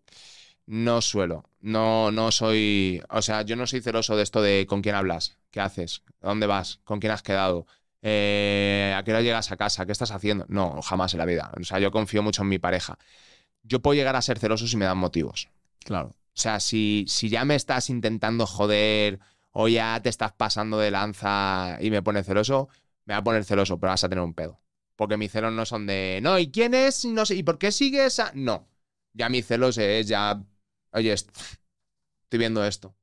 No 0.64 1.02
suelo. 1.02 1.44
No, 1.60 2.10
no 2.10 2.32
soy. 2.32 3.02
O 3.10 3.20
sea, 3.20 3.42
yo 3.42 3.56
no 3.56 3.66
soy 3.66 3.82
celoso 3.82 4.16
de 4.16 4.22
esto 4.22 4.40
de 4.40 4.64
con 4.66 4.80
quién 4.80 4.94
hablas, 4.94 5.36
qué 5.50 5.60
haces, 5.60 6.02
dónde 6.22 6.46
vas, 6.46 6.80
con 6.84 6.98
quién 6.98 7.12
has 7.12 7.22
quedado, 7.22 7.66
eh, 8.04 8.94
a 8.96 9.02
qué 9.02 9.12
hora 9.12 9.22
llegas 9.22 9.50
a 9.50 9.56
casa, 9.56 9.86
qué 9.86 9.92
estás 9.92 10.12
haciendo. 10.12 10.46
No, 10.48 10.82
jamás 10.82 11.14
en 11.14 11.18
la 11.18 11.24
vida. 11.26 11.50
O 11.58 11.64
sea, 11.64 11.80
yo 11.80 11.90
confío 11.90 12.22
mucho 12.22 12.42
en 12.42 12.50
mi 12.50 12.58
pareja. 12.60 12.98
Yo 13.62 13.80
puedo 13.80 13.94
llegar 13.94 14.16
a 14.16 14.22
ser 14.22 14.38
celoso 14.38 14.66
si 14.68 14.76
me 14.76 14.84
dan 14.84 14.98
motivos. 14.98 15.48
Claro. 15.84 16.08
O 16.10 16.40
sea, 16.40 16.60
si, 16.60 17.06
si 17.08 17.28
ya 17.30 17.44
me 17.44 17.54
estás 17.54 17.90
intentando 17.90 18.46
joder 18.46 19.20
o 19.52 19.68
ya 19.68 20.00
te 20.02 20.10
estás 20.10 20.32
pasando 20.32 20.78
de 20.78 20.90
lanza 20.90 21.78
y 21.80 21.90
me 21.90 22.02
pones 22.02 22.26
celoso, 22.26 22.68
me 23.06 23.14
va 23.14 23.18
a 23.18 23.24
poner 23.24 23.44
celoso, 23.44 23.78
pero 23.80 23.90
vas 23.92 24.04
a 24.04 24.08
tener 24.08 24.22
un 24.24 24.34
pedo. 24.34 24.60
Porque 24.96 25.16
mis 25.16 25.32
celos 25.32 25.52
no 25.52 25.64
son 25.64 25.86
de, 25.86 26.20
no, 26.22 26.38
¿y 26.38 26.50
quién 26.50 26.74
es? 26.74 27.04
No 27.06 27.26
sé, 27.26 27.36
¿y 27.36 27.42
por 27.42 27.58
qué 27.58 27.72
sigues? 27.72 28.20
a-?". 28.20 28.32
No. 28.34 28.68
Ya 29.14 29.28
mis 29.28 29.46
celos 29.46 29.78
es 29.78 30.06
ya, 30.08 30.42
oye, 30.92 31.12
est- 31.12 31.30
estoy 32.24 32.38
viendo 32.38 32.64
esto. 32.64 32.94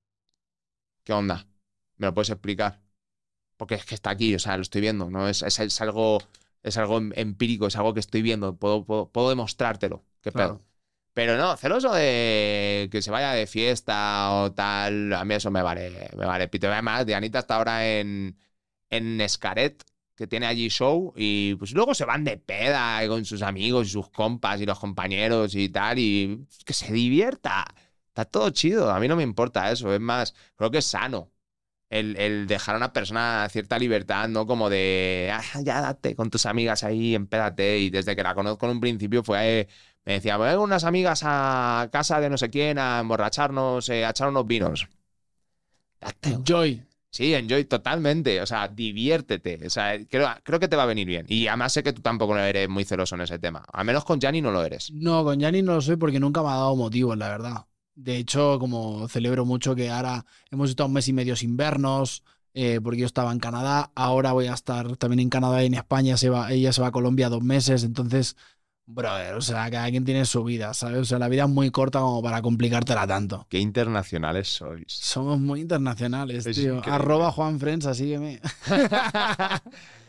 ¿Qué 1.03 1.13
onda? 1.13 1.47
¿Me 1.97 2.07
lo 2.07 2.13
puedes 2.13 2.29
explicar? 2.31 2.79
Porque 3.61 3.75
es 3.75 3.85
que 3.85 3.93
está 3.93 4.09
aquí, 4.09 4.33
o 4.33 4.39
sea, 4.39 4.55
lo 4.57 4.63
estoy 4.63 4.81
viendo, 4.81 5.11
¿no? 5.11 5.27
Es, 5.29 5.43
es, 5.43 5.59
es 5.59 5.81
algo, 5.81 6.17
es 6.63 6.77
algo 6.77 6.97
em- 6.97 7.11
empírico, 7.15 7.67
es 7.67 7.75
algo 7.75 7.93
que 7.93 7.99
estoy 7.99 8.23
viendo, 8.23 8.55
puedo, 8.55 8.83
puedo, 8.83 9.11
puedo 9.11 9.29
demostrártelo. 9.29 10.03
¿Qué 10.19 10.31
pedo? 10.31 10.57
Claro. 10.57 10.65
Pero 11.13 11.37
no, 11.37 11.55
celoso 11.57 11.93
de 11.93 12.89
que 12.91 13.03
se 13.03 13.11
vaya 13.11 13.33
de 13.33 13.45
fiesta 13.45 14.31
o 14.33 14.51
tal, 14.53 15.13
a 15.13 15.23
mí 15.25 15.35
eso 15.35 15.51
me 15.51 15.61
vale, 15.61 16.09
me 16.17 16.25
vale. 16.25 16.47
Pito, 16.47 16.71
además, 16.71 17.05
Dianita 17.05 17.37
está 17.37 17.57
ahora 17.57 17.87
en, 17.87 18.35
en 18.89 19.21
Escaret, 19.21 19.83
que 20.15 20.25
tiene 20.25 20.47
allí 20.47 20.69
show, 20.69 21.13
y 21.15 21.53
pues 21.55 21.73
luego 21.73 21.93
se 21.93 22.05
van 22.05 22.23
de 22.23 22.37
peda 22.37 23.07
con 23.07 23.25
sus 23.25 23.43
amigos 23.43 23.87
y 23.87 23.89
sus 23.91 24.09
compas 24.09 24.59
y 24.59 24.65
los 24.65 24.79
compañeros 24.79 25.53
y 25.53 25.69
tal, 25.69 25.99
y 25.99 26.47
que 26.65 26.73
se 26.73 26.91
divierta. 26.91 27.65
Está 28.07 28.25
todo 28.25 28.49
chido, 28.49 28.89
a 28.89 28.99
mí 28.99 29.07
no 29.07 29.15
me 29.15 29.23
importa 29.23 29.71
eso, 29.71 29.93
es 29.93 29.99
más, 30.01 30.33
creo 30.55 30.71
que 30.71 30.79
es 30.79 30.85
sano. 30.87 31.31
El, 31.91 32.47
dejar 32.47 32.75
a 32.75 32.77
una 32.77 32.93
persona 32.93 33.47
cierta 33.51 33.77
libertad, 33.77 34.29
¿no? 34.29 34.47
Como 34.47 34.69
de, 34.69 35.29
ah, 35.33 35.43
ya 35.61 35.81
date 35.81 36.15
con 36.15 36.29
tus 36.29 36.45
amigas 36.45 36.83
ahí, 36.83 37.13
empédate. 37.13 37.79
Y 37.79 37.89
desde 37.89 38.15
que 38.15 38.23
la 38.23 38.33
conozco 38.33 38.65
en 38.65 38.73
un 38.73 38.79
principio 38.79 39.23
fue, 39.23 39.67
me 40.05 40.13
decía, 40.13 40.37
voy 40.37 40.49
con 40.51 40.61
unas 40.61 40.85
amigas 40.85 41.21
a 41.25 41.89
casa 41.91 42.21
de 42.21 42.29
no 42.29 42.37
sé 42.37 42.49
quién 42.49 42.79
a 42.79 42.99
emborracharnos, 43.01 43.89
eh, 43.89 44.05
a 44.05 44.11
echar 44.11 44.29
unos 44.29 44.47
vinos. 44.47 44.87
Date. 45.99 46.29
Enjoy. 46.29 46.83
Sí, 47.09 47.33
enjoy 47.33 47.65
totalmente. 47.65 48.41
O 48.41 48.45
sea, 48.45 48.69
diviértete. 48.69 49.59
O 49.67 49.69
sea, 49.69 49.99
creo, 50.07 50.29
creo 50.43 50.59
que 50.61 50.69
te 50.69 50.77
va 50.77 50.83
a 50.83 50.87
venir 50.87 51.05
bien. 51.05 51.25
Y 51.27 51.47
además 51.47 51.73
sé 51.73 51.83
que 51.83 51.91
tú 51.91 52.01
tampoco 52.01 52.37
eres 52.37 52.69
muy 52.69 52.85
celoso 52.85 53.15
en 53.15 53.21
ese 53.21 53.37
tema. 53.37 53.65
Al 53.73 53.83
menos 53.83 54.05
con 54.05 54.19
Yanni 54.19 54.41
no 54.41 54.51
lo 54.51 54.63
eres. 54.63 54.91
No, 54.93 55.25
con 55.25 55.37
Yanni 55.37 55.61
no 55.61 55.75
lo 55.75 55.81
soy 55.81 55.97
porque 55.97 56.21
nunca 56.21 56.41
me 56.41 56.47
ha 56.47 56.53
dado 56.53 56.75
motivos, 56.77 57.17
la 57.17 57.27
verdad. 57.27 57.65
De 58.03 58.17
hecho, 58.17 58.57
como 58.57 59.07
celebro 59.07 59.45
mucho 59.45 59.75
que 59.75 59.91
ahora 59.91 60.25
hemos 60.49 60.71
estado 60.71 60.87
un 60.87 60.93
mes 60.93 61.07
y 61.07 61.13
medio 61.13 61.35
sin 61.35 61.55
vernos, 61.55 62.23
eh, 62.55 62.79
porque 62.83 63.01
yo 63.01 63.05
estaba 63.05 63.31
en 63.31 63.39
Canadá, 63.39 63.91
ahora 63.93 64.31
voy 64.31 64.47
a 64.47 64.53
estar 64.53 64.97
también 64.97 65.19
en 65.19 65.29
Canadá 65.29 65.61
y 65.61 65.67
en 65.67 65.75
España, 65.75 66.17
se 66.17 66.29
va, 66.29 66.51
ella 66.51 66.73
se 66.73 66.81
va 66.81 66.87
a 66.87 66.91
Colombia 66.91 67.29
dos 67.29 67.43
meses, 67.43 67.83
entonces, 67.83 68.35
brother, 68.87 69.35
o 69.35 69.41
sea, 69.41 69.69
cada 69.69 69.87
quien 69.91 70.03
tiene 70.03 70.25
su 70.25 70.43
vida, 70.43 70.73
¿sabes? 70.73 70.97
O 70.97 71.05
sea, 71.05 71.19
la 71.19 71.27
vida 71.27 71.43
es 71.43 71.49
muy 71.49 71.69
corta 71.69 71.99
como 71.99 72.23
para 72.23 72.41
complicártela 72.41 73.05
tanto. 73.05 73.45
Qué 73.49 73.59
internacionales 73.59 74.47
sois. 74.47 74.85
Somos 74.87 75.39
muy 75.39 75.61
internacionales, 75.61 76.43
tío. 76.55 76.81
Arroba 76.85 77.31
Juan 77.31 77.59
Frensa, 77.59 77.93
sígueme. 77.93 78.41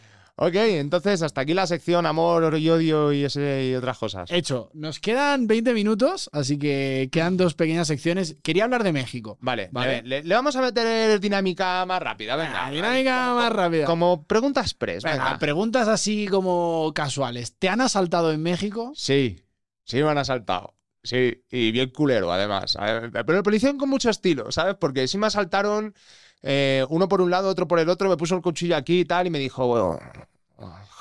Ok, 0.45 0.57
entonces 0.57 1.23
hasta 1.23 1.43
aquí 1.43 1.55
la 1.55 1.69
sección 1.69 2.05
amor 2.05 2.59
y 2.59 2.69
odio 2.69 3.13
y, 3.13 3.23
ese, 3.23 3.69
y 3.69 3.75
otras 3.77 3.97
cosas. 3.97 4.29
Hecho, 4.29 4.71
nos 4.75 4.99
quedan 4.99 5.47
20 5.47 5.73
minutos, 5.73 6.29
así 6.33 6.59
que 6.59 7.09
quedan 7.13 7.37
dos 7.37 7.55
pequeñas 7.55 7.87
secciones. 7.87 8.35
Quería 8.43 8.65
hablar 8.65 8.83
de 8.83 8.93
México. 8.93 9.39
Vale, 9.41 9.69
vale. 9.71 10.03
Le, 10.03 10.35
vamos 10.35 10.57
a 10.57 10.63
meter 10.63 11.21
dinámica 11.21 11.87
más 11.87 12.03
rápida, 12.03 12.35
venga. 12.35 12.71
dinámica 12.73 13.35
más 13.35 13.53
rápida. 13.53 13.85
Como 13.85 14.25
preguntas 14.25 14.67
express, 14.67 15.05
venga. 15.05 15.39
Preguntas 15.39 15.87
así 15.87 16.27
como 16.27 16.91
casuales. 16.93 17.55
¿Te 17.57 17.69
han 17.69 17.81
asaltado 17.81 18.33
en 18.33 18.43
México? 18.43 18.91
Sí, 18.97 19.45
sí 19.85 20.03
me 20.03 20.09
han 20.09 20.19
asaltado. 20.19 20.75
Sí, 21.05 21.45
y 21.53 21.71
bien 21.71 21.91
culero, 21.91 22.33
además. 22.33 22.77
Pero 23.13 23.43
lo 23.43 23.55
hicieron 23.55 23.79
con 23.79 23.89
mucho 23.89 24.11
estilo, 24.11 24.51
¿sabes? 24.51 24.75
Porque 24.75 25.07
sí 25.07 25.19
me 25.19 25.29
asaltaron 25.29 25.95
eh, 26.43 26.85
uno 26.89 27.09
por 27.09 27.21
un 27.21 27.31
lado, 27.31 27.49
otro 27.49 27.69
por 27.69 27.79
el 27.79 27.89
otro, 27.89 28.09
me 28.09 28.17
puso 28.17 28.35
el 28.35 28.43
cuchillo 28.43 28.77
aquí 28.77 29.01
y 29.01 29.05
tal, 29.05 29.29
y 29.29 29.31
me 29.31 29.39
dijo, 29.39 29.67
bueno, 29.67 30.01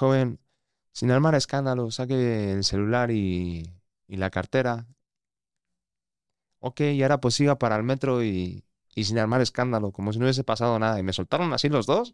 joven, 0.01 0.39
sin 0.93 1.11
armar 1.11 1.35
escándalo, 1.35 1.91
saque 1.91 2.53
el 2.53 2.63
celular 2.63 3.11
y, 3.11 3.63
la 4.07 4.29
cartera. 4.31 4.87
Ok, 6.59 6.81
y 6.81 7.01
ahora 7.03 7.19
pues 7.19 7.35
siga 7.35 7.57
para 7.57 7.75
el 7.75 7.83
metro 7.83 8.23
y, 8.23 8.63
sin 8.95 9.17
armar 9.19 9.41
escándalo, 9.41 9.91
como 9.91 10.13
si 10.13 10.19
no 10.19 10.25
hubiese 10.25 10.43
pasado 10.43 10.77
nada. 10.79 10.99
Y 10.99 11.03
me 11.03 11.13
soltaron 11.13 11.53
así 11.53 11.69
los 11.69 11.85
dos. 11.85 12.13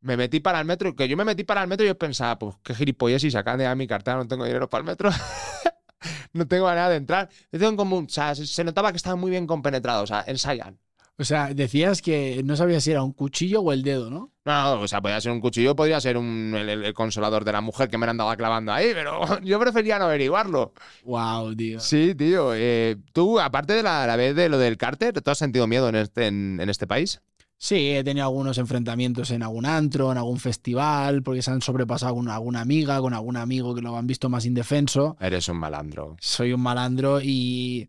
Me 0.00 0.16
metí 0.16 0.40
para 0.40 0.60
el 0.60 0.66
metro, 0.66 0.94
que 0.94 1.08
yo 1.08 1.16
me 1.16 1.24
metí 1.24 1.44
para 1.44 1.62
el 1.62 1.68
metro 1.68 1.84
y 1.84 1.88
yo 1.88 1.98
pensaba, 1.98 2.38
pues 2.38 2.56
qué 2.62 2.74
gilipollas 2.74 3.24
y 3.24 3.30
sacan 3.30 3.58
de 3.58 3.74
mi 3.74 3.86
cartera, 3.86 4.16
no 4.18 4.28
tengo 4.28 4.44
dinero 4.44 4.68
para 4.70 4.80
el 4.82 4.86
metro. 4.86 5.10
no 6.32 6.46
tengo 6.46 6.66
manera 6.66 6.88
de 6.90 6.96
entrar. 6.96 7.28
en 7.52 7.76
común, 7.76 8.06
o 8.06 8.08
sea, 8.12 8.34
se 8.34 8.64
notaba 8.64 8.92
que 8.92 8.98
estaban 8.98 9.18
muy 9.18 9.30
bien 9.30 9.46
compenetrados, 9.46 10.04
o 10.04 10.14
sea, 10.14 10.24
ensayan. 10.26 10.78
O 11.18 11.24
sea, 11.24 11.54
decías 11.54 12.02
que 12.02 12.42
no 12.44 12.56
sabías 12.56 12.84
si 12.84 12.90
era 12.90 13.02
un 13.02 13.12
cuchillo 13.12 13.62
o 13.62 13.72
el 13.72 13.82
dedo, 13.82 14.10
¿no? 14.10 14.32
No, 14.44 14.80
o 14.80 14.86
sea, 14.88 15.00
podía 15.00 15.20
ser 15.20 15.32
un 15.32 15.40
cuchillo, 15.40 15.74
podría 15.74 15.98
ser 16.00 16.18
un, 16.18 16.54
el, 16.54 16.92
consolador 16.92 17.44
de 17.44 17.52
la 17.52 17.62
mujer 17.62 17.88
que 17.88 17.96
me 17.96 18.06
andaba 18.06 18.36
clavando 18.36 18.70
ahí, 18.70 18.90
pero 18.92 19.40
yo 19.42 19.58
prefería 19.58 19.98
no 19.98 20.04
averiguarlo. 20.04 20.74
Wow, 21.04 21.56
tío. 21.56 21.80
Sí, 21.80 22.14
tío. 22.14 22.54
Eh, 22.54 22.96
tú, 23.12 23.40
aparte 23.40 23.72
de 23.72 23.82
la, 23.82 24.14
vez 24.16 24.36
de 24.36 24.50
lo 24.50 24.58
del 24.58 24.76
cárter, 24.76 25.20
¿tú 25.20 25.30
has 25.30 25.38
sentido 25.38 25.66
miedo 25.66 25.88
en 25.88 25.96
este, 25.96 26.26
en, 26.26 26.60
este 26.68 26.86
país? 26.86 27.22
Sí, 27.56 27.92
he 27.92 28.04
tenido 28.04 28.26
algunos 28.26 28.58
enfrentamientos 28.58 29.30
en 29.30 29.42
algún 29.42 29.64
antro, 29.64 30.12
en 30.12 30.18
algún 30.18 30.38
festival, 30.38 31.22
porque 31.22 31.40
se 31.40 31.50
han 31.50 31.62
sobrepasado 31.62 32.14
con 32.14 32.28
alguna 32.28 32.60
amiga, 32.60 33.00
con 33.00 33.14
algún 33.14 33.38
amigo 33.38 33.74
que 33.74 33.80
lo 33.80 33.96
han 33.96 34.06
visto 34.06 34.28
más 34.28 34.44
indefenso. 34.44 35.16
Eres 35.18 35.48
un 35.48 35.56
malandro. 35.56 36.16
Soy 36.20 36.52
un 36.52 36.60
malandro 36.60 37.22
y 37.22 37.88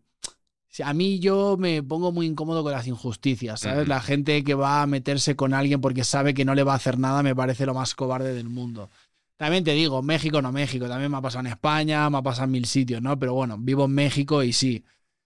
a 0.84 0.94
mí 0.94 1.18
yo 1.18 1.56
me 1.58 1.82
pongo 1.82 2.12
muy 2.12 2.26
incómodo 2.26 2.62
con 2.62 2.72
las 2.72 2.86
injusticias, 2.86 3.60
¿sabes? 3.60 3.88
La 3.88 4.00
gente 4.00 4.44
que 4.44 4.54
va 4.54 4.82
a 4.82 4.86
meterse 4.86 5.36
con 5.36 5.54
alguien 5.54 5.80
porque 5.80 6.04
sabe 6.04 6.34
que 6.34 6.44
no 6.44 6.54
le 6.54 6.62
va 6.62 6.72
a 6.72 6.76
hacer 6.76 6.98
nada 6.98 7.22
me 7.22 7.34
parece 7.34 7.66
lo 7.66 7.74
más 7.74 7.94
cobarde 7.94 8.34
del 8.34 8.48
mundo. 8.48 8.90
También 9.36 9.64
te 9.64 9.72
digo, 9.72 10.02
México 10.02 10.42
no 10.42 10.52
México, 10.52 10.88
también 10.88 11.10
me 11.10 11.16
ha 11.18 11.22
pasado 11.22 11.46
en 11.46 11.52
España, 11.52 12.10
me 12.10 12.18
ha 12.18 12.22
pasado 12.22 12.46
en 12.46 12.50
mil 12.52 12.66
sitios, 12.66 13.00
¿no? 13.02 13.18
Pero 13.18 13.34
bueno, 13.34 13.56
vivo 13.58 13.84
en 13.84 13.92
México 13.92 14.42
y 14.42 14.52
sí, 14.52 14.84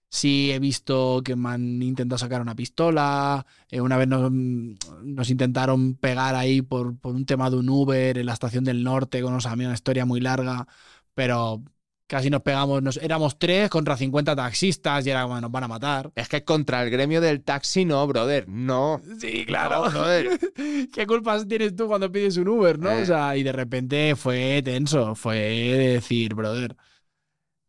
sí 0.09 0.51
he 0.51 0.59
visto 0.59 1.21
que 1.23 1.35
me 1.35 1.49
han 1.49 1.81
intentado 1.81 2.19
sacar 2.19 2.41
una 2.41 2.55
pistola, 2.55 3.45
eh, 3.69 3.81
una 3.81 3.97
vez 3.97 4.07
nos, 4.07 5.29
intentaron 5.29 5.95
pegar 5.95 6.35
ahí 6.35 6.61
por, 6.61 6.95
por, 6.99 7.15
un 7.15 7.25
tema 7.25 7.49
de 7.49 7.57
un 7.57 7.69
Uber 7.69 8.17
en 8.17 8.25
la 8.27 8.33
estación 8.33 8.63
del 8.63 8.83
norte 8.83 9.21
con 9.21 9.33
unos 9.33 9.47
amigos, 9.47 9.69
una 9.69 9.75
historia 9.75 10.05
muy 10.05 10.19
larga, 10.21 10.67
pero 11.15 11.63
Casi 12.07 12.29
nos 12.29 12.41
pegamos, 12.41 12.83
nos, 12.83 12.97
éramos 12.97 13.39
tres 13.39 13.69
contra 13.69 13.95
50 13.95 14.35
taxistas 14.35 15.05
y 15.05 15.09
era 15.09 15.23
como, 15.23 15.39
nos 15.39 15.51
van 15.51 15.63
a 15.63 15.67
matar. 15.67 16.11
Es 16.15 16.27
que 16.27 16.43
contra 16.43 16.83
el 16.83 16.89
gremio 16.89 17.21
del 17.21 17.41
taxi 17.41 17.85
no, 17.85 18.05
brother, 18.05 18.47
no. 18.47 19.01
Sí, 19.19 19.45
claro. 19.45 19.89
brother. 19.89 20.39
¿Qué 20.93 21.07
culpas 21.07 21.47
tienes 21.47 21.75
tú 21.75 21.87
cuando 21.87 22.11
pides 22.11 22.37
un 22.37 22.49
Uber, 22.49 22.77
no? 22.77 22.89
O 22.89 22.93
eh. 22.93 23.05
sea, 23.05 23.37
y 23.37 23.43
de 23.43 23.53
repente 23.53 24.15
fue 24.15 24.61
tenso, 24.63 25.15
fue 25.15 25.37
decir, 25.37 26.35
brother, 26.35 26.75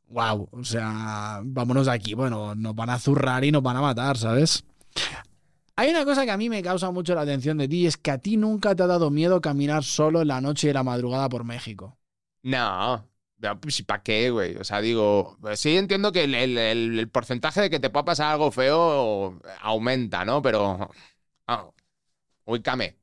wow, 0.08 0.48
o 0.50 0.64
sea, 0.64 1.40
vámonos 1.44 1.86
de 1.86 1.92
aquí, 1.92 2.14
bueno, 2.14 2.54
nos 2.54 2.74
van 2.74 2.90
a 2.90 2.98
zurrar 2.98 3.44
y 3.44 3.52
nos 3.52 3.62
van 3.62 3.76
a 3.76 3.82
matar, 3.82 4.16
¿sabes? 4.16 4.64
Hay 5.76 5.90
una 5.90 6.04
cosa 6.04 6.24
que 6.24 6.30
a 6.30 6.36
mí 6.36 6.48
me 6.48 6.62
causa 6.62 6.90
mucho 6.90 7.14
la 7.14 7.22
atención 7.22 7.58
de 7.58 7.68
ti, 7.68 7.86
es 7.86 7.96
que 7.96 8.10
a 8.12 8.18
ti 8.18 8.36
nunca 8.36 8.74
te 8.76 8.82
ha 8.82 8.86
dado 8.86 9.10
miedo 9.10 9.40
caminar 9.40 9.82
solo 9.82 10.22
en 10.22 10.28
la 10.28 10.40
noche 10.40 10.70
y 10.70 10.72
la 10.72 10.84
madrugada 10.84 11.28
por 11.28 11.44
México. 11.44 11.98
No, 12.42 13.04
pues, 13.60 13.82
¿Para 13.82 14.02
qué, 14.02 14.30
güey? 14.30 14.56
O 14.56 14.64
sea, 14.64 14.80
digo, 14.80 15.38
sí 15.54 15.76
entiendo 15.76 16.12
que 16.12 16.24
el, 16.24 17.10
porcentaje 17.10 17.62
de 17.62 17.70
que 17.70 17.80
te 17.80 17.90
pueda 17.90 18.04
pasar 18.04 18.32
algo 18.32 18.50
feo 18.50 19.40
aumenta, 19.60 20.24
¿no? 20.24 20.42
Pero. 20.42 20.90
Ah, 21.46 21.70
ubícame. 22.44 22.96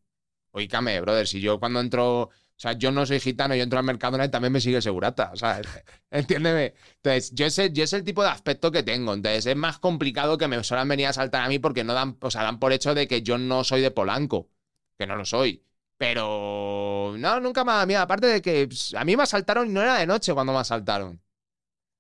Ubícame, 0.53 1.01
brother. 1.01 1.27
Si 1.27 1.41
yo 1.41 1.59
cuando 1.59 1.79
entro. 1.79 2.23
O 2.23 2.61
sea, 2.61 2.73
yo 2.73 2.91
no 2.91 3.05
soy 3.07 3.19
gitano, 3.19 3.55
yo 3.55 3.63
entro 3.63 3.79
al 3.79 3.85
Mercadona 3.85 4.25
y 4.25 4.29
también 4.29 4.53
me 4.53 4.61
sigue 4.61 4.81
segurata. 4.81 5.31
O 5.33 5.35
sea, 5.35 5.61
entiéndeme. 6.11 6.75
Entonces, 6.97 7.31
yo 7.33 7.49
sé, 7.49 7.71
yo 7.73 7.83
es 7.83 7.93
el 7.93 8.03
tipo 8.03 8.23
de 8.23 8.29
aspecto 8.29 8.71
que 8.71 8.83
tengo. 8.83 9.13
Entonces, 9.13 9.47
es 9.47 9.55
más 9.55 9.79
complicado 9.79 10.37
que 10.37 10.47
me 10.47 10.63
suelen 10.63 10.87
venir 10.87 11.07
a 11.07 11.13
saltar 11.13 11.43
a 11.43 11.49
mí 11.49 11.59
porque 11.59 11.83
no 11.83 11.93
dan, 11.93 12.17
o 12.21 12.31
sea, 12.31 12.43
dan 12.43 12.59
por 12.59 12.73
hecho 12.73 12.93
de 12.95 13.07
que 13.07 13.23
yo 13.23 13.37
no 13.37 13.63
soy 13.63 13.81
de 13.81 13.91
Polanco. 13.91 14.49
Que 14.97 15.07
no 15.07 15.15
lo 15.15 15.25
soy. 15.25 15.65
Pero 16.01 17.13
no, 17.15 17.39
nunca 17.39 17.63
me 17.63 17.73
ha 17.73 17.85
dado 17.85 17.99
Aparte 17.99 18.25
de 18.25 18.41
que 18.41 18.65
pues, 18.65 18.95
a 18.95 19.05
mí 19.05 19.15
me 19.15 19.21
asaltaron 19.21 19.69
y 19.69 19.71
no 19.71 19.83
era 19.83 19.99
de 19.99 20.07
noche 20.07 20.33
cuando 20.33 20.51
me 20.51 20.57
asaltaron. 20.57 21.21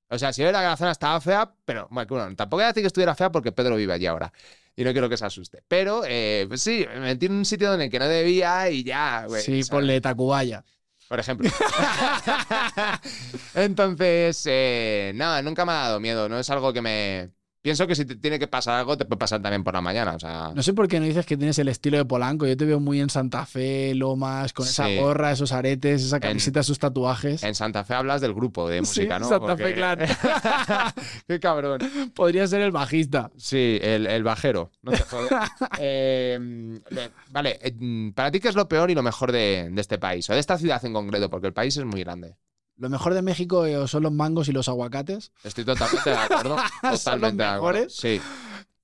O 0.09 0.17
sea, 0.17 0.33
si 0.33 0.41
era 0.41 0.59
que 0.59 0.65
la 0.65 0.75
zona 0.75 0.89
estaba 0.89 1.21
fea, 1.21 1.53
pero 1.63 1.87
bueno, 1.91 2.35
tampoco 2.35 2.55
voy 2.55 2.63
a 2.63 2.69
decir 2.69 2.81
que 2.81 2.87
estuviera 2.87 3.13
fea 3.13 3.31
porque 3.31 3.51
Pedro 3.51 3.75
vive 3.75 3.93
allí 3.93 4.07
ahora. 4.07 4.33
Y 4.75 4.83
no 4.83 4.91
quiero 4.91 5.07
que 5.07 5.17
se 5.17 5.25
asuste. 5.25 5.61
Pero, 5.67 6.01
eh, 6.07 6.45
pues 6.47 6.63
sí, 6.63 6.83
me 6.91 7.01
metí 7.01 7.27
en 7.27 7.33
un 7.33 7.45
sitio 7.45 7.75
el 7.75 7.91
que 7.91 7.99
no 7.99 8.07
debía 8.07 8.71
y 8.71 8.83
ya, 8.83 9.25
güey. 9.27 9.43
Sí, 9.43 9.61
ponle 9.69 10.01
Tacubaya. 10.01 10.65
Por 11.07 11.19
ejemplo. 11.19 11.47
Entonces, 13.53 14.41
eh, 14.47 15.11
nada, 15.13 15.43
nunca 15.43 15.63
me 15.63 15.73
ha 15.73 15.75
dado 15.75 15.99
miedo. 15.99 16.27
No 16.27 16.39
es 16.39 16.49
algo 16.49 16.73
que 16.73 16.81
me 16.81 17.29
Pienso 17.61 17.85
que 17.85 17.93
si 17.93 18.05
te 18.05 18.15
tiene 18.15 18.39
que 18.39 18.47
pasar 18.47 18.79
algo, 18.79 18.97
te 18.97 19.05
puede 19.05 19.19
pasar 19.19 19.39
también 19.39 19.63
por 19.63 19.75
la 19.75 19.81
mañana. 19.81 20.15
O 20.15 20.19
sea... 20.19 20.51
No 20.55 20.63
sé 20.63 20.73
por 20.73 20.87
qué 20.87 20.99
no 20.99 21.05
dices 21.05 21.27
que 21.27 21.37
tienes 21.37 21.59
el 21.59 21.67
estilo 21.67 21.97
de 21.97 22.05
Polanco. 22.05 22.47
Yo 22.47 22.57
te 22.57 22.65
veo 22.65 22.79
muy 22.79 22.99
en 22.99 23.11
Santa 23.11 23.45
Fe, 23.45 23.93
Lomas, 23.93 24.51
con 24.51 24.65
esa 24.65 24.89
gorra, 24.95 25.31
esos 25.31 25.51
aretes, 25.51 26.01
esa 26.01 26.19
camiseta, 26.19 26.61
esos 26.61 26.79
tatuajes. 26.79 27.43
En 27.43 27.53
Santa 27.53 27.83
Fe 27.83 27.93
hablas 27.93 28.19
del 28.19 28.33
grupo 28.33 28.67
de 28.67 28.81
música, 28.81 29.17
sí, 29.17 29.21
¿no? 29.21 29.29
Santa 29.29 29.55
Fe 29.57 29.75
Clan. 29.75 29.99
qué 31.27 31.39
cabrón. 31.39 31.79
Podría 32.15 32.47
ser 32.47 32.61
el 32.61 32.71
bajista. 32.71 33.29
Sí, 33.37 33.77
el, 33.79 34.23
bajero. 34.23 34.71
No 34.81 34.91
te 34.91 36.33
em, 36.33 36.81
vale, 37.29 37.59
em, 37.61 38.11
para 38.13 38.31
ti, 38.31 38.39
¿qué 38.39 38.47
es 38.47 38.55
lo 38.55 38.67
peor 38.67 38.89
y 38.89 38.95
lo 38.95 39.03
mejor 39.03 39.31
de, 39.31 39.69
de 39.71 39.81
este 39.81 39.99
país? 39.99 40.27
O 40.31 40.33
de 40.33 40.39
esta 40.39 40.57
ciudad 40.57 40.83
en 40.83 40.93
concreto, 40.93 41.29
porque 41.29 41.47
el 41.47 41.53
país 41.53 41.77
es 41.77 41.85
muy 41.85 42.01
grande. 42.01 42.37
Lo 42.81 42.89
mejor 42.89 43.13
de 43.13 43.21
México 43.21 43.67
eh, 43.67 43.87
son 43.87 44.01
los 44.01 44.11
mangos 44.11 44.49
y 44.49 44.51
los 44.51 44.67
aguacates. 44.67 45.31
Estoy 45.43 45.63
totalmente 45.63 46.09
de 46.09 46.15
acuerdo. 46.15 46.57
Totalmente 46.81 47.43
de 47.43 47.49
acuerdo. 47.49 47.89
Sí. 47.89 48.19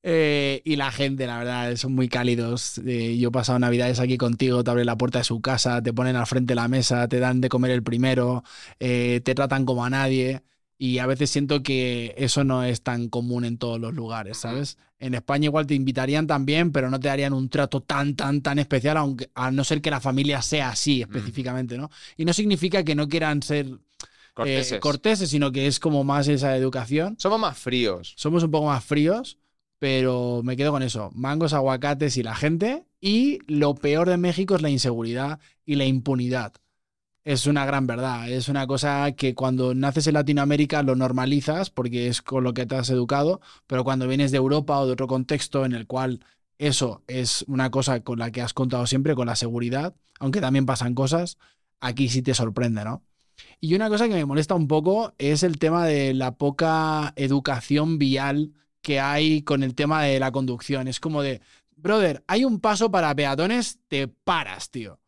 Eh, 0.04 0.62
y 0.64 0.76
la 0.76 0.92
gente, 0.92 1.26
la 1.26 1.40
verdad, 1.40 1.76
son 1.78 1.96
muy 1.96 2.08
cálidos. 2.08 2.78
Eh, 2.86 3.18
yo 3.18 3.30
he 3.30 3.32
pasado 3.32 3.58
navidades 3.58 4.00
aquí 4.00 4.16
contigo, 4.18 4.64
te 4.64 4.70
abren 4.70 4.86
la 4.86 5.00
puerta 5.00 5.18
de 5.18 5.24
su 5.24 5.42
casa, 5.42 5.82
te 5.82 5.94
ponen 5.94 6.16
al 6.16 6.28
frente 6.28 6.52
de 6.52 6.56
la 6.56 6.68
mesa, 6.68 7.08
te 7.08 7.18
dan 7.18 7.42
de 7.42 7.50
comer 7.50 7.72
el 7.72 7.82
primero, 7.82 8.44
te 8.78 9.20
tratan 9.20 9.66
como 9.66 9.84
a 9.84 9.90
nadie. 9.90 10.44
Y 10.78 11.00
a 11.00 11.08
veces 11.08 11.32
siento 11.32 11.64
que 11.64 12.14
eso 12.18 12.44
no 12.44 12.64
es 12.64 12.84
tan 12.84 13.10
común 13.10 13.46
en 13.46 13.58
todos 13.58 13.80
los 13.80 13.96
lugares, 13.96 14.38
¿sabes? 14.38 14.78
En 15.00 15.16
España 15.16 15.46
igual 15.46 15.66
te 15.66 15.74
invitarían 15.74 16.28
también, 16.28 16.72
pero 16.72 16.92
no 16.92 17.00
te 17.00 17.08
darían 17.08 17.34
un 17.34 17.50
trato 17.50 17.82
tan, 17.82 18.16
tan, 18.16 18.42
tan 18.42 18.60
especial, 18.60 18.98
aunque 18.98 19.32
a 19.34 19.50
no 19.50 19.64
ser 19.64 19.82
que 19.82 19.90
la 19.90 20.00
familia 20.00 20.44
sea 20.44 20.70
así 20.70 21.02
específicamente, 21.02 21.80
¿no? 21.80 21.90
Y 22.16 22.26
no 22.26 22.34
significa 22.34 22.84
que 22.84 22.94
no 22.94 23.08
quieran 23.08 23.42
ser 23.42 23.80
eh, 24.46 24.80
corteses. 24.80 25.30
sino 25.30 25.52
que 25.52 25.68
es 25.68 25.80
como 25.80 26.04
más 26.04 26.28
esa 26.28 26.56
educación. 26.56 27.16
Somos 27.20 27.40
más 27.40 27.58
fríos. 27.58 28.14
Somos 28.18 28.44
un 28.44 28.52
poco 28.52 28.68
más 28.68 28.84
fríos, 28.84 29.38
pero 29.80 30.42
me 30.44 30.58
quedo 30.58 30.72
con 30.72 30.84
eso. 30.84 31.12
Mangos, 31.14 31.54
aguacates 31.54 32.18
y 32.18 32.24
la 32.24 32.36
gente. 32.36 32.86
Y 33.00 33.40
lo 33.48 33.76
peor 33.76 34.10
de 34.10 34.18
México 34.18 34.56
es 34.56 34.62
la 34.62 34.70
inseguridad 34.70 35.40
y 35.66 35.76
la 35.76 35.86
impunidad. 35.86 36.54
Es 37.24 37.46
una 37.46 37.66
gran 37.66 37.88
verdad. 37.88 38.30
Es 38.30 38.48
una 38.48 38.68
cosa 38.68 39.12
que 39.12 39.36
cuando 39.36 39.76
naces 39.76 40.08
en 40.08 40.14
Latinoamérica 40.14 40.82
lo 40.84 40.96
normalizas 40.96 41.70
porque 41.70 42.08
es 42.08 42.22
con 42.22 42.44
lo 42.44 42.54
que 42.54 42.66
te 42.66 42.76
has 42.76 42.90
educado, 42.90 43.42
pero 43.68 43.84
cuando 43.84 44.08
vienes 44.08 44.32
de 44.32 44.38
Europa 44.38 44.80
o 44.80 44.86
de 44.86 44.94
otro 44.94 45.08
contexto 45.08 45.66
en 45.66 45.74
el 45.74 45.88
cual 45.88 46.22
eso 46.58 47.04
es 47.08 47.44
una 47.48 47.70
cosa 47.70 48.02
con 48.02 48.20
la 48.20 48.32
que 48.32 48.42
has 48.42 48.54
contado 48.54 48.88
siempre, 48.88 49.14
con 49.14 49.28
la 49.28 49.36
seguridad, 49.36 49.96
aunque 50.20 50.42
también 50.42 50.66
pasan 50.66 50.96
cosas, 50.96 51.38
aquí 51.80 52.10
sí 52.10 52.22
te 52.22 52.34
sorprende, 52.34 52.84
¿no? 52.84 53.04
Y 53.60 53.76
una 53.76 53.90
cosa 53.90 54.08
que 54.08 54.14
me 54.14 54.26
molesta 54.26 54.56
un 54.56 54.68
poco 54.68 55.14
es 55.18 55.44
el 55.44 55.60
tema 55.60 55.86
de 55.86 56.14
la 56.14 56.38
poca 56.38 57.14
educación 57.16 57.98
vial 57.98 58.54
que 58.82 59.00
hay 59.00 59.42
con 59.42 59.64
el 59.64 59.76
tema 59.76 60.04
de 60.04 60.20
la 60.20 60.32
conducción. 60.32 60.88
Es 60.88 61.00
como 61.00 61.22
de, 61.22 61.42
brother, 61.76 62.24
hay 62.28 62.46
un 62.46 62.60
paso 62.60 62.92
para 62.92 63.16
peatones, 63.16 63.80
te 63.88 64.08
paras, 64.08 64.70
tío. 64.70 65.00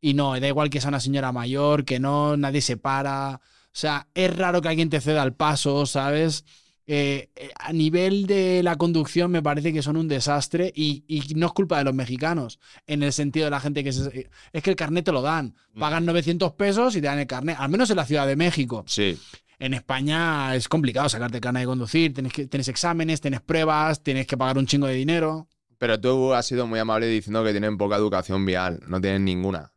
Y 0.00 0.14
no, 0.14 0.38
da 0.38 0.48
igual 0.48 0.70
que 0.70 0.80
sea 0.80 0.88
una 0.88 1.00
señora 1.00 1.32
mayor, 1.32 1.84
que 1.84 1.98
no, 1.98 2.36
nadie 2.36 2.60
se 2.60 2.76
para. 2.76 3.36
O 3.36 3.40
sea, 3.72 4.08
es 4.14 4.36
raro 4.36 4.60
que 4.60 4.68
alguien 4.68 4.90
te 4.90 5.00
ceda 5.00 5.22
el 5.22 5.32
paso, 5.34 5.86
¿sabes? 5.86 6.44
Eh, 6.86 7.30
eh, 7.34 7.50
a 7.58 7.72
nivel 7.72 8.26
de 8.26 8.62
la 8.62 8.76
conducción 8.76 9.30
me 9.30 9.42
parece 9.42 9.72
que 9.72 9.80
son 9.80 9.96
un 9.96 10.06
desastre 10.06 10.70
y, 10.74 11.02
no 11.34 11.46
es 11.46 11.52
culpa 11.52 11.78
de 11.78 11.84
los 11.84 11.94
mexicanos, 11.94 12.58
en 12.86 13.02
el 13.02 13.12
sentido 13.12 13.46
de 13.46 13.50
la 13.50 13.60
gente 13.60 13.82
que 13.82 13.92
se, 13.92 14.28
es 14.52 14.62
que 14.62 14.70
el 14.70 14.76
carnet 14.76 15.06
te 15.06 15.12
lo 15.12 15.22
dan, 15.22 15.54
mm. 15.72 15.80
pagan 15.80 16.04
900 16.04 16.52
pesos 16.52 16.94
y 16.94 17.00
te 17.00 17.06
dan 17.06 17.18
el 17.18 17.26
carnet, 17.26 17.56
al 17.58 17.70
menos 17.70 17.88
en 17.88 17.96
la 17.96 18.04
Ciudad 18.04 18.26
de 18.26 18.36
México. 18.36 18.84
Sí. 18.86 19.18
En 19.58 19.72
España 19.72 20.54
es 20.54 20.68
complicado 20.68 21.08
sacarte 21.08 21.38
el 21.38 21.40
carnet 21.40 21.62
de 21.62 21.66
conducir, 21.66 22.12
tienes, 22.12 22.32
que, 22.34 22.46
tienes 22.46 22.68
exámenes, 22.68 23.22
tienes 23.22 23.40
pruebas, 23.40 24.02
tienes 24.02 24.26
que 24.26 24.36
pagar 24.36 24.58
un 24.58 24.66
chingo 24.66 24.86
de 24.86 24.94
dinero. 24.94 25.48
Pero 25.78 25.98
tú 25.98 26.34
has 26.34 26.44
sido 26.44 26.66
muy 26.66 26.78
amable 26.78 27.06
diciendo 27.06 27.42
que 27.44 27.52
tienen 27.52 27.78
poca 27.78 27.96
educación 27.96 28.44
vial, 28.44 28.80
no 28.86 29.00
tienen 29.00 29.24
ninguna. 29.24 29.72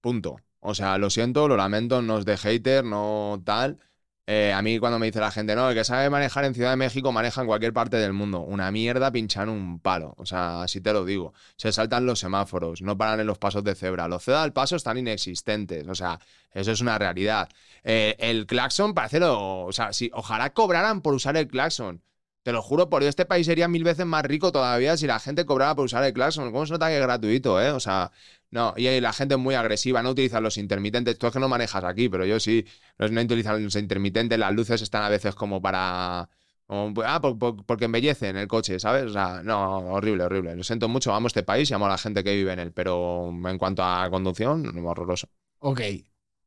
Punto. 0.00 0.36
O 0.60 0.74
sea, 0.74 0.96
lo 0.96 1.10
siento, 1.10 1.48
lo 1.48 1.58
lamento, 1.58 2.00
no 2.00 2.18
es 2.18 2.24
de 2.24 2.38
hater, 2.38 2.82
no 2.82 3.42
tal 3.44 3.78
eh, 4.26 4.54
a 4.54 4.62
mí 4.62 4.78
cuando 4.78 4.98
me 4.98 5.06
dice 5.06 5.20
la 5.20 5.30
gente, 5.30 5.54
no, 5.54 5.68
el 5.68 5.74
que 5.76 5.84
sabe 5.84 6.08
manejar 6.08 6.46
en 6.46 6.54
Ciudad 6.54 6.70
de 6.70 6.76
México 6.76 7.12
maneja 7.12 7.42
en 7.42 7.46
cualquier 7.46 7.74
parte 7.74 7.98
del 7.98 8.14
mundo. 8.14 8.40
Una 8.40 8.70
mierda 8.70 9.12
pinchan 9.12 9.50
un 9.50 9.80
palo. 9.80 10.14
O 10.16 10.24
sea, 10.24 10.62
así 10.62 10.80
te 10.80 10.92
lo 10.94 11.04
digo. 11.04 11.34
Se 11.56 11.72
saltan 11.72 12.06
los 12.06 12.20
semáforos, 12.20 12.80
no 12.80 12.96
paran 12.96 13.20
en 13.20 13.26
los 13.26 13.38
pasos 13.38 13.62
de 13.64 13.74
cebra. 13.74 14.08
Los 14.08 14.24
ceda 14.24 14.42
al 14.42 14.52
paso 14.54 14.76
están 14.76 14.96
inexistentes. 14.96 15.86
O 15.88 15.94
sea, 15.94 16.18
eso 16.52 16.72
es 16.72 16.80
una 16.80 16.98
realidad. 16.98 17.48
Eh, 17.82 18.16
el 18.18 18.46
claxon, 18.46 18.94
parece 18.94 19.20
lo. 19.20 19.64
O 19.66 19.72
sea, 19.72 19.92
si, 19.92 20.10
ojalá 20.14 20.54
cobraran 20.54 21.02
por 21.02 21.14
usar 21.14 21.36
el 21.36 21.46
claxon. 21.48 22.02
Te 22.42 22.52
lo 22.52 22.60
juro, 22.62 22.90
por 22.90 23.00
Dios, 23.02 23.10
este 23.10 23.24
país 23.24 23.46
sería 23.46 23.68
mil 23.68 23.84
veces 23.84 24.04
más 24.04 24.22
rico 24.22 24.52
todavía 24.52 24.98
si 24.98 25.06
la 25.06 25.18
gente 25.18 25.46
cobrara 25.46 25.74
por 25.74 25.86
usar 25.86 26.04
el 26.04 26.12
claxon. 26.12 26.52
¿Cómo 26.52 26.66
se 26.66 26.72
nota 26.74 26.88
que 26.88 26.96
es 26.96 27.02
gratuito, 27.02 27.60
eh? 27.60 27.70
O 27.70 27.80
sea, 27.80 28.12
no, 28.54 28.72
y 28.76 29.00
la 29.00 29.12
gente 29.12 29.34
es 29.34 29.40
muy 29.40 29.56
agresiva, 29.56 30.00
no 30.00 30.10
utiliza 30.10 30.40
los 30.40 30.58
intermitentes. 30.58 31.18
Tú 31.18 31.26
es 31.26 31.32
que 31.32 31.40
no 31.40 31.48
manejas 31.48 31.82
aquí, 31.82 32.08
pero 32.08 32.24
yo 32.24 32.38
sí. 32.38 32.64
No, 32.98 33.08
no 33.08 33.20
utilizan 33.20 33.64
los 33.64 33.74
intermitentes, 33.74 34.38
las 34.38 34.54
luces 34.54 34.80
están 34.80 35.02
a 35.02 35.08
veces 35.08 35.34
como 35.34 35.60
para. 35.60 36.28
ah, 36.68 37.20
porque 37.66 37.86
embellecen 37.86 38.36
el 38.36 38.46
coche, 38.46 38.78
¿sabes? 38.78 39.06
O 39.06 39.12
sea, 39.12 39.42
no, 39.42 39.78
horrible, 39.90 40.22
horrible. 40.22 40.54
Lo 40.54 40.62
siento 40.62 40.88
mucho, 40.88 41.12
amo 41.12 41.26
este 41.26 41.42
país 41.42 41.68
y 41.68 41.74
amo 41.74 41.86
a 41.86 41.88
la 41.88 41.98
gente 41.98 42.22
que 42.22 42.32
vive 42.32 42.52
en 42.52 42.60
él, 42.60 42.72
pero 42.72 43.28
en 43.28 43.58
cuanto 43.58 43.82
a 43.82 44.08
conducción, 44.08 44.64
horroroso. 44.86 45.28
Ok. 45.58 45.80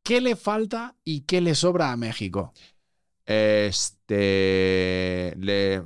¿Qué 0.02 0.22
le 0.22 0.34
falta 0.34 0.96
y 1.04 1.26
qué 1.26 1.42
le 1.42 1.54
sobra 1.54 1.92
a 1.92 1.98
México? 1.98 2.54
Este. 3.26 3.84
Le. 5.36 5.82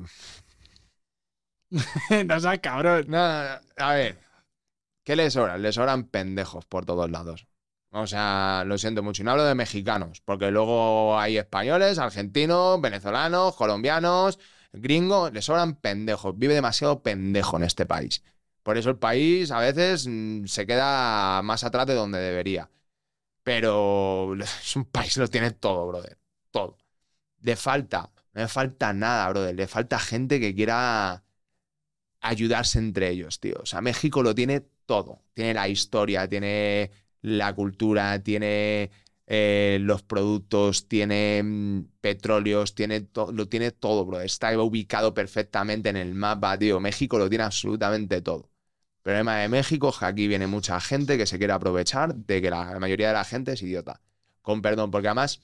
no 2.27 2.39
seas 2.39 2.61
cabrón. 2.61 3.07
no, 3.09 3.19
a 3.19 3.93
ver. 3.94 4.22
¿Qué 5.04 5.16
les 5.16 5.32
sobran? 5.32 5.62
Les 5.62 5.74
sobran 5.74 6.04
pendejos 6.04 6.64
por 6.66 6.84
todos 6.84 7.10
lados. 7.10 7.46
O 7.90 8.06
sea, 8.06 8.64
lo 8.66 8.78
siento 8.78 9.02
mucho. 9.02 9.22
Y 9.22 9.24
no 9.24 9.32
hablo 9.32 9.44
de 9.44 9.54
mexicanos, 9.54 10.20
porque 10.22 10.50
luego 10.50 11.18
hay 11.18 11.36
españoles, 11.36 11.98
argentinos, 11.98 12.80
venezolanos, 12.80 13.54
colombianos, 13.56 14.38
gringos. 14.72 15.32
Les 15.32 15.44
sobran 15.44 15.74
pendejos. 15.76 16.38
Vive 16.38 16.54
demasiado 16.54 17.02
pendejo 17.02 17.56
en 17.58 17.64
este 17.64 17.84
país. 17.86 18.22
Por 18.62 18.78
eso 18.78 18.90
el 18.90 18.98
país 18.98 19.50
a 19.50 19.58
veces 19.60 20.06
mm, 20.08 20.46
se 20.46 20.66
queda 20.66 21.42
más 21.42 21.64
atrás 21.64 21.86
de 21.86 21.94
donde 21.94 22.18
debería. 22.18 22.70
Pero 23.44 24.34
es 24.40 24.76
un 24.76 24.84
país 24.86 25.16
lo 25.16 25.28
tiene 25.28 25.50
todo, 25.52 25.86
brother. 25.88 26.18
Todo. 26.50 26.78
Le 27.42 27.56
falta, 27.56 28.10
no 28.34 28.42
le 28.42 28.48
falta 28.48 28.92
nada, 28.92 29.28
brother. 29.30 29.54
Le 29.54 29.66
falta 29.68 29.98
gente 29.98 30.40
que 30.40 30.54
quiera 30.54 31.24
ayudarse 32.20 32.78
entre 32.78 33.10
ellos, 33.10 33.40
tío. 33.40 33.56
O 33.62 33.66
sea, 33.66 33.80
México 33.80 34.22
lo 34.22 34.34
tiene 34.34 34.62
todo. 34.86 35.22
Tiene 35.34 35.54
la 35.54 35.68
historia, 35.68 36.28
tiene 36.28 36.90
la 37.22 37.54
cultura, 37.54 38.22
tiene 38.22 38.90
eh, 39.26 39.78
los 39.80 40.02
productos, 40.02 40.88
tiene 40.88 41.42
mm, 41.42 41.84
petróleos, 42.00 42.74
tiene 42.74 43.09
lo 43.32 43.48
tiene 43.48 43.70
todo, 43.70 44.04
bro. 44.04 44.20
Está 44.20 44.59
ubicado 44.60 45.14
perfectamente 45.14 45.88
en 45.88 45.96
el 45.96 46.14
mapa, 46.14 46.59
tío. 46.59 46.80
México 46.80 47.18
lo 47.18 47.28
tiene 47.30 47.44
absolutamente 47.44 48.20
todo. 48.20 48.50
Problema 49.02 49.38
de 49.38 49.48
México 49.48 49.90
es 49.90 49.98
que 49.98 50.04
aquí 50.06 50.28
viene 50.28 50.46
mucha 50.46 50.80
gente 50.80 51.18
que 51.18 51.26
se 51.26 51.38
quiere 51.38 51.52
aprovechar 51.52 52.14
de 52.14 52.42
que 52.42 52.50
la, 52.50 52.78
mayoría 52.78 53.09
de 53.09 53.14
la 53.14 53.24
gente 53.24 53.52
es 53.52 53.62
idiota. 53.62 54.00
Con 54.42 54.62
perdón, 54.62 54.90
porque 54.90 55.09
además 55.09 55.40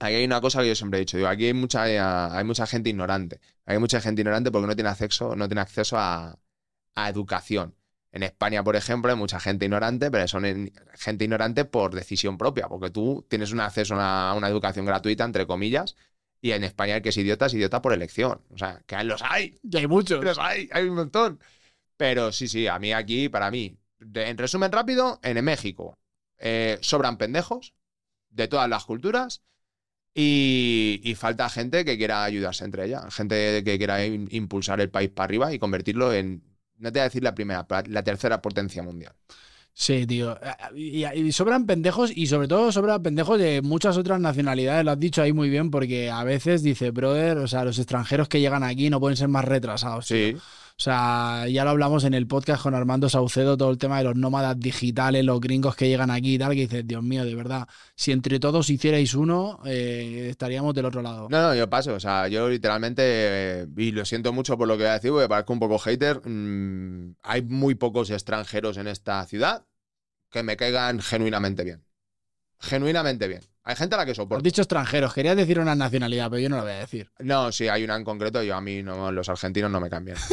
aquí 0.00 0.14
hay 0.16 0.24
una 0.24 0.40
cosa 0.40 0.62
que 0.62 0.68
yo 0.68 0.74
siempre 0.74 0.98
he 0.98 1.02
dicho. 1.02 1.26
Aquí 1.28 1.46
hay 1.46 1.54
mucha, 1.54 2.36
hay 2.36 2.44
mucha 2.44 2.66
gente 2.66 2.90
ignorante. 2.90 3.40
Hay 3.66 3.78
mucha 3.78 4.00
gente 4.00 4.22
ignorante 4.22 4.50
porque 4.50 4.66
no 4.68 4.74
tiene 4.76 4.90
acceso, 4.90 5.36
no 5.36 5.48
tiene 5.48 5.60
acceso 5.62 5.96
a 5.98 6.38
educación. 7.08 7.74
En 8.12 8.22
España, 8.22 8.62
por 8.62 8.76
ejemplo, 8.76 9.10
hay 9.10 9.16
mucha 9.16 9.40
gente 9.40 9.64
ignorante, 9.64 10.10
pero 10.10 10.28
son 10.28 10.70
gente 10.94 11.24
ignorante 11.24 11.64
por 11.64 11.94
decisión 11.94 12.36
propia, 12.36 12.68
porque 12.68 12.90
tú 12.90 13.26
tienes 13.28 13.52
un 13.52 13.60
acceso 13.60 13.94
a 13.98 14.34
una, 14.34 14.48
educación 14.48 14.84
gratuita, 14.84 15.24
entre 15.24 15.46
comillas, 15.46 15.96
y 16.42 16.52
en 16.52 16.62
España 16.62 16.96
el 16.96 17.02
que 17.02 17.08
es 17.08 17.16
idiota 17.16 17.46
es 17.46 17.54
idiota 17.54 17.80
por 17.80 17.94
elección. 17.94 18.42
O 18.50 18.58
sea, 18.58 18.82
que 18.86 19.02
los 19.04 19.22
hay. 19.22 19.58
Y 19.62 19.78
hay 19.78 19.86
muchos. 19.86 20.22
Los 20.22 20.38
hay, 20.38 20.68
hay 20.72 20.84
un 20.84 20.96
montón. 20.96 21.40
Pero 21.96 22.32
sí, 22.32 22.48
sí, 22.48 22.66
a 22.66 22.78
mí 22.78 22.92
aquí, 22.92 23.30
para 23.30 23.50
mí, 23.50 23.78
en 24.00 24.36
resumen 24.36 24.72
rápido, 24.72 25.18
en 25.22 25.42
México 25.42 25.98
eh, 26.38 26.78
sobran 26.82 27.16
pendejos 27.16 27.72
de 28.28 28.48
todas 28.48 28.68
las 28.68 28.84
culturas 28.84 29.42
y, 30.14 31.00
y, 31.02 31.14
falta 31.14 31.48
gente 31.48 31.84
que 31.86 31.96
quiera 31.96 32.24
ayudarse 32.24 32.64
entre 32.64 32.84
ellas, 32.86 33.14
gente 33.14 33.62
que 33.64 33.78
quiera 33.78 34.04
impulsar 34.04 34.80
el 34.80 34.90
país 34.90 35.08
para 35.08 35.24
arriba 35.24 35.54
y 35.54 35.58
convertirlo 35.58 36.12
en 36.12 36.51
no 36.82 36.92
te 36.92 36.98
voy 36.98 37.02
a 37.02 37.04
decir 37.04 37.22
la 37.22 37.34
primera, 37.34 37.66
la 37.88 38.02
tercera 38.02 38.42
potencia 38.42 38.82
mundial. 38.82 39.14
Sí, 39.74 40.06
tío. 40.06 40.38
Y, 40.74 41.32
sobran 41.32 41.64
pendejos 41.64 42.12
y 42.14 42.26
sobre 42.26 42.46
todo 42.46 42.70
sobran 42.72 43.02
pendejos 43.02 43.38
de 43.38 43.62
muchas 43.62 43.96
otras 43.96 44.20
nacionalidades. 44.20 44.84
Lo 44.84 44.90
has 44.90 45.00
dicho 45.00 45.22
ahí 45.22 45.32
muy 45.32 45.48
bien 45.48 45.70
porque 45.70 46.10
a 46.10 46.24
veces 46.24 46.62
dice, 46.62 46.90
brother, 46.90 47.38
o 47.38 47.48
sea, 47.48 47.64
los 47.64 47.78
extranjeros 47.78 48.28
que 48.28 48.40
llegan 48.40 48.64
aquí 48.64 48.90
no 48.90 49.00
pueden 49.00 49.16
ser 49.16 49.28
más 49.28 49.44
retrasados. 49.44 50.06
Sí. 50.06 50.36
O 50.72 50.82
sea, 50.82 51.46
ya 51.48 51.64
lo 51.64 51.70
hablamos 51.70 52.04
en 52.04 52.14
el 52.14 52.26
podcast 52.26 52.62
con 52.62 52.74
Armando 52.74 53.08
Saucedo, 53.08 53.56
todo 53.56 53.70
el 53.70 53.78
tema 53.78 53.98
de 53.98 54.04
los 54.04 54.16
nómadas 54.16 54.58
digitales, 54.58 55.24
los 55.24 55.40
gringos 55.40 55.76
que 55.76 55.88
llegan 55.88 56.10
aquí 56.10 56.34
y 56.34 56.38
tal, 56.38 56.50
que 56.50 56.62
dices, 56.62 56.86
Dios 56.86 57.02
mío, 57.02 57.24
de 57.24 57.34
verdad, 57.34 57.68
si 57.94 58.12
entre 58.12 58.40
todos 58.40 58.68
hicierais 58.70 59.14
uno, 59.14 59.60
eh, 59.64 60.28
estaríamos 60.30 60.74
del 60.74 60.86
otro 60.86 61.02
lado. 61.02 61.28
No, 61.30 61.42
no, 61.42 61.54
yo 61.54 61.68
paso, 61.68 61.94
o 61.94 62.00
sea, 62.00 62.28
yo 62.28 62.48
literalmente, 62.48 63.02
eh, 63.04 63.66
y 63.76 63.92
lo 63.92 64.04
siento 64.04 64.32
mucho 64.32 64.58
por 64.58 64.66
lo 64.66 64.76
que 64.76 64.84
voy 64.84 64.90
a 64.90 64.94
decir, 64.94 65.10
porque 65.10 65.28
parezco 65.28 65.52
un 65.52 65.60
poco 65.60 65.78
hater, 65.78 66.20
mm, 66.26 67.16
hay 67.22 67.42
muy 67.42 67.74
pocos 67.74 68.10
extranjeros 68.10 68.76
en 68.76 68.88
esta 68.88 69.24
ciudad 69.26 69.66
que 70.30 70.42
me 70.42 70.56
caigan 70.56 71.00
genuinamente 71.00 71.64
bien. 71.64 71.84
Genuinamente 72.58 73.28
bien. 73.28 73.42
Hay 73.64 73.76
gente 73.76 73.94
a 73.94 73.98
la 73.98 74.06
que 74.06 74.14
soporto. 74.14 74.38
Has 74.38 74.42
dicho 74.42 74.62
extranjeros, 74.62 75.14
quería 75.14 75.34
decir 75.34 75.60
una 75.60 75.74
nacionalidad, 75.74 76.28
pero 76.30 76.40
yo 76.40 76.48
no 76.48 76.56
lo 76.56 76.62
voy 76.62 76.72
a 76.72 76.78
decir. 76.78 77.10
No, 77.20 77.52
sí, 77.52 77.68
hay 77.68 77.84
una 77.84 77.96
en 77.96 78.04
concreto, 78.04 78.42
yo 78.42 78.56
a 78.56 78.60
mí 78.60 78.82
no, 78.82 79.12
los 79.12 79.28
argentinos 79.28 79.70
no 79.70 79.80
me 79.80 79.88
cambian. 79.88 80.16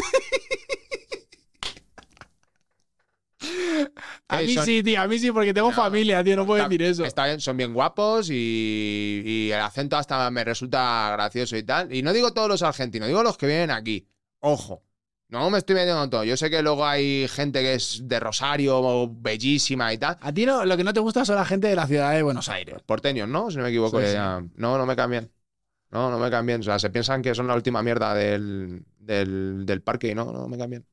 A 4.28 4.42
mí 4.42 4.56
sí, 4.64 4.84
tío, 4.84 5.02
a 5.02 5.08
mí 5.08 5.18
sí, 5.18 5.32
porque 5.32 5.56
tengo 5.56 5.72
familia, 5.72 6.24
tío, 6.24 6.36
no 6.36 6.46
puedo 6.46 6.62
decir 6.64 6.84
eso. 6.84 7.04
Está 7.04 7.26
bien, 7.26 7.40
son 7.40 7.58
bien 7.58 7.74
guapos 7.74 8.30
y, 8.30 9.50
el 9.52 9.60
acento 9.60 9.98
hasta 9.98 10.30
me 10.30 10.44
resulta 10.44 11.10
gracioso 11.14 11.58
y 11.58 11.64
tal. 11.64 11.92
Y 11.94 12.04
no 12.04 12.14
digo 12.14 12.32
todos 12.32 12.48
los 12.48 12.62
argentinos, 12.62 13.08
digo 13.08 13.24
los 13.24 13.38
que 13.38 13.48
vienen 13.48 13.72
aquí. 13.72 14.08
Ojo, 14.40 14.84
no 15.30 15.50
me 15.50 15.60
estoy 15.60 15.76
metiendo 15.76 16.04
en 16.04 16.10
todo. 16.10 16.24
Yo 16.24 16.36
sé 16.36 16.50
que 16.50 16.62
luego 16.62 16.86
hay 16.86 17.28
gente 17.28 17.62
que 17.62 17.76
es 17.76 18.02
de 18.04 18.20
Rosario, 18.20 19.10
bellísima 19.12 19.94
y 19.94 19.98
tal. 19.98 20.18
A 20.22 20.34
ti 20.34 20.46
no, 20.46 20.66
lo 20.66 20.76
que 20.76 20.84
no 20.84 20.94
te 20.94 21.00
gusta 21.00 21.24
son 21.24 21.36
la 21.36 21.46
gente 21.46 21.68
de 21.68 21.76
la 21.76 21.88
ciudad 21.88 22.14
de 22.14 22.24
Buenos 22.24 22.50
Aires. 22.50 22.78
Porteños, 22.86 23.30
¿no? 23.30 23.52
Si 23.52 23.58
no 23.58 23.64
me 23.64 23.70
equivoco. 23.70 24.00
No, 24.00 24.78
no 24.78 24.86
me 24.86 24.96
cambian. 24.96 25.32
No, 25.92 26.12
no 26.12 26.20
me 26.20 26.30
cambian. 26.30 26.62
O 26.62 26.64
sea, 26.64 26.80
se 26.80 26.90
piensan 26.90 27.22
que 27.22 27.34
son 27.36 27.48
la 27.48 27.56
última 27.56 27.82
mierda 27.82 28.14
del, 28.14 28.84
del, 28.98 29.66
del 29.66 29.82
parque 29.82 30.10
y 30.10 30.16
no, 30.16 30.32
no 30.32 30.48
me 30.48 30.58
cambian. 30.58 30.86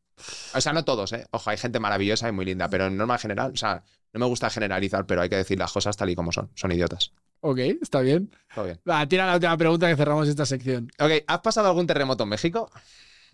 O 0.55 0.61
sea, 0.61 0.73
no 0.73 0.85
todos, 0.85 1.13
¿eh? 1.13 1.27
Ojo, 1.31 1.51
hay 1.51 1.59
gente 1.59 1.79
maravillosa 1.79 2.29
y 2.29 2.33
muy 2.33 2.47
linda, 2.47 2.69
pero 2.71 2.87
en 2.87 2.97
norma 2.97 3.19
general, 3.19 3.53
o 3.53 3.57
sea, 3.57 3.83
no 4.15 4.21
me 4.21 4.27
gusta 4.27 4.49
generalizar, 4.49 5.07
pero 5.07 5.21
hay 5.21 5.29
que 5.29 5.37
decir 5.37 5.59
las 5.59 5.73
cosas 5.73 5.97
tal 5.97 6.09
y 6.09 6.15
como 6.15 6.33
son. 6.33 6.51
Son 6.55 6.73
idiotas. 6.73 7.13
Ok, 7.41 7.59
está 7.83 8.01
bien. 8.01 8.31
Todo 8.55 8.65
bien. 8.65 8.81
Va, 8.89 9.07
tira 9.07 9.27
la 9.27 9.35
última 9.35 9.57
pregunta 9.59 9.89
que 9.89 9.97
cerramos 9.97 10.27
esta 10.29 10.47
sección. 10.47 10.91
Ok, 10.99 11.25
¿has 11.27 11.41
pasado 11.41 11.69
algún 11.69 11.87
terremoto 11.87 12.25
en 12.25 12.31
México? 12.31 12.71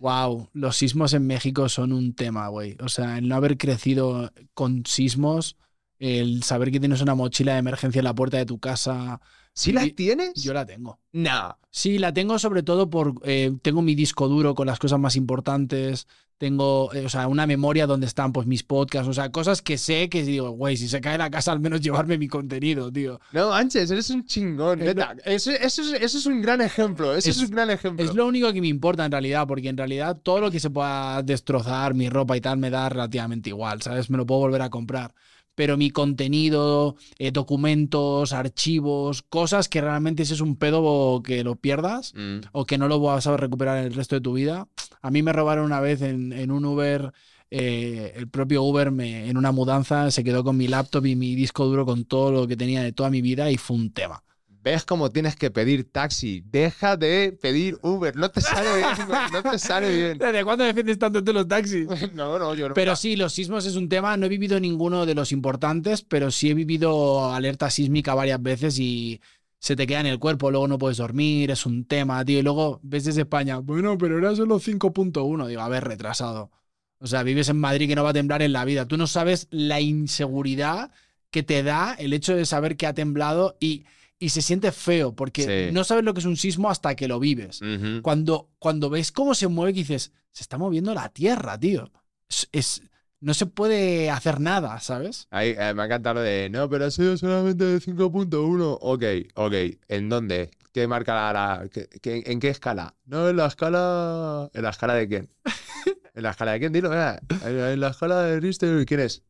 Wow, 0.03 0.49
los 0.51 0.75
sismos 0.75 1.13
en 1.13 1.25
México 1.25 1.69
son 1.69 1.93
un 1.93 2.13
tema, 2.13 2.49
güey. 2.49 2.75
O 2.81 2.89
sea, 2.89 3.17
el 3.17 3.29
no 3.29 3.35
haber 3.35 3.57
crecido 3.57 4.33
con 4.53 4.85
sismos, 4.85 5.55
el 5.97 6.43
saber 6.43 6.71
que 6.71 6.81
tienes 6.81 6.99
una 6.99 7.15
mochila 7.15 7.53
de 7.53 7.59
emergencia 7.59 7.99
en 7.99 8.03
la 8.03 8.13
puerta 8.13 8.35
de 8.35 8.45
tu 8.45 8.59
casa. 8.59 9.21
¿Sí 9.53 9.71
la 9.71 9.85
Y- 9.85 9.91
tienes? 9.91 10.33
Yo 10.35 10.53
la 10.53 10.65
tengo. 10.65 10.99
No. 11.11 11.57
Sí, 11.69 11.99
la 11.99 12.13
tengo 12.13 12.39
sobre 12.39 12.63
todo 12.63 12.89
por. 12.89 13.13
eh, 13.23 13.51
tengo 13.61 13.81
mi 13.81 13.95
disco 13.95 14.27
duro 14.27 14.55
con 14.55 14.67
las 14.67 14.79
cosas 14.79 14.99
más 14.99 15.15
importantes. 15.15 16.07
Tengo, 16.39 16.91
eh, 16.93 17.05
o 17.05 17.09
sea, 17.09 17.27
una 17.27 17.45
memoria 17.47 17.85
donde 17.87 18.05
están 18.07 18.33
pues 18.33 18.47
mis 18.47 18.63
podcasts. 18.63 19.07
O 19.07 19.13
sea, 19.13 19.31
cosas 19.31 19.61
que 19.61 19.77
sé 19.77 20.09
que 20.09 20.23
digo, 20.23 20.49
güey, 20.51 20.75
si 20.75 20.87
se 20.89 20.99
cae 20.99 21.17
la 21.17 21.29
casa, 21.29 21.51
al 21.51 21.59
menos 21.59 21.79
llevarme 21.79 22.17
mi 22.17 22.27
contenido, 22.27 22.91
tío. 22.91 23.21
No, 23.31 23.53
Anches, 23.53 23.89
eres 23.91 24.09
un 24.09 24.25
chingón, 24.25 24.79
Es 24.81 24.87
neta. 24.87 25.15
Eso, 25.23 25.51
eso 25.51 25.81
es, 25.83 26.01
eso 26.01 26.17
es 26.17 26.25
un 26.25 26.41
gran 26.41 26.59
ejemplo. 26.59 27.15
Eso 27.15 27.29
es, 27.29 27.37
Es- 27.37 27.43
un 27.43 27.51
gran 27.51 27.69
ejemplo. 27.69 28.03
Es 28.03 28.13
lo 28.15 28.25
único 28.27 28.51
que 28.51 28.59
me 28.59 28.67
importa 28.67 29.05
en 29.05 29.11
realidad, 29.11 29.47
porque 29.47 29.69
en 29.69 29.77
realidad 29.77 30.19
todo 30.21 30.41
lo 30.41 30.51
que 30.51 30.59
se 30.59 30.69
pueda 30.71 31.21
destrozar, 31.21 31.93
mi 31.93 32.09
ropa 32.09 32.35
y 32.35 32.41
tal, 32.41 32.57
me 32.57 32.71
da 32.71 32.89
relativamente 32.89 33.49
igual, 33.49 33.81
¿sabes? 33.81 34.09
Me 34.09 34.17
lo 34.17 34.25
puedo 34.25 34.41
volver 34.41 34.63
a 34.63 34.69
comprar. 34.69 35.13
Pero 35.55 35.77
mi 35.77 35.91
contenido, 35.91 36.95
eh, 37.19 37.31
documentos, 37.31 38.33
archivos, 38.33 39.21
cosas 39.21 39.69
que 39.69 39.81
realmente 39.81 40.25
si 40.25 40.33
es 40.33 40.41
un 40.41 40.55
pedo 40.55 41.21
que 41.23 41.43
lo 41.43 41.55
pierdas 41.55 42.13
Mm. 42.15 42.39
o 42.51 42.65
que 42.65 42.77
no 42.77 42.87
lo 42.87 42.99
vas 42.99 43.27
a 43.27 43.37
recuperar 43.37 43.77
en 43.79 43.85
el 43.85 43.93
resto 43.93 44.15
de 44.15 44.21
tu 44.21 44.33
vida. 44.33 44.67
A 45.01 45.11
mí 45.11 45.21
me 45.21 45.33
robaron 45.33 45.65
una 45.65 45.79
vez 45.79 46.01
en, 46.01 46.33
en 46.33 46.51
un 46.51 46.65
Uber, 46.65 47.11
eh, 47.51 48.13
el 48.15 48.27
propio 48.29 48.63
Uber 48.63 48.89
me, 48.91 49.29
en 49.29 49.37
una 49.37 49.51
mudanza 49.51 50.09
se 50.11 50.23
quedó 50.23 50.43
con 50.43 50.57
mi 50.57 50.67
laptop 50.67 51.05
y 51.05 51.15
mi 51.15 51.35
disco 51.35 51.65
duro 51.65 51.85
con 51.85 52.05
todo 52.05 52.31
lo 52.31 52.47
que 52.47 52.57
tenía 52.57 52.81
de 52.81 52.93
toda 52.93 53.09
mi 53.11 53.21
vida 53.21 53.51
y 53.51 53.57
fue 53.57 53.75
un 53.77 53.91
tema. 53.91 54.23
¿Ves 54.63 54.85
cómo 54.85 55.09
tienes 55.09 55.35
que 55.35 55.51
pedir 55.51 55.91
taxi? 55.91 56.41
Deja 56.45 56.95
de 56.95 57.37
pedir 57.41 57.77
Uber. 57.81 58.15
No 58.15 58.31
te 58.31 58.39
sale 58.39 58.77
bien. 58.77 58.87
No, 59.33 59.43
te 59.43 59.59
sale 59.59 59.93
bien. 59.93 60.17
¿Desde 60.17 60.45
cuándo 60.45 60.63
defiendes 60.63 60.97
tanto 60.97 61.21
tú 61.21 61.33
los 61.33 61.47
taxis? 61.49 61.85
No, 62.13 62.39
no, 62.39 62.55
yo 62.55 62.69
no. 62.69 62.73
Pero 62.73 62.95
sí, 62.95 63.17
los 63.17 63.33
sismos 63.33 63.65
es 63.65 63.75
un 63.75 63.89
tema. 63.89 64.15
No 64.15 64.25
he 64.25 64.29
vivido 64.29 64.57
ninguno 64.61 65.05
de 65.05 65.15
los 65.15 65.33
importantes, 65.33 66.01
pero 66.01 66.31
sí 66.31 66.49
he 66.49 66.53
vivido 66.53 67.33
alerta 67.33 67.69
sísmica 67.69 68.15
varias 68.15 68.41
veces 68.41 68.79
y 68.79 69.19
se 69.59 69.75
te 69.75 69.85
queda 69.85 69.99
en 69.99 70.05
el 70.05 70.19
cuerpo. 70.19 70.49
Luego 70.49 70.69
no 70.69 70.77
puedes 70.77 70.97
dormir, 70.97 71.51
es 71.51 71.65
un 71.65 71.83
tema, 71.83 72.23
tío. 72.23 72.39
Y 72.39 72.43
luego 72.43 72.79
ves 72.83 73.03
desde 73.03 73.21
España, 73.21 73.57
bueno, 73.57 73.97
pero 73.97 74.17
era 74.17 74.33
solo 74.33 74.61
5.1. 74.61 75.45
Digo, 75.45 75.61
a 75.61 75.67
ver, 75.67 75.83
retrasado. 75.83 76.51
O 76.99 77.07
sea, 77.07 77.23
vives 77.23 77.49
en 77.49 77.57
Madrid 77.57 77.89
que 77.89 77.95
no 77.95 78.03
va 78.05 78.11
a 78.11 78.13
temblar 78.13 78.41
en 78.41 78.53
la 78.53 78.63
vida. 78.63 78.87
Tú 78.87 78.95
no 78.95 79.07
sabes 79.07 79.49
la 79.51 79.81
inseguridad 79.81 80.91
que 81.31 81.43
te 81.43 81.63
da 81.63 81.95
el 81.95 82.13
hecho 82.13 82.33
de 82.33 82.45
saber 82.45 82.77
que 82.77 82.87
ha 82.87 82.93
temblado 82.93 83.57
y, 83.59 83.83
y 84.23 84.29
se 84.29 84.41
siente 84.41 84.71
feo, 84.71 85.13
porque 85.15 85.67
Sí. 85.67 85.73
no 85.73 85.83
sabes 85.83 86.03
lo 86.03 86.13
que 86.13 86.19
es 86.21 86.25
un 86.25 86.37
sismo 86.37 86.69
hasta 86.69 86.95
que 86.95 87.07
lo 87.07 87.19
vives 87.19 87.59
cuando, 88.01 88.49
cuando 88.59 88.89
ves 88.89 89.11
cómo 89.11 89.33
se 89.35 89.47
mueve, 89.47 89.73
que 89.73 89.79
dices, 89.79 90.11
se 90.31 90.43
está 90.43 90.57
moviendo 90.57 90.93
la 90.93 91.09
tierra, 91.09 91.59
tío. 91.59 91.91
Es, 92.29 92.47
es- 92.51 92.81
no 93.19 93.33
se 93.33 93.45
puede 93.45 94.09
hacer 94.09 94.39
nada, 94.39 94.79
¿sabes? 94.79 95.27
Ahí, 95.31 95.55
eh, 95.57 95.73
me 95.73 95.81
ha 95.81 95.85
encantado 95.85 96.15
lo 96.15 96.21
de, 96.21 96.49
no, 96.49 96.69
pero 96.69 96.85
ha 96.85 96.91
sido 96.91 97.15
solamente 97.17 97.63
de 97.65 97.79
5.1. 97.79 98.77
Ok, 98.81 99.03
ok. 99.35 99.53
¿En 99.87 100.09
dónde? 100.09 100.51
¿Qué 100.73 100.87
marca 100.87 101.13
la... 101.15 101.33
la- 101.33 101.69
qué- 101.69 101.87
qué- 102.01 102.23
¿En 102.25 102.39
qué 102.39 102.49
escala? 102.49 102.95
No, 103.05 103.29
en 103.29 103.37
la 103.37 103.45
escala... 103.47 104.49
¿En 104.53 104.63
la 104.63 104.69
escala 104.71 104.93
de 104.95 105.07
quién? 105.07 105.29
¿En 106.15 106.23
la 106.23 106.31
escala 106.31 106.51
de 106.53 106.59
quién? 106.59 106.73
Dilo. 106.73 106.91
En, 106.93 107.19
en 107.45 107.79
la 107.79 107.89
escala 107.89 108.21
de 108.23 108.39
Richter, 108.39 108.85
¿quién 108.85 108.99
es? 109.01 109.23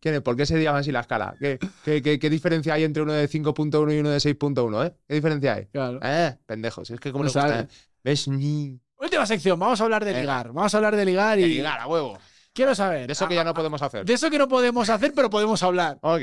¿Quién 0.00 0.14
es? 0.16 0.20
¿Por 0.20 0.36
qué 0.36 0.44
se 0.46 0.62
llama 0.62 0.78
así 0.78 0.92
la 0.92 1.00
escala? 1.00 1.34
¿Qué, 1.38 1.58
qué, 1.84 2.02
qué- 2.02 2.18
qué 2.18 2.30
diferencia 2.30 2.74
hay 2.74 2.84
entre 2.84 3.02
uno 3.02 3.12
de 3.12 3.28
5.1 3.28 3.94
y 3.94 3.98
uno 4.00 4.10
de 4.10 4.18
6.1, 4.20 4.86
eh? 4.86 4.94
¿Qué 5.08 5.14
diferencia 5.14 5.54
hay? 5.54 5.66
Claro. 5.66 5.98
Eh, 6.02 6.36
pendejos. 6.46 6.90
Es 6.90 7.00
que 7.00 7.12
como 7.12 7.24
No 7.24 7.28
nos 7.28 7.34
gusta, 7.34 7.48
sabe. 7.48 7.62
¿eh? 7.62 7.68
¿Ves? 8.04 8.28
Ni... 8.28 8.78
Última 8.98 9.26
sección, 9.26 9.58
vamos 9.58 9.80
a 9.80 9.84
hablar 9.84 10.04
de 10.04 10.12
Eh. 10.12 10.20
ligar. 10.20 10.52
Vamos 10.52 10.72
a 10.74 10.76
hablar 10.76 10.96
de 10.96 11.04
ligar 11.04 11.38
y 11.38 11.42
De 11.42 11.48
ligar, 11.48 11.80
a 11.80 11.86
huevo. 11.86 12.18
quiero 12.52 12.74
saber. 12.74 13.06
De 13.06 13.12
eso 13.14 13.26
que 13.26 13.34
ya 13.34 13.44
no 13.44 13.54
podemos 13.54 13.80
hacer. 13.82 14.04
de 14.04 14.12
eso 14.12 14.30
que 14.30 14.38
no 14.38 14.48
podemos 14.48 14.88
hacer, 14.90 15.12
pero 15.14 15.30
podemos 15.30 15.62
hablar. 15.62 15.98
Ok. 16.02 16.22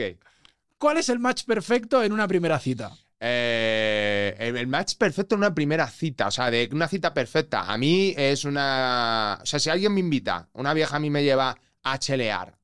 ¿Cuál 0.77 0.97
es 0.97 1.09
el 1.09 1.19
match 1.19 1.43
perfecto 1.45 2.03
en 2.03 2.13
una 2.13 2.27
primera 2.27 2.57
cita? 2.59 2.91
Eh, 3.21 4.33
el 4.39 4.67
match 4.67 4.95
perfecto 4.95 5.35
en 5.35 5.39
una 5.39 5.53
primera 5.53 5.87
cita, 5.87 6.27
o 6.27 6.31
sea, 6.31 6.49
de 6.49 6.69
una 6.71 6.87
cita 6.87 7.13
perfecta. 7.13 7.63
A 7.71 7.77
mí 7.77 8.13
es 8.17 8.45
una. 8.45 9.39
O 9.41 9.45
sea, 9.45 9.59
si 9.59 9.69
alguien 9.69 9.93
me 9.93 9.99
invita, 9.99 10.47
una 10.53 10.73
vieja 10.73 10.95
a 10.95 10.99
mí 10.99 11.09
me 11.09 11.23
lleva 11.23 11.57
a 11.83 11.97
chelear, 11.99 12.57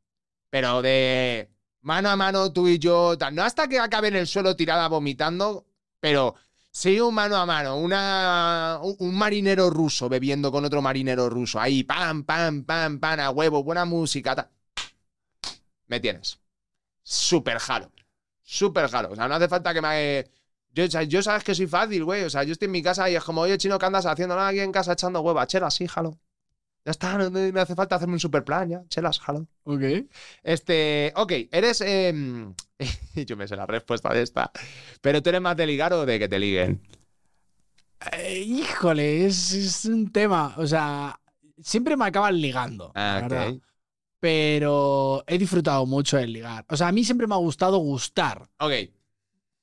pero 0.50 0.82
de 0.82 1.50
mano 1.82 2.10
a 2.10 2.16
mano 2.16 2.52
tú 2.52 2.68
y 2.68 2.80
yo, 2.80 3.16
no 3.32 3.44
hasta 3.44 3.68
que 3.68 3.80
acabe 3.80 4.08
en 4.10 4.16
el 4.16 4.28
suelo 4.28 4.56
tirada 4.56 4.88
vomitando, 4.88 5.66
pero 6.00 6.36
sí 6.72 7.00
un 7.00 7.14
mano 7.16 7.38
a 7.38 7.46
mano, 7.46 7.78
una, 7.78 8.80
un, 8.82 9.16
marinero 9.16 9.70
ruso 9.70 10.10
bebiendo 10.10 10.52
con 10.52 10.66
otro 10.66 10.82
marinero 10.82 11.30
ruso, 11.30 11.60
ahí, 11.60 11.84
pam, 11.84 12.24
pam, 12.24 12.64
pam, 12.64 13.00
pam, 13.00 13.20
a 13.20 13.30
huevo, 13.32 13.64
buena 13.64 13.86
música, 13.86 14.36
tal. 14.36 14.50
Me 15.88 16.00
tienes. 16.00 16.40
Súper 17.04 17.60
jalo. 17.60 17.92
Súper 18.44 18.90
jalo. 18.90 19.12
O 19.12 19.16
sea, 19.16 19.28
no 19.28 19.36
hace 19.36 19.48
falta 19.48 19.74
que 19.74 19.82
me. 19.82 20.26
Yo, 20.74 20.86
yo 20.86 21.22
sabes 21.24 21.44
que 21.44 21.56
soy 21.56 21.68
fácil, 21.68 22.04
güey. 22.04 22.24
O 22.24 22.30
sea, 22.30 22.44
yo 22.44 22.54
estoy 22.54 22.66
en 22.68 22.72
mi 22.72 22.84
casa 22.84 23.10
y 23.10 23.16
es 23.16 23.24
como, 23.24 23.42
oye, 23.42 23.58
chino, 23.58 23.80
¿qué 23.80 23.86
andas 23.86 24.06
haciendo? 24.06 24.36
Nada, 24.36 24.50
aquí 24.50 24.60
en 24.60 24.72
casa 24.72 24.94
echando 24.94 25.22
hueva. 25.22 25.48
Chelas, 25.48 25.74
sí, 25.76 25.88
jalo. 25.88 26.20
Ya 26.86 26.92
está, 26.92 27.18
no, 27.18 27.30
no 27.32 27.60
hace 27.62 27.74
falta 27.76 27.96
hacerme 27.96 28.14
un 28.14 28.20
super 28.20 28.44
plan, 28.44 28.70
ya. 28.70 28.84
Chelas, 28.90 29.20
jalo. 29.20 29.48
Ok. 29.64 29.82
Este, 30.44 31.12
ok, 31.16 31.32
eres. 31.52 31.82
em, 31.82 32.54
yo 33.26 33.36
me 33.36 33.48
sé 33.48 33.56
la 33.56 33.66
respuesta 33.66 34.14
de 34.14 34.22
esta. 34.22 34.52
Pero 35.02 35.22
tú 35.24 35.30
eres 35.30 35.42
más 35.42 35.58
de 35.58 35.66
ligar 35.66 35.92
o 35.94 36.06
de 36.06 36.20
que 36.20 36.28
te 36.30 36.38
liguen. 36.38 36.82
Eh, 38.12 38.40
híjole, 38.42 39.26
es, 39.26 39.52
es 39.54 39.86
un 39.86 40.12
tema. 40.12 40.54
O 40.58 40.68
sea, 40.68 41.20
siempre 41.60 41.98
me 41.98 42.06
acaban 42.06 42.40
ligando. 42.40 42.92
la 42.94 43.18
Ah, 43.18 43.22
verdad. 43.22 43.50
ok. 43.50 43.62
Pero 44.20 45.24
he 45.28 45.38
disfrutado 45.38 45.86
mucho 45.86 46.18
el 46.18 46.34
ligar. 46.34 46.66
O 46.70 46.78
sea, 46.78 46.88
a 46.88 46.92
mí 46.92 47.04
siempre 47.04 47.28
me 47.28 47.34
ha 47.36 47.38
gustado 47.40 47.78
gustar. 47.78 48.48
Ok. 48.60 48.72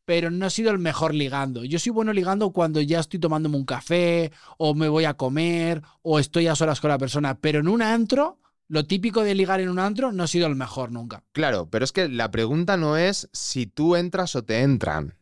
Pero 0.04 0.30
no 0.30 0.46
he 0.46 0.50
sido 0.50 0.70
el 0.70 0.78
mejor 0.78 1.14
ligando. 1.14 1.64
Yo 1.64 1.78
soy 1.78 1.92
bueno 1.92 2.12
ligando 2.12 2.50
cuando 2.50 2.80
ya 2.80 3.00
estoy 3.00 3.20
tomándome 3.20 3.56
un 3.56 3.64
café, 3.64 4.32
o 4.58 4.74
me 4.74 4.88
voy 4.88 5.04
a 5.04 5.14
comer, 5.14 5.82
o 6.02 6.18
estoy 6.18 6.46
a 6.48 6.54
solas 6.56 6.80
con 6.80 6.90
la 6.90 6.98
persona. 6.98 7.38
Pero 7.38 7.60
en 7.60 7.68
un 7.68 7.82
antro, 7.82 8.38
lo 8.68 8.84
típico 8.86 9.22
de 9.22 9.34
ligar 9.34 9.60
en 9.60 9.68
un 9.68 9.78
antro 9.78 10.12
no 10.12 10.24
he 10.24 10.28
sido 10.28 10.46
el 10.46 10.56
mejor 10.56 10.90
nunca. 10.92 11.22
Claro, 11.32 11.68
pero 11.70 11.84
es 11.84 11.92
que 11.92 12.08
la 12.08 12.30
pregunta 12.30 12.76
no 12.76 12.96
es 12.96 13.28
si 13.32 13.66
tú 13.66 13.96
entras 13.96 14.34
o 14.36 14.44
te 14.44 14.60
entran. 14.60 15.14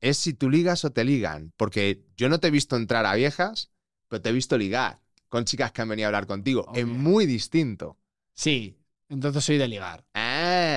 Es 0.00 0.18
si 0.18 0.34
tú 0.34 0.50
ligas 0.50 0.84
o 0.84 0.90
te 0.90 1.04
ligan. 1.04 1.52
Porque 1.56 2.02
yo 2.16 2.28
no 2.28 2.40
te 2.40 2.48
he 2.48 2.50
visto 2.50 2.76
entrar 2.76 3.06
a 3.06 3.14
viejas, 3.14 3.70
pero 4.08 4.20
te 4.20 4.30
he 4.30 4.32
visto 4.32 4.58
ligar 4.58 5.00
con 5.28 5.44
chicas 5.44 5.72
que 5.72 5.80
han 5.80 5.88
venido 5.88 6.06
a 6.06 6.08
hablar 6.08 6.26
contigo. 6.26 6.70
Es 6.74 6.84
Ok. 6.84 6.90
muy 6.90 7.24
distinto. 7.26 7.96
Sí, 8.34 8.76
entonces 9.08 9.44
soy 9.44 9.58
de 9.58 9.68
ligar. 9.68 10.04
Ah, 10.14 10.31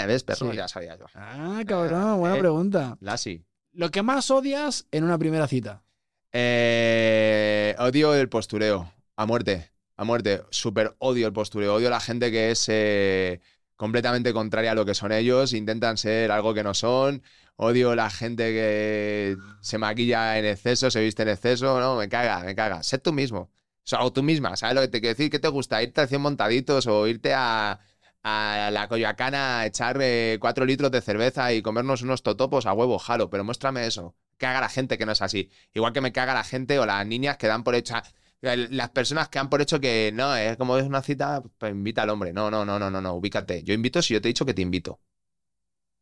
ves, 0.07 0.23
perro, 0.23 0.51
Sí. 0.51 0.57
ya 0.57 0.67
sabía 0.67 0.97
yo. 0.97 1.05
Ah, 1.15 1.63
cabrón, 1.67 2.19
buena 2.19 2.37
eh. 2.37 2.39
pregunta. 2.39 2.97
La 3.01 3.17
sí. 3.17 3.43
Lo 3.71 3.91
que 3.91 4.01
más 4.01 4.31
odias 4.31 4.87
en 4.91 5.03
una 5.03 5.17
primera 5.17 5.47
cita. 5.47 5.83
Eh, 6.31 7.75
odio 7.79 8.13
el 8.13 8.29
postureo. 8.29 8.91
A 9.15 9.25
muerte. 9.25 9.71
A 9.95 10.03
muerte. 10.03 10.43
Súper 10.49 10.95
odio 10.99 11.27
el 11.27 11.33
postureo. 11.33 11.75
Odio 11.75 11.87
a 11.87 11.91
la 11.91 11.99
gente 11.99 12.31
que 12.31 12.51
es 12.51 12.65
eh, 12.67 13.39
completamente 13.75 14.33
contraria 14.33 14.71
a 14.71 14.75
lo 14.75 14.85
que 14.85 14.93
son 14.93 15.11
ellos. 15.11 15.53
Intentan 15.53 15.97
ser 15.97 16.31
algo 16.31 16.53
que 16.53 16.63
no 16.63 16.73
son. 16.73 17.23
Odio 17.57 17.95
la 17.95 18.09
gente 18.09 18.51
que 18.51 19.37
se 19.61 19.77
maquilla 19.77 20.37
en 20.37 20.45
exceso, 20.45 20.91
se 20.91 21.01
viste 21.01 21.23
en 21.23 21.29
exceso. 21.29 21.79
No, 21.79 21.95
me 21.95 22.09
caga, 22.09 22.43
me 22.43 22.53
caga. 22.53 22.83
Sé 22.83 22.97
tú 22.97 23.13
mismo. 23.13 23.39
O 23.39 23.87
sea, 23.87 24.03
o 24.03 24.11
tú 24.11 24.21
misma. 24.23 24.55
¿Sabes 24.57 24.75
lo 24.75 24.81
que 24.81 24.87
te 24.89 24.99
quiero 24.99 25.15
decir? 25.15 25.29
¿Qué 25.31 25.39
te 25.39 25.47
gusta? 25.47 25.81
¿Irte 25.81 26.01
a 26.01 26.07
100 26.07 26.21
montaditos 26.21 26.87
o 26.87 27.07
irte 27.07 27.33
a, 27.33 27.79
a 28.27 28.71
la 28.71 28.87
Coyoacana 28.87 29.59
a 29.59 29.65
echar 29.67 29.99
eh, 30.01 30.39
cuatro 30.41 30.65
litros 30.65 30.89
de 30.89 30.99
cerveza 31.01 31.53
y 31.53 31.61
comernos 31.61 32.01
unos 32.01 32.23
totopos 32.23 32.65
a 32.65 32.73
huevo, 32.73 32.97
jalo? 32.97 33.29
Pero 33.29 33.43
muéstrame 33.43 33.85
eso. 33.85 34.15
Caga 34.37 34.61
la 34.61 34.69
gente 34.69 34.97
que 34.97 35.05
no 35.05 35.11
es 35.11 35.21
así. 35.21 35.51
Igual 35.75 35.93
que 35.93 36.01
me 36.01 36.11
caga 36.11 36.33
la 36.33 36.43
gente 36.43 36.79
o 36.79 36.87
las 36.87 37.05
niñas 37.05 37.37
que 37.37 37.45
dan 37.47 37.63
por 37.63 37.75
hecho. 37.75 37.93
Las 38.41 38.89
personas 38.89 39.29
que 39.29 39.37
dan 39.37 39.49
por 39.49 39.61
hecho 39.61 39.79
que 39.79 40.11
no, 40.13 40.35
es 40.35 40.57
como 40.57 40.77
es 40.77 40.85
una 40.85 41.03
cita, 41.03 41.43
pues 41.59 41.71
invita 41.71 42.01
al 42.01 42.09
hombre. 42.09 42.33
No, 42.33 42.49
no, 42.49 42.65
no, 42.65 42.79
no, 42.79 42.89
no, 42.89 42.99
no, 42.99 43.13
ubícate. 43.13 43.63
Yo 43.63 43.75
invito 43.75 44.01
si 44.01 44.15
yo 44.15 44.21
te 44.21 44.27
he 44.27 44.31
dicho 44.33 44.45
que 44.45 44.55
te 44.55 44.61
invito. 44.63 44.99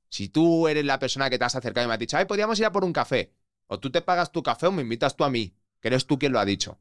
Si 0.07 0.29
tú 0.29 0.67
eres 0.69 0.85
la 0.85 0.99
persona 0.99 1.29
que 1.29 1.37
te 1.37 1.43
has 1.43 1.55
acercado 1.55 1.85
y 1.85 1.87
me 1.89 1.93
has 1.95 1.99
dicho, 1.99 2.15
ay, 2.17 2.25
podríamos 2.25 2.57
ir 2.59 2.65
a 2.65 2.71
por 2.71 2.85
un 2.85 2.93
café. 2.93 3.33
O 3.67 3.79
tú 3.79 3.91
te 3.91 4.01
pagas 4.01 4.31
tu 4.31 4.41
café 4.43 4.67
o 4.67 4.71
me 4.71 4.81
invitas 4.83 5.17
tú 5.17 5.25
a 5.25 5.29
mí, 5.29 5.55
que 5.81 5.89
eres 5.89 6.05
tú 6.07 6.17
quien 6.17 6.31
lo 6.31 6.39
ha 6.39 6.45
dicho. 6.45 6.79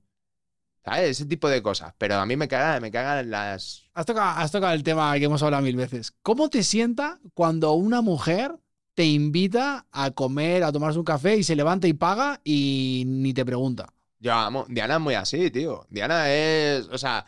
¿Sabes? 0.84 1.10
Ese 1.10 1.26
tipo 1.26 1.48
de 1.48 1.62
cosas. 1.62 1.94
Pero 1.98 2.16
a 2.16 2.26
mí 2.26 2.36
me 2.36 2.48
cagan, 2.48 2.82
me 2.82 2.90
cagan 2.90 3.30
las. 3.30 3.84
Has 3.94 4.06
tocado, 4.06 4.40
has 4.40 4.50
tocado 4.50 4.72
el 4.72 4.82
tema 4.82 5.16
que 5.18 5.24
hemos 5.26 5.42
hablado 5.42 5.62
mil 5.62 5.76
veces. 5.76 6.12
¿Cómo 6.22 6.50
te 6.50 6.62
sienta 6.64 7.20
cuando 7.34 7.72
una 7.74 8.00
mujer 8.02 8.56
te 8.94 9.04
invita 9.04 9.86
a 9.92 10.10
comer, 10.10 10.64
a 10.64 10.72
tomarse 10.72 10.98
un 10.98 11.04
café 11.04 11.36
y 11.36 11.44
se 11.44 11.56
levanta 11.56 11.86
y 11.86 11.92
paga 11.92 12.40
y 12.44 13.04
ni 13.06 13.32
te 13.32 13.44
pregunta? 13.44 13.92
Yo 14.18 14.32
amo. 14.34 14.66
Diana 14.68 14.94
es 14.94 15.00
muy 15.00 15.14
así, 15.14 15.50
tío. 15.50 15.86
Diana 15.88 16.32
es. 16.32 16.88
O 16.88 16.98
sea, 16.98 17.24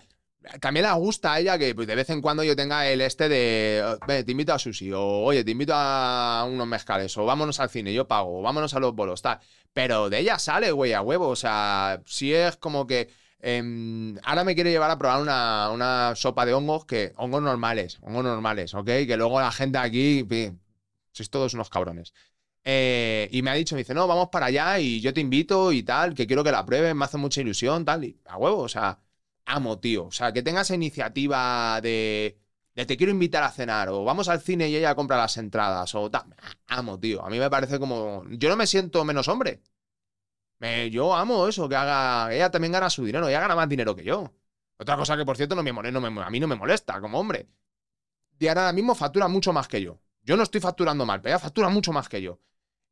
también 0.60 0.84
le 0.86 0.92
gusta 0.92 1.32
a 1.34 1.40
ella 1.40 1.56
que 1.58 1.74
pues, 1.74 1.86
de 1.86 1.94
vez 1.94 2.10
en 2.10 2.20
cuando 2.20 2.42
yo 2.44 2.54
tenga 2.56 2.86
el 2.88 3.00
este 3.00 3.28
de. 3.28 3.82
"Oh, 3.84 3.98
Ve, 4.06 4.24
te 4.24 4.32
invito 4.32 4.52
a 4.52 4.58
sushi. 4.58 4.92
O 4.92 5.00
oye, 5.22 5.44
te 5.44 5.52
invito 5.52 5.72
a 5.74 6.44
unos 6.48 6.66
mezcales. 6.66 7.16
O 7.16 7.24
vámonos 7.24 7.60
al 7.60 7.70
cine, 7.70 7.94
yo 7.94 8.06
pago. 8.08 8.40
O 8.40 8.42
vámonos 8.42 8.74
a 8.74 8.80
los 8.80 8.94
bolos, 8.94 9.22
tal. 9.22 9.38
Pero 9.72 10.10
de 10.10 10.18
ella 10.18 10.38
sale, 10.38 10.70
güey, 10.72 10.92
a 10.92 11.02
huevo. 11.02 11.28
O 11.28 11.36
sea, 11.36 12.02
si 12.04 12.34
es 12.34 12.56
como 12.56 12.86
que. 12.86 13.08
Em, 13.46 14.16
ahora 14.22 14.42
me 14.42 14.54
quiere 14.54 14.70
llevar 14.70 14.90
a 14.90 14.96
probar 14.96 15.20
una, 15.20 15.68
una, 15.70 16.14
sopa 16.16 16.46
de 16.46 16.54
hongos, 16.54 16.86
que 16.86 17.12
hongos 17.16 17.42
normales, 17.42 17.98
hongos 18.00 18.24
normales, 18.24 18.72
¿ok? 18.72 18.86
Que 18.86 19.18
luego 19.18 19.38
la 19.38 19.52
gente 19.52 19.76
aquí, 19.76 20.26
sois 21.12 21.28
todos 21.28 21.52
unos 21.52 21.68
cabrones. 21.68 22.14
Eh, 22.64 23.28
y 23.32 23.42
me 23.42 23.50
ha 23.50 23.54
dicho, 23.54 23.74
me 23.74 23.82
dice, 23.82 23.92
no, 23.92 24.06
vamos 24.06 24.30
para 24.32 24.46
allá 24.46 24.78
y 24.80 25.02
yo 25.02 25.12
te 25.12 25.20
invito 25.20 25.72
y 25.72 25.82
tal, 25.82 26.14
que 26.14 26.26
quiero 26.26 26.42
que 26.42 26.52
la 26.52 26.64
pruebes, 26.64 26.94
me 26.94 27.04
hace 27.04 27.18
mucha 27.18 27.42
ilusión, 27.42 27.84
tal, 27.84 28.04
y 28.04 28.18
a 28.24 28.38
huevo, 28.38 28.62
o 28.62 28.68
sea, 28.68 29.00
amo, 29.44 29.78
tío. 29.78 30.06
O 30.06 30.12
sea, 30.12 30.32
que 30.32 30.42
tengas 30.42 30.70
iniciativa 30.70 31.80
de, 31.82 32.38
de 32.74 32.86
te 32.86 32.96
quiero 32.96 33.12
invitar 33.12 33.42
a 33.42 33.50
cenar, 33.50 33.90
o 33.90 34.04
vamos 34.04 34.28
al 34.28 34.40
cine 34.40 34.70
y 34.70 34.76
ella 34.76 34.94
compra 34.94 35.18
las 35.18 35.36
entradas, 35.36 35.94
o 35.94 36.10
tal, 36.10 36.34
amo, 36.68 36.98
tío. 36.98 37.22
A 37.22 37.28
mí 37.28 37.38
me 37.38 37.50
parece 37.50 37.78
como, 37.78 38.24
yo 38.30 38.48
no 38.48 38.56
me 38.56 38.66
siento 38.66 39.04
menos 39.04 39.28
hombre 39.28 39.60
yo 40.90 41.14
amo 41.14 41.48
eso, 41.48 41.68
que 41.68 41.76
haga. 41.76 42.32
Ella 42.34 42.50
también 42.50 42.72
gana 42.72 42.90
su 42.90 43.04
dinero, 43.04 43.28
ella 43.28 43.40
gana 43.40 43.54
más 43.54 43.68
dinero 43.68 43.94
que 43.94 44.04
yo. 44.04 44.32
Otra 44.78 44.96
cosa 44.96 45.16
que, 45.16 45.24
por 45.24 45.36
cierto, 45.36 45.54
no 45.54 45.62
me, 45.62 45.72
molesta, 45.72 46.26
a 46.26 46.30
mí 46.30 46.40
no 46.40 46.48
me 46.48 46.56
molesta 46.56 47.00
como 47.00 47.18
hombre. 47.18 47.48
Diana 48.38 48.62
ahora 48.62 48.72
mismo 48.72 48.94
factura 48.94 49.28
mucho 49.28 49.52
más 49.52 49.68
que 49.68 49.80
yo. 49.80 50.00
Yo 50.22 50.36
no 50.36 50.42
estoy 50.42 50.60
facturando 50.60 51.06
mal, 51.06 51.20
pero 51.20 51.34
ella 51.34 51.38
factura 51.38 51.68
mucho 51.68 51.92
más 51.92 52.08
que 52.08 52.20
yo. 52.22 52.40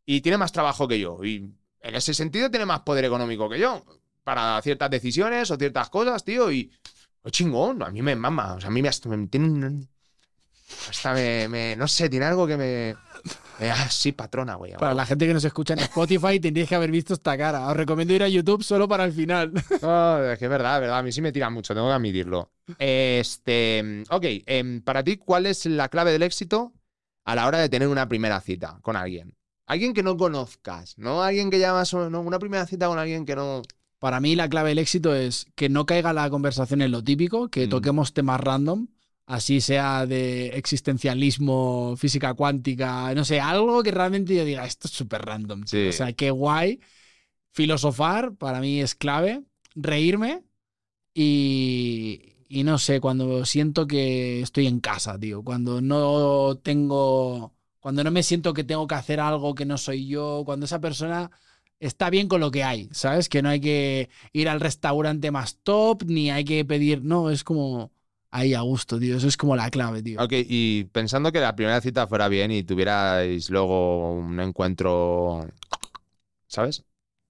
Y 0.04 0.20
tiene 0.20 0.38
más 0.38 0.52
trabajo 0.52 0.86
que 0.86 1.00
yo. 1.00 1.24
Y 1.24 1.52
en 1.80 1.94
ese 1.94 2.14
sentido 2.14 2.50
tiene 2.50 2.66
más 2.66 2.80
poder 2.80 3.04
económico 3.04 3.48
que 3.48 3.58
yo. 3.58 3.84
Para 4.22 4.60
ciertas 4.62 4.90
decisiones 4.90 5.50
o 5.50 5.56
ciertas 5.56 5.88
cosas, 5.90 6.24
tío. 6.24 6.50
Y. 6.52 6.70
Oh, 7.22 7.30
chingón, 7.30 7.82
a 7.82 7.90
mí 7.90 8.02
me 8.02 8.14
mama. 8.14 8.54
O 8.54 8.60
sea, 8.60 8.68
a 8.68 8.72
mí 8.72 8.82
me, 8.82 8.90
me 9.06 9.26
tiene. 9.26 9.86
Hasta 10.88 11.14
me, 11.14 11.76
No 11.76 11.88
sé, 11.88 12.08
tiene 12.08 12.26
algo 12.26 12.46
que 12.46 12.56
me. 12.56 12.96
Ah, 13.70 13.88
sí, 13.90 14.12
patrona, 14.12 14.54
güey. 14.54 14.72
Para 14.72 14.94
la 14.94 15.06
gente 15.06 15.26
que 15.26 15.34
nos 15.34 15.44
escucha 15.44 15.74
en 15.74 15.80
Spotify, 15.80 16.40
tendríais 16.40 16.68
que 16.68 16.74
haber 16.74 16.90
visto 16.90 17.14
esta 17.14 17.36
cara. 17.36 17.66
Os 17.68 17.76
recomiendo 17.76 18.14
ir 18.14 18.22
a 18.22 18.28
YouTube 18.28 18.62
solo 18.62 18.88
para 18.88 19.04
el 19.04 19.12
final. 19.12 19.52
es 19.70 20.38
que 20.38 20.44
es 20.44 20.50
verdad, 20.50 20.80
verdad. 20.80 20.98
A 20.98 21.02
mí 21.02 21.12
sí 21.12 21.20
me 21.20 21.32
tira 21.32 21.50
mucho, 21.50 21.74
tengo 21.74 21.88
que 21.88 21.94
admitirlo. 21.94 22.50
Este. 22.78 24.04
Ok, 24.10 24.24
em, 24.46 24.80
para 24.82 25.02
ti, 25.02 25.16
¿cuál 25.16 25.46
es 25.46 25.66
la 25.66 25.88
clave 25.88 26.12
del 26.12 26.22
éxito 26.22 26.72
a 27.24 27.34
la 27.34 27.46
hora 27.46 27.58
de 27.58 27.68
tener 27.68 27.88
una 27.88 28.08
primera 28.08 28.40
cita 28.40 28.78
con 28.82 28.96
alguien? 28.96 29.36
Alguien 29.66 29.94
que 29.94 30.02
no 30.02 30.16
conozcas, 30.16 30.98
¿no? 30.98 31.22
Alguien 31.22 31.50
que 31.50 31.58
llamas. 31.58 31.92
No, 31.94 32.20
una 32.20 32.38
primera 32.38 32.66
cita 32.66 32.88
con 32.88 32.98
alguien 32.98 33.24
que 33.24 33.36
no. 33.36 33.62
Para 33.98 34.20
mí, 34.20 34.34
la 34.34 34.48
clave 34.48 34.70
del 34.70 34.78
éxito 34.78 35.14
es 35.14 35.46
que 35.54 35.68
no 35.68 35.86
caiga 35.86 36.12
la 36.12 36.28
conversación 36.28 36.82
en 36.82 36.90
lo 36.90 37.04
típico, 37.04 37.48
que 37.48 37.66
mm. 37.66 37.70
toquemos 37.70 38.12
temas 38.12 38.40
random 38.40 38.88
así 39.32 39.62
sea 39.62 40.04
de 40.06 40.48
existencialismo, 40.48 41.94
física 41.96 42.34
cuántica, 42.34 43.14
no 43.14 43.24
sé, 43.24 43.40
algo 43.40 43.82
que 43.82 43.90
realmente 43.90 44.34
yo 44.34 44.44
diga, 44.44 44.66
esto 44.66 44.88
es 44.88 44.94
súper 44.94 45.22
random. 45.22 45.62
O 45.62 45.92
sea, 45.92 46.12
qué 46.12 46.30
guay. 46.30 46.80
Filosofar 47.52 48.34
para 48.36 48.60
mí 48.60 48.80
es 48.80 48.94
clave, 48.94 49.42
reírme 49.74 50.44
y, 51.14 52.36
y 52.48 52.64
no 52.64 52.78
sé, 52.78 53.00
cuando 53.00 53.46
siento 53.46 53.86
que 53.86 54.42
estoy 54.42 54.66
en 54.66 54.80
casa, 54.80 55.18
tío, 55.18 55.42
cuando 55.42 55.80
no 55.80 56.58
tengo, 56.62 57.54
cuando 57.80 58.04
no 58.04 58.10
me 58.10 58.22
siento 58.22 58.52
que 58.52 58.64
tengo 58.64 58.86
que 58.86 58.96
hacer 58.96 59.18
algo 59.20 59.54
que 59.54 59.64
no 59.66 59.78
soy 59.78 60.08
yo, 60.08 60.42
cuando 60.44 60.66
esa 60.66 60.80
persona 60.80 61.30
está 61.80 62.10
bien 62.10 62.28
con 62.28 62.40
lo 62.40 62.50
que 62.50 62.64
hay, 62.64 62.88
¿sabes? 62.92 63.28
Que 63.30 63.42
no 63.42 63.48
hay 63.48 63.60
que 63.60 64.10
ir 64.34 64.48
al 64.50 64.60
restaurante 64.60 65.30
más 65.30 65.58
top, 65.62 66.04
ni 66.06 66.30
hay 66.30 66.44
que 66.44 66.64
pedir, 66.66 67.02
no, 67.02 67.30
es 67.30 67.44
como 67.44 67.92
ahí 68.32 68.54
a 68.54 68.62
gusto, 68.62 68.98
tío. 68.98 69.16
Eso 69.16 69.28
es 69.28 69.36
como 69.36 69.54
la 69.54 69.70
clave, 69.70 70.02
tío. 70.02 70.20
Ok, 70.20 70.32
y 70.32 70.84
pensando 70.84 71.30
que 71.30 71.38
la 71.38 71.54
primera 71.54 71.80
cita 71.80 72.08
fuera 72.08 72.28
bien 72.28 72.50
y 72.50 72.64
tuvierais 72.64 73.50
luego 73.50 74.14
un 74.14 74.40
encuentro, 74.40 75.46
¿sabes? 76.48 76.84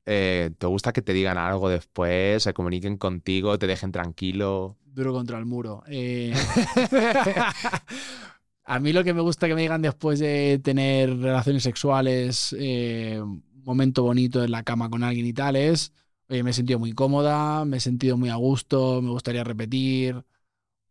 Eh, 0.07 0.51
¿Te 0.57 0.67
gusta 0.67 0.93
que 0.93 1.03
te 1.03 1.13
digan 1.13 1.39
algo 1.39 1.69
después, 1.69 2.43
se 2.43 2.55
comuniquen 2.55 2.97
contigo, 2.97 3.59
te 3.59 3.67
dejen 3.67 3.93
tranquilo? 3.93 4.79
Duro 4.85 5.13
contra 5.13 5.39
el 5.39 5.45
muro. 5.45 5.83
Eh, 5.89 6.33
a 8.65 8.79
mí 8.79 8.93
lo 8.93 9.05
que 9.05 9.15
me 9.15 9.21
gusta 9.21 9.49
que 9.49 9.55
me 9.55 9.63
digan 9.63 9.83
después 9.83 10.21
de 10.21 10.61
tener 10.63 11.19
relaciones 11.19 11.65
sexuales, 11.65 12.55
eh, 12.59 13.21
un 13.21 13.43
momento 13.65 14.05
bonito 14.05 14.43
en 14.43 14.53
la 14.53 14.63
cama 14.63 14.89
con 14.89 15.03
alguien 15.03 15.27
y 15.27 15.33
tal, 15.33 15.57
es, 15.57 15.93
oye, 16.29 16.43
me 16.43 16.51
he 16.51 16.55
sentido 16.55 16.79
muy 16.79 16.93
cómoda, 16.93 17.65
me 17.65 17.79
he 17.79 17.81
sentido 17.81 18.17
muy 18.17 18.29
a 18.29 18.37
gusto, 18.37 19.01
me 19.03 19.11
gustaría 19.11 19.45
repetir 19.45 20.25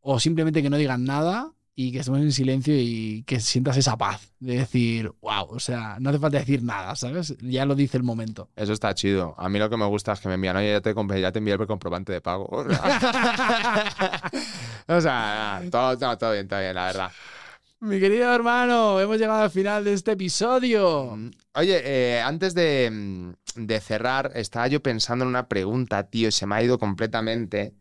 o 0.01 0.19
simplemente 0.19 0.61
que 0.61 0.69
no 0.69 0.77
digan 0.77 1.05
nada 1.05 1.53
y 1.75 1.91
que 1.91 1.99
estemos 1.99 2.19
en 2.19 2.31
silencio 2.31 2.73
y 2.77 3.23
que 3.23 3.39
sientas 3.39 3.77
esa 3.77 3.97
paz 3.97 4.33
de 4.39 4.57
decir, 4.57 5.11
wow, 5.21 5.45
o 5.49 5.59
sea, 5.59 5.97
no 5.99 6.09
hace 6.09 6.19
falta 6.19 6.39
decir 6.39 6.61
nada, 6.63 6.95
¿sabes? 6.95 7.35
Ya 7.39 7.65
lo 7.65 7.75
dice 7.75 7.97
el 7.97 8.03
momento. 8.03 8.49
Eso 8.55 8.73
está 8.73 8.93
chido. 8.93 9.33
A 9.37 9.47
mí 9.49 9.57
lo 9.57 9.69
que 9.69 9.77
me 9.77 9.85
gusta 9.85 10.11
es 10.13 10.19
que 10.19 10.27
me 10.27 10.33
envían, 10.35 10.57
oye, 10.57 10.71
ya 10.71 10.81
te, 10.81 10.93
ya 11.21 11.31
te 11.31 11.39
envié 11.39 11.53
el 11.53 11.67
comprobante 11.67 12.11
de 12.11 12.21
pago. 12.21 12.45
o 14.87 15.01
sea, 15.01 15.63
todo, 15.71 15.97
todo, 15.97 16.33
bien, 16.33 16.47
todo 16.47 16.59
bien, 16.59 16.75
la 16.75 16.85
verdad. 16.85 17.11
Mi 17.79 17.99
querido 17.99 18.31
hermano, 18.31 18.99
hemos 18.99 19.17
llegado 19.17 19.41
al 19.41 19.49
final 19.49 19.83
de 19.83 19.93
este 19.93 20.11
episodio. 20.11 21.15
Mm, 21.15 21.31
oye, 21.55 21.81
eh, 21.83 22.21
antes 22.21 22.53
de, 22.53 22.91
mm, 22.91 23.31
de 23.55 23.79
cerrar, 23.79 24.31
estaba 24.35 24.67
yo 24.67 24.83
pensando 24.83 25.23
en 25.23 25.29
una 25.29 25.47
pregunta, 25.47 26.03
tío, 26.03 26.27
y 26.27 26.31
se 26.31 26.45
me 26.45 26.55
ha 26.55 26.63
ido 26.63 26.77
completamente. 26.77 27.73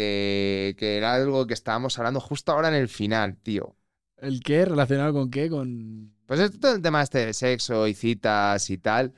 Este, 0.00 0.76
que 0.78 0.96
era 0.96 1.14
algo 1.14 1.46
que 1.46 1.52
estábamos 1.52 1.98
hablando 1.98 2.20
justo 2.20 2.52
ahora 2.52 2.68
en 2.68 2.74
el 2.74 2.88
final, 2.88 3.36
tío. 3.36 3.76
¿El 4.16 4.40
qué? 4.40 4.64
¿Relacionado 4.64 5.12
con 5.12 5.30
qué? 5.30 5.50
Con... 5.50 6.14
Pues 6.26 6.40
es 6.40 6.58
todo 6.58 6.74
el 6.74 6.82
tema 6.82 7.02
este 7.02 7.26
de 7.26 7.34
sexo 7.34 7.86
y 7.86 7.92
citas 7.94 8.70
y 8.70 8.78
tal 8.78 9.12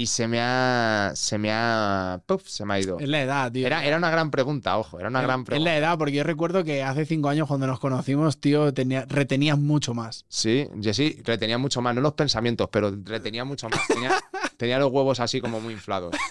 y 0.00 0.06
se 0.06 0.26
me 0.28 0.40
ha. 0.40 1.12
Se 1.14 1.36
me 1.36 1.50
ha. 1.52 2.22
Puff, 2.24 2.48
se 2.48 2.64
me 2.64 2.74
ha 2.74 2.80
ido. 2.80 2.98
Es 2.98 3.08
la 3.08 3.20
edad, 3.20 3.52
tío. 3.52 3.66
Era, 3.66 3.84
era 3.84 3.98
una 3.98 4.10
gran 4.10 4.30
pregunta, 4.30 4.78
ojo, 4.78 4.98
era 4.98 5.08
una 5.08 5.20
gran 5.20 5.44
pregunta. 5.44 5.56
Es 5.56 5.62
la 5.62 5.76
edad, 5.76 5.98
porque 5.98 6.14
yo 6.14 6.24
recuerdo 6.24 6.64
que 6.64 6.82
hace 6.82 7.04
cinco 7.04 7.28
años 7.28 7.46
cuando 7.48 7.66
nos 7.66 7.80
conocimos, 7.80 8.40
tío, 8.40 8.72
tenía, 8.72 9.04
retenías 9.06 9.58
mucho 9.58 9.92
más. 9.92 10.24
Sí, 10.28 10.66
sí, 10.92 11.20
retenía 11.22 11.58
mucho 11.58 11.82
más, 11.82 11.94
no 11.94 12.00
los 12.00 12.14
pensamientos, 12.14 12.68
pero 12.72 12.96
retenía 13.04 13.44
mucho 13.44 13.68
más. 13.68 13.86
Tenía, 13.88 14.12
los 14.66 14.92
huevos 14.92 15.20
así 15.20 15.40
como 15.40 15.60
muy 15.60 15.74
inflados. 15.74 16.14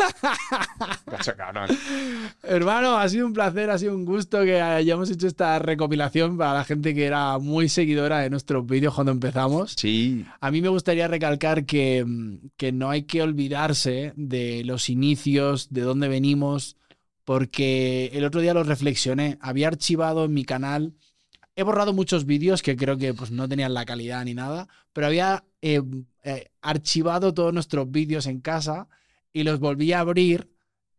Hermano, 2.44 2.98
ha 2.98 3.10
sido 3.10 3.26
un 3.26 3.34
placer, 3.34 3.70
ha 3.70 3.78
sido 3.78 3.96
un 3.96 4.06
gusto 4.06 4.44
que 4.44 4.62
hayamos 4.62 5.10
hecho 5.10 5.28
esta 5.28 5.60
recopilación 5.60 6.38
para 6.38 6.54
la 6.54 6.64
gente 6.64 6.94
que 6.94 7.06
era 7.06 7.38
muy 7.40 7.70
seguidora 7.70 8.20
de 8.20 8.30
nuestros 8.30 8.66
vídeos 8.66 8.94
cuando 8.94 9.12
empezamos. 9.12 9.74
Sí. 9.78 10.26
A 10.40 10.52
mí 10.52 10.62
me 10.62 10.70
gustaría 10.70 11.08
recalcar 11.08 11.66
que, 11.66 12.06
que 12.58 12.72
no 12.72 12.90
hay 12.90 13.04
que 13.04 13.22
olvidar 13.22 13.60
de 14.16 14.64
los 14.66 14.90
inicios, 14.90 15.70
de 15.70 15.82
dónde 15.82 16.08
venimos, 16.08 16.78
porque 17.24 18.10
el 18.14 18.26
otro 18.26 18.42
día 18.42 18.54
lo 18.54 18.64
reflexioné. 18.64 19.38
Había 19.42 19.68
archivado 19.68 20.26
en 20.26 20.34
mi 20.34 20.46
canal, 20.46 20.94
he 21.56 21.64
borrado 21.64 21.94
muchos 21.94 22.26
vídeos 22.26 22.64
que 22.64 22.76
creo 22.76 22.98
que 22.98 23.14
pues, 23.14 23.32
no 23.32 23.48
tenían 23.48 23.74
la 23.74 23.86
calidad 23.86 24.24
ni 24.26 24.34
nada, 24.34 24.68
pero 24.94 25.08
había 25.08 25.44
eh, 25.62 25.82
eh, 26.24 26.50
archivado 26.62 27.34
todos 27.34 27.54
nuestros 27.54 27.90
vídeos 27.90 28.28
en 28.28 28.40
casa 28.42 28.88
y 29.34 29.44
los 29.44 29.60
volví 29.60 29.94
a 29.94 30.00
abrir. 30.00 30.50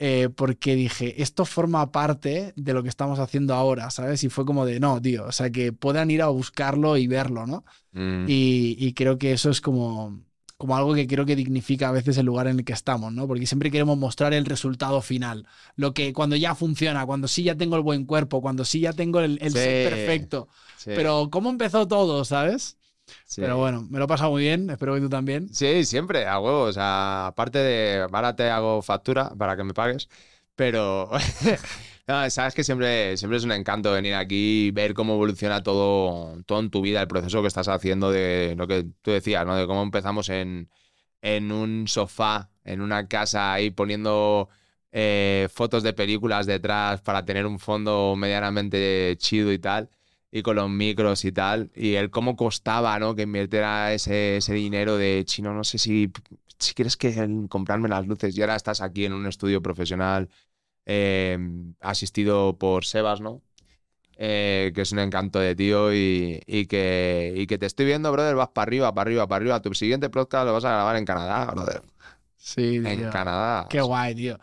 Eh, 0.02 0.30
porque 0.34 0.76
dije, 0.76 1.20
esto 1.20 1.44
forma 1.44 1.92
parte 1.92 2.54
de 2.56 2.72
lo 2.72 2.82
que 2.82 2.88
estamos 2.88 3.18
haciendo 3.18 3.52
ahora, 3.52 3.90
¿sabes? 3.90 4.24
Y 4.24 4.30
fue 4.30 4.46
como 4.46 4.64
de, 4.64 4.80
no, 4.80 4.98
tío, 4.98 5.26
o 5.26 5.32
sea, 5.32 5.50
que 5.50 5.74
puedan 5.74 6.10
ir 6.10 6.22
a 6.22 6.28
buscarlo 6.28 6.96
y 6.96 7.06
verlo, 7.06 7.46
¿no? 7.46 7.64
Mm. 7.92 8.24
y, 8.26 8.94
creo 8.94 9.18
que 9.18 9.32
eso 9.32 9.50
es 9.50 9.60
como, 9.60 10.22
como 10.60 10.76
algo 10.76 10.94
que 10.94 11.06
creo 11.06 11.24
que 11.24 11.36
dignifica 11.36 11.88
a 11.88 11.92
veces 11.92 12.18
el 12.18 12.26
lugar 12.26 12.46
en 12.46 12.58
el 12.58 12.64
que 12.66 12.74
estamos, 12.74 13.10
¿no? 13.14 13.26
Porque 13.26 13.46
siempre 13.46 13.70
queremos 13.70 13.96
mostrar 13.96 14.34
el 14.34 14.44
resultado 14.44 15.00
final, 15.00 15.46
lo 15.74 15.94
que 15.94 16.12
cuando 16.12 16.36
ya 16.36 16.54
funciona, 16.54 17.06
cuando 17.06 17.28
sí 17.28 17.44
ya 17.44 17.54
tengo 17.54 17.76
el 17.76 17.82
buen 17.82 18.04
cuerpo, 18.04 18.42
cuando 18.42 18.66
sí 18.66 18.80
ya 18.80 18.92
tengo 18.92 19.20
el, 19.20 19.38
ser 19.50 19.88
perfecto. 19.88 20.48
Pero 20.84 21.30
cómo 21.30 21.48
empezó 21.48 21.88
todo, 21.88 22.26
¿sabes? 22.26 22.76
Pero 23.36 23.58
bueno, 23.58 23.86
me 23.90 23.98
lo 23.98 24.04
he 24.04 24.08
pasado 24.08 24.30
muy 24.30 24.42
bien, 24.42 24.70
espero 24.70 24.94
que 24.94 25.00
tú 25.00 25.08
también. 25.08 25.52
Sí, 25.52 25.84
siempre, 25.84 26.26
a 26.26 26.38
huevo. 26.38 26.62
O 26.62 26.72
sea, 26.72 27.28
aparte 27.28 27.58
de, 27.58 28.06
ahora 28.10 28.34
te 28.36 28.50
hago 28.50 28.82
factura 28.82 29.30
para 29.36 29.56
que 29.56 29.64
me 29.64 29.74
pagues, 29.74 30.08
pero 30.54 31.10
sabes 32.28 32.54
que 32.54 32.64
siempre, 32.64 33.16
siempre 33.16 33.38
es 33.38 33.44
un 33.44 33.52
encanto 33.52 33.92
venir 33.92 34.14
aquí 34.14 34.66
y 34.66 34.70
ver 34.70 34.94
cómo 34.94 35.14
evoluciona 35.14 35.62
todo, 35.62 36.42
todo 36.44 36.60
en 36.60 36.70
tu 36.70 36.80
vida, 36.82 37.00
el 37.00 37.08
proceso 37.08 37.40
que 37.42 37.48
estás 37.48 37.68
haciendo 37.68 38.10
de 38.10 38.54
lo 38.56 38.66
que 38.66 38.86
tú 39.02 39.10
decías, 39.12 39.46
¿no? 39.46 39.56
De 39.56 39.66
cómo 39.66 39.82
empezamos 39.82 40.28
en, 40.28 40.68
en 41.22 41.52
un 41.52 41.86
sofá, 41.88 42.50
en 42.64 42.80
una 42.80 43.08
casa, 43.08 43.52
ahí 43.52 43.70
poniendo 43.70 44.48
eh, 44.92 45.48
fotos 45.52 45.82
de 45.82 45.92
películas 45.92 46.46
detrás 46.46 47.00
para 47.00 47.24
tener 47.24 47.46
un 47.46 47.58
fondo 47.58 48.14
medianamente 48.16 49.16
chido 49.18 49.52
y 49.52 49.58
tal, 49.58 49.88
y 50.32 50.42
con 50.42 50.56
los 50.56 50.70
micros 50.70 51.24
y 51.24 51.32
tal, 51.32 51.70
y 51.74 51.94
el 51.94 52.10
cómo 52.10 52.36
costaba, 52.36 52.98
¿no? 52.98 53.14
Que 53.14 53.22
invirtiera 53.22 53.92
ese, 53.92 54.36
ese 54.36 54.54
dinero 54.54 54.96
de 54.96 55.24
chino, 55.24 55.52
no 55.54 55.64
sé 55.64 55.78
si, 55.78 56.10
si 56.58 56.74
quieres 56.74 56.96
que 56.96 57.28
comprarme 57.48 57.88
las 57.88 58.06
luces 58.06 58.36
y 58.36 58.40
ahora 58.40 58.56
estás 58.56 58.80
aquí 58.80 59.04
en 59.04 59.12
un 59.12 59.26
estudio 59.26 59.60
profesional 59.62 60.28
Em, 60.92 61.74
asistido 61.80 62.58
por 62.58 62.84
Sebas, 62.84 63.20
¿no? 63.20 63.42
Eh, 64.16 64.72
que 64.74 64.82
es 64.82 64.90
un 64.90 64.98
encanto 64.98 65.38
de 65.38 65.54
tío 65.54 65.94
y, 65.94 66.40
que, 66.68 67.46
que 67.48 67.58
te 67.58 67.66
estoy 67.66 67.86
viendo, 67.86 68.10
brother, 68.10 68.34
vas 68.34 68.48
para 68.48 68.64
arriba, 68.64 68.92
para 68.92 69.08
arriba, 69.08 69.28
para 69.28 69.36
arriba. 69.36 69.62
Tu 69.62 69.72
siguiente 69.74 70.10
podcast 70.10 70.46
lo 70.46 70.52
vas 70.52 70.64
a 70.64 70.72
grabar 70.72 70.96
en 70.96 71.04
Canadá, 71.04 71.46
brother. 71.46 71.82
Sí, 72.36 72.80
En 72.84 73.08
Canadá. 73.10 73.66
Qué 73.70 73.80
guay, 73.80 74.14
tío. 74.14 74.38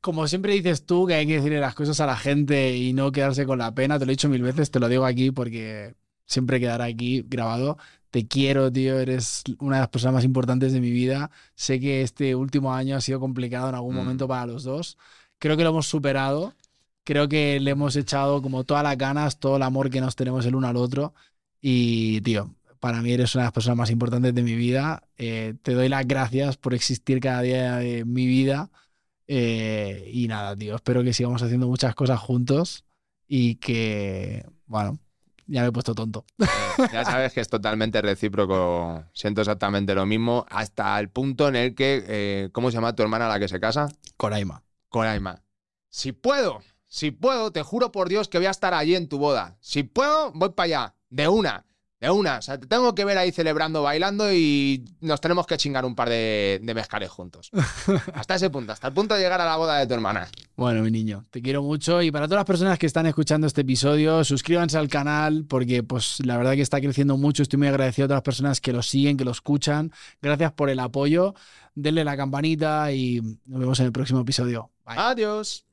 Como 0.00 0.26
siempre 0.28 0.54
dices 0.54 0.86
tú, 0.86 1.06
que 1.06 1.14
hay 1.14 1.26
que 1.26 1.36
decirle 1.36 1.60
las 1.60 1.74
cosas 1.74 2.00
a 2.00 2.06
la 2.06 2.16
gente 2.16 2.76
y 2.76 2.92
no 2.92 3.12
quedarse 3.12 3.46
con 3.46 3.58
la 3.58 3.74
pena, 3.74 3.98
te 3.98 4.06
lo 4.06 4.12
he 4.12 4.14
dicho 4.14 4.28
mil 4.28 4.42
veces, 4.42 4.70
te 4.70 4.80
lo 4.80 4.88
digo 4.88 5.04
aquí 5.04 5.30
porque 5.30 5.94
siempre 6.26 6.60
quedará 6.60 6.84
aquí 6.86 7.22
grabado. 7.28 7.76
Te 8.10 8.26
quiero, 8.26 8.72
tío, 8.72 8.98
eres 8.98 9.44
una 9.58 9.76
de 9.76 9.82
las 9.82 9.88
personas 9.90 10.14
más 10.14 10.24
importantes 10.24 10.72
de 10.72 10.80
mi 10.80 10.90
vida. 10.90 11.30
Sé 11.54 11.78
que 11.80 12.02
este 12.02 12.34
último 12.34 12.74
año 12.74 12.96
ha 12.96 13.00
sido 13.00 13.20
complicado 13.20 13.68
en 13.68 13.74
algún 13.74 13.94
mm. 13.94 13.98
momento 13.98 14.28
para 14.28 14.46
los 14.46 14.64
dos. 14.64 14.98
Creo 15.38 15.56
que 15.56 15.64
lo 15.64 15.70
hemos 15.70 15.86
superado. 15.86 16.54
Creo 17.04 17.28
que 17.28 17.60
le 17.60 17.70
hemos 17.72 17.96
echado 17.96 18.42
como 18.42 18.64
todas 18.64 18.82
las 18.82 18.98
ganas, 18.98 19.38
todo 19.38 19.56
el 19.56 19.62
amor 19.62 19.90
que 19.90 20.00
nos 20.00 20.16
tenemos 20.16 20.44
el 20.46 20.54
uno 20.54 20.68
al 20.68 20.76
otro. 20.76 21.14
Y, 21.60 22.20
tío, 22.22 22.54
para 22.80 23.02
mí 23.02 23.12
eres 23.12 23.34
una 23.34 23.44
de 23.44 23.46
las 23.46 23.52
personas 23.52 23.76
más 23.76 23.90
importantes 23.90 24.34
de 24.34 24.42
mi 24.42 24.54
vida. 24.54 25.04
Eh, 25.18 25.54
te 25.62 25.74
doy 25.74 25.88
las 25.88 26.06
gracias 26.06 26.56
por 26.56 26.74
existir 26.74 27.20
cada 27.20 27.42
día 27.42 27.76
de 27.76 28.04
mi 28.04 28.26
vida. 28.26 28.70
Eh, 29.32 30.10
y 30.12 30.26
nada, 30.26 30.56
tío, 30.56 30.74
espero 30.74 31.04
que 31.04 31.12
sigamos 31.12 31.40
haciendo 31.40 31.68
muchas 31.68 31.94
cosas 31.94 32.18
juntos 32.18 32.84
y 33.28 33.54
que, 33.56 34.44
bueno, 34.66 34.98
ya 35.46 35.62
me 35.62 35.68
he 35.68 35.72
puesto 35.72 35.94
tonto. 35.94 36.24
Eh, 36.40 36.46
ya 36.92 37.04
sabes 37.04 37.32
que 37.32 37.40
es 37.40 37.48
totalmente 37.48 38.02
recíproco. 38.02 39.04
Siento 39.12 39.42
exactamente 39.42 39.94
lo 39.94 40.04
mismo 40.04 40.46
hasta 40.50 40.98
el 40.98 41.10
punto 41.10 41.46
en 41.46 41.54
el 41.54 41.74
que, 41.76 42.50
¿cómo 42.52 42.72
se 42.72 42.78
llama 42.78 42.96
tu 42.96 43.04
hermana 43.04 43.28
la 43.28 43.38
que 43.38 43.46
se 43.46 43.60
casa? 43.60 43.86
Coraima. 44.16 44.64
Coraima. 44.88 45.44
Si 45.88 46.10
puedo, 46.10 46.60
si 46.88 47.12
puedo, 47.12 47.52
te 47.52 47.62
juro 47.62 47.92
por 47.92 48.08
Dios 48.08 48.26
que 48.26 48.38
voy 48.38 48.48
a 48.48 48.50
estar 48.50 48.74
allí 48.74 48.96
en 48.96 49.08
tu 49.08 49.18
boda. 49.18 49.58
Si 49.60 49.84
puedo, 49.84 50.32
voy 50.32 50.50
para 50.50 50.64
allá. 50.64 50.94
De 51.08 51.28
una. 51.28 51.66
De 52.00 52.08
una, 52.08 52.38
o 52.38 52.42
sea, 52.42 52.58
te 52.58 52.66
tengo 52.66 52.94
que 52.94 53.04
ver 53.04 53.18
ahí 53.18 53.30
celebrando, 53.30 53.82
bailando 53.82 54.32
y 54.32 54.82
nos 55.02 55.20
tenemos 55.20 55.46
que 55.46 55.58
chingar 55.58 55.84
un 55.84 55.94
par 55.94 56.08
de, 56.08 56.58
de 56.62 56.74
mezcales 56.74 57.10
juntos. 57.10 57.50
hasta 58.14 58.36
ese 58.36 58.48
punto, 58.48 58.72
hasta 58.72 58.88
el 58.88 58.94
punto 58.94 59.14
de 59.14 59.20
llegar 59.20 59.38
a 59.42 59.44
la 59.44 59.56
boda 59.56 59.76
de 59.78 59.86
tu 59.86 59.92
hermana. 59.92 60.26
Bueno, 60.56 60.82
mi 60.82 60.90
niño, 60.90 61.26
te 61.30 61.42
quiero 61.42 61.62
mucho 61.62 62.00
y 62.00 62.10
para 62.10 62.26
todas 62.26 62.38
las 62.38 62.46
personas 62.46 62.78
que 62.78 62.86
están 62.86 63.04
escuchando 63.04 63.46
este 63.46 63.60
episodio, 63.60 64.24
suscríbanse 64.24 64.78
al 64.78 64.88
canal 64.88 65.44
porque 65.46 65.82
pues 65.82 66.24
la 66.24 66.38
verdad 66.38 66.54
que 66.54 66.62
está 66.62 66.80
creciendo 66.80 67.18
mucho, 67.18 67.42
estoy 67.42 67.58
muy 67.58 67.68
agradecido 67.68 68.06
a 68.06 68.08
todas 68.08 68.18
las 68.18 68.24
personas 68.24 68.60
que 68.62 68.72
lo 68.72 68.82
siguen, 68.82 69.18
que 69.18 69.26
lo 69.26 69.32
escuchan. 69.32 69.92
Gracias 70.22 70.52
por 70.52 70.70
el 70.70 70.80
apoyo, 70.80 71.34
denle 71.74 72.02
la 72.04 72.16
campanita 72.16 72.92
y 72.92 73.20
nos 73.44 73.60
vemos 73.60 73.78
en 73.78 73.86
el 73.86 73.92
próximo 73.92 74.20
episodio. 74.20 74.70
Adiós. 74.86 75.69